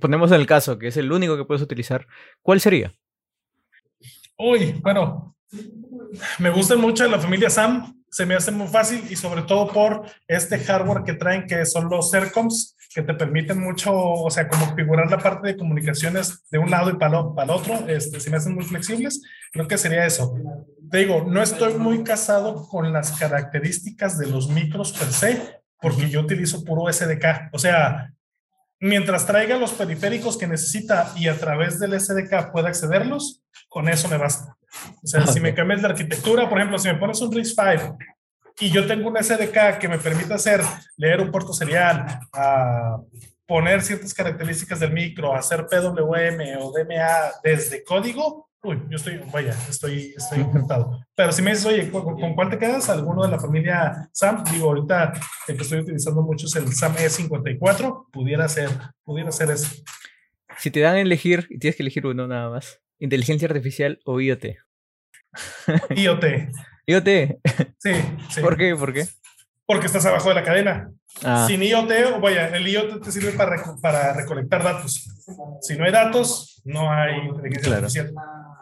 ponemos 0.00 0.30
en 0.32 0.40
el 0.40 0.46
caso 0.46 0.78
que 0.78 0.88
es 0.88 0.96
el 0.96 1.12
único 1.12 1.36
que 1.36 1.44
puedes 1.44 1.62
utilizar, 1.62 2.06
¿cuál 2.42 2.60
sería? 2.60 2.94
Uy, 4.36 4.72
bueno, 4.82 5.36
me 6.38 6.50
gusta 6.50 6.76
mucho 6.76 7.06
la 7.08 7.18
familia 7.18 7.48
Sam, 7.48 8.01
se 8.12 8.26
me 8.26 8.34
hace 8.34 8.50
muy 8.50 8.68
fácil 8.68 9.02
y 9.08 9.16
sobre 9.16 9.42
todo 9.42 9.72
por 9.72 10.02
este 10.28 10.58
hardware 10.58 11.02
que 11.02 11.14
traen 11.14 11.46
que 11.46 11.64
son 11.64 11.88
los 11.88 12.10
CERCOMs, 12.10 12.76
que 12.94 13.02
te 13.02 13.14
permiten 13.14 13.58
mucho, 13.58 13.90
o 13.94 14.30
sea, 14.30 14.48
como 14.48 14.76
la 14.96 15.18
parte 15.18 15.48
de 15.48 15.56
comunicaciones 15.56 16.44
de 16.50 16.58
un 16.58 16.70
lado 16.70 16.90
y 16.90 16.98
para, 16.98 17.20
el 17.20 17.50
otro, 17.50 17.88
este, 17.88 18.20
se 18.20 18.28
me 18.28 18.36
hacen 18.36 18.54
muy 18.54 18.64
flexibles, 18.64 19.22
creo 19.50 19.66
que 19.66 19.78
sería 19.78 20.04
eso. 20.04 20.34
Te 20.90 20.98
digo, 20.98 21.24
no 21.26 21.42
estoy 21.42 21.72
muy 21.74 22.04
casado 22.04 22.68
con 22.68 22.92
las 22.92 23.12
características 23.12 24.18
de 24.18 24.26
los 24.26 24.50
micros 24.50 24.92
per 24.92 25.10
se, 25.10 25.62
porque 25.80 26.10
yo 26.10 26.20
utilizo 26.20 26.64
puro 26.64 26.92
SDK, 26.92 27.48
o 27.50 27.58
sea, 27.58 28.12
mientras 28.78 29.24
traiga 29.24 29.56
los 29.56 29.72
periféricos 29.72 30.36
que 30.36 30.46
necesita 30.46 31.14
y 31.16 31.28
a 31.28 31.38
través 31.38 31.80
del 31.80 31.98
SDK 31.98 32.52
pueda 32.52 32.68
accederlos, 32.68 33.42
con 33.70 33.88
eso 33.88 34.06
me 34.08 34.18
basta. 34.18 34.54
O 35.02 35.06
sea, 35.06 35.26
si 35.26 35.40
me 35.40 35.54
cambias 35.54 35.82
la 35.82 35.88
arquitectura, 35.88 36.48
por 36.48 36.58
ejemplo, 36.58 36.78
si 36.78 36.88
me 36.88 36.94
pones 36.94 37.20
un 37.20 37.32
RISC-V 37.32 37.96
y 38.60 38.70
yo 38.70 38.86
tengo 38.86 39.08
un 39.08 39.16
SDK 39.16 39.78
que 39.78 39.88
me 39.88 39.98
permite 39.98 40.34
hacer, 40.34 40.60
leer 40.96 41.20
un 41.20 41.30
puerto 41.30 41.52
serial, 41.52 42.20
a 42.32 42.98
poner 43.46 43.82
ciertas 43.82 44.14
características 44.14 44.80
del 44.80 44.92
micro, 44.92 45.34
hacer 45.34 45.66
PWM 45.66 46.58
o 46.60 46.72
DMA 46.72 47.32
desde 47.42 47.84
código, 47.84 48.48
Uy, 48.64 48.80
yo 48.88 48.96
estoy, 48.96 49.20
vaya, 49.32 49.56
estoy, 49.68 50.14
estoy 50.16 50.38
encantado. 50.38 51.04
Pero 51.16 51.32
si 51.32 51.42
me 51.42 51.50
dices, 51.50 51.66
oye, 51.66 51.90
¿con, 51.90 52.34
cuál 52.36 52.48
te 52.48 52.58
quedas? 52.58 52.88
¿Alguno 52.88 53.24
de 53.24 53.30
la 53.30 53.40
familia 53.40 54.08
SAM? 54.12 54.44
Digo, 54.52 54.68
ahorita 54.68 55.14
el 55.48 55.56
que 55.56 55.62
estoy 55.64 55.80
utilizando 55.80 56.22
mucho 56.22 56.46
es 56.46 56.54
el 56.54 56.72
SAM 56.72 56.94
E54. 56.94 58.06
Pudiera 58.12 58.48
ser, 58.48 58.70
pudiera 59.02 59.32
ser 59.32 59.50
ese. 59.50 59.82
Si 60.58 60.70
te 60.70 60.78
dan 60.78 60.94
a 60.94 61.00
elegir, 61.00 61.48
y 61.50 61.58
tienes 61.58 61.74
que 61.74 61.82
elegir 61.82 62.06
uno 62.06 62.28
nada 62.28 62.50
más, 62.50 62.80
inteligencia 63.00 63.48
artificial 63.48 63.98
o 64.04 64.20
IoT. 64.20 64.44
IoT. 65.96 66.24
IoT. 66.86 67.08
Sí, 67.78 67.92
sí. 68.30 68.40
¿Por 68.40 68.56
qué? 68.56 68.74
¿Por 68.76 68.92
qué? 68.92 69.06
porque 69.72 69.86
estás 69.86 70.04
abajo 70.04 70.28
de 70.28 70.34
la 70.34 70.44
cadena. 70.44 70.92
Ah. 71.24 71.46
Sin 71.46 71.62
IoT, 71.62 72.20
vaya, 72.20 72.48
el 72.48 72.68
IoT 72.68 73.02
te 73.02 73.10
sirve 73.12 73.32
para, 73.32 73.56
para 73.80 74.12
recolectar 74.12 74.62
datos. 74.62 75.08
Si 75.62 75.76
no 75.76 75.84
hay 75.84 75.92
datos, 75.92 76.60
no 76.64 76.92
hay 76.92 77.16
inteligencia 77.26 77.76
artificial. 77.76 78.12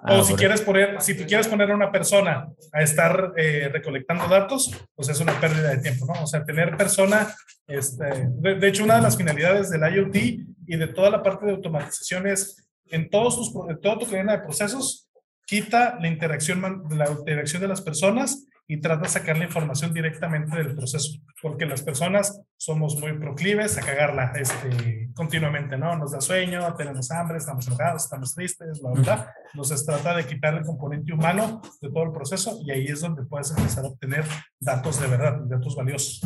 Ah, 0.05 0.15
o 0.15 0.25
si 0.25 0.35
quieres 0.35 0.61
poner, 0.61 1.01
si 1.01 1.15
tú 1.15 1.25
quieres 1.27 1.49
poner 1.49 1.71
a 1.71 1.75
una 1.75 1.91
persona 1.91 2.49
a 2.73 2.83
estar 2.83 3.33
eh, 3.37 3.69
recolectando 3.73 4.29
datos, 4.29 4.71
pues 4.95 5.09
es 5.09 5.21
una 5.21 5.39
pérdida 5.41 5.71
de 5.71 5.79
tiempo, 5.79 6.07
¿no? 6.07 6.23
O 6.23 6.27
sea, 6.27 6.45
tener 6.45 6.77
persona, 6.77 7.35
este, 7.67 8.29
de, 8.29 8.69
hecho, 8.69 8.85
una 8.85 8.97
de 8.97 9.03
las 9.03 9.17
finalidades 9.17 9.69
del 9.69 9.83
IoT 9.83 10.17
y 10.17 10.77
de 10.77 10.87
toda 10.87 11.11
la 11.11 11.23
parte 11.23 11.45
de 11.45 11.53
automatización 11.53 12.29
es 12.29 12.69
en 12.87 13.11
todos 13.11 13.37
tus, 13.37 13.69
en 13.69 13.81
toda 13.81 13.99
tu 13.99 14.07
cadena 14.07 14.33
de 14.33 14.45
procesos, 14.45 15.10
quita 15.51 15.99
la 16.01 16.07
interacción, 16.07 16.85
la 16.91 17.11
interacción 17.11 17.61
de 17.61 17.67
las 17.67 17.81
personas 17.81 18.47
y 18.69 18.81
trata 18.81 19.03
de 19.03 19.09
sacar 19.09 19.37
la 19.37 19.47
información 19.47 19.93
directamente 19.93 20.57
del 20.57 20.77
proceso, 20.77 21.19
porque 21.43 21.67
las 21.67 21.83
personas 21.83 22.41
somos 22.57 22.97
muy 23.01 23.19
proclives 23.19 23.77
a 23.77 23.81
cagarla 23.81 24.33
este, 24.37 25.11
continuamente, 25.13 25.77
¿no? 25.77 25.97
Nos 25.97 26.13
da 26.13 26.21
sueño, 26.21 26.73
tenemos 26.77 27.11
hambre, 27.11 27.39
estamos 27.39 27.67
enojados, 27.67 28.05
estamos 28.05 28.33
tristes, 28.33 28.81
bla, 28.81 28.93
bla, 28.93 29.35
Entonces 29.53 29.85
trata 29.85 30.15
de 30.15 30.25
quitar 30.25 30.55
el 30.55 30.63
componente 30.63 31.13
humano 31.13 31.61
de 31.81 31.91
todo 31.91 32.05
el 32.05 32.13
proceso 32.13 32.61
y 32.65 32.71
ahí 32.71 32.85
es 32.85 33.01
donde 33.01 33.25
puedes 33.25 33.51
empezar 33.51 33.85
a 33.85 33.89
obtener 33.89 34.25
datos 34.61 35.01
de 35.01 35.09
verdad, 35.09 35.41
datos 35.47 35.75
valiosos. 35.75 36.21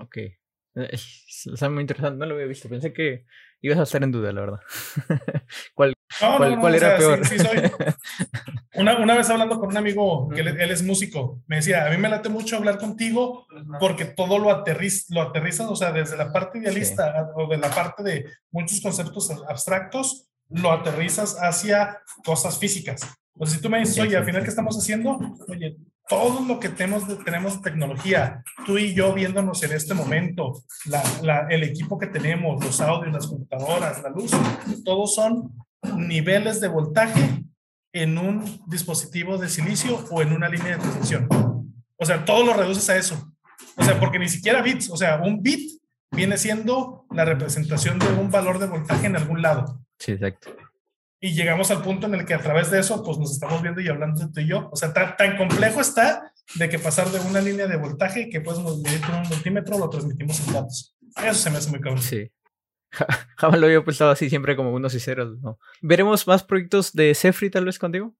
Ok. 0.00 0.16
Está 0.74 1.68
muy 1.68 1.82
interesante, 1.82 2.18
no 2.18 2.24
lo 2.24 2.34
había 2.34 2.46
visto. 2.46 2.70
Pensé 2.70 2.94
que 2.94 3.26
ibas 3.60 3.78
a 3.78 3.82
estar 3.82 4.02
en 4.02 4.10
duda, 4.10 4.32
la 4.32 4.40
verdad. 4.40 4.60
¿Cuál, 5.74 5.92
cuál, 6.20 6.74
era 6.74 6.96
peor? 6.96 7.20
Una, 8.74 8.98
una, 8.98 9.14
vez 9.14 9.30
hablando 9.30 9.58
con 9.60 9.68
un 9.68 9.76
amigo, 9.76 10.28
que 10.28 10.40
él, 10.40 10.58
es 10.58 10.82
músico, 10.82 11.40
me 11.46 11.56
decía, 11.56 11.86
a 11.86 11.90
mí 11.90 11.96
me 11.96 12.08
late 12.08 12.28
mucho 12.28 12.56
hablar 12.56 12.78
contigo 12.78 13.46
porque 13.78 14.04
todo 14.04 14.38
lo, 14.38 14.50
aterriz, 14.50 15.06
lo 15.10 15.22
aterrizas, 15.22 15.68
o 15.68 15.76
sea, 15.76 15.92
desde 15.92 16.16
la 16.16 16.32
parte 16.32 16.58
idealista 16.58 17.30
o 17.36 17.46
de 17.46 17.58
la 17.58 17.70
parte 17.70 18.02
de 18.02 18.26
muchos 18.50 18.80
conceptos 18.80 19.30
abstractos, 19.48 20.28
lo 20.48 20.72
aterrizas 20.72 21.36
hacia 21.40 22.00
cosas 22.24 22.58
físicas. 22.58 23.02
Pues 23.32 23.50
si 23.50 23.60
tú 23.60 23.68
me 23.68 23.78
dices, 23.78 23.98
oye, 23.98 24.16
al 24.16 24.24
final, 24.24 24.42
¿qué 24.42 24.50
estamos 24.50 24.76
haciendo? 24.76 25.18
Oye, 25.48 25.76
todo 26.08 26.44
lo 26.46 26.60
que 26.60 26.68
tenemos 26.68 27.08
de, 27.08 27.16
tenemos 27.16 27.62
tecnología, 27.62 28.44
tú 28.66 28.78
y 28.78 28.94
yo 28.94 29.12
viéndonos 29.12 29.62
en 29.62 29.72
este 29.72 29.94
momento, 29.94 30.62
la, 30.84 31.02
la, 31.22 31.46
el 31.48 31.62
equipo 31.64 31.98
que 31.98 32.06
tenemos, 32.06 32.62
los 32.64 32.80
audios, 32.80 33.12
las 33.12 33.26
computadoras, 33.26 34.02
la 34.02 34.10
luz, 34.10 34.30
todos 34.84 35.14
son 35.14 35.52
niveles 35.96 36.60
de 36.60 36.68
voltaje 36.68 37.44
en 37.92 38.18
un 38.18 38.60
dispositivo 38.66 39.38
de 39.38 39.48
silicio 39.48 40.04
o 40.10 40.22
en 40.22 40.32
una 40.32 40.48
línea 40.48 40.76
de 40.76 40.82
transmisión. 40.82 41.28
O 41.96 42.04
sea, 42.04 42.24
todo 42.24 42.44
lo 42.44 42.54
reduces 42.54 42.88
a 42.90 42.96
eso. 42.96 43.32
O 43.76 43.84
sea, 43.84 43.98
porque 43.98 44.18
ni 44.18 44.28
siquiera 44.28 44.62
bits, 44.62 44.90
o 44.90 44.96
sea, 44.96 45.20
un 45.22 45.42
bit 45.42 45.80
viene 46.10 46.36
siendo 46.36 47.06
la 47.10 47.24
representación 47.24 47.98
de 47.98 48.08
un 48.08 48.30
valor 48.30 48.58
de 48.58 48.66
voltaje 48.66 49.06
en 49.06 49.16
algún 49.16 49.42
lado. 49.42 49.80
Sí, 49.98 50.12
exacto. 50.12 50.54
Y 51.20 51.32
llegamos 51.32 51.70
al 51.70 51.82
punto 51.82 52.06
en 52.06 52.14
el 52.14 52.26
que 52.26 52.34
a 52.34 52.42
través 52.42 52.70
de 52.70 52.80
eso, 52.80 53.02
pues 53.02 53.18
nos 53.18 53.32
estamos 53.32 53.62
viendo 53.62 53.80
y 53.80 53.88
hablando 53.88 54.30
tú 54.30 54.40
y 54.40 54.48
yo. 54.48 54.68
O 54.72 54.76
sea, 54.76 54.92
tan, 54.92 55.16
tan 55.16 55.36
complejo 55.36 55.80
está 55.80 56.32
de 56.56 56.68
que 56.68 56.78
pasar 56.78 57.08
de 57.08 57.20
una 57.20 57.40
línea 57.40 57.66
de 57.66 57.76
voltaje 57.76 58.28
que 58.28 58.40
puedes 58.40 58.60
medir 58.60 59.00
con 59.00 59.14
un 59.14 59.28
multímetro 59.28 59.78
lo 59.78 59.88
transmitimos 59.88 60.46
en 60.46 60.52
datos. 60.52 60.96
Eso 61.16 61.34
se 61.34 61.50
me 61.50 61.58
hace 61.58 61.70
muy 61.70 61.80
cabrón. 61.80 62.02
Sí. 62.02 62.30
Jamás 63.36 63.60
lo 63.60 63.66
había 63.66 63.84
pensado 63.84 64.10
así, 64.10 64.28
siempre 64.28 64.56
como 64.56 64.72
unos 64.72 64.94
y 64.94 65.00
ceros. 65.00 65.38
¿no? 65.40 65.58
¿Veremos 65.80 66.26
más 66.26 66.42
proyectos 66.42 66.92
de 66.92 67.14
Cefri 67.14 67.50
tal 67.50 67.64
vez 67.64 67.78
contigo? 67.78 68.14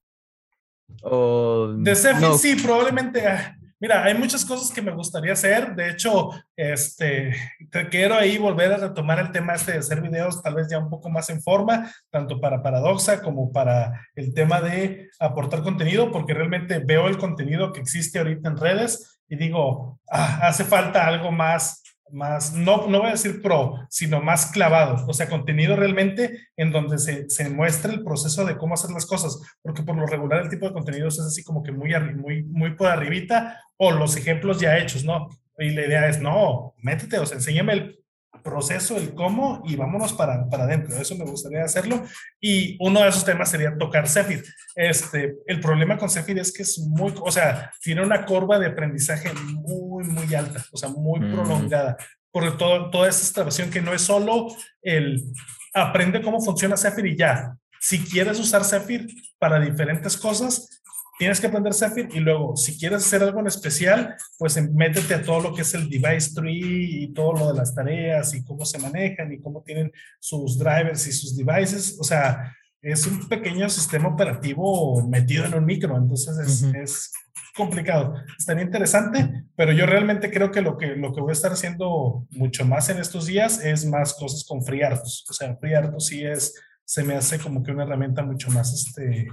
¿O 1.02 1.72
de 1.76 1.94
Cefri 1.94 2.26
sí, 2.38 2.56
probablemente. 2.56 3.26
Ah, 3.26 3.56
mira, 3.80 4.04
hay 4.04 4.14
muchas 4.14 4.44
cosas 4.44 4.72
que 4.74 4.82
me 4.82 4.92
gustaría 4.92 5.32
hacer. 5.32 5.74
De 5.74 5.90
hecho, 5.90 6.30
este, 6.56 7.34
te 7.70 7.88
quiero 7.88 8.14
ahí 8.14 8.38
volver 8.38 8.72
a 8.72 8.76
retomar 8.76 9.18
el 9.18 9.30
tema 9.30 9.54
este 9.54 9.72
de 9.72 9.78
hacer 9.78 10.00
videos, 10.00 10.42
tal 10.42 10.54
vez 10.54 10.68
ya 10.70 10.78
un 10.78 10.90
poco 10.90 11.10
más 11.10 11.30
en 11.30 11.42
forma, 11.42 11.90
tanto 12.10 12.40
para 12.40 12.62
Paradoxa 12.62 13.22
como 13.22 13.52
para 13.52 14.08
el 14.14 14.34
tema 14.34 14.60
de 14.60 15.10
aportar 15.18 15.62
contenido, 15.62 16.10
porque 16.12 16.34
realmente 16.34 16.80
veo 16.84 17.08
el 17.08 17.18
contenido 17.18 17.72
que 17.72 17.80
existe 17.80 18.18
ahorita 18.18 18.48
en 18.48 18.56
redes 18.56 19.20
y 19.28 19.36
digo, 19.36 20.00
ah, 20.10 20.40
hace 20.42 20.64
falta 20.64 21.06
algo 21.06 21.32
más 21.32 21.83
más, 22.12 22.52
no, 22.52 22.86
no 22.88 22.98
voy 22.98 23.08
a 23.08 23.12
decir 23.12 23.42
pro, 23.42 23.86
sino 23.88 24.20
más 24.20 24.46
clavado, 24.46 25.06
o 25.06 25.12
sea, 25.12 25.28
contenido 25.28 25.74
realmente 25.76 26.48
en 26.56 26.70
donde 26.70 26.98
se, 26.98 27.28
se 27.28 27.48
muestra 27.50 27.92
el 27.92 28.04
proceso 28.04 28.44
de 28.44 28.56
cómo 28.56 28.74
hacer 28.74 28.90
las 28.90 29.06
cosas, 29.06 29.40
porque 29.62 29.82
por 29.82 29.96
lo 29.96 30.06
regular 30.06 30.42
el 30.42 30.50
tipo 30.50 30.66
de 30.66 30.72
contenidos 30.72 31.18
es 31.18 31.26
así 31.26 31.42
como 31.42 31.62
que 31.62 31.72
muy, 31.72 31.92
muy, 32.14 32.42
muy 32.44 32.74
por 32.74 32.88
arribita 32.88 33.60
o 33.76 33.90
los 33.90 34.16
ejemplos 34.16 34.60
ya 34.60 34.78
hechos, 34.78 35.04
¿no? 35.04 35.28
Y 35.58 35.70
la 35.70 35.86
idea 35.86 36.08
es, 36.08 36.20
no, 36.20 36.74
métete, 36.78 37.18
o 37.18 37.26
sea, 37.26 37.36
enséñame 37.36 37.72
el 37.72 38.03
proceso, 38.44 38.96
el 38.96 39.14
cómo 39.14 39.62
y 39.64 39.74
vámonos 39.74 40.12
para, 40.12 40.48
para 40.48 40.64
adentro. 40.64 40.94
Eso 40.96 41.16
me 41.16 41.24
gustaría 41.24 41.64
hacerlo. 41.64 42.04
Y 42.40 42.76
uno 42.78 43.00
de 43.00 43.08
esos 43.08 43.24
temas 43.24 43.50
sería 43.50 43.76
tocar 43.76 44.06
Zephyr. 44.06 44.44
Este, 44.76 45.36
el 45.46 45.60
problema 45.60 45.96
con 45.96 46.10
Zephyr 46.10 46.38
es 46.38 46.52
que 46.52 46.62
es 46.62 46.78
muy, 46.78 47.12
o 47.20 47.32
sea, 47.32 47.72
tiene 47.80 48.02
una 48.02 48.24
curva 48.24 48.58
de 48.58 48.66
aprendizaje 48.66 49.32
muy, 49.54 50.04
muy 50.04 50.32
alta, 50.34 50.64
o 50.70 50.76
sea, 50.76 50.90
muy 50.90 51.18
mm. 51.18 51.32
prolongada. 51.32 51.96
Por 52.30 52.56
todo, 52.58 52.90
toda 52.90 53.08
esa 53.08 53.22
instalación 53.22 53.70
que 53.70 53.80
no 53.80 53.94
es 53.94 54.02
solo 54.02 54.48
el 54.82 55.24
aprende 55.72 56.22
cómo 56.22 56.40
funciona 56.40 56.76
Zephyr 56.76 57.06
y 57.06 57.16
ya. 57.16 57.56
Si 57.80 57.98
quieres 58.04 58.38
usar 58.38 58.64
Zephyr 58.64 59.06
para 59.38 59.58
diferentes 59.60 60.16
cosas, 60.16 60.82
tienes 61.18 61.40
que 61.40 61.46
aprender 61.46 61.74
Zephyr 61.74 62.08
y 62.12 62.20
luego, 62.20 62.56
si 62.56 62.78
quieres 62.78 63.04
hacer 63.06 63.22
algo 63.22 63.40
en 63.40 63.46
especial, 63.46 64.16
pues 64.38 64.60
métete 64.72 65.14
a 65.14 65.22
todo 65.22 65.40
lo 65.40 65.54
que 65.54 65.62
es 65.62 65.74
el 65.74 65.88
device 65.88 66.34
tree 66.34 67.04
y 67.04 67.12
todo 67.12 67.32
lo 67.32 67.52
de 67.52 67.58
las 67.58 67.74
tareas 67.74 68.34
y 68.34 68.44
cómo 68.44 68.64
se 68.64 68.78
manejan 68.78 69.32
y 69.32 69.40
cómo 69.40 69.62
tienen 69.62 69.92
sus 70.20 70.58
drivers 70.58 71.06
y 71.06 71.12
sus 71.12 71.36
devices. 71.36 71.96
O 72.00 72.04
sea, 72.04 72.54
es 72.82 73.06
un 73.06 73.28
pequeño 73.28 73.68
sistema 73.68 74.08
operativo 74.08 75.06
metido 75.06 75.44
en 75.46 75.54
un 75.54 75.64
micro, 75.64 75.96
entonces 75.96 76.36
es, 76.38 76.62
es 76.74 77.12
complicado. 77.54 78.14
Estaría 78.38 78.64
interesante, 78.64 79.44
pero 79.56 79.72
yo 79.72 79.86
realmente 79.86 80.30
creo 80.30 80.50
que 80.50 80.60
lo, 80.60 80.76
que 80.76 80.96
lo 80.96 81.14
que 81.14 81.20
voy 81.20 81.30
a 81.30 81.32
estar 81.32 81.52
haciendo 81.52 82.26
mucho 82.30 82.66
más 82.66 82.90
en 82.90 82.98
estos 82.98 83.26
días 83.26 83.64
es 83.64 83.86
más 83.86 84.14
cosas 84.14 84.44
con 84.44 84.62
FreeRTOS. 84.62 85.26
O 85.30 85.32
sea, 85.32 85.56
FreeRTOS 85.56 86.06
sí 86.06 86.24
es, 86.24 86.54
se 86.84 87.04
me 87.04 87.14
hace 87.14 87.38
como 87.38 87.62
que 87.62 87.70
una 87.70 87.84
herramienta 87.84 88.22
mucho 88.22 88.50
más 88.50 88.72
este, 88.74 89.28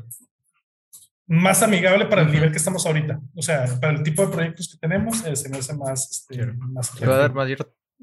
más 1.31 1.63
amigable 1.63 2.07
para 2.07 2.23
el 2.23 2.31
nivel 2.31 2.51
que 2.51 2.57
estamos 2.57 2.85
ahorita. 2.85 3.21
O 3.35 3.41
sea, 3.41 3.65
para 3.79 3.93
el 3.93 4.03
tipo 4.03 4.25
de 4.25 4.33
proyectos 4.33 4.67
que 4.67 4.77
tenemos, 4.77 5.25
eh, 5.25 5.33
se 5.37 5.47
me 5.47 5.59
hace 5.59 5.73
más... 5.73 6.27
Este, 6.29 6.45
más 6.57 6.93
te 6.93 7.05
va 7.05 7.15
a 7.15 7.19
dar 7.19 7.33
más... 7.33 7.49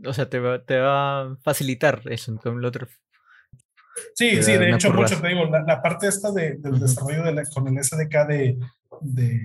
O 0.03 0.13
sea, 0.15 0.31
te 0.31 0.39
va, 0.39 0.65
te 0.65 0.79
va 0.79 1.21
a 1.21 1.37
facilitar 1.43 2.01
eso 2.07 2.35
con 2.39 2.57
el 2.57 2.65
otro. 2.65 2.89
Sí, 4.15 4.43
sí, 4.43 4.53
de 4.53 4.71
hecho, 4.71 4.95
mucho 4.95 5.21
te 5.21 5.29
digo, 5.29 5.45
la, 5.45 5.83
parte 5.83 6.09
esta 6.09 6.31
de, 6.33 6.57
del 6.57 6.81
desarrollo 6.81 7.23
de 7.25 7.33
la, 7.35 7.45
con 7.45 7.69
el 7.69 7.85
SDK 7.85 8.27
de, 8.29 8.59
de, 9.03 9.41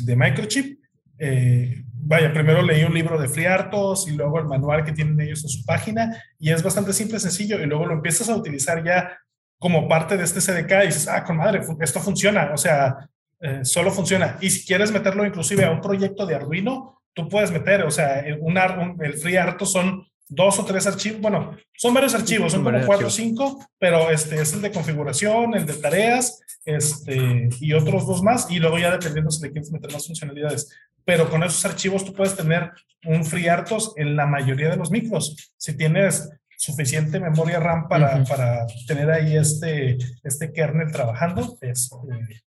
de 0.00 0.16
Microchip, 0.16 0.78
eh, 1.18 1.84
vaya, 1.94 2.32
primero 2.34 2.60
leí 2.60 2.84
un 2.84 2.92
libro 2.92 3.18
de 3.18 3.28
FreeRTOS 3.28 4.08
y 4.08 4.16
luego 4.16 4.40
el 4.40 4.46
manual 4.46 4.84
que 4.84 4.92
tienen 4.92 5.18
ellos 5.20 5.42
en 5.44 5.50
su 5.50 5.64
página 5.64 6.22
y 6.38 6.50
es 6.50 6.62
bastante 6.62 6.92
simple, 6.92 7.20
sencillo 7.20 7.60
y 7.60 7.66
luego 7.66 7.86
lo 7.86 7.94
empiezas 7.94 8.28
a 8.28 8.36
utilizar 8.36 8.84
ya 8.84 9.16
como 9.58 9.88
parte 9.88 10.16
de 10.16 10.24
este 10.24 10.40
SDK 10.40 10.72
y 10.82 10.86
dices, 10.86 11.08
ah, 11.08 11.22
con 11.22 11.36
madre, 11.36 11.62
esto 11.80 12.00
funciona, 12.00 12.50
o 12.52 12.56
sea, 12.56 13.08
eh, 13.42 13.64
solo 13.64 13.90
funciona. 13.90 14.38
Y 14.40 14.50
si 14.50 14.64
quieres 14.64 14.92
meterlo 14.92 15.26
inclusive 15.26 15.64
a 15.64 15.70
un 15.70 15.80
proyecto 15.80 16.24
de 16.24 16.36
Arduino, 16.36 17.02
tú 17.12 17.28
puedes 17.28 17.50
meter, 17.50 17.82
o 17.82 17.90
sea, 17.90 18.24
un, 18.40 18.56
el 19.02 19.14
FreeRTO 19.14 19.66
son 19.66 20.06
dos 20.28 20.58
o 20.58 20.64
tres 20.64 20.86
archivos, 20.86 21.20
bueno, 21.20 21.56
son 21.76 21.92
varios 21.92 22.14
archivos, 22.14 22.52
son, 22.52 22.64
como 22.64 22.86
cuatro 22.86 23.08
o 23.08 23.10
cinco, 23.10 23.66
pero 23.78 24.10
este 24.10 24.40
es 24.40 24.52
el 24.54 24.62
de 24.62 24.70
configuración, 24.70 25.54
el 25.54 25.66
de 25.66 25.74
tareas, 25.74 26.40
este, 26.64 27.48
y 27.60 27.72
otros 27.72 28.06
dos 28.06 28.22
más, 28.22 28.50
y 28.50 28.58
luego 28.58 28.78
ya 28.78 28.92
dependiendo 28.92 29.30
si 29.30 29.42
le 29.42 29.50
quieres 29.50 29.72
meter 29.72 29.92
más 29.92 30.06
funcionalidades. 30.06 30.70
Pero 31.04 31.28
con 31.28 31.42
esos 31.42 31.64
archivos 31.64 32.04
tú 32.04 32.12
puedes 32.12 32.36
tener 32.36 32.70
un 33.04 33.24
FreeRTOS 33.24 33.94
en 33.96 34.14
la 34.14 34.26
mayoría 34.26 34.70
de 34.70 34.76
los 34.76 34.90
micros. 34.90 35.52
Si 35.56 35.76
tienes 35.76 36.30
suficiente 36.56 37.18
memoria 37.18 37.58
RAM 37.58 37.88
para, 37.88 38.22
para 38.22 38.66
tener 38.86 39.10
ahí 39.10 39.36
este, 39.36 39.98
este 40.22 40.52
kernel 40.52 40.92
trabajando, 40.92 41.58
es, 41.60 41.90
eh, 41.92 42.40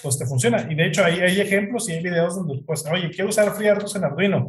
pues 0.00 0.18
te 0.18 0.26
funciona. 0.26 0.66
Y 0.70 0.74
de 0.74 0.86
hecho 0.86 1.04
hay, 1.04 1.20
hay 1.20 1.40
ejemplos 1.40 1.88
y 1.88 1.92
hay 1.92 2.02
videos 2.02 2.36
donde, 2.36 2.62
pues, 2.64 2.84
oye, 2.86 3.10
quiero 3.10 3.30
usar 3.30 3.54
FreeRTOS 3.54 3.96
en 3.96 4.04
Arduino 4.04 4.46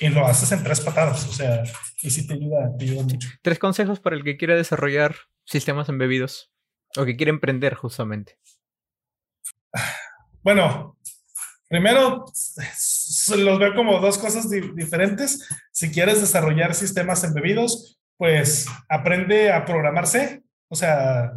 y 0.00 0.08
lo 0.08 0.26
haces 0.26 0.50
en 0.52 0.62
tres 0.62 0.80
patadas. 0.80 1.26
O 1.28 1.32
sea, 1.32 1.62
y 2.02 2.10
sí 2.10 2.26
te 2.26 2.34
ayuda, 2.34 2.70
te 2.76 2.84
ayuda 2.84 3.02
mucho. 3.02 3.28
Tres 3.42 3.58
consejos 3.58 4.00
para 4.00 4.16
el 4.16 4.24
que 4.24 4.36
quiere 4.36 4.56
desarrollar 4.56 5.14
sistemas 5.44 5.88
embebidos 5.88 6.52
o 6.96 7.04
que 7.04 7.16
quiere 7.16 7.30
emprender 7.30 7.74
justamente. 7.74 8.38
Bueno, 10.44 10.98
primero 11.68 12.24
los 12.24 13.58
veo 13.60 13.74
como 13.76 14.00
dos 14.00 14.18
cosas 14.18 14.50
diferentes. 14.50 15.48
Si 15.70 15.92
quieres 15.92 16.20
desarrollar 16.20 16.74
sistemas 16.74 17.22
embebidos, 17.22 18.00
pues 18.16 18.66
aprende 18.88 19.52
a 19.52 19.64
programarse. 19.64 20.42
O 20.66 20.74
sea, 20.74 21.30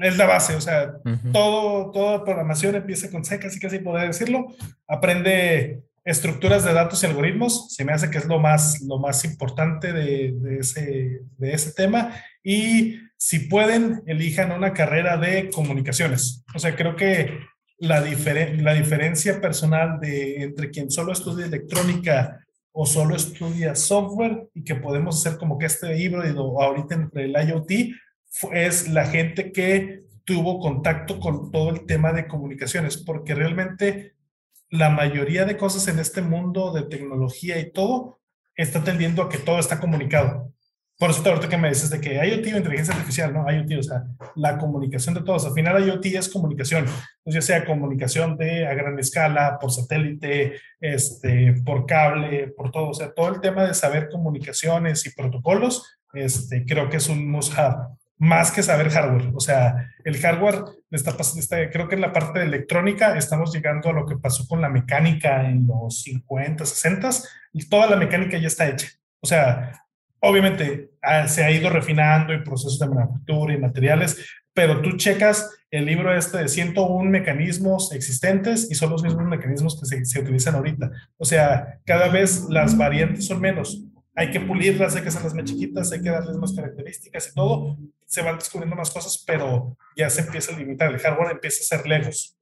es 0.00 0.16
la 0.16 0.26
base, 0.26 0.54
o 0.54 0.60
sea, 0.60 0.94
todo, 1.32 1.90
toda 1.90 2.24
programación 2.24 2.74
empieza 2.74 3.10
con 3.10 3.24
C, 3.24 3.38
casi 3.38 3.58
casi 3.60 3.78
poder 3.78 4.08
decirlo. 4.08 4.46
Aprende 4.86 5.82
estructuras 6.04 6.64
de 6.64 6.72
datos 6.72 7.02
y 7.02 7.06
algoritmos, 7.06 7.74
se 7.74 7.84
me 7.84 7.92
hace 7.92 8.10
que 8.10 8.18
es 8.18 8.26
lo 8.26 8.38
más, 8.38 8.80
lo 8.82 8.98
más 8.98 9.24
importante 9.24 9.92
de, 9.92 10.32
de, 10.32 10.58
ese, 10.58 11.20
de 11.36 11.52
ese 11.52 11.72
tema. 11.72 12.14
Y 12.42 12.98
si 13.16 13.40
pueden, 13.40 14.02
elijan 14.06 14.52
una 14.52 14.72
carrera 14.72 15.16
de 15.16 15.50
comunicaciones. 15.50 16.44
O 16.54 16.58
sea, 16.58 16.74
creo 16.74 16.96
que 16.96 17.38
la, 17.78 18.00
la 18.00 18.74
diferencia 18.74 19.40
personal 19.40 20.00
de 20.00 20.42
entre 20.42 20.70
quien 20.70 20.90
solo 20.90 21.12
estudia 21.12 21.46
electrónica 21.46 22.44
o 22.72 22.86
solo 22.86 23.16
estudia 23.16 23.74
software 23.74 24.48
y 24.54 24.64
que 24.64 24.76
podemos 24.76 25.18
hacer 25.18 25.38
como 25.38 25.58
que 25.58 25.66
este 25.66 25.98
híbrido 25.98 26.60
ahorita 26.62 26.94
entre 26.94 27.24
el 27.24 27.32
IoT 27.32 27.70
es 28.52 28.88
la 28.88 29.06
gente 29.06 29.52
que 29.52 30.04
tuvo 30.24 30.60
contacto 30.60 31.18
con 31.18 31.50
todo 31.50 31.70
el 31.70 31.86
tema 31.86 32.12
de 32.12 32.28
comunicaciones, 32.28 32.96
porque 32.96 33.34
realmente 33.34 34.14
la 34.70 34.90
mayoría 34.90 35.44
de 35.44 35.56
cosas 35.56 35.88
en 35.88 35.98
este 35.98 36.22
mundo 36.22 36.72
de 36.72 36.82
tecnología 36.82 37.58
y 37.58 37.72
todo 37.72 38.20
está 38.54 38.84
tendiendo 38.84 39.22
a 39.22 39.28
que 39.28 39.38
todo 39.38 39.58
está 39.58 39.80
comunicado. 39.80 40.52
Por 40.98 41.10
eso 41.10 41.26
ahorita 41.26 41.48
que 41.48 41.56
me 41.56 41.70
dices 41.70 41.88
de 41.88 41.98
que 41.98 42.14
IoT 42.14 42.54
o 42.54 42.58
inteligencia 42.58 42.94
artificial, 42.94 43.32
¿no? 43.32 43.50
IoT, 43.50 43.78
o 43.78 43.82
sea, 43.82 44.04
la 44.36 44.58
comunicación 44.58 45.14
de 45.14 45.22
todos. 45.22 45.46
Al 45.46 45.54
final 45.54 45.82
IoT 45.82 46.04
es 46.06 46.28
comunicación. 46.28 46.84
Pues 47.24 47.34
ya 47.34 47.40
sea 47.40 47.64
comunicación 47.64 48.36
de 48.36 48.66
a 48.66 48.74
gran 48.74 48.98
escala, 48.98 49.58
por 49.58 49.72
satélite, 49.72 50.60
este, 50.78 51.54
por 51.64 51.86
cable, 51.86 52.48
por 52.48 52.70
todo. 52.70 52.90
O 52.90 52.94
sea, 52.94 53.14
todo 53.14 53.28
el 53.34 53.40
tema 53.40 53.64
de 53.64 53.72
saber 53.72 54.10
comunicaciones 54.10 55.06
y 55.06 55.14
protocolos, 55.14 55.98
este, 56.12 56.66
creo 56.66 56.90
que 56.90 56.98
es 56.98 57.08
un 57.08 57.30
must-have 57.30 57.78
más 58.20 58.52
que 58.52 58.62
saber 58.62 58.90
hardware. 58.90 59.32
O 59.34 59.40
sea, 59.40 59.90
el 60.04 60.18
hardware 60.18 60.62
está, 60.90 61.16
está, 61.38 61.70
creo 61.70 61.88
que 61.88 61.94
en 61.94 62.02
la 62.02 62.12
parte 62.12 62.38
de 62.38 62.44
electrónica 62.44 63.16
estamos 63.16 63.52
llegando 63.52 63.88
a 63.88 63.92
lo 63.94 64.06
que 64.06 64.18
pasó 64.18 64.46
con 64.46 64.60
la 64.60 64.68
mecánica 64.68 65.48
en 65.48 65.66
los 65.66 66.02
50, 66.02 66.66
60, 66.66 67.10
y 67.54 67.66
toda 67.66 67.88
la 67.88 67.96
mecánica 67.96 68.36
ya 68.36 68.46
está 68.46 68.68
hecha. 68.68 68.88
O 69.20 69.26
sea, 69.26 69.72
obviamente 70.20 70.90
ah, 71.00 71.26
se 71.28 71.42
ha 71.42 71.50
ido 71.50 71.70
refinando 71.70 72.34
en 72.34 72.44
procesos 72.44 72.78
de 72.78 72.88
manufactura 72.88 73.54
y 73.54 73.58
materiales, 73.58 74.22
pero 74.52 74.82
tú 74.82 74.98
checas 74.98 75.56
el 75.70 75.86
libro 75.86 76.14
este 76.14 76.38
de 76.38 76.48
101 76.48 77.08
mecanismos 77.08 77.90
existentes 77.92 78.70
y 78.70 78.74
son 78.74 78.90
los 78.90 79.02
mismos 79.02 79.24
mecanismos 79.24 79.80
que 79.80 79.86
se, 79.86 80.04
se 80.04 80.20
utilizan 80.20 80.56
ahorita. 80.56 80.90
O 81.16 81.24
sea, 81.24 81.78
cada 81.86 82.08
vez 82.08 82.44
las 82.50 82.76
variantes 82.76 83.26
son 83.26 83.40
menos 83.40 83.86
hay 84.20 84.30
que 84.30 84.40
pulirlas, 84.40 84.94
hay 84.96 85.02
que 85.02 85.08
hacerlas 85.08 85.34
más 85.34 85.44
chiquitas, 85.44 85.92
hay 85.92 86.02
que 86.02 86.10
darles 86.10 86.36
más 86.36 86.52
características 86.52 87.28
y 87.28 87.34
todo. 87.34 87.78
Se 88.10 88.22
van 88.22 88.38
descubriendo 88.38 88.74
más 88.74 88.90
cosas, 88.90 89.22
pero 89.24 89.76
ya 89.96 90.10
se 90.10 90.22
empieza 90.22 90.52
a 90.52 90.58
limitar. 90.58 90.90
El 90.92 90.98
hardware 90.98 91.30
empieza 91.30 91.60
a 91.60 91.78
ser 91.78 91.86
Legos. 91.86 92.36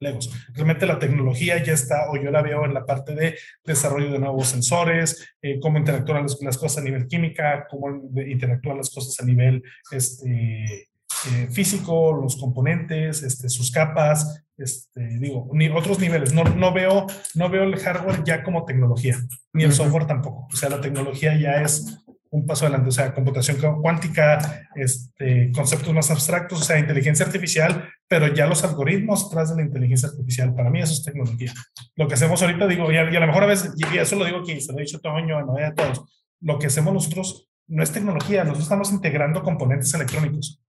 Legos. 0.00 0.30
Realmente 0.52 0.84
la 0.84 0.98
tecnología 0.98 1.62
ya 1.62 1.72
está, 1.72 2.10
o 2.10 2.16
yo 2.16 2.30
la 2.30 2.42
veo 2.42 2.66
en 2.66 2.74
la 2.74 2.84
parte 2.84 3.14
de 3.14 3.36
desarrollo 3.64 4.12
de 4.12 4.18
nuevos 4.18 4.48
sensores, 4.48 5.34
eh, 5.40 5.58
cómo 5.60 5.78
interactúan 5.78 6.22
las, 6.22 6.38
las, 6.42 6.58
cosas 6.58 6.78
a 6.78 6.84
nivel 6.84 7.06
química, 7.06 7.66
cómo 7.70 7.88
interactúan 8.26 8.76
las 8.76 8.90
cosas 8.90 9.18
a 9.20 9.26
nivel 9.26 9.62
este, 9.90 10.88
eh, 11.32 11.48
físico, 11.50 12.12
los 12.14 12.36
componentes, 12.36 13.22
este, 13.22 13.48
sus 13.48 13.70
capas, 13.70 14.42
este, 14.56 15.18
digo, 15.18 15.48
ni 15.52 15.68
otros 15.68 15.98
niveles. 15.98 16.32
No, 16.32 16.44
no, 16.44 16.72
veo, 16.72 17.06
no 17.34 17.48
veo 17.48 17.64
el 17.64 17.76
hardware 17.78 18.24
ya 18.24 18.42
como 18.42 18.64
tecnología, 18.64 19.18
ni 19.52 19.64
el 19.64 19.72
software 19.72 20.06
tampoco. 20.06 20.48
O 20.52 20.56
sea, 20.56 20.68
la 20.70 20.80
tecnología 20.80 21.38
ya 21.38 21.62
es 21.62 21.98
un 22.30 22.46
paso 22.46 22.64
adelante, 22.64 22.88
o 22.88 22.92
sea, 22.92 23.12
computación 23.12 23.80
cuántica, 23.82 24.68
este, 24.76 25.50
conceptos 25.52 25.92
más 25.92 26.10
abstractos, 26.10 26.60
o 26.60 26.64
sea, 26.64 26.78
inteligencia 26.78 27.26
artificial, 27.26 27.88
pero 28.08 28.32
ya 28.32 28.46
los 28.46 28.62
algoritmos 28.62 29.28
tras 29.30 29.50
de 29.50 29.56
la 29.56 29.62
inteligencia 29.62 30.08
artificial, 30.08 30.54
para 30.54 30.70
mí 30.70 30.80
eso 30.80 30.92
es 30.92 31.02
tecnología. 31.02 31.52
Lo 31.96 32.06
que 32.06 32.14
hacemos 32.14 32.40
ahorita, 32.40 32.66
digo, 32.68 32.90
y 32.92 32.96
a, 32.96 33.04
lo 33.04 33.26
mejor 33.26 33.42
a 33.42 33.46
veces, 33.46 33.74
y 33.76 33.98
eso 33.98 34.16
lo 34.16 34.24
digo 34.24 34.38
aquí, 34.38 34.60
se 34.60 34.72
lo 34.72 34.78
he 34.78 34.82
dicho 34.82 35.00
Toño, 35.00 35.40
no 35.42 35.56
a 35.56 35.74
todos, 35.74 36.02
lo 36.40 36.58
que 36.58 36.68
hacemos 36.68 36.94
nosotros 36.94 37.48
no 37.66 37.82
es 37.82 37.92
tecnología, 37.92 38.44
nosotros 38.44 38.64
estamos 38.64 38.92
integrando 38.92 39.42
componentes 39.42 39.92
electrónicos 39.94 40.60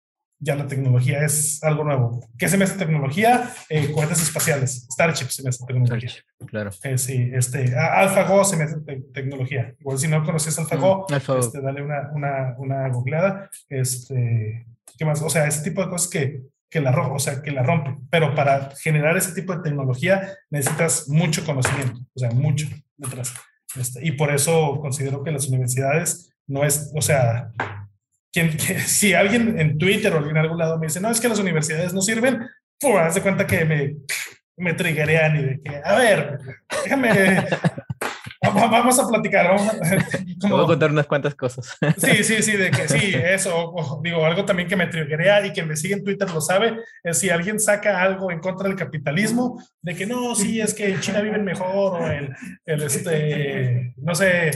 ya 0.43 0.55
la 0.55 0.67
tecnología 0.67 1.23
es 1.23 1.63
algo 1.63 1.83
nuevo. 1.83 2.27
¿Qué 2.37 2.49
se 2.49 2.57
me 2.57 2.63
hace 2.63 2.77
tecnología? 2.77 3.53
Eh, 3.69 3.91
cohetes 3.91 4.23
espaciales. 4.23 4.87
Starship 4.91 5.27
se 5.29 5.43
me 5.43 5.49
hace 5.49 5.63
tecnología. 5.65 6.11
claro. 6.47 6.71
Eh, 6.83 6.97
sí, 6.97 7.29
este, 7.31 7.75
AlphaGo 7.77 8.43
se 8.43 8.57
me 8.57 8.63
hace 8.63 8.77
tecnología. 9.13 9.73
Igual 9.79 9.99
si 9.99 10.07
no 10.07 10.23
conoces 10.23 10.57
AlphaGo, 10.57 11.05
mm, 11.07 11.39
este, 11.39 11.61
dale 11.61 11.83
una, 11.83 12.09
una, 12.13 12.55
una 12.57 12.89
googleada. 12.89 13.49
Este, 13.69 14.65
¿Qué 14.97 15.05
más? 15.05 15.21
O 15.21 15.29
sea, 15.29 15.45
ese 15.45 15.63
tipo 15.63 15.83
de 15.83 15.89
cosas 15.89 16.09
que, 16.09 16.41
que 16.71 16.81
la 16.81 16.91
o 16.91 17.19
sea, 17.19 17.43
que 17.43 17.51
la 17.51 17.61
rompe. 17.61 17.95
Pero 18.09 18.33
para 18.33 18.71
generar 18.81 19.15
ese 19.17 19.33
tipo 19.33 19.55
de 19.55 19.61
tecnología 19.61 20.35
necesitas 20.49 21.07
mucho 21.07 21.45
conocimiento, 21.45 22.01
o 22.15 22.19
sea, 22.19 22.31
mucho 22.31 22.67
detrás. 22.97 23.31
Este, 23.79 24.05
y 24.05 24.13
por 24.13 24.33
eso 24.33 24.79
considero 24.81 25.23
que 25.23 25.31
las 25.31 25.47
universidades 25.47 26.33
no 26.47 26.63
es, 26.65 26.91
o 26.95 27.01
sea, 27.01 27.51
quien, 28.31 28.59
si 28.85 29.13
alguien 29.13 29.59
en 29.59 29.77
Twitter 29.77 30.13
o 30.13 30.29
en 30.29 30.37
algún 30.37 30.57
lado 30.57 30.79
me 30.79 30.87
dice, 30.87 30.99
no, 30.99 31.09
es 31.09 31.19
que 31.19 31.29
las 31.29 31.39
universidades 31.39 31.93
no 31.93 32.01
sirven, 32.01 32.39
pues 32.79 32.95
haz 32.95 33.15
de 33.15 33.21
cuenta 33.21 33.45
que 33.45 33.65
me, 33.65 33.95
me 34.57 34.71
y 34.71 34.73
de 34.73 35.59
que, 35.63 35.81
a 35.83 35.95
ver, 35.95 36.39
déjame, 36.83 37.09
vamos 38.41 38.99
a 38.99 39.07
platicar. 39.07 39.47
Vamos 39.47 39.67
a, 39.69 40.49
como, 40.49 40.65
contar 40.65 40.91
unas 40.91 41.05
cuantas 41.07 41.35
cosas. 41.35 41.77
Sí, 41.97 42.23
sí, 42.23 42.41
sí, 42.41 42.57
de 42.57 42.71
que 42.71 42.87
sí, 42.87 43.13
eso. 43.15 44.01
digo, 44.03 44.25
algo 44.25 44.45
también 44.45 44.67
que 44.67 44.75
me 44.75 44.87
triggerea 44.87 45.45
y 45.45 45.53
que 45.53 45.63
me 45.63 45.75
sigue 45.75 45.95
en 45.95 46.03
Twitter 46.03 46.29
lo 46.29 46.41
sabe, 46.41 46.77
es 47.03 47.19
si 47.19 47.29
alguien 47.29 47.59
saca 47.59 48.01
algo 48.01 48.31
en 48.31 48.39
contra 48.39 48.67
del 48.67 48.77
capitalismo, 48.77 49.61
de 49.81 49.95
que 49.95 50.05
no, 50.05 50.35
sí, 50.35 50.59
es 50.59 50.73
que 50.73 50.89
en 50.89 50.99
China 50.99 51.21
viven 51.21 51.43
mejor 51.43 52.01
o 52.01 52.07
el, 52.07 52.35
el 52.65 52.81
este, 52.83 53.93
no 53.97 54.15
sé, 54.15 54.51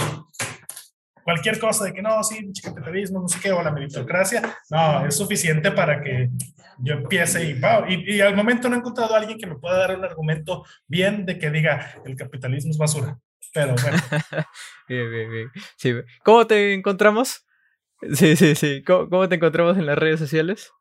cualquier 1.26 1.59
cosa 1.59 1.86
de 1.86 1.93
que 1.93 2.03
no, 2.03 2.23
sí, 2.23 2.51
capitalismo, 2.63 3.19
no 3.19 3.28
sé 3.28 3.39
qué, 3.41 3.51
o 3.51 3.63
la 3.63 3.71
meritocracia, 3.71 4.59
no, 4.69 5.07
es 5.07 5.17
suficiente 5.17 5.71
para 5.71 5.99
que 5.99 6.30
yo 6.78 6.93
empiece 6.93 7.43
y, 7.49 7.59
y, 7.88 8.15
y, 8.15 8.21
al 8.21 8.36
momento 8.36 8.69
no 8.69 8.76
he 8.76 8.80
encontrado 8.80 9.15
a 9.15 9.17
alguien 9.17 9.39
que 9.39 9.47
me 9.47 9.55
pueda 9.55 9.80
dar 9.80 9.97
un 9.97 10.05
argumento 10.05 10.63
bien 10.88 11.26
de 11.26 11.39
que 11.39 11.49
diga 11.49 11.95
el 12.05 12.15
capitalismo 12.15 12.69
es 12.69 12.78
basura. 12.78 13.17
Pero 13.55 13.73
bueno. 13.82 13.97
bien, 14.88 15.09
bien, 15.09 15.32
bien. 15.32 15.51
Sí. 15.78 15.93
¿Cómo 16.23 16.45
te 16.45 16.76
encontramos? 16.76 17.43
Sí, 18.13 18.36
sí, 18.36 18.53
sí. 18.53 18.84
¿Cómo, 18.84 19.28
te 19.28 19.36
encontramos 19.36 19.78
en 19.78 19.88
las 19.88 19.97
redes 19.97 20.19
sociales? 20.19 20.71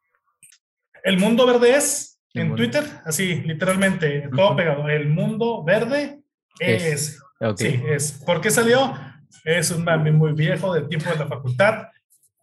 El 1.05 1.18
mundo 1.18 1.47
verde 1.47 1.74
es 1.74 2.20
en 2.34 2.55
Twitter, 2.55 2.84
así, 3.07 3.36
literalmente, 3.36 4.28
todo 4.34 4.57
pegado. 4.57 4.88
El 4.90 5.09
mundo 5.09 5.64
verde 5.64 6.20
es. 6.59 7.18
Sí, 7.57 7.82
es. 7.88 8.22
¿Por 8.26 8.42
qué 8.42 8.51
salió? 8.51 8.92
Es 9.45 9.70
un 9.70 9.85
mami 9.85 10.12
muy 10.12 10.32
viejo 10.32 10.72
del 10.74 10.89
tiempo 10.89 11.11
de 11.11 11.16
la 11.16 11.26
facultad. 11.26 11.89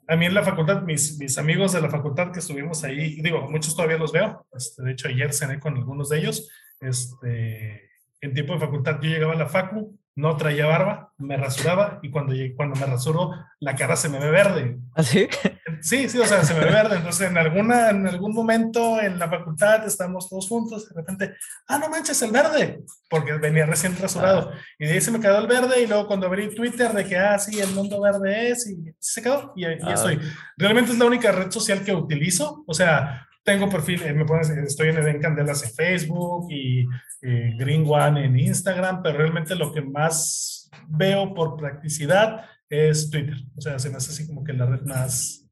A 0.07 0.15
mí 0.15 0.25
en 0.25 0.33
la 0.33 0.43
facultad, 0.43 0.81
mis, 0.81 1.17
mis 1.17 1.37
amigos 1.37 1.73
de 1.73 1.81
la 1.81 1.89
facultad 1.89 2.31
que 2.31 2.39
estuvimos 2.39 2.83
ahí, 2.83 3.21
digo, 3.21 3.49
muchos 3.49 3.75
todavía 3.75 3.97
los 3.97 4.11
veo, 4.11 4.45
este, 4.53 4.83
de 4.83 4.91
hecho 4.91 5.07
ayer 5.07 5.33
cené 5.33 5.59
con 5.59 5.77
algunos 5.77 6.09
de 6.09 6.19
ellos, 6.19 6.49
este, 6.79 7.89
en 8.19 8.33
tiempo 8.33 8.53
de 8.53 8.59
facultad 8.59 8.99
yo 9.01 9.09
llegaba 9.09 9.33
a 9.33 9.37
la 9.37 9.47
facu, 9.47 9.97
no 10.15 10.35
traía 10.37 10.65
barba, 10.65 11.13
me 11.17 11.37
rasuraba 11.37 11.99
y 12.01 12.09
cuando, 12.11 12.33
cuando 12.55 12.79
me 12.79 12.85
rasuro 12.85 13.31
la 13.59 13.75
cara 13.75 13.95
se 13.95 14.09
me 14.09 14.19
ve 14.19 14.31
verde. 14.31 14.79
¿Así? 14.95 15.27
¿Ah, 15.43 15.51
Sí, 15.81 16.07
sí, 16.07 16.19
o 16.19 16.25
sea, 16.25 16.43
se 16.43 16.53
me 16.53 16.59
ve 16.61 16.71
verde. 16.71 16.97
Entonces, 16.97 17.29
en, 17.29 17.37
alguna, 17.37 17.89
en 17.89 18.07
algún 18.07 18.33
momento 18.33 19.01
en 19.01 19.17
la 19.17 19.27
facultad 19.27 19.85
estamos 19.85 20.29
todos 20.29 20.47
juntos, 20.47 20.87
de 20.87 20.95
repente, 20.95 21.35
ah, 21.67 21.79
no 21.79 21.89
manches, 21.89 22.21
el 22.21 22.31
verde, 22.31 22.83
porque 23.09 23.33
venía 23.33 23.65
recién 23.65 23.97
rasurado. 23.97 24.51
Y 24.77 24.85
de 24.85 24.93
ahí 24.93 25.01
se 25.01 25.11
me 25.11 25.19
quedó 25.19 25.39
el 25.39 25.47
verde, 25.47 25.81
y 25.81 25.87
luego 25.87 26.07
cuando 26.07 26.27
abrí 26.27 26.53
Twitter 26.53 26.91
de 26.91 27.05
que, 27.05 27.17
ah, 27.17 27.37
sí, 27.39 27.59
el 27.59 27.71
mundo 27.71 27.99
verde 27.99 28.51
es, 28.51 28.69
y 28.69 28.93
se 28.99 29.21
quedó, 29.21 29.53
y, 29.55 29.65
ahí 29.65 29.77
ah. 29.81 29.93
estoy. 29.93 30.19
Realmente 30.57 30.91
es 30.91 30.99
la 30.99 31.05
única 31.05 31.31
red 31.31 31.49
social 31.49 31.83
que 31.83 31.95
utilizo, 31.95 32.63
o 32.67 32.73
sea, 32.73 33.27
tengo 33.43 33.69
perfil, 33.69 34.01
eh, 34.03 34.13
me 34.13 34.25
pones, 34.25 34.49
estoy 34.49 34.89
en 34.89 34.97
Eden 34.97 35.21
Candelas 35.21 35.63
en 35.63 35.71
Facebook 35.71 36.47
y 36.49 36.85
Green 37.21 37.85
One 37.87 38.25
en 38.25 38.39
Instagram, 38.39 39.03
pero 39.03 39.19
realmente 39.19 39.55
lo 39.55 39.71
que 39.71 39.81
más 39.81 40.61
veo 40.87 41.33
por 41.33 41.57
practicidad 41.57 42.45
es 42.69 43.09
Twitter. 43.09 43.35
O 43.57 43.61
sea, 43.61 43.79
se 43.79 43.89
me 43.89 43.97
hace 43.97 44.11
así 44.11 44.27
como 44.27 44.43
que 44.43 44.53
la 44.53 44.65
red 44.65 44.81
más, 44.81 45.45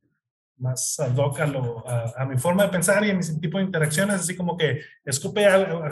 más 0.58 1.00
ad 1.00 1.16
hoc 1.18 1.40
a, 1.40 2.26
mi 2.26 2.38
forma 2.38 2.64
de 2.64 2.70
pensar 2.70 3.06
y 3.06 3.12
a 3.12 3.14
mi 3.14 3.24
tipo 3.40 3.58
de 3.58 3.66
interacciones, 3.66 4.16
así 4.16 4.36
como 4.36 4.58
que 4.58 4.82
escupe 5.04 5.46
algo, 5.46 5.84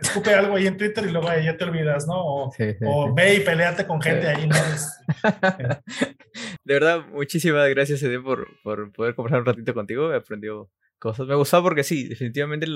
escupe 0.00 0.32
algo 0.32 0.56
ahí 0.56 0.66
en 0.66 0.76
Twitter 0.76 1.04
y 1.06 1.10
luego 1.10 1.28
ya 1.42 1.56
te 1.56 1.64
olvidas, 1.64 2.06
¿no? 2.06 2.22
O, 2.22 3.14
ve 3.14 3.34
y 3.34 3.40
peleate 3.40 3.86
con 3.86 4.00
gente 4.00 4.28
ahí, 4.28 4.46
¿no? 4.46 4.56
de 6.64 6.74
verdad, 6.74 7.04
muchísimas 7.12 7.68
gracias, 7.68 8.02
Ede, 8.02 8.20
por, 8.20 8.46
por 8.62 8.92
poder 8.92 9.14
conversar 9.14 9.40
un 9.40 9.46
ratito 9.46 9.74
contigo. 9.74 10.12
He 10.12 10.16
aprendido 10.16 10.70
cosas. 11.00 11.26
Me 11.26 11.34
gustó 11.34 11.62
porque 11.62 11.82
sí, 11.82 12.06
definitivamente 12.06 12.66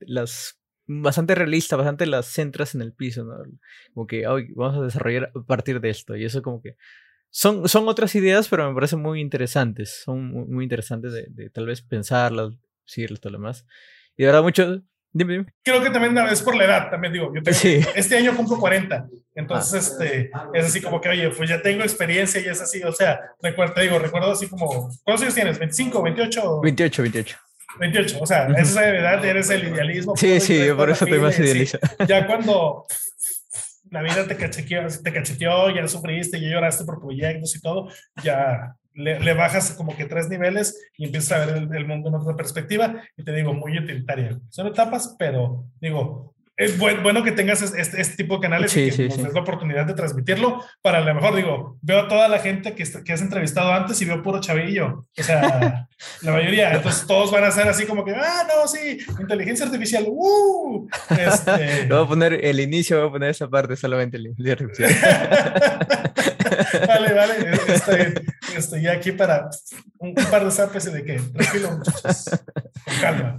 las 0.00 0.58
bastante 0.88 1.34
realistas, 1.34 1.76
bastante 1.76 2.06
las 2.06 2.26
centras 2.26 2.74
en 2.74 2.82
el 2.82 2.92
piso, 2.92 3.24
¿no? 3.24 3.36
Como 3.94 4.06
que 4.06 4.26
hoy 4.26 4.52
vamos 4.54 4.78
a 4.78 4.82
desarrollar 4.82 5.30
a 5.34 5.42
partir 5.46 5.80
de 5.80 5.90
esto. 5.90 6.16
Y 6.16 6.24
eso 6.24 6.42
como 6.42 6.60
que 6.62 6.76
son, 7.30 7.68
son 7.68 7.86
otras 7.88 8.14
ideas, 8.14 8.48
pero 8.48 8.68
me 8.68 8.74
parecen 8.74 9.00
muy 9.00 9.20
interesantes. 9.20 10.00
Son 10.04 10.50
muy, 10.50 10.64
interesantes 10.64 11.12
de, 11.12 11.50
tal 11.50 11.66
vez 11.66 11.82
pensarlas, 11.82 12.54
decirles 12.86 13.20
todo 13.20 13.32
lo 13.32 13.38
demás. 13.38 13.66
Y 14.16 14.22
de 14.22 14.26
verdad, 14.26 14.42
mucho, 14.42 14.82
Creo 15.62 15.82
que 15.82 15.90
también 15.90 16.16
es 16.30 16.42
por 16.42 16.54
la 16.54 16.64
edad, 16.64 16.90
también 16.90 17.12
digo, 17.12 17.32
yo 17.34 17.42
tengo, 17.42 17.90
este 17.96 18.18
año 18.18 18.36
cumplo 18.36 18.58
40, 18.58 19.08
entonces 19.34 19.72
ah. 19.74 20.04
este, 20.04 20.30
es 20.52 20.66
así 20.66 20.82
como 20.82 21.00
que, 21.00 21.08
oye, 21.08 21.30
pues 21.30 21.48
ya 21.48 21.62
tengo 21.62 21.82
experiencia 21.82 22.40
y 22.40 22.44
es 22.44 22.60
así, 22.60 22.82
o 22.82 22.92
sea, 22.92 23.18
recuerdo, 23.40 23.74
te 23.74 23.82
digo, 23.82 23.98
recuerdo 23.98 24.32
así 24.32 24.48
como, 24.48 24.90
¿cuántos 25.02 25.22
años 25.22 25.34
tienes? 25.34 25.58
¿25, 25.58 26.02
28? 26.04 26.60
28, 26.60 27.02
28. 27.02 27.38
28, 27.78 28.18
o 28.20 28.26
sea, 28.26 28.46
esa 28.56 28.88
edad 28.88 29.24
eres 29.24 29.50
el 29.50 29.68
idealismo. 29.68 30.16
Sí, 30.16 30.40
sí, 30.40 30.68
por 30.76 30.90
eso 30.90 31.04
estoy 31.04 31.20
más 31.20 31.38
idealista. 31.38 31.78
ya 32.08 32.26
cuando 32.26 32.86
la 33.90 34.02
vida 34.02 34.26
te 34.26 34.36
cacheteó, 34.36 34.86
te 35.02 35.12
cacheteó, 35.12 35.70
ya 35.70 35.86
sufriste, 35.86 36.40
ya 36.40 36.48
lloraste 36.48 36.84
por 36.84 37.00
proyectos 37.00 37.54
y 37.56 37.60
todo, 37.60 37.88
ya 38.22 38.74
le, 38.94 39.34
bajas 39.34 39.72
como 39.72 39.96
que 39.96 40.06
tres 40.06 40.28
niveles 40.28 40.90
y 40.96 41.04
empiezas 41.06 41.32
a 41.32 41.46
ver 41.46 41.68
el, 41.72 41.86
mundo 41.86 42.08
en 42.08 42.16
otra 42.16 42.34
perspectiva 42.34 43.02
y 43.16 43.22
te 43.22 43.32
digo, 43.32 43.54
muy 43.54 43.78
utilitaria. 43.78 44.38
Son 44.50 44.66
etapas, 44.66 45.14
pero 45.18 45.64
digo, 45.80 46.34
es 46.58 46.76
bueno 46.76 47.22
que 47.22 47.30
tengas 47.30 47.62
este, 47.62 48.00
este, 48.00 48.16
tipo 48.16 48.34
de 48.34 48.40
canales 48.40 48.76
y 48.76 48.90
que 48.90 49.08
nos 49.08 49.22
des 49.22 49.32
la 49.32 49.40
oportunidad 49.40 49.86
de 49.86 49.94
transmitirlo 49.94 50.64
para 50.82 50.98
a 50.98 51.00
lo 51.02 51.14
mejor, 51.14 51.36
digo, 51.36 51.78
veo 51.82 52.00
a 52.00 52.08
toda 52.08 52.28
la 52.28 52.40
gente 52.40 52.74
que, 52.74 52.84
que 53.04 53.12
has 53.12 53.22
entrevistado 53.22 53.72
antes 53.72 54.02
y 54.02 54.06
veo 54.06 54.20
puro 54.24 54.40
chavillo. 54.40 55.06
O 55.16 55.22
sea, 55.22 55.86
la 56.22 56.32
mayoría. 56.32 56.74
Entonces 56.74 57.06
todos 57.06 57.30
van 57.30 57.44
a 57.44 57.52
ser 57.52 57.68
así 57.68 57.86
como 57.86 58.04
que, 58.04 58.12
ah, 58.12 58.44
no, 58.48 58.66
sí, 58.66 58.98
inteligencia 59.20 59.66
artificial, 59.66 60.06
uh. 60.08 60.88
Este... 61.10 61.86
voy 61.88 62.04
a 62.04 62.08
poner 62.08 62.44
el 62.44 62.58
inicio, 62.58 62.98
voy 62.98 63.08
a 63.08 63.12
poner 63.12 63.30
esa 63.30 63.48
parte 63.48 63.76
solamente, 63.76 64.18
la 64.18 64.30
inteligencia 64.30 64.88
artificial. 64.88 65.78
vale, 66.88 67.14
vale, 67.14 67.34
estoy, 67.68 68.14
estoy 68.56 68.86
aquí 68.88 69.12
para 69.12 69.48
un, 69.98 70.12
par 70.12 70.44
de 70.44 70.50
zapes 70.50 70.88
y 70.88 70.90
de 70.90 71.04
que, 71.04 71.20
tranquilo, 71.20 71.70
muchachos, 71.70 72.30
con 72.84 72.96
calma. 73.00 73.38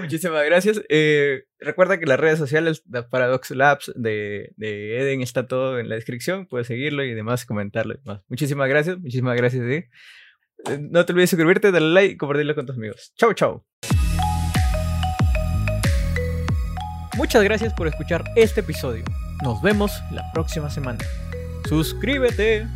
muchísimas 0.00 0.44
gracias. 0.44 0.80
Eh, 0.88 1.44
recuerda 1.60 1.98
que 1.98 2.06
las 2.06 2.20
redes 2.20 2.38
sociales 2.38 2.82
de 2.86 3.02
Paradox 3.02 3.50
Labs 3.50 3.92
de, 3.94 4.52
de, 4.56 5.00
Eden 5.00 5.22
está 5.22 5.46
todo 5.46 5.78
en 5.78 5.88
la 5.88 5.94
descripción, 5.94 6.46
puedes 6.46 6.66
seguirlo 6.66 7.04
y 7.04 7.14
demás, 7.14 7.46
comentarlo 7.46 7.94
y 7.94 7.98
demás. 7.98 8.22
Muchísimas 8.28 8.68
gracias, 8.68 8.98
muchísimas 8.98 9.36
gracias. 9.36 9.64
Eh, 9.64 9.88
no 10.80 11.04
te 11.04 11.12
olvides 11.12 11.30
suscribirte, 11.30 11.72
darle 11.72 11.92
like 11.92 12.14
y 12.14 12.16
compartirlo 12.16 12.54
con 12.54 12.66
tus 12.66 12.76
amigos. 12.76 13.12
Chau, 13.16 13.32
chau. 13.34 13.64
Muchas 17.16 17.44
gracias 17.44 17.72
por 17.74 17.86
escuchar 17.86 18.24
este 18.36 18.60
episodio. 18.60 19.04
Nos 19.42 19.62
vemos 19.62 19.92
la 20.10 20.22
próxima 20.32 20.68
semana. 20.70 20.98
Suscríbete. 21.68 22.66